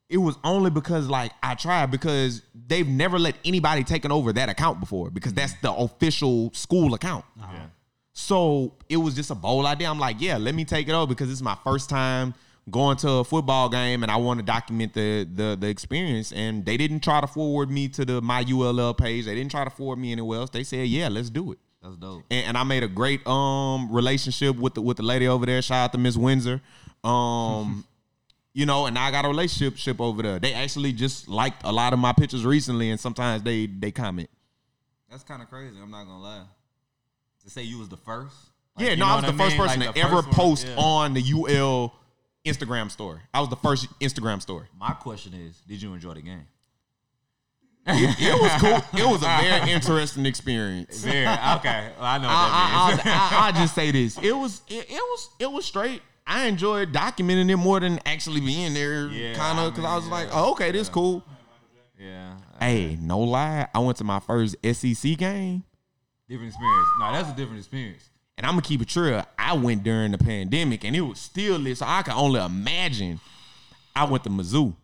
it 0.10 0.18
was 0.18 0.38
only 0.43 0.70
because 0.70 1.08
like 1.08 1.32
I 1.41 1.56
tried 1.56 1.91
because 1.91 2.41
they've 2.54 2.88
never 2.88 3.18
let 3.18 3.36
anybody 3.43 3.84
taken 3.84 4.12
over 4.12 4.34
that 4.34 4.49
account 4.49 4.80
before 4.80 5.10
because 5.10 5.34
that's 5.34 5.54
the 5.62 5.72
official 5.72 6.52
school 6.54 6.93
account. 6.93 7.26
Yeah. 7.38 7.68
So 8.14 8.76
it 8.89 8.97
was 8.97 9.16
just 9.16 9.32
a 9.32 9.36
bold 9.36 9.66
idea. 9.66 9.89
I'm 9.89 9.99
like, 9.99 10.18
yeah, 10.20 10.38
let 10.38 10.54
me 10.54 10.66
take 10.66 10.88
it 10.89 10.91
over 10.91 11.08
because 11.08 11.28
this 11.28 11.38
is 11.38 11.43
my 11.43 11.58
first 11.64 11.89
time 11.89 12.34
going 12.70 12.97
to 12.97 13.10
a 13.10 13.24
football 13.24 13.70
game 13.70 14.04
and 14.04 14.12
I 14.12 14.18
want 14.18 14.39
to 14.39 14.45
document 14.45 14.93
the 14.93 15.28
the 15.34 15.58
the 15.60 15.68
experience. 15.68 16.32
And 16.32 16.66
they 16.66 16.78
didn't 16.78 17.02
try 17.02 17.22
to 17.22 17.28
forward 17.28 17.72
me 17.72 17.88
to 17.89 18.06
the 18.06 18.22
my 18.22 18.45
ULL 18.49 18.93
page. 18.93 19.26
They 19.26 19.36
didn't 19.36 19.52
try 19.52 19.64
to 19.64 19.70
forward 19.70 19.97
me 19.97 20.12
anywhere 20.12 20.39
else. 20.39 20.49
They 20.49 20.64
said, 20.64 20.88
yeah, 20.88 21.08
let's 21.08 21.30
do 21.30 21.54
it. 21.54 21.60
That's 21.82 21.95
dope. 21.97 22.23
And, 22.29 22.47
and 22.47 22.57
I 22.57 22.63
made 22.63 22.84
a 22.84 22.88
great 22.88 23.25
um 23.27 23.91
relationship 23.91 24.55
with 24.57 24.75
the 24.75 24.82
with 24.82 24.97
the 24.97 25.03
lady 25.03 25.27
over 25.27 25.45
there. 25.45 25.61
Shout 25.61 25.86
out 25.86 25.91
to 25.93 25.97
Miss 25.97 26.15
Windsor. 26.15 26.61
Um, 27.03 27.86
you 28.53 28.65
know, 28.65 28.86
and 28.86 28.97
I 28.97 29.09
got 29.11 29.25
a 29.25 29.27
relationship 29.27 29.77
ship 29.77 29.99
over 29.99 30.21
there. 30.21 30.39
They 30.39 30.53
actually 30.53 30.93
just 30.93 31.27
liked 31.27 31.63
a 31.63 31.71
lot 31.71 31.93
of 31.93 31.99
my 31.99 32.13
pictures 32.13 32.45
recently, 32.45 32.91
and 32.91 32.99
sometimes 32.99 33.43
they 33.43 33.65
they 33.65 33.91
comment. 33.91 34.29
That's 35.09 35.23
kind 35.23 35.41
of 35.41 35.49
crazy. 35.49 35.75
I'm 35.82 35.91
not 35.91 36.05
gonna 36.05 36.21
lie. 36.21 36.43
To 37.43 37.49
say 37.49 37.63
you 37.63 37.79
was 37.79 37.89
the 37.89 37.97
first. 37.97 38.36
Like, 38.77 38.88
Yeah, 38.88 38.95
no, 38.95 39.05
I 39.05 39.15
was 39.15 39.25
the 39.25 39.34
first 39.34 39.57
mean? 39.57 39.67
person 39.67 39.79
Like, 39.82 39.95
to 39.95 40.01
ever 40.01 40.15
one, 40.17 40.25
post 40.25 40.67
yeah. 40.67 40.75
on 40.77 41.13
the 41.15 41.21
UL 41.21 41.93
Instagram 42.45 42.89
story. 42.91 43.19
I 43.34 43.39
was 43.39 43.49
the 43.49 43.55
first 43.55 43.88
Instagram 43.99 44.41
story. 44.41 44.67
My 44.79 44.91
question 44.91 45.34
is, 45.34 45.59
did 45.67 45.82
you 45.82 45.93
enjoy 45.93 46.13
the 46.13 46.21
game? 46.21 46.45
It 47.88 48.39
was 48.41 48.51
cool. 48.61 48.99
It 48.99 49.11
was 49.11 49.21
a 49.23 49.25
very 49.41 49.71
interesting 49.75 50.25
experience. 50.25 51.03
Very. 51.03 51.25
Okay. 51.27 51.91
Well, 51.97 52.05
I 52.05 52.17
know 52.19 52.27
I, 52.29 52.95
that 52.95 53.05
I. 53.05 53.39
I, 53.39 53.45
I, 53.45 53.47
I 53.47 53.51
just 53.53 53.73
say 53.75 53.91
this. 53.91 54.17
It 54.19 54.32
was 54.36 54.61
it, 54.67 54.86
it 54.89 54.93
was 55.01 55.29
it 55.39 55.51
was 55.51 55.65
straight. 55.65 56.01
I 56.27 56.45
enjoyed 56.45 56.93
documenting 56.93 57.49
it 57.49 57.57
more 57.57 57.79
than 57.79 57.99
actually 58.05 58.39
being 58.41 58.73
there, 58.75 59.07
Yeah, 59.07 59.34
kind 59.34 59.57
of, 59.59 59.73
because 59.73 59.84
I, 59.86 59.88
mean, 59.88 59.95
was 59.95 60.07
like, 60.07 60.27
oh, 60.32 60.51
okay, 60.51 60.71
this 60.71 60.88
cool. 60.88 61.23
yeah. 61.99 62.38
Hey, 62.59 62.95
no 63.01 63.19
lie, 63.19 63.67
I 63.73 63.79
went 63.79 63.97
to 63.97 64.03
my 64.03 64.19
first 64.19 64.55
SEC 64.63 65.17
game, 65.17 65.63
Different 66.29 66.49
experience. 66.53 66.88
No, 66.99 67.11
that's 67.11 67.29
a 67.29 67.36
different 67.36 67.57
experience. 67.59 68.07
and 68.38 68.45
I'm 68.45 68.53
gonna 68.53 68.61
keep 68.61 68.82
it 68.84 68.88
true. 68.88 69.19
I 69.38 69.53
went 69.53 69.84
during 69.84 70.11
the 70.11 70.19
pandemic, 70.19 70.86
and 70.86 70.95
it 70.95 71.01
was 71.01 71.19
still 71.19 71.57
lit, 71.57 71.79
so 71.79 71.86
I 71.88 72.03
can 72.03 72.13
only 72.13 72.39
imagine. 72.39 73.19
I 73.95 74.05
went 74.05 74.23
to 74.25 74.29
Mizzou, 74.29 74.75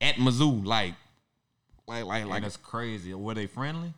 at 0.00 0.16
Mizzou, 0.16 0.64
like, 0.64 0.94
like, 1.86 2.04
like, 2.04 2.22
Like 2.22 2.30
like, 2.30 2.42
that's 2.42 2.56
crazy. 2.56 3.14
Were 3.14 3.34
they 3.34 3.46
friendly? 3.46 3.92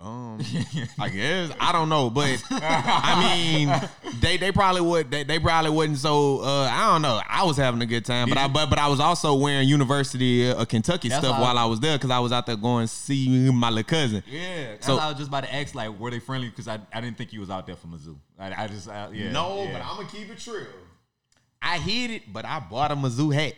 Um, 0.00 0.40
I 0.98 1.10
guess 1.10 1.50
I 1.60 1.72
don't 1.72 1.90
know, 1.90 2.08
but 2.08 2.42
I 2.50 3.36
mean, 3.36 3.90
they 4.20 4.38
they 4.38 4.50
probably 4.50 4.80
would 4.80 5.10
they, 5.10 5.24
they 5.24 5.38
probably 5.38 5.70
wouldn't. 5.70 5.98
So 5.98 6.40
uh, 6.40 6.62
I 6.72 6.90
don't 6.90 7.02
know. 7.02 7.20
I 7.28 7.44
was 7.44 7.58
having 7.58 7.82
a 7.82 7.86
good 7.86 8.06
time, 8.06 8.30
but 8.30 8.38
I 8.38 8.48
but 8.48 8.70
but 8.70 8.78
I 8.78 8.88
was 8.88 8.98
also 8.98 9.34
wearing 9.34 9.68
University 9.68 10.50
of 10.50 10.66
Kentucky 10.68 11.10
That's 11.10 11.22
stuff 11.22 11.38
while 11.38 11.58
I 11.58 11.66
was 11.66 11.80
there 11.80 11.98
because 11.98 12.10
I 12.10 12.18
was 12.18 12.32
out 12.32 12.46
there 12.46 12.56
going 12.56 12.86
to 12.86 12.92
see 12.92 13.50
my 13.50 13.68
little 13.68 13.84
cousin. 13.84 14.22
Yeah. 14.26 14.76
So- 14.80 14.96
I 14.96 15.08
was 15.08 15.16
just 15.16 15.28
about 15.28 15.44
to 15.44 15.54
ask, 15.54 15.74
like, 15.74 15.98
were 15.98 16.10
they 16.10 16.18
friendly? 16.18 16.48
Because 16.48 16.66
I, 16.66 16.78
I 16.94 17.02
didn't 17.02 17.18
think 17.18 17.34
you 17.34 17.40
was 17.40 17.50
out 17.50 17.66
there 17.66 17.76
for 17.76 17.86
Mizzou. 17.88 18.16
I, 18.38 18.64
I 18.64 18.68
just, 18.68 18.88
I, 18.88 19.10
yeah. 19.12 19.32
No, 19.32 19.64
yeah. 19.64 19.72
but 19.74 19.82
I'm 19.84 19.96
gonna 19.96 20.08
keep 20.08 20.30
it 20.30 20.38
true. 20.38 20.66
I 21.62 21.78
hid 21.78 22.10
it, 22.10 22.32
but 22.32 22.44
I 22.46 22.58
bought 22.58 22.90
a 22.90 22.96
Mizzou 22.96 23.34
hat. 23.34 23.54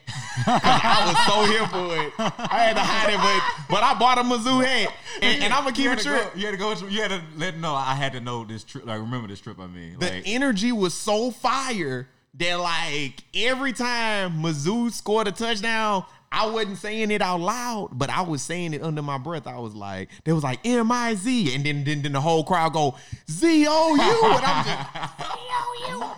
I 0.47 1.07
was 1.07 1.27
so 1.27 1.45
here 1.51 1.67
for 1.69 2.05
it. 2.05 2.13
I 2.19 2.65
had 2.65 2.75
to 2.75 2.81
hide 2.81 3.13
it, 3.13 3.19
but 3.19 3.75
but 3.75 3.85
I 3.85 3.97
bought 3.97 4.19
a 4.19 4.23
Mizzou 4.23 4.65
hat, 4.65 4.93
and, 5.21 5.45
and 5.45 5.53
I'm 5.55 5.63
gonna 5.63 5.75
keep 5.75 5.91
it 5.91 6.01
true. 6.01 6.21
You 6.35 6.47
had 6.47 6.53
to 6.53 6.57
go. 6.57 6.75
You 6.89 7.01
had 7.01 7.11
to 7.13 7.23
let 7.37 7.57
know. 7.59 7.75
I 7.75 7.95
had 7.95 8.13
to 8.15 8.21
know 8.21 8.45
this 8.45 8.65
trip. 8.65 8.87
Like, 8.87 8.99
remember 8.99 9.29
this 9.29 9.41
trip? 9.41 9.61
I 9.61 9.69
mean, 9.69 9.99
the 10.01 10.07
like, 10.07 10.23
energy 10.27 10.73
was 10.73 10.95
so 10.95 11.31
fire 11.31 12.09
that 12.35 12.55
like 12.57 13.23
every 13.35 13.73
time 13.73 14.43
Mizzou 14.43 14.91
scored 14.91 15.29
a 15.29 15.33
touchdown, 15.33 16.05
I 16.33 16.47
wasn't 16.47 16.79
saying 16.79 17.11
it 17.11 17.21
out 17.21 17.41
loud, 17.41 17.91
but 17.93 18.09
I 18.09 18.23
was 18.23 18.41
saying 18.41 18.73
it 18.73 18.83
under 18.83 19.03
my 19.03 19.19
breath. 19.19 19.47
I 19.47 19.59
was 19.59 19.75
like, 19.75 20.09
there 20.25 20.35
was 20.35 20.43
like 20.43 20.61
M 20.65 20.91
I 20.91 21.15
Z, 21.15 21.55
and 21.55 21.63
then, 21.63 21.85
then 21.85 22.01
then 22.01 22.13
the 22.13 22.21
whole 22.21 22.43
crowd 22.43 22.73
go 22.73 22.97
Z 23.31 23.67
O 23.69 23.95
U, 23.95 24.35
and 24.35 24.45
I'm 24.45 24.65
just 24.65 25.19
Z 25.19 25.39
O 25.53 26.15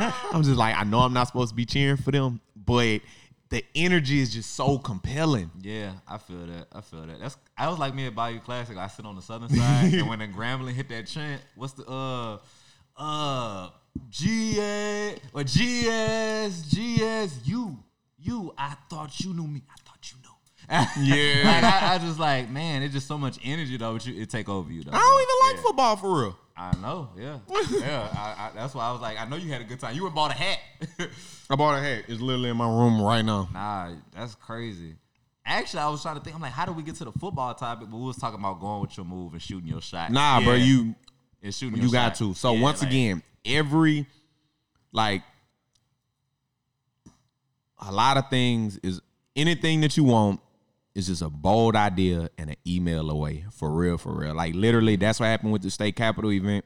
U. 0.00 0.12
I'm 0.32 0.42
just 0.42 0.56
like, 0.56 0.74
I 0.74 0.84
know 0.84 1.00
I'm 1.00 1.12
not 1.12 1.26
supposed 1.26 1.50
to 1.50 1.54
be 1.54 1.66
cheering 1.66 1.98
for 1.98 2.10
them, 2.10 2.40
but 2.56 3.02
the 3.50 3.62
energy 3.74 4.20
is 4.20 4.32
just 4.32 4.54
so 4.54 4.78
compelling. 4.78 5.50
Yeah, 5.60 5.92
I 6.08 6.16
feel 6.16 6.46
that. 6.46 6.68
I 6.72 6.80
feel 6.80 7.06
that. 7.06 7.20
That's 7.20 7.36
I 7.56 7.68
was 7.68 7.78
like 7.78 7.94
me 7.94 8.06
at 8.06 8.14
Bayou 8.14 8.40
Classic. 8.40 8.78
I 8.78 8.86
sit 8.86 9.04
on 9.04 9.14
the 9.14 9.22
southern 9.22 9.50
side, 9.50 9.92
and 9.92 10.08
when 10.08 10.20
the 10.20 10.28
Grambling 10.28 10.72
hit 10.72 10.88
that 10.88 11.06
chant, 11.06 11.42
what's 11.54 11.74
the 11.74 11.86
uh 11.86 12.38
uh 12.96 13.68
G 14.08 14.58
A 14.58 15.16
or 15.34 15.44
G 15.44 15.86
S 15.86 16.62
G 16.70 17.02
S 17.02 17.40
U 17.44 17.78
you? 18.28 18.54
I 18.56 18.74
thought 18.88 19.18
you 19.20 19.34
knew 19.34 19.46
me. 19.46 19.62
I 19.70 19.74
thought 19.84 20.12
you 20.12 20.18
knew. 20.22 21.14
Yeah. 21.16 21.44
like 21.44 21.64
I, 21.64 21.94
I 21.94 21.98
just 21.98 22.18
like 22.18 22.50
man, 22.50 22.82
it's 22.82 22.92
just 22.94 23.06
so 23.08 23.16
much 23.18 23.38
energy 23.42 23.76
though. 23.76 23.94
But 23.94 24.06
you, 24.06 24.20
it 24.22 24.30
take 24.30 24.48
over 24.48 24.70
you 24.70 24.84
though. 24.84 24.92
I 24.92 24.98
don't 24.98 25.22
even 25.22 25.34
like 25.48 25.56
Yeah. 25.56 25.62
football 25.62 25.96
for 25.96 26.22
real. 26.22 26.38
I 26.60 26.74
know. 26.78 27.08
Yeah, 27.16 27.38
yeah. 27.70 28.08
I, 28.12 28.48
I, 28.48 28.50
that's 28.52 28.74
why 28.74 28.88
I 28.88 28.90
was 28.92 29.00
like, 29.00 29.16
I 29.16 29.24
know 29.26 29.36
you 29.36 29.48
had 29.52 29.60
a 29.60 29.64
good 29.64 29.78
time. 29.78 29.94
You 29.94 30.10
bought 30.10 30.32
a 30.32 30.34
hat. 30.34 30.58
I 31.48 31.54
bought 31.54 31.78
a 31.78 31.80
hat. 31.80 32.04
It's 32.08 32.20
literally 32.20 32.50
in 32.50 32.56
my 32.56 32.66
room 32.68 33.00
right 33.00 33.24
now. 33.24 33.48
Nah, 33.52 33.92
that's 34.12 34.34
crazy. 34.34 34.96
Actually, 35.46 35.80
I 35.84 35.88
was 35.88 36.02
trying 36.02 36.16
to 36.16 36.20
think. 36.20 36.34
I'm 36.34 36.42
like, 36.42 36.50
how 36.52 36.66
do 36.66 36.72
we 36.72 36.82
get 36.82 36.96
to 36.96 37.04
the 37.04 37.12
football 37.12 37.54
topic? 37.54 37.88
But 37.88 37.96
we 37.96 38.04
was 38.06 38.16
talking 38.16 38.40
about 38.40 38.60
going 38.60 38.80
with 38.82 38.96
your 38.96 39.06
move 39.06 39.32
and 39.34 39.40
shooting 39.40 39.68
your 39.68 39.80
shot. 39.80 40.10
Nah, 40.10 40.40
bro, 40.40 40.54
you 40.54 40.94
and 41.42 41.54
shooting. 41.54 41.80
You 41.80 41.92
got 41.92 42.16
shot. 42.16 42.26
to. 42.26 42.34
So 42.34 42.52
Yeah, 42.52 42.60
once 42.60 42.82
like, 42.82 42.90
again, 42.90 43.22
every 43.44 44.04
like 44.92 45.22
a 47.78 47.92
lot 47.92 48.16
of 48.16 48.28
things 48.28 48.78
is 48.82 49.00
anything 49.36 49.80
that 49.82 49.96
you 49.96 50.04
want 50.04 50.40
is 50.94 51.06
just 51.06 51.22
a 51.22 51.28
bold 51.28 51.76
idea 51.76 52.28
and 52.38 52.50
an 52.50 52.56
email 52.66 53.10
away. 53.10 53.44
For 53.52 53.70
real, 53.70 53.98
for 53.98 54.12
real. 54.12 54.34
Like 54.34 54.54
literally, 54.54 54.96
that's 54.96 55.20
what 55.20 55.26
happened 55.26 55.52
with 55.52 55.62
the 55.62 55.70
state 55.70 55.96
capitol 55.96 56.32
event. 56.32 56.64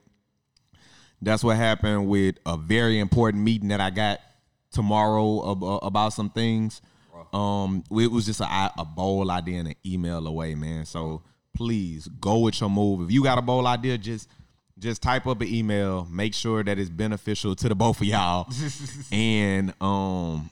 That's 1.20 1.44
what 1.44 1.56
happened 1.56 2.08
with 2.08 2.36
a 2.46 2.56
very 2.56 2.98
important 2.98 3.44
meeting 3.44 3.68
that 3.68 3.80
I 3.80 3.90
got 3.90 4.20
tomorrow 4.72 5.38
uh, 5.40 5.76
about 5.82 6.12
some 6.14 6.30
things. 6.30 6.80
Um, 7.32 7.84
it 7.90 8.10
was 8.10 8.26
just 8.26 8.40
a, 8.40 8.72
a 8.78 8.84
bold 8.84 9.30
idea 9.30 9.60
and 9.60 9.68
an 9.68 9.74
email 9.86 10.26
away, 10.26 10.54
man. 10.54 10.84
So 10.84 11.22
please 11.54 12.08
go 12.08 12.38
with 12.38 12.60
your 12.60 12.70
move. 12.70 13.02
If 13.02 13.12
you 13.12 13.22
got 13.22 13.38
a 13.38 13.42
bold 13.42 13.66
idea, 13.66 13.98
just 13.98 14.28
just 14.78 15.02
type 15.02 15.26
up 15.26 15.40
an 15.40 15.48
email. 15.48 16.06
Make 16.10 16.34
sure 16.34 16.64
that 16.64 16.78
it's 16.78 16.90
beneficial 16.90 17.54
to 17.56 17.68
the 17.68 17.74
both 17.74 18.00
of 18.00 18.06
y'all, 18.06 18.48
and 19.12 19.72
um, 19.80 20.50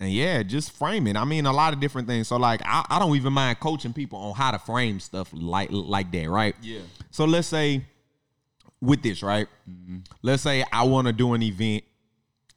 and 0.00 0.10
yeah, 0.10 0.42
just 0.42 0.72
frame 0.72 1.06
it. 1.06 1.16
I 1.16 1.24
mean, 1.24 1.46
a 1.46 1.52
lot 1.52 1.72
of 1.72 1.80
different 1.80 2.08
things. 2.08 2.28
So 2.28 2.36
like, 2.36 2.60
I, 2.64 2.84
I 2.88 2.98
don't 2.98 3.16
even 3.16 3.32
mind 3.32 3.60
coaching 3.60 3.92
people 3.92 4.18
on 4.18 4.34
how 4.34 4.50
to 4.50 4.58
frame 4.58 5.00
stuff 5.00 5.30
like 5.32 5.68
like 5.70 6.10
that, 6.12 6.28
right? 6.28 6.54
Yeah. 6.62 6.80
So 7.10 7.24
let's 7.24 7.48
say 7.48 7.86
with 8.80 9.02
this, 9.02 9.22
right? 9.22 9.46
Let's 10.22 10.42
say 10.42 10.64
I 10.72 10.84
want 10.84 11.06
to 11.06 11.12
do 11.12 11.34
an 11.34 11.42
event. 11.42 11.84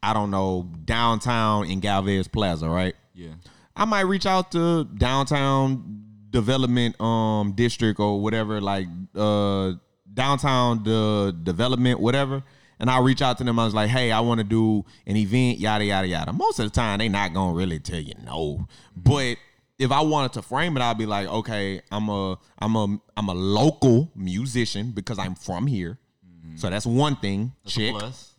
I 0.02 0.14
don't 0.14 0.32
know 0.32 0.70
downtown 0.86 1.70
in 1.70 1.80
Galvez 1.80 2.28
Plaza, 2.28 2.70
right? 2.70 2.96
Yeah. 3.14 3.34
I 3.76 3.86
might 3.86 4.02
reach 4.02 4.26
out 4.26 4.52
to 4.54 4.86
downtown 4.86 6.04
development 6.30 7.00
um 7.00 7.54
district 7.54 8.00
or 8.00 8.22
whatever, 8.22 8.60
like 8.60 8.88
uh 9.16 9.74
downtown 10.18 10.84
the 10.84 11.34
development, 11.44 12.02
whatever. 12.02 12.44
And 12.80 12.92
I'll 12.92 13.04
reach 13.04 13.22
out 13.22 13.38
to 13.38 13.44
them. 13.44 13.58
I 13.58 13.66
was 13.66 13.74
like, 13.74 13.90
hey, 13.90 14.12
I 14.12 14.20
want 14.20 14.40
to 14.40 14.44
do 14.44 14.86
an 15.08 15.16
event, 15.16 15.60
yada 15.60 15.86
yada 15.86 16.08
yada. 16.08 16.34
Most 16.34 16.60
of 16.60 16.66
the 16.66 16.72
time 16.72 17.00
they 17.00 17.08
not 17.08 17.34
gonna 17.34 17.54
really 17.54 17.80
tell 17.80 18.00
you 18.00 18.14
no. 18.24 18.68
But 18.96 19.38
if 19.80 19.92
I 19.92 20.02
wanted 20.02 20.34
to 20.34 20.42
frame 20.42 20.76
it, 20.76 20.82
I'd 20.82 20.98
be 20.98 21.06
like, 21.06 21.28
okay, 21.28 21.82
I'm 21.92 22.10
a 22.10 22.38
I'm 22.60 22.76
a 22.76 23.00
I'm 23.16 23.30
a 23.30 23.34
local 23.34 24.12
musician 24.16 24.92
because 24.92 25.18
I'm 25.18 25.34
from 25.34 25.66
here. 25.66 25.98
Mm-hmm. 26.26 26.58
So 26.58 26.70
that's 26.70 26.86
one 26.86 27.16
thing. 27.16 27.54
That's 27.64 27.76
Check. 27.76 27.94
plus. 27.94 28.36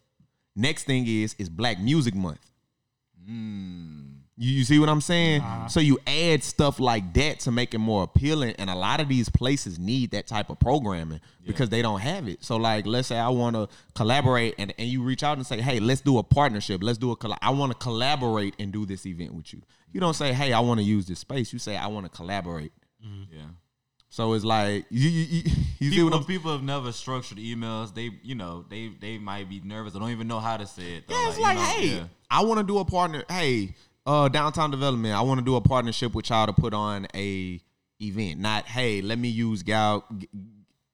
Next 0.55 0.85
thing 0.85 1.07
is 1.07 1.35
is 1.39 1.49
Black 1.49 1.81
Music 1.81 2.15
Month. 2.15 2.51
Mm. 3.29 4.08
You, 4.39 4.53
you 4.59 4.65
see 4.65 4.79
what 4.79 4.89
I'm 4.89 5.01
saying? 5.01 5.41
Uh-huh. 5.41 5.69
So 5.69 5.81
you 5.81 5.99
add 6.07 6.45
stuff 6.45 6.79
like 6.79 7.13
that 7.15 7.41
to 7.41 7.51
make 7.51 7.75
it 7.75 7.79
more 7.79 8.05
appealing, 8.05 8.55
and 8.59 8.71
a 8.71 8.75
lot 8.75 9.01
of 9.01 9.09
these 9.09 9.29
places 9.29 9.79
need 9.79 10.13
that 10.13 10.29
type 10.29 10.49
of 10.49 10.61
programming 10.61 11.21
because 11.45 11.71
they 11.71 11.83
don't 11.83 12.01
have 12.01 12.29
it. 12.29 12.45
So 12.45 12.57
like, 12.57 12.87
let's 12.87 13.09
say 13.09 13.19
I 13.19 13.31
want 13.31 13.57
to 13.57 13.69
collaborate, 13.95 14.55
and, 14.59 14.73
and 14.79 14.89
you 14.89 15.03
reach 15.03 15.25
out 15.25 15.39
and 15.39 15.47
say, 15.47 15.61
hey, 15.61 15.81
let's 15.81 16.01
do 16.03 16.19
a 16.19 16.23
partnership. 16.23 16.83
Let's 16.85 16.99
do 16.99 17.11
a. 17.11 17.17
Coll- 17.17 17.37
I 17.43 17.51
want 17.51 17.73
to 17.73 17.79
collaborate 17.79 18.55
and 18.61 18.73
do 18.73 18.87
this 18.87 19.07
event 19.07 19.35
with 19.35 19.53
you. 19.53 19.61
You 19.93 20.01
don't 20.01 20.15
say, 20.15 20.33
hey, 20.33 20.53
I 20.53 20.61
want 20.61 20.79
to 20.79 20.85
use 20.85 21.07
this 21.07 21.19
space. 21.19 21.53
You 21.53 21.59
say, 21.59 21.77
I 21.77 21.89
want 21.89 22.07
to 22.07 22.17
collaborate. 22.17 22.73
Mm-hmm. 23.05 23.37
Yeah. 23.37 23.45
So 24.11 24.33
it's 24.33 24.45
like 24.45 24.87
you 24.91 25.09
you, 25.09 25.23
you, 25.25 25.43
you 25.81 25.91
see 25.91 25.97
People, 25.97 26.11
what 26.11 26.19
I'm 26.21 26.25
people 26.25 26.53
have 26.53 26.63
never 26.63 26.93
structured 26.93 27.39
emails. 27.39 27.95
They, 27.95 28.11
you 28.23 28.35
know, 28.35 28.65
they 28.69 28.91
they 29.01 29.19
might 29.19 29.49
be 29.49 29.61
nervous. 29.61 29.95
I 29.95 29.99
don't 29.99 30.11
even 30.11 30.29
know 30.29 30.41
how 30.41 30.57
to 30.57 30.67
say 30.67 30.95
it. 30.95 31.09
though. 31.09 31.15
Yeah, 31.15 31.29
it's 31.29 31.37
you 31.37 31.43
like, 31.43 31.57
know, 31.57 31.63
hey, 31.63 31.87
yeah. 31.89 32.05
I 32.31 32.45
want 32.45 32.59
to 32.59 32.65
do 32.65 32.79
a 32.79 32.85
partner. 32.85 33.25
Hey, 33.29 33.75
uh, 34.09 34.29
downtown 34.29 34.71
development. 34.71 35.15
I 35.15 35.21
want 35.21 35.39
to 35.39 35.45
do 35.45 35.57
a 35.57 35.61
partnership 35.61 36.15
with 36.15 36.31
y'all 36.31 36.47
to 36.47 36.53
put 36.53 36.73
on 36.75 37.07
a 37.15 37.61
event. 38.01 38.41
Not, 38.41 38.65
hey, 38.65 39.03
let 39.03 39.19
me 39.19 39.29
use 39.29 39.63
Gal. 39.63 40.05
g- 40.17 40.29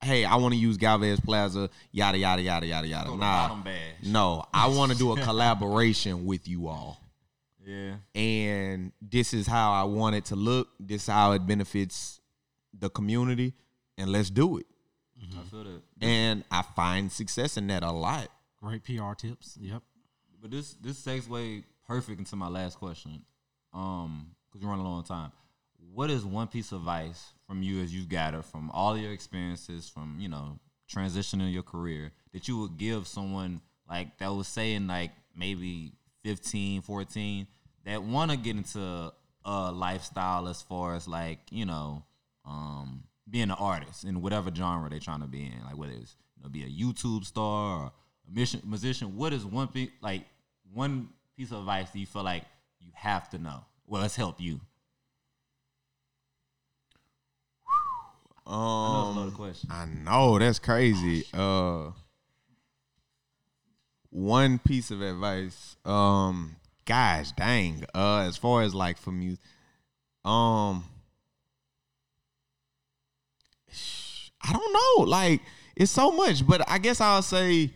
hey, 0.02 0.24
I 0.24 0.36
want 0.36 0.52
to 0.54 0.58
use 0.58 0.76
Galvez 0.76 1.20
Plaza, 1.20 1.70
yada 1.92 2.18
yada 2.18 2.42
yada 2.42 2.66
yada 2.66 2.86
yada. 2.86 3.08
Go 3.10 3.16
Nah, 3.16 3.56
no, 4.04 4.44
I 4.52 4.68
want 4.68 4.92
to 4.92 4.98
do 4.98 5.12
a 5.12 5.20
collaboration 5.20 6.26
with 6.26 6.48
you 6.48 6.66
all, 6.68 7.00
Yeah. 7.64 7.96
and 8.14 8.92
this 9.00 9.32
is 9.32 9.46
how 9.46 9.72
I 9.72 9.84
want 9.84 10.16
it 10.16 10.24
to 10.26 10.36
look. 10.36 10.68
This 10.80 11.02
is 11.02 11.08
how 11.08 11.32
it 11.32 11.46
benefits 11.46 12.20
the 12.78 12.90
community, 12.90 13.54
and 13.96 14.10
let's 14.10 14.28
do 14.30 14.58
it. 14.58 14.66
I 15.22 15.42
feel 15.50 15.64
that. 15.64 15.82
And 16.02 16.44
I 16.50 16.62
find 16.62 17.10
success 17.10 17.56
in 17.56 17.66
that 17.68 17.82
a 17.82 17.90
lot. 17.92 18.28
Great 18.60 18.82
PR 18.84 19.14
tips. 19.14 19.56
Yep. 19.60 19.82
But 20.42 20.50
this 20.50 20.74
this 20.74 21.00
segue 21.00 21.62
perfect 21.94 22.18
into 22.18 22.34
my 22.34 22.48
last 22.48 22.76
question. 22.78 23.22
Um, 23.72 24.34
because 24.50 24.64
we're 24.64 24.70
running 24.70 24.84
low 24.84 24.92
on 24.92 25.04
time. 25.04 25.30
What 25.92 26.10
is 26.10 26.24
one 26.24 26.48
piece 26.48 26.72
of 26.72 26.80
advice 26.80 27.32
from 27.46 27.62
you 27.62 27.82
as 27.82 27.94
you've 27.94 28.08
gathered 28.08 28.44
from 28.44 28.68
all 28.72 28.98
your 28.98 29.12
experiences 29.12 29.88
from, 29.88 30.16
you 30.18 30.28
know, 30.28 30.58
transitioning 30.92 31.52
your 31.52 31.62
career 31.62 32.10
that 32.32 32.48
you 32.48 32.58
would 32.58 32.76
give 32.76 33.06
someone 33.06 33.60
like 33.88 34.18
that 34.18 34.32
was 34.32 34.48
saying 34.48 34.88
like 34.88 35.12
maybe 35.36 35.92
15, 36.24 36.82
14 36.82 37.46
that 37.84 38.02
want 38.02 38.32
to 38.32 38.36
get 38.36 38.56
into 38.56 39.12
a 39.44 39.72
lifestyle 39.72 40.48
as 40.48 40.62
far 40.62 40.96
as 40.96 41.06
like, 41.06 41.38
you 41.50 41.64
know, 41.64 42.02
um, 42.44 43.04
being 43.30 43.44
an 43.44 43.52
artist 43.52 44.04
in 44.04 44.20
whatever 44.20 44.52
genre 44.52 44.90
they're 44.90 44.98
trying 44.98 45.20
to 45.20 45.28
be 45.28 45.42
in, 45.44 45.64
like 45.64 45.76
whether 45.76 45.92
it's 45.92 46.16
you 46.36 46.42
know, 46.42 46.48
be 46.48 46.64
a 46.64 46.68
YouTube 46.68 47.24
star 47.24 47.84
or 47.84 47.92
a 48.28 48.66
musician. 48.66 49.16
What 49.16 49.32
is 49.32 49.44
one 49.44 49.68
thing, 49.68 49.90
like 50.02 50.24
one 50.72 51.10
piece 51.36 51.50
of 51.50 51.58
advice 51.60 51.90
that 51.90 51.98
you 51.98 52.06
feel 52.06 52.22
like 52.24 52.44
you 52.80 52.90
have 52.94 53.28
to 53.30 53.38
know? 53.38 53.64
Well, 53.86 54.02
let's 54.02 54.16
help 54.16 54.40
you. 54.40 54.60
I 58.46 58.50
know 58.50 58.56
it's 59.00 59.06
a 59.06 59.10
Um, 59.10 59.16
loaded 59.16 59.34
question. 59.34 59.70
I 59.72 59.84
know 59.86 60.38
that's 60.38 60.58
crazy. 60.58 61.24
Uh, 61.32 61.90
one 64.10 64.58
piece 64.58 64.90
of 64.90 65.00
advice. 65.02 65.76
Um, 65.84 66.56
gosh, 66.84 67.32
dang. 67.32 67.84
Uh, 67.94 68.18
as 68.20 68.36
far 68.36 68.62
as 68.62 68.74
like 68.74 68.98
for 68.98 69.12
music, 69.12 69.40
um, 70.24 70.84
I 74.42 74.52
don't 74.52 74.72
know. 74.72 75.04
Like 75.10 75.40
it's 75.76 75.90
so 75.90 76.10
much, 76.12 76.46
but 76.46 76.68
I 76.68 76.78
guess 76.78 77.00
I'll 77.00 77.22
say. 77.22 77.70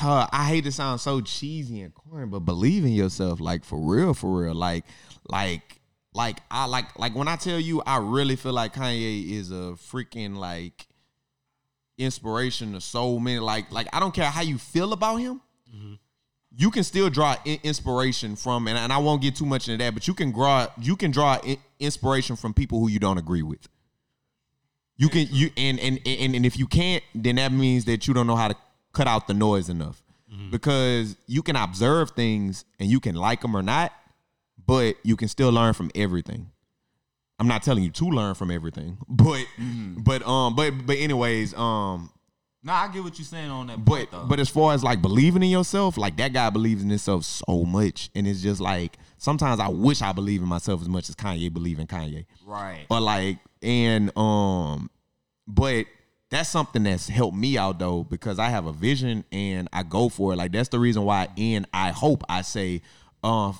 Uh, 0.00 0.26
I 0.32 0.46
hate 0.46 0.64
to 0.64 0.72
sound 0.72 1.00
so 1.00 1.20
cheesy 1.20 1.80
and 1.82 1.94
corny, 1.94 2.26
but 2.26 2.40
believe 2.40 2.84
in 2.84 2.92
yourself, 2.92 3.40
like 3.40 3.64
for 3.64 3.78
real, 3.78 4.14
for 4.14 4.42
real. 4.42 4.54
Like, 4.54 4.84
like, 5.28 5.80
like 6.14 6.40
I 6.50 6.66
like 6.66 6.98
like 6.98 7.14
when 7.14 7.28
I 7.28 7.36
tell 7.36 7.58
you, 7.60 7.82
I 7.86 7.98
really 7.98 8.36
feel 8.36 8.52
like 8.52 8.74
Kanye 8.74 9.30
is 9.30 9.50
a 9.50 9.74
freaking 9.76 10.36
like 10.36 10.86
inspiration 11.98 12.72
to 12.72 12.80
so 12.80 13.18
many. 13.18 13.38
Like, 13.38 13.70
like 13.70 13.88
I 13.92 14.00
don't 14.00 14.14
care 14.14 14.30
how 14.30 14.42
you 14.42 14.58
feel 14.58 14.92
about 14.92 15.16
him. 15.16 15.40
You 16.54 16.70
can 16.70 16.84
still 16.84 17.08
draw 17.08 17.36
inspiration 17.44 18.36
from, 18.36 18.68
and, 18.68 18.76
and 18.76 18.92
I 18.92 18.98
won't 18.98 19.22
get 19.22 19.36
too 19.36 19.46
much 19.46 19.68
into 19.68 19.82
that, 19.82 19.94
but 19.94 20.06
you 20.06 20.12
can 20.12 20.32
draw 20.32 20.66
you 20.78 20.96
can 20.96 21.10
draw 21.10 21.38
inspiration 21.80 22.36
from 22.36 22.52
people 22.52 22.78
who 22.80 22.88
you 22.88 22.98
don't 22.98 23.18
agree 23.18 23.42
with. 23.42 23.68
You 24.96 25.08
can 25.08 25.28
you 25.30 25.50
and, 25.56 25.80
and 25.80 25.98
and 26.04 26.34
and 26.34 26.44
if 26.44 26.58
you 26.58 26.66
can't, 26.66 27.02
then 27.14 27.36
that 27.36 27.52
means 27.52 27.86
that 27.86 28.06
you 28.06 28.14
don't 28.14 28.26
know 28.26 28.36
how 28.36 28.48
to 28.48 28.56
cut 28.92 29.06
out 29.06 29.26
the 29.26 29.34
noise 29.34 29.68
enough. 29.68 30.02
Because 30.50 31.16
you 31.26 31.42
can 31.42 31.56
observe 31.56 32.12
things 32.12 32.64
and 32.80 32.88
you 32.88 33.00
can 33.00 33.14
like 33.14 33.42
them 33.42 33.54
or 33.54 33.62
not, 33.62 33.92
but 34.66 34.96
you 35.02 35.14
can 35.14 35.28
still 35.28 35.50
learn 35.50 35.74
from 35.74 35.90
everything. 35.94 36.50
I'm 37.38 37.48
not 37.48 37.62
telling 37.62 37.82
you 37.84 37.90
to 37.90 38.04
learn 38.06 38.34
from 38.34 38.50
everything, 38.50 38.96
but 39.08 39.44
but 39.98 40.26
um 40.26 40.54
but 40.56 40.86
but 40.86 40.96
anyways, 40.96 41.52
um 41.54 42.10
No, 42.62 42.72
I 42.72 42.88
get 42.88 43.02
what 43.02 43.18
you're 43.18 43.26
saying 43.26 43.50
on 43.50 43.66
that 43.66 43.84
but 43.84 44.10
point, 44.10 44.28
but 44.28 44.40
as 44.40 44.48
far 44.48 44.72
as 44.72 44.82
like 44.82 45.02
believing 45.02 45.42
in 45.42 45.50
yourself, 45.50 45.98
like 45.98 46.16
that 46.16 46.32
guy 46.32 46.48
believes 46.48 46.82
in 46.82 46.88
himself 46.88 47.24
so 47.24 47.64
much, 47.64 48.08
and 48.14 48.26
it's 48.26 48.40
just 48.40 48.60
like 48.60 48.96
sometimes 49.18 49.60
I 49.60 49.68
wish 49.68 50.00
I 50.00 50.12
believe 50.12 50.40
in 50.40 50.48
myself 50.48 50.80
as 50.80 50.88
much 50.88 51.08
as 51.10 51.14
Kanye 51.14 51.52
believe 51.52 51.78
in 51.78 51.86
Kanye. 51.86 52.24
right. 52.46 52.86
But 52.88 53.02
like, 53.02 53.38
and 53.60 54.16
um, 54.16 54.88
but 55.46 55.86
that's 56.32 56.48
something 56.48 56.84
that's 56.84 57.08
helped 57.08 57.36
me 57.36 57.58
out 57.58 57.78
though 57.78 58.04
because 58.04 58.38
I 58.38 58.48
have 58.48 58.64
a 58.64 58.72
vision 58.72 59.22
and 59.30 59.68
I 59.70 59.82
go 59.82 60.08
for 60.08 60.32
it. 60.32 60.36
Like 60.36 60.50
that's 60.50 60.70
the 60.70 60.78
reason 60.78 61.04
why. 61.04 61.28
And 61.36 61.66
I 61.74 61.90
hope 61.90 62.24
I 62.26 62.40
say, 62.40 62.80
uh, 63.22 63.52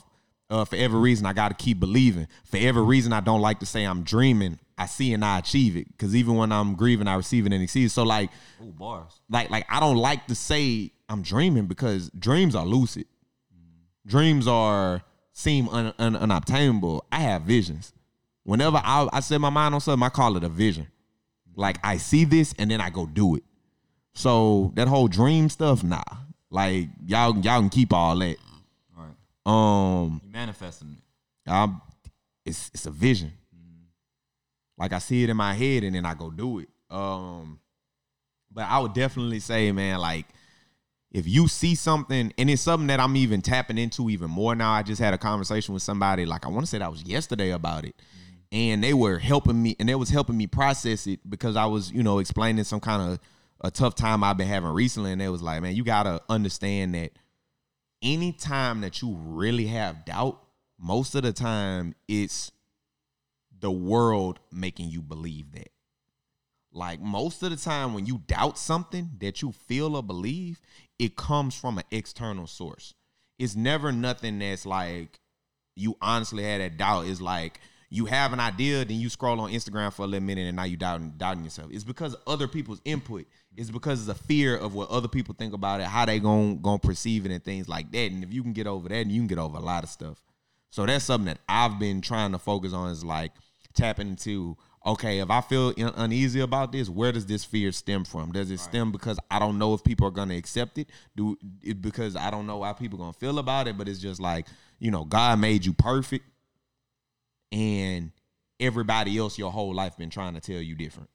uh, 0.48 0.64
for 0.64 0.76
every 0.76 0.98
reason 0.98 1.26
I 1.26 1.34
got 1.34 1.48
to 1.48 1.54
keep 1.54 1.78
believing. 1.78 2.28
For 2.46 2.56
every 2.56 2.82
reason 2.82 3.12
I 3.12 3.20
don't 3.20 3.42
like 3.42 3.60
to 3.60 3.66
say 3.66 3.84
I'm 3.84 4.04
dreaming, 4.04 4.58
I 4.78 4.86
see 4.86 5.12
and 5.12 5.22
I 5.22 5.38
achieve 5.38 5.76
it. 5.76 5.86
Because 5.88 6.16
even 6.16 6.34
when 6.36 6.50
I'm 6.50 6.74
grieving, 6.74 7.08
I 7.08 7.14
receive 7.14 7.44
it 7.44 7.52
and 7.52 7.62
exceed. 7.62 7.90
So 7.90 8.04
like, 8.04 8.30
Ooh, 8.62 8.72
bars. 8.72 9.20
like 9.28 9.50
like 9.50 9.66
I 9.68 9.78
don't 9.78 9.98
like 9.98 10.26
to 10.28 10.34
say 10.34 10.92
I'm 11.10 11.20
dreaming 11.20 11.66
because 11.66 12.08
dreams 12.18 12.54
are 12.54 12.64
lucid. 12.64 13.04
Dreams 14.06 14.48
are 14.48 15.02
seem 15.32 15.68
un, 15.68 15.92
un, 15.98 16.16
unobtainable. 16.16 17.04
I 17.12 17.20
have 17.20 17.42
visions. 17.42 17.92
Whenever 18.44 18.80
I, 18.82 19.08
I 19.12 19.20
set 19.20 19.42
my 19.42 19.50
mind 19.50 19.74
on 19.74 19.80
something, 19.82 20.02
I 20.04 20.08
call 20.08 20.38
it 20.38 20.42
a 20.42 20.48
vision. 20.48 20.88
Like 21.54 21.78
I 21.84 21.96
see 21.96 22.24
this 22.24 22.54
and 22.58 22.70
then 22.70 22.80
I 22.80 22.90
go 22.90 23.06
do 23.06 23.36
it. 23.36 23.42
So 24.14 24.72
that 24.74 24.88
whole 24.88 25.08
dream 25.08 25.48
stuff, 25.48 25.82
nah. 25.82 26.02
Like 26.50 26.88
y'all 27.06 27.36
y'all 27.38 27.60
can 27.60 27.70
keep 27.70 27.92
all 27.92 28.16
that. 28.18 28.36
All 28.96 29.04
right. 29.04 30.04
Um, 30.04 30.20
You 30.24 30.32
manifesting 30.32 30.96
it. 30.98 31.50
I'm, 31.50 31.80
it's 32.44 32.70
it's 32.74 32.86
a 32.86 32.90
vision. 32.90 33.32
Like 34.78 34.92
I 34.92 34.98
see 34.98 35.22
it 35.22 35.30
in 35.30 35.36
my 35.36 35.54
head 35.54 35.84
and 35.84 35.94
then 35.94 36.04
I 36.04 36.14
go 36.14 36.30
do 36.30 36.58
it. 36.58 36.68
Um, 36.90 37.60
but 38.50 38.64
I 38.64 38.80
would 38.80 38.94
definitely 38.94 39.40
say, 39.40 39.70
man, 39.72 39.98
like 39.98 40.26
if 41.12 41.28
you 41.28 41.46
see 41.46 41.74
something 41.74 42.32
and 42.36 42.50
it's 42.50 42.62
something 42.62 42.86
that 42.88 42.98
I'm 42.98 43.16
even 43.16 43.42
tapping 43.42 43.78
into 43.78 44.10
even 44.10 44.30
more 44.30 44.54
now. 44.54 44.72
I 44.72 44.82
just 44.82 45.00
had 45.00 45.14
a 45.14 45.18
conversation 45.18 45.74
with 45.74 45.82
somebody, 45.82 46.26
like 46.26 46.46
I 46.46 46.48
want 46.48 46.62
to 46.62 46.66
say 46.66 46.78
that 46.78 46.90
was 46.90 47.02
yesterday 47.04 47.50
about 47.50 47.84
it. 47.84 47.94
And 48.52 48.84
they 48.84 48.92
were 48.92 49.18
helping 49.18 49.62
me 49.62 49.74
and 49.80 49.88
they 49.88 49.94
was 49.94 50.10
helping 50.10 50.36
me 50.36 50.46
process 50.46 51.06
it 51.06 51.20
because 51.28 51.56
I 51.56 51.64
was, 51.64 51.90
you 51.90 52.02
know, 52.02 52.18
explaining 52.18 52.64
some 52.64 52.80
kind 52.80 53.12
of 53.12 53.18
a 53.62 53.70
tough 53.70 53.94
time 53.94 54.22
I've 54.22 54.36
been 54.36 54.46
having 54.46 54.70
recently. 54.70 55.10
And 55.10 55.20
they 55.20 55.28
was 55.28 55.42
like, 55.42 55.62
man, 55.62 55.74
you 55.74 55.84
gotta 55.84 56.20
understand 56.28 56.94
that 56.94 57.12
anytime 58.02 58.82
that 58.82 59.00
you 59.00 59.16
really 59.24 59.68
have 59.68 60.04
doubt, 60.04 60.38
most 60.78 61.14
of 61.14 61.22
the 61.22 61.32
time 61.32 61.94
it's 62.08 62.52
the 63.58 63.70
world 63.70 64.38
making 64.52 64.90
you 64.90 65.00
believe 65.00 65.52
that. 65.52 65.70
Like 66.72 67.00
most 67.00 67.42
of 67.42 67.50
the 67.50 67.56
time 67.56 67.94
when 67.94 68.06
you 68.06 68.20
doubt 68.26 68.58
something 68.58 69.10
that 69.20 69.40
you 69.40 69.52
feel 69.52 69.96
or 69.96 70.02
believe, 70.02 70.60
it 70.98 71.16
comes 71.16 71.54
from 71.54 71.78
an 71.78 71.84
external 71.90 72.46
source. 72.46 72.94
It's 73.38 73.56
never 73.56 73.92
nothing 73.92 74.40
that's 74.40 74.66
like 74.66 75.20
you 75.74 75.96
honestly 76.02 76.44
had 76.44 76.60
that 76.60 76.76
doubt. 76.76 77.06
It's 77.06 77.20
like 77.20 77.60
you 77.92 78.06
have 78.06 78.32
an 78.32 78.40
idea, 78.40 78.86
then 78.86 78.98
you 78.98 79.10
scroll 79.10 79.38
on 79.38 79.52
Instagram 79.52 79.92
for 79.92 80.04
a 80.04 80.06
little 80.06 80.26
minute 80.26 80.46
and 80.46 80.56
now 80.56 80.64
you 80.64 80.78
doubting 80.78 81.12
doubting 81.18 81.44
yourself. 81.44 81.70
It's 81.70 81.84
because 81.84 82.16
other 82.26 82.48
people's 82.48 82.80
input. 82.86 83.26
It's 83.54 83.70
because 83.70 84.00
of 84.00 84.06
the 84.06 84.14
fear 84.14 84.56
of 84.56 84.74
what 84.74 84.88
other 84.88 85.08
people 85.08 85.34
think 85.38 85.52
about 85.52 85.82
it, 85.82 85.86
how 85.86 86.06
they 86.06 86.18
gon' 86.18 86.62
gon' 86.62 86.78
perceive 86.78 87.26
it 87.26 87.32
and 87.32 87.44
things 87.44 87.68
like 87.68 87.92
that. 87.92 88.10
And 88.10 88.24
if 88.24 88.32
you 88.32 88.42
can 88.42 88.54
get 88.54 88.66
over 88.66 88.88
that, 88.88 89.06
you 89.06 89.20
can 89.20 89.26
get 89.26 89.36
over 89.36 89.58
a 89.58 89.60
lot 89.60 89.84
of 89.84 89.90
stuff. 89.90 90.22
So 90.70 90.86
that's 90.86 91.04
something 91.04 91.26
that 91.26 91.40
I've 91.46 91.78
been 91.78 92.00
trying 92.00 92.32
to 92.32 92.38
focus 92.38 92.72
on 92.72 92.90
is 92.90 93.04
like 93.04 93.32
tapping 93.74 94.08
into 94.08 94.56
okay, 94.86 95.18
if 95.18 95.30
I 95.30 95.42
feel 95.42 95.74
un- 95.78 95.92
uneasy 95.96 96.40
about 96.40 96.72
this, 96.72 96.88
where 96.88 97.12
does 97.12 97.26
this 97.26 97.44
fear 97.44 97.72
stem 97.72 98.04
from? 98.04 98.32
Does 98.32 98.50
it 98.50 98.58
stem 98.58 98.90
because 98.90 99.18
I 99.30 99.38
don't 99.38 99.58
know 99.58 99.74
if 99.74 99.84
people 99.84 100.08
are 100.08 100.10
going 100.10 100.30
to 100.30 100.36
accept 100.36 100.78
it? 100.78 100.88
Do 101.14 101.36
it 101.62 101.82
because 101.82 102.16
I 102.16 102.30
don't 102.30 102.46
know 102.46 102.62
how 102.62 102.72
people 102.72 102.98
going 102.98 103.12
to 103.12 103.18
feel 103.18 103.38
about 103.38 103.68
it, 103.68 103.76
but 103.76 103.86
it's 103.86 104.00
just 104.00 104.18
like, 104.18 104.46
you 104.78 104.90
know, 104.90 105.04
God 105.04 105.38
made 105.38 105.64
you 105.64 105.72
perfect 105.72 106.24
and 107.52 108.10
everybody 108.58 109.16
else 109.18 109.38
your 109.38 109.52
whole 109.52 109.74
life 109.74 109.96
been 109.96 110.10
trying 110.10 110.34
to 110.34 110.40
tell 110.40 110.60
you 110.60 110.74
different. 110.74 111.10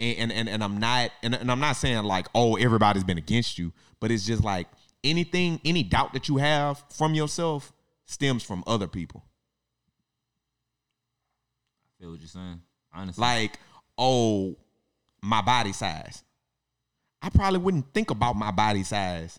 And 0.00 0.18
and 0.18 0.32
and, 0.32 0.48
and 0.48 0.64
I'm 0.64 0.78
not 0.78 1.12
and, 1.22 1.34
and 1.34 1.50
I'm 1.50 1.60
not 1.60 1.76
saying 1.76 2.02
like, 2.04 2.26
oh, 2.34 2.56
everybody's 2.56 3.04
been 3.04 3.18
against 3.18 3.58
you, 3.58 3.72
but 4.00 4.10
it's 4.10 4.26
just 4.26 4.42
like 4.42 4.66
anything, 5.04 5.60
any 5.64 5.82
doubt 5.82 6.12
that 6.14 6.28
you 6.28 6.38
have 6.38 6.82
from 6.90 7.14
yourself 7.14 7.72
stems 8.06 8.42
from 8.42 8.64
other 8.66 8.88
people. 8.88 9.24
I 11.86 12.02
feel 12.02 12.10
what 12.10 12.20
you're 12.20 12.28
saying. 12.28 12.60
Honestly. 12.94 13.22
like, 13.22 13.58
oh, 13.96 14.56
my 15.22 15.40
body 15.40 15.72
size. 15.72 16.22
I 17.22 17.30
probably 17.30 17.60
wouldn't 17.60 17.94
think 17.94 18.10
about 18.10 18.34
my 18.36 18.50
body 18.50 18.82
size 18.82 19.38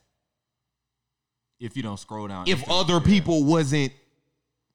if 1.59 1.75
you 1.75 1.83
don't 1.83 1.99
scroll 1.99 2.27
down. 2.27 2.47
if 2.47 2.63
Instagram, 2.63 2.81
other 2.81 2.93
yeah. 2.93 2.99
people 3.01 3.43
wasn't 3.43 3.91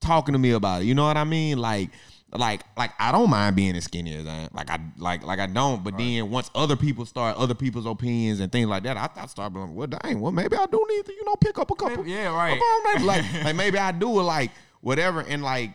talking 0.01 0.33
to 0.33 0.39
me 0.39 0.51
about 0.53 0.83
it. 0.83 0.85
You 0.87 0.95
know 0.95 1.05
what 1.05 1.17
I 1.17 1.25
mean? 1.25 1.59
Like, 1.59 1.91
like, 2.33 2.63
like 2.77 2.91
I 2.99 3.11
don't 3.13 3.31
mind 3.31 3.57
being 3.57 3.75
as 3.77 3.85
skinny 3.85 4.15
as 4.15 4.27
I 4.27 4.35
am. 4.35 4.49
Like 4.53 4.71
I 4.71 4.79
like 4.99 5.25
like 5.25 5.39
I 5.39 5.47
don't. 5.47 5.83
But 5.83 5.97
then 5.97 6.31
once 6.31 6.51
other 6.55 6.77
people 6.77 7.07
start 7.07 7.37
other 7.37 7.55
people's 7.55 7.87
opinions 7.87 8.41
and 8.41 8.53
things 8.53 8.69
like 8.69 8.83
that, 8.83 8.97
I, 8.97 9.09
I 9.17 9.27
start 9.27 9.55
being 9.55 9.75
well, 9.75 9.87
dang, 9.87 10.21
well 10.21 10.33
maybe 10.33 10.57
I 10.57 10.67
do 10.67 10.85
need 10.91 11.07
to 11.07 11.13
you 11.13 11.25
know 11.25 11.37
pick 11.37 11.59
up 11.59 11.71
a 11.71 11.75
couple. 11.75 11.99
Maybe- 11.99 12.11
yeah, 12.11 12.35
right. 12.35 12.61
couple- 12.61 13.07
like 13.07 13.25
like 13.45 13.57
maybe 13.57 13.79
I 13.79 13.93
do 13.93 14.21
it 14.21 14.25
like 14.25 14.51
whatever 14.81 15.21
and 15.21 15.43
like 15.43 15.71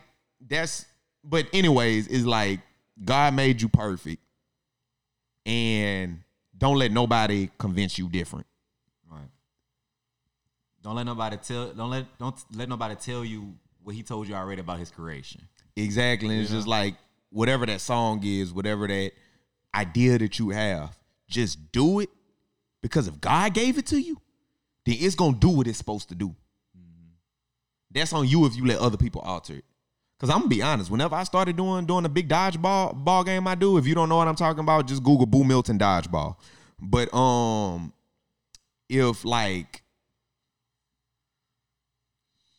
that's. 0.46 0.86
But 1.24 1.46
anyways, 1.52 2.06
is 2.06 2.24
like 2.26 2.60
God 3.04 3.34
made 3.34 3.60
you 3.62 3.68
perfect. 3.68 4.22
and 5.46 6.20
don't 6.56 6.76
let 6.78 6.92
nobody 6.92 7.50
convince 7.58 7.98
you 7.98 8.08
different. 8.08 8.46
Right. 9.10 9.28
Don't 10.82 10.94
let 10.94 11.04
nobody 11.06 11.36
tell. 11.38 11.72
Don't 11.72 11.90
let 11.90 12.18
don't 12.18 12.36
let 12.54 12.68
nobody 12.68 12.94
tell 12.94 13.24
you 13.24 13.54
what 13.84 13.94
he 13.94 14.02
told 14.02 14.26
you 14.26 14.34
already 14.34 14.60
about 14.60 14.78
his 14.78 14.90
creation. 14.90 15.42
Exactly. 15.76 16.30
And 16.30 16.40
it's 16.40 16.50
just 16.50 16.66
like 16.66 16.96
whatever 17.30 17.66
that 17.66 17.80
song 17.80 18.20
is, 18.24 18.52
whatever 18.52 18.88
that 18.88 19.12
idea 19.74 20.18
that 20.18 20.38
you 20.38 20.50
have, 20.50 20.96
just 21.28 21.70
do 21.70 22.00
it 22.00 22.08
because 22.80 23.06
if 23.08 23.20
God 23.20 23.54
gave 23.54 23.78
it 23.78 23.86
to 23.86 23.98
you, 23.98 24.20
then 24.86 24.96
it's 24.98 25.14
gonna 25.14 25.36
do 25.36 25.48
what 25.50 25.66
it's 25.66 25.78
supposed 25.78 26.08
to 26.08 26.14
do. 26.14 26.34
That's 27.90 28.12
on 28.12 28.26
you 28.26 28.44
if 28.46 28.56
you 28.56 28.66
let 28.66 28.78
other 28.78 28.96
people 28.96 29.20
alter 29.20 29.54
it. 29.54 29.64
Cause 30.18 30.30
I'm 30.30 30.38
gonna 30.38 30.48
be 30.48 30.62
honest, 30.62 30.90
whenever 30.90 31.14
I 31.14 31.24
started 31.24 31.56
doing 31.56 31.86
doing 31.86 32.04
a 32.04 32.08
big 32.08 32.28
dodgeball 32.28 33.04
ball 33.04 33.24
game 33.24 33.46
I 33.46 33.54
do, 33.54 33.76
if 33.78 33.86
you 33.86 33.94
don't 33.94 34.08
know 34.08 34.16
what 34.16 34.26
I'm 34.26 34.36
talking 34.36 34.60
about, 34.60 34.86
just 34.86 35.02
Google 35.02 35.26
Boo 35.26 35.44
Milton 35.44 35.78
dodgeball. 35.78 36.36
But 36.80 37.12
um 37.14 37.92
if 38.88 39.24
like 39.24 39.83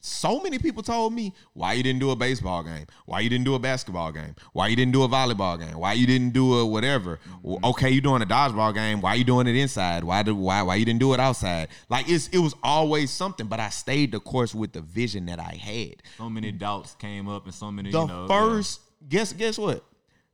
so 0.05 0.39
many 0.39 0.59
people 0.59 0.83
told 0.83 1.13
me 1.13 1.33
why 1.53 1.73
you 1.73 1.83
didn't 1.83 1.99
do 1.99 2.11
a 2.11 2.15
baseball 2.15 2.63
game, 2.63 2.85
why 3.05 3.21
you 3.21 3.29
didn't 3.29 3.45
do 3.45 3.55
a 3.55 3.59
basketball 3.59 4.11
game, 4.11 4.35
why 4.53 4.67
you 4.67 4.75
didn't 4.75 4.93
do 4.93 5.03
a 5.03 5.09
volleyball 5.09 5.59
game, 5.59 5.77
why 5.77 5.93
you 5.93 6.05
didn't 6.05 6.31
do 6.31 6.59
a 6.59 6.65
whatever. 6.65 7.19
Well, 7.41 7.57
mm-hmm. 7.57 7.65
Okay, 7.65 7.89
you 7.89 8.01
doing 8.01 8.21
a 8.21 8.25
dodgeball 8.25 8.73
game, 8.73 9.01
why 9.01 9.15
you 9.15 9.23
doing 9.23 9.47
it 9.47 9.55
inside? 9.55 10.03
Why 10.03 10.23
did 10.23 10.33
why 10.33 10.61
why 10.61 10.75
you 10.75 10.85
didn't 10.85 10.99
do 10.99 11.13
it 11.13 11.19
outside? 11.19 11.69
Like 11.89 12.07
it's 12.07 12.27
it 12.27 12.39
was 12.39 12.53
always 12.63 13.09
something, 13.11 13.47
but 13.47 13.59
I 13.59 13.69
stayed 13.69 14.11
the 14.11 14.19
course 14.19 14.53
with 14.53 14.73
the 14.73 14.81
vision 14.81 15.25
that 15.25 15.39
I 15.39 15.55
had. 15.55 16.03
So 16.17 16.29
many 16.29 16.51
doubts 16.51 16.93
came 16.95 17.27
up, 17.27 17.45
and 17.45 17.53
so 17.53 17.71
many. 17.71 17.91
The 17.91 18.01
you 18.01 18.07
know, 18.07 18.27
first 18.27 18.81
guess 19.09 19.33
guess 19.33 19.57
what? 19.57 19.83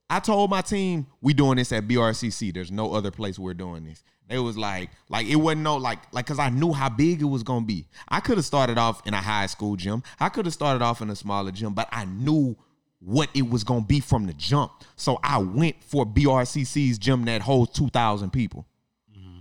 I 0.09 0.19
told 0.19 0.49
my 0.49 0.59
team 0.59 1.07
we 1.21 1.33
doing 1.33 1.55
this 1.55 1.71
at 1.71 1.87
BRCC. 1.87 2.53
There's 2.53 2.71
no 2.71 2.93
other 2.93 3.11
place 3.11 3.39
we're 3.39 3.53
doing 3.53 3.85
this. 3.85 4.03
It 4.31 4.39
was 4.39 4.57
like 4.57 4.89
like 5.09 5.27
it 5.27 5.35
wasn't 5.35 5.61
no 5.63 5.77
like 5.77 5.99
like 6.13 6.25
because 6.25 6.39
I 6.39 6.49
knew 6.49 6.71
how 6.71 6.89
big 6.89 7.21
it 7.21 7.25
was 7.25 7.43
gonna 7.43 7.65
be. 7.65 7.85
I 8.07 8.21
could 8.21 8.37
have 8.37 8.45
started 8.45 8.77
off 8.77 9.05
in 9.05 9.13
a 9.13 9.17
high 9.21 9.47
school 9.47 9.75
gym. 9.75 10.03
I 10.19 10.29
could 10.29 10.45
have 10.45 10.53
started 10.53 10.81
off 10.81 11.01
in 11.01 11.09
a 11.09 11.15
smaller 11.15 11.51
gym, 11.51 11.73
but 11.73 11.89
I 11.91 12.05
knew 12.05 12.55
what 12.99 13.29
it 13.33 13.49
was 13.49 13.63
gonna 13.63 13.81
be 13.81 13.99
from 13.99 14.27
the 14.27 14.33
jump. 14.33 14.71
So 14.95 15.19
I 15.23 15.39
went 15.39 15.83
for 15.83 16.05
BRCC's 16.05 16.97
gym 16.97 17.25
that 17.25 17.41
holds 17.41 17.71
two 17.73 17.89
thousand 17.89 18.31
people. 18.31 18.65
Mm-hmm. 19.11 19.39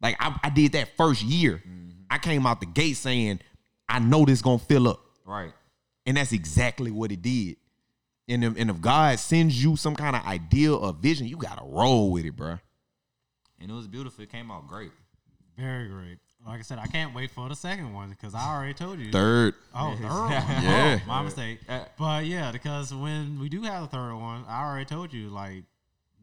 Like 0.00 0.16
I, 0.18 0.38
I 0.44 0.50
did 0.50 0.72
that 0.72 0.96
first 0.96 1.22
year. 1.22 1.62
Mm-hmm. 1.66 1.90
I 2.10 2.18
came 2.18 2.46
out 2.46 2.60
the 2.60 2.66
gate 2.66 2.96
saying, 2.96 3.40
I 3.88 3.98
know 3.98 4.24
this 4.24 4.40
gonna 4.40 4.58
fill 4.58 4.88
up. 4.88 5.00
right. 5.26 5.52
And 6.06 6.16
that's 6.16 6.32
exactly 6.32 6.90
what 6.90 7.12
it 7.12 7.22
did. 7.22 7.56
And 8.28 8.44
if, 8.44 8.56
and 8.56 8.70
if 8.70 8.80
God 8.80 9.18
sends 9.18 9.62
you 9.62 9.76
some 9.76 9.94
kind 9.94 10.16
of 10.16 10.24
idea 10.24 10.74
or 10.74 10.92
vision, 10.92 11.28
you 11.28 11.36
gotta 11.36 11.62
roll 11.64 12.10
with 12.12 12.24
it, 12.24 12.34
bro. 12.34 12.58
And 13.62 13.70
it 13.70 13.74
was 13.74 13.86
beautiful. 13.86 14.22
It 14.24 14.30
came 14.30 14.50
out 14.50 14.66
great. 14.68 14.90
Very 15.56 15.88
great. 15.88 16.18
Like 16.44 16.58
I 16.58 16.62
said, 16.62 16.78
I 16.78 16.86
can't 16.86 17.14
wait 17.14 17.30
for 17.30 17.48
the 17.48 17.54
second 17.54 17.94
one 17.94 18.10
because 18.10 18.34
I 18.34 18.52
already 18.52 18.74
told 18.74 18.98
you. 18.98 19.12
Third. 19.12 19.54
Oh, 19.74 19.94
third 19.96 20.08
one. 20.08 20.30
Yeah. 20.32 20.98
Oh, 21.02 21.06
my 21.08 21.22
mistake. 21.22 21.60
Uh, 21.68 21.80
But 21.98 22.24
yeah, 22.26 22.50
because 22.50 22.92
when 22.92 23.38
we 23.38 23.48
do 23.48 23.62
have 23.62 23.82
the 23.82 23.88
third 23.96 24.14
one, 24.14 24.44
I 24.48 24.64
already 24.64 24.86
told 24.86 25.12
you, 25.12 25.28
like 25.28 25.62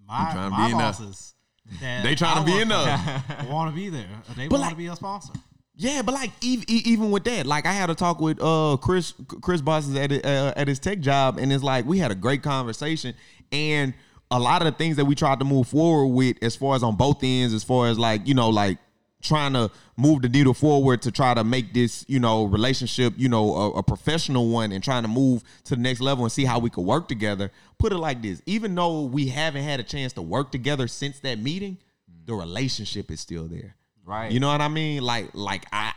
my 0.07 0.31
trying 0.33 0.51
to 0.51 0.57
my 0.57 0.65
be 0.67 0.73
enough. 0.73 0.99
bosses, 0.99 1.33
that 1.79 2.03
They 2.03 2.15
trying 2.15 2.43
to 2.45 2.51
be 2.51 2.59
enough. 2.59 3.23
want 3.49 3.69
to 3.71 3.75
be 3.75 3.87
there. 3.89 4.09
They 4.35 4.47
want 4.49 4.61
like- 4.61 4.71
to 4.71 4.75
be 4.75 4.87
a 4.87 4.95
sponsor. 4.95 5.33
Yeah, 5.81 6.01
but 6.01 6.13
like 6.13 6.31
even, 6.41 6.65
even 6.67 7.09
with 7.09 7.23
that, 7.23 7.45
like 7.45 7.65
I 7.65 7.71
had 7.71 7.89
a 7.89 7.95
talk 7.95 8.19
with 8.19 8.41
uh 8.43 8.75
Chris 8.81 9.13
Chris 9.41 9.61
Bosses 9.61 9.95
at 9.95 10.11
uh, 10.11 10.51
at 10.57 10.67
his 10.67 10.77
tech 10.77 10.99
job, 10.99 11.37
and 11.37 11.53
it's 11.53 11.63
like 11.63 11.85
we 11.85 11.99
had 11.99 12.11
a 12.11 12.15
great 12.15 12.43
conversation, 12.43 13.13
and 13.53 13.93
a 14.31 14.39
lot 14.39 14.61
of 14.61 14.65
the 14.65 14.77
things 14.77 14.97
that 14.97 15.05
we 15.05 15.15
tried 15.15 15.39
to 15.39 15.45
move 15.45 15.67
forward 15.67 16.07
with, 16.07 16.37
as 16.41 16.55
far 16.55 16.75
as 16.75 16.83
on 16.83 16.95
both 16.95 17.23
ends, 17.23 17.53
as 17.53 17.63
far 17.63 17.87
as 17.87 17.97
like 17.97 18.27
you 18.27 18.33
know 18.33 18.49
like 18.49 18.77
trying 19.21 19.53
to 19.53 19.69
move 19.97 20.21
the 20.21 20.29
needle 20.29 20.53
forward 20.53 21.01
to 21.01 21.11
try 21.11 21.33
to 21.33 21.43
make 21.43 21.73
this 21.73 22.05
you 22.07 22.19
know 22.19 22.45
relationship 22.45 23.13
you 23.17 23.27
know 23.27 23.53
a, 23.53 23.71
a 23.71 23.83
professional 23.83 24.49
one, 24.49 24.71
and 24.71 24.83
trying 24.83 25.03
to 25.03 25.09
move 25.09 25.43
to 25.63 25.75
the 25.75 25.81
next 25.81 25.99
level 25.99 26.23
and 26.23 26.31
see 26.31 26.45
how 26.45 26.59
we 26.59 26.69
could 26.69 26.85
work 26.85 27.07
together. 27.07 27.51
Put 27.77 27.91
it 27.91 27.97
like 27.97 28.21
this: 28.21 28.41
even 28.45 28.75
though 28.75 29.03
we 29.03 29.27
haven't 29.27 29.63
had 29.63 29.79
a 29.79 29.83
chance 29.83 30.13
to 30.13 30.21
work 30.21 30.51
together 30.51 30.87
since 30.87 31.19
that 31.21 31.39
meeting, 31.39 31.77
the 32.25 32.33
relationship 32.33 33.09
is 33.11 33.19
still 33.19 33.47
there. 33.47 33.75
Right. 34.05 34.31
You 34.31 34.39
know 34.39 34.47
what 34.47 34.61
I 34.61 34.67
mean? 34.69 35.03
Like, 35.03 35.29
like 35.33 35.65
I, 35.71 35.93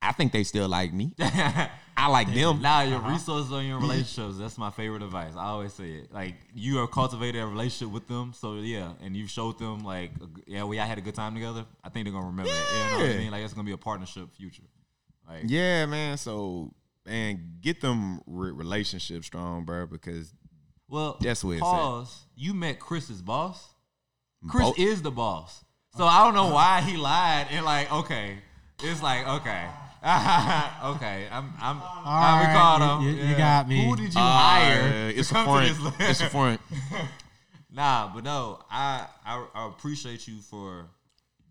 I 0.00 0.12
think 0.12 0.32
they 0.32 0.44
still 0.44 0.68
like 0.68 0.94
me. 0.94 1.14
I 2.00 2.06
like 2.06 2.32
them. 2.32 2.62
Now 2.62 2.80
your 2.80 2.98
uh-huh. 2.98 3.10
resources 3.10 3.52
on 3.52 3.66
your 3.66 3.78
relationships. 3.78 4.38
That's 4.38 4.56
my 4.56 4.70
favorite 4.70 5.02
advice. 5.02 5.34
I 5.36 5.48
always 5.48 5.74
say 5.74 5.90
it. 5.90 6.12
Like 6.12 6.34
you 6.54 6.78
have 6.78 6.90
cultivated 6.90 7.42
a 7.42 7.46
relationship 7.46 7.92
with 7.92 8.08
them, 8.08 8.32
so 8.34 8.54
yeah, 8.54 8.92
and 9.02 9.14
you've 9.14 9.28
showed 9.28 9.58
them 9.58 9.84
like, 9.84 10.12
yeah, 10.46 10.64
we 10.64 10.78
I 10.80 10.86
had 10.86 10.96
a 10.96 11.02
good 11.02 11.14
time 11.14 11.34
together. 11.34 11.66
I 11.84 11.90
think 11.90 12.06
they're 12.06 12.12
gonna 12.14 12.26
remember 12.26 12.50
that. 12.50 12.72
You 12.72 12.98
know 12.98 13.04
what 13.04 13.14
I 13.14 13.18
mean? 13.18 13.30
Like 13.30 13.44
it's 13.44 13.52
gonna 13.52 13.66
be 13.66 13.72
a 13.72 13.76
partnership 13.78 14.34
future. 14.34 14.62
Like 15.28 15.42
Yeah, 15.46 15.84
man. 15.84 16.16
So, 16.16 16.72
man, 17.04 17.58
get 17.60 17.82
them 17.82 18.22
re- 18.26 18.52
relationships 18.52 19.26
strong, 19.26 19.66
bro. 19.66 19.86
Because 19.86 20.32
well, 20.88 21.18
That's 21.20 21.44
where 21.44 21.56
it's 21.56 21.62
at. 21.62 21.70
pause. 21.70 22.24
You 22.34 22.54
met 22.54 22.80
Chris's 22.80 23.20
boss. 23.20 23.74
Chris 24.48 24.70
Bo- 24.70 24.74
is 24.78 25.02
the 25.02 25.10
boss. 25.10 25.62
So 25.98 26.04
I 26.04 26.24
don't 26.24 26.34
know 26.34 26.54
why 26.54 26.80
he 26.80 26.96
lied 26.96 27.48
and 27.50 27.64
like, 27.64 27.92
okay, 27.92 28.38
it's 28.82 29.02
like 29.02 29.28
okay. 29.28 29.66
okay, 30.96 31.28
I'm. 31.30 31.52
I'm. 31.60 31.80
I 31.82 32.42
right, 32.42 32.48
recall 32.48 33.02
you- 33.02 33.08
him. 33.10 33.18
you- 33.18 33.24
you 33.30 33.36
got 33.36 33.68
me. 33.68 33.84
Who 33.86 33.96
did 33.96 34.14
you 34.14 34.20
uh, 34.20 34.38
hire? 34.38 35.12
it's 35.14 35.30
a 35.30 35.34
come 35.34 35.44
front. 35.46 35.94
It's 36.00 36.20
a 36.20 36.28
front. 36.30 36.60
Nah, 37.72 38.10
but 38.12 38.24
no, 38.24 38.58
I, 38.68 39.06
I 39.24 39.46
I 39.54 39.66
appreciate 39.68 40.26
you 40.26 40.40
for 40.40 40.86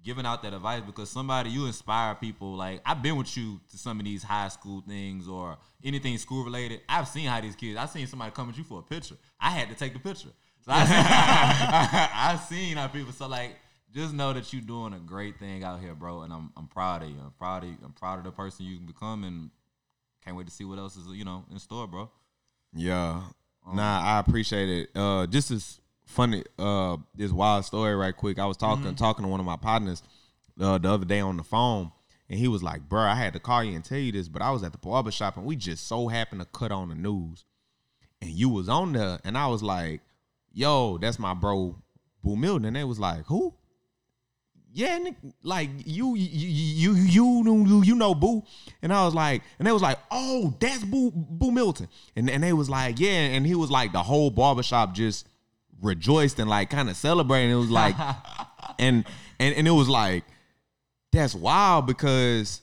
giving 0.04 0.26
out 0.26 0.44
that 0.44 0.54
advice 0.54 0.82
because 0.86 1.10
somebody 1.10 1.50
you 1.50 1.66
inspire 1.66 2.14
people. 2.16 2.56
Like 2.56 2.82
I've 2.86 3.02
been 3.02 3.16
with 3.16 3.38
you 3.38 3.62
to 3.72 3.78
some 3.78 4.00
of 4.00 4.06
these 4.06 4.22
high 4.22 4.50
school 4.50 4.84
things 4.86 5.30
or 5.30 5.58
anything 5.82 6.18
school 6.18 6.44
related. 6.44 6.82
I've 6.90 7.08
seen 7.08 7.28
how 7.28 7.40
these 7.40 7.56
kids. 7.56 7.78
I've 7.78 7.90
seen 7.90 8.06
somebody 8.06 8.32
come 8.32 8.50
at 8.50 8.58
you 8.58 8.66
for 8.66 8.80
a 8.80 8.84
picture. 8.84 9.16
I 9.40 9.52
had 9.52 9.70
to 9.70 9.76
take 9.76 9.94
the 9.94 10.00
picture. 10.00 10.28
So 10.66 10.72
I, 10.74 12.10
I've 12.14 12.42
seen 12.42 12.76
how 12.76 12.88
people. 12.88 13.14
So 13.14 13.28
like, 13.28 13.56
just 13.94 14.14
know 14.14 14.34
that 14.34 14.52
you're 14.54 14.62
doing 14.62 14.94
a 14.94 15.00
great 15.00 15.40
thing 15.40 15.64
out 15.64 15.80
here, 15.80 15.96
bro. 15.96 16.22
And 16.22 16.34
I'm 16.34 16.52
I'm 16.56 16.68
proud 16.68 17.04
of 17.04 17.10
you. 17.10 17.18
I'm 17.24 17.32
proud 17.32 17.64
of 17.64 17.70
you. 17.70 17.78
I'm 17.84 17.94
proud 17.94 18.20
of 18.20 18.26
the 18.26 18.32
person 18.32 18.66
you 18.66 18.78
can 18.78 18.86
become, 18.86 19.24
and 19.24 19.50
can't 20.24 20.38
wait 20.38 20.48
to 20.48 20.54
see 20.54 20.66
what 20.66 20.80
else 20.80 20.96
is 20.96 21.08
you 21.08 21.26
know 21.26 21.46
in 21.52 21.60
store, 21.60 21.88
bro. 21.88 22.10
Yeah. 22.74 23.22
Nah, 23.72 24.02
I 24.02 24.20
appreciate 24.20 24.70
it. 24.70 24.90
Uh, 24.96 25.28
just 25.28 25.52
as 25.52 25.80
funny, 26.06 26.44
uh, 26.58 26.98
this 27.14 27.32
wild 27.32 27.66
story 27.66 27.96
right 27.96 28.16
quick. 28.16 28.40
I 28.40 28.46
was 28.46 28.58
talking 28.58 28.96
talking 28.96 29.24
to 29.24 29.30
one 29.30 29.40
of 29.40 29.46
my 29.46 29.58
partners 29.58 30.02
uh, 30.60 30.78
the 30.78 30.92
other 30.92 31.06
day 31.06 31.20
on 31.20 31.38
the 31.38 31.44
phone, 31.44 31.92
and 32.30 32.40
he 32.40 32.48
was 32.48 32.64
like, 32.64 32.88
"Bro, 32.88 33.04
I 33.04 33.16
had 33.16 33.34
to 33.34 33.40
call 33.40 33.64
you 33.64 33.76
and 33.76 33.86
tell 33.86 34.00
you 34.00 34.12
this, 34.12 34.28
but 34.28 34.42
I 34.42 34.50
was 34.52 34.64
at 34.64 34.72
the 34.72 34.78
barber 34.78 35.12
shop 35.12 35.38
and 35.38 35.46
we 35.46 35.56
just 35.56 35.88
so 35.88 36.08
happened 36.08 36.42
to 36.42 36.48
cut 36.48 36.72
on 36.72 36.90
the 36.90 36.96
news, 36.96 37.46
and 38.22 38.32
you 38.32 38.50
was 38.50 38.70
on 38.70 38.94
there, 38.94 39.20
and 39.24 39.38
I 39.38 39.48
was 39.48 39.62
like, 39.62 40.02
"Yo, 40.52 40.98
that's 40.98 41.20
my 41.20 41.34
bro, 41.34 41.76
Boo 42.24 42.36
Milton." 42.36 42.66
And 42.66 42.76
they 42.76 42.84
was 42.84 43.00
like, 43.00 43.26
"Who?" 43.26 43.54
Yeah, 44.72 45.00
like 45.44 45.70
you, 45.86 46.16
you, 46.16 46.48
you, 46.48 46.94
you, 46.94 47.66
you, 47.66 47.84
you 47.84 47.96
know, 47.96 48.14
Boo, 48.14 48.44
and 48.82 48.94
I 48.94 49.04
was 49.06 49.16
like, 49.16 49.42
and 49.58 49.68
they 49.68 49.72
was 49.72 49.82
like, 49.82 49.98
oh, 50.12 50.56
that's 50.60 50.84
Boo, 50.84 51.12
Boo 51.12 51.52
Milton, 51.52 51.88
and 52.16 52.30
and 52.30 52.44
they 52.44 52.54
was 52.54 52.70
like, 52.70 53.00
yeah, 53.00 53.10
and 53.10 53.46
he 53.46 53.56
was 53.56 53.72
like, 53.72 53.92
the 53.92 54.04
whole 54.04 54.30
barbershop 54.30 54.94
just 54.94 55.28
rejoiced 55.82 56.40
and 56.40 56.50
like 56.50 56.70
kind 56.70 56.90
of 56.90 56.96
celebrating. 56.96 57.52
It 57.52 57.56
was 57.56 57.72
like, 57.72 57.96
and 58.80 59.06
and 59.40 59.56
and 59.56 59.68
it 59.68 59.72
was 59.72 59.90
like, 59.90 60.24
that's 61.12 61.34
wild 61.34 61.88
because 61.88 62.62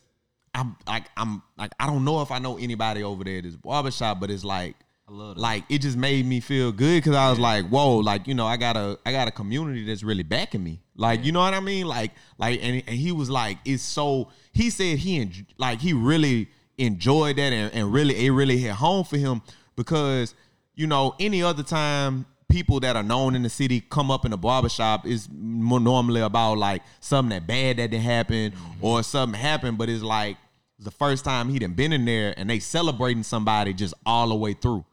I'm 0.54 0.76
like 0.86 1.04
I'm 1.16 1.42
like 1.58 1.72
I 1.78 1.86
don't 1.86 2.04
know 2.04 2.22
if 2.22 2.30
I 2.30 2.38
know 2.38 2.56
anybody 2.56 3.02
over 3.02 3.24
there 3.24 3.38
at 3.38 3.44
this 3.44 3.56
barbershop, 3.56 4.20
but 4.20 4.30
it's 4.30 4.44
like 4.44 4.76
I 5.08 5.12
love 5.12 5.36
like 5.36 5.64
it 5.68 5.78
just 5.78 5.96
made 5.96 6.24
me 6.24 6.40
feel 6.40 6.72
good 6.72 7.02
because 7.02 7.14
I 7.14 7.30
was 7.30 7.38
like, 7.38 7.66
whoa, 7.68 7.98
like 7.98 8.26
you 8.26 8.34
know, 8.34 8.46
I 8.46 8.56
got 8.56 8.76
a 8.76 8.98
I 9.04 9.12
got 9.12 9.28
a 9.28 9.32
community 9.32 9.84
that's 9.84 10.02
really 10.02 10.22
backing 10.22 10.64
me. 10.64 10.80
Like 10.96 11.24
you 11.24 11.32
know 11.32 11.40
what 11.40 11.54
I 11.54 11.60
mean? 11.60 11.86
Like 11.86 12.12
like 12.38 12.60
and, 12.62 12.82
and 12.86 12.96
he 12.96 13.12
was 13.12 13.30
like, 13.30 13.58
it's 13.64 13.82
so 13.82 14.28
he 14.52 14.70
said 14.70 14.98
he 14.98 15.20
en- 15.20 15.46
like 15.58 15.80
he 15.80 15.92
really 15.92 16.48
enjoyed 16.78 17.36
that 17.36 17.52
and, 17.52 17.72
and 17.74 17.92
really 17.92 18.26
it 18.26 18.30
really 18.30 18.58
hit 18.58 18.72
home 18.72 19.04
for 19.04 19.16
him 19.16 19.42
because 19.76 20.34
you 20.74 20.86
know 20.86 21.14
any 21.18 21.42
other 21.42 21.62
time 21.62 22.26
people 22.48 22.80
that 22.80 22.96
are 22.96 23.02
known 23.02 23.34
in 23.34 23.42
the 23.42 23.48
city 23.48 23.80
come 23.80 24.10
up 24.10 24.24
in 24.24 24.32
a 24.32 24.36
barbershop 24.36 25.06
is 25.06 25.28
more 25.32 25.80
normally 25.80 26.20
about 26.20 26.58
like 26.58 26.82
something 27.00 27.30
that 27.30 27.46
bad 27.46 27.76
that 27.76 27.90
didn't 27.90 28.04
happen 28.04 28.52
mm-hmm. 28.52 28.84
or 28.84 29.02
something 29.02 29.40
happened, 29.40 29.78
but 29.78 29.88
it's 29.88 30.02
like 30.02 30.36
the 30.78 30.90
first 30.90 31.24
time 31.24 31.48
he 31.48 31.58
done 31.58 31.72
been 31.72 31.92
in 31.92 32.04
there 32.04 32.34
and 32.36 32.48
they 32.48 32.58
celebrating 32.58 33.22
somebody 33.22 33.72
just 33.72 33.94
all 34.04 34.28
the 34.28 34.34
way 34.34 34.52
through. 34.52 34.84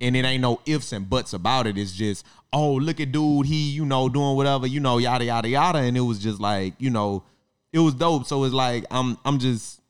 And 0.00 0.16
it 0.16 0.24
ain't 0.24 0.42
no 0.42 0.60
ifs 0.66 0.92
and 0.92 1.08
buts 1.08 1.32
about 1.32 1.66
it. 1.66 1.78
It's 1.78 1.92
just, 1.92 2.26
oh, 2.56 2.74
look 2.74 3.00
at 3.00 3.12
dude, 3.12 3.44
he, 3.44 3.70
you 3.70 3.84
know, 3.84 4.08
doing 4.08 4.34
whatever, 4.34 4.66
you 4.66 4.80
know, 4.80 4.96
yada 4.96 5.24
yada 5.24 5.48
yada. 5.48 5.78
And 5.78 5.96
it 5.96 6.00
was 6.00 6.18
just 6.18 6.40
like, 6.40 6.74
you 6.78 6.88
know, 6.90 7.22
it 7.72 7.80
was 7.80 7.94
dope. 7.94 8.26
So 8.26 8.44
it's 8.44 8.54
like 8.54 8.84
I'm 8.90 9.18
I'm 9.24 9.38
just 9.38 9.80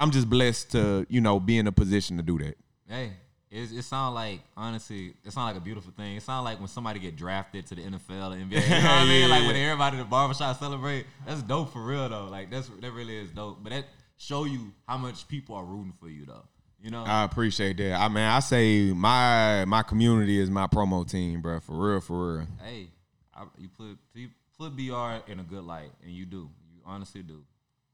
I'm 0.00 0.10
just 0.10 0.28
blessed 0.28 0.72
to, 0.72 1.06
you 1.08 1.20
know, 1.20 1.38
be 1.38 1.56
in 1.56 1.68
a 1.68 1.72
position 1.72 2.16
to 2.16 2.22
do 2.22 2.38
that. 2.38 2.56
Hey, 2.88 3.12
It, 3.50 3.70
it 3.72 3.84
sounds 3.84 4.14
like 4.14 4.40
honestly, 4.56 5.14
it 5.24 5.32
sounds 5.32 5.54
like 5.54 5.56
a 5.56 5.64
beautiful 5.64 5.92
thing. 5.92 6.16
It 6.16 6.22
sounds 6.22 6.44
like 6.44 6.58
when 6.58 6.68
somebody 6.68 6.98
get 6.98 7.14
drafted 7.16 7.66
to 7.66 7.76
the 7.76 7.82
NFL, 7.82 8.32
and 8.32 8.50
NBA. 8.50 8.62
You 8.62 8.70
know 8.70 8.76
what 8.76 8.84
I 8.84 9.04
mean? 9.04 9.30
Like 9.30 9.46
when 9.46 9.56
everybody 9.56 9.98
at 9.98 10.00
the 10.00 10.10
barbershop 10.10 10.58
celebrate. 10.58 11.06
That's 11.26 11.42
dope 11.42 11.72
for 11.72 11.82
real 11.84 12.08
though. 12.08 12.26
Like 12.26 12.50
that's 12.50 12.68
that 12.68 12.92
really 12.92 13.16
is 13.16 13.30
dope. 13.30 13.62
But 13.62 13.70
that 13.70 13.84
show 14.16 14.44
you 14.44 14.72
how 14.88 14.98
much 14.98 15.28
people 15.28 15.54
are 15.54 15.64
rooting 15.64 15.94
for 16.00 16.08
you 16.08 16.26
though. 16.26 16.44
You 16.80 16.90
know. 16.90 17.04
I 17.04 17.24
appreciate 17.24 17.76
that. 17.78 17.94
I 18.00 18.08
mean, 18.08 18.24
I 18.24 18.38
say 18.40 18.92
my 18.92 19.64
my 19.64 19.82
community 19.82 20.38
is 20.38 20.48
my 20.48 20.66
promo 20.66 21.08
team, 21.08 21.40
bro. 21.40 21.58
For 21.60 21.72
real, 21.74 22.00
for 22.00 22.36
real. 22.36 22.46
hey, 22.62 22.88
I, 23.34 23.44
you 23.58 23.68
put 23.68 23.98
you 24.14 24.28
put 24.56 24.76
BR 24.76 25.30
in 25.30 25.40
a 25.40 25.44
good 25.44 25.64
light, 25.64 25.90
and 26.02 26.12
you 26.12 26.24
do. 26.24 26.48
You 26.72 26.80
honestly 26.86 27.22
do. 27.22 27.42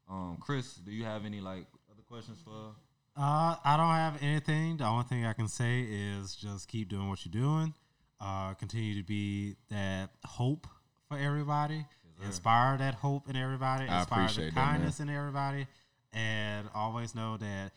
Um, 0.09 0.37
Chris, 0.41 0.75
do 0.75 0.93
you 0.93 1.05
have 1.05 1.25
any 1.25 1.41
like 1.41 1.65
other 1.91 2.03
questions 2.07 2.39
for? 2.45 2.75
Uh, 3.17 3.57
I 3.65 3.77
don't 3.77 3.87
have 3.87 4.23
anything. 4.23 4.77
The 4.77 4.85
only 4.85 5.05
thing 5.05 5.25
I 5.25 5.33
can 5.33 5.49
say 5.49 5.83
is 5.83 6.35
just 6.35 6.69
keep 6.69 6.89
doing 6.89 7.09
what 7.09 7.25
you're 7.25 7.33
doing. 7.43 7.73
Uh, 8.21 8.55
continue 8.55 8.97
to 8.97 9.03
be 9.07 9.55
that 9.71 10.11
hope 10.25 10.67
for 11.09 11.17
everybody. 11.17 11.85
inspire 12.25 12.77
that 12.79 12.95
hope 12.95 13.29
in 13.29 13.37
everybody. 13.37 13.87
I 13.89 14.01
Inspire 14.01 14.19
the 14.19 14.25
appreciate 14.25 14.55
that, 14.55 14.65
kindness 14.65 15.01
in 15.01 15.09
everybody. 15.11 15.67
And 16.13 16.69
always 16.75 17.15
know 17.15 17.37
that 17.37 17.73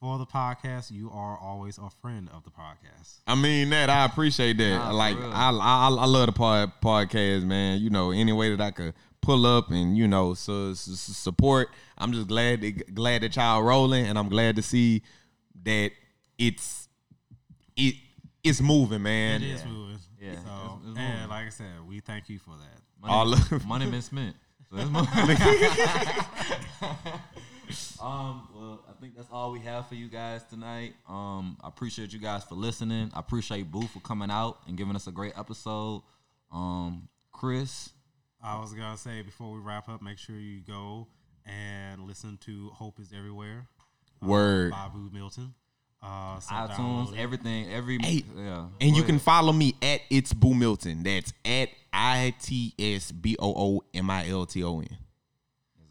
for 0.00 0.18
the 0.18 0.26
podcast, 0.26 0.90
you 0.90 1.10
are 1.12 1.38
always 1.38 1.78
a 1.78 1.90
friend 2.00 2.28
of 2.32 2.44
the 2.44 2.50
podcast. 2.50 3.18
I 3.26 3.34
mean 3.34 3.70
that 3.70 3.90
I 3.90 4.04
appreciate 4.04 4.56
that. 4.58 4.76
Nah, 4.78 4.90
like 4.92 5.18
real. 5.18 5.32
I, 5.32 5.50
I 5.50 5.88
I 5.88 6.06
love 6.06 6.26
the 6.26 6.32
pod, 6.32 6.72
podcast, 6.82 7.44
man. 7.44 7.80
You 7.80 7.90
know, 7.90 8.10
any 8.12 8.32
way 8.32 8.50
that 8.54 8.60
I 8.60 8.70
could 8.70 8.94
pull 9.20 9.46
up 9.46 9.70
and 9.70 9.96
you 9.96 10.06
know 10.06 10.34
so, 10.34 10.72
so- 10.74 10.92
so 10.92 11.12
support. 11.12 11.68
I'm 11.96 12.12
just 12.12 12.28
glad 12.28 12.60
that, 12.60 12.94
glad 12.94 13.22
that 13.22 13.34
y'all 13.36 13.62
rolling, 13.62 14.06
and 14.06 14.18
I'm 14.18 14.28
glad 14.28 14.56
to 14.56 14.62
see 14.62 15.02
that 15.64 15.90
it's 16.38 16.88
it 17.76 17.94
it's 18.44 18.60
moving, 18.60 19.02
man. 19.02 19.42
It 19.42 19.50
is 19.50 19.64
moving. 19.64 19.98
Yeah, 20.20 20.34
So, 20.34 20.38
it's- 20.38 20.76
it's 20.78 20.86
moving. 20.86 21.02
and 21.02 21.30
like 21.30 21.46
I 21.46 21.50
said, 21.50 21.86
we 21.88 22.00
thank 22.00 22.28
you 22.28 22.38
for 22.38 22.50
that. 22.50 22.80
Money, 23.00 23.14
All 23.14 23.32
of- 23.32 23.66
money 23.66 23.90
been 23.90 24.02
spent. 24.02 24.36
So 24.70 24.76
it's 24.76 24.90
mo- 24.90 25.00
um, 28.02 28.48
well, 28.54 28.84
I 28.88 28.92
think 29.00 29.16
that's 29.16 29.28
all 29.32 29.52
we 29.52 29.60
have 29.60 29.88
for 29.88 29.94
you 29.94 30.08
guys 30.08 30.42
tonight. 30.44 30.94
Um, 31.08 31.56
I 31.62 31.68
appreciate 31.68 32.12
you 32.12 32.18
guys 32.18 32.44
for 32.44 32.54
listening. 32.54 33.10
I 33.14 33.20
appreciate 33.20 33.70
Boo 33.70 33.82
for 33.82 34.00
coming 34.00 34.30
out 34.30 34.58
and 34.66 34.76
giving 34.76 34.96
us 34.96 35.06
a 35.06 35.12
great 35.12 35.32
episode. 35.38 36.02
Um, 36.52 37.08
Chris, 37.32 37.90
I 38.42 38.58
was 38.58 38.72
gonna 38.72 38.96
say 38.96 39.22
before 39.22 39.52
we 39.52 39.60
wrap 39.60 39.88
up, 39.88 40.02
make 40.02 40.18
sure 40.18 40.36
you 40.36 40.60
go 40.60 41.08
and 41.46 42.06
listen 42.06 42.38
to 42.46 42.70
"Hope 42.70 42.98
Is 43.00 43.12
Everywhere." 43.16 43.66
uh, 44.22 44.26
Word. 44.26 44.70
by 44.70 44.88
Boo 44.92 45.10
Milton. 45.12 45.54
Uh, 46.00 46.38
so 46.38 46.54
iTunes, 46.54 47.16
everything, 47.18 47.72
every 47.72 47.98
Hey, 48.00 48.22
yeah. 48.36 48.66
And 48.80 48.92
Go 48.92 48.96
you 48.96 49.02
can 49.02 49.18
follow 49.18 49.52
me 49.52 49.74
at 49.82 50.00
it's 50.10 50.32
Boo 50.32 50.54
Milton. 50.54 51.02
That's 51.02 51.32
at 51.44 51.70
I 51.92 52.34
T 52.40 52.72
S 52.78 53.10
B 53.10 53.36
O 53.38 53.52
O 53.56 53.82
M 53.92 54.08
I 54.08 54.28
L 54.28 54.46
T 54.46 54.62
O 54.62 54.78
N. 54.80 54.88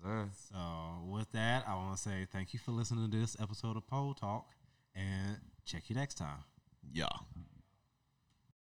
Yes. 0.07 0.49
So 0.51 1.05
with 1.09 1.31
that, 1.33 1.65
I 1.67 1.75
want 1.75 1.95
to 1.95 2.01
say 2.01 2.27
thank 2.31 2.53
you 2.53 2.59
for 2.59 2.71
listening 2.71 3.09
to 3.09 3.17
this 3.17 3.35
episode 3.39 3.75
of 3.77 3.85
Pole 3.87 4.13
Talk, 4.13 4.47
and 4.95 5.37
check 5.65 5.89
you 5.89 5.95
next 5.95 6.15
time. 6.15 6.43
Yeah. 6.93 7.07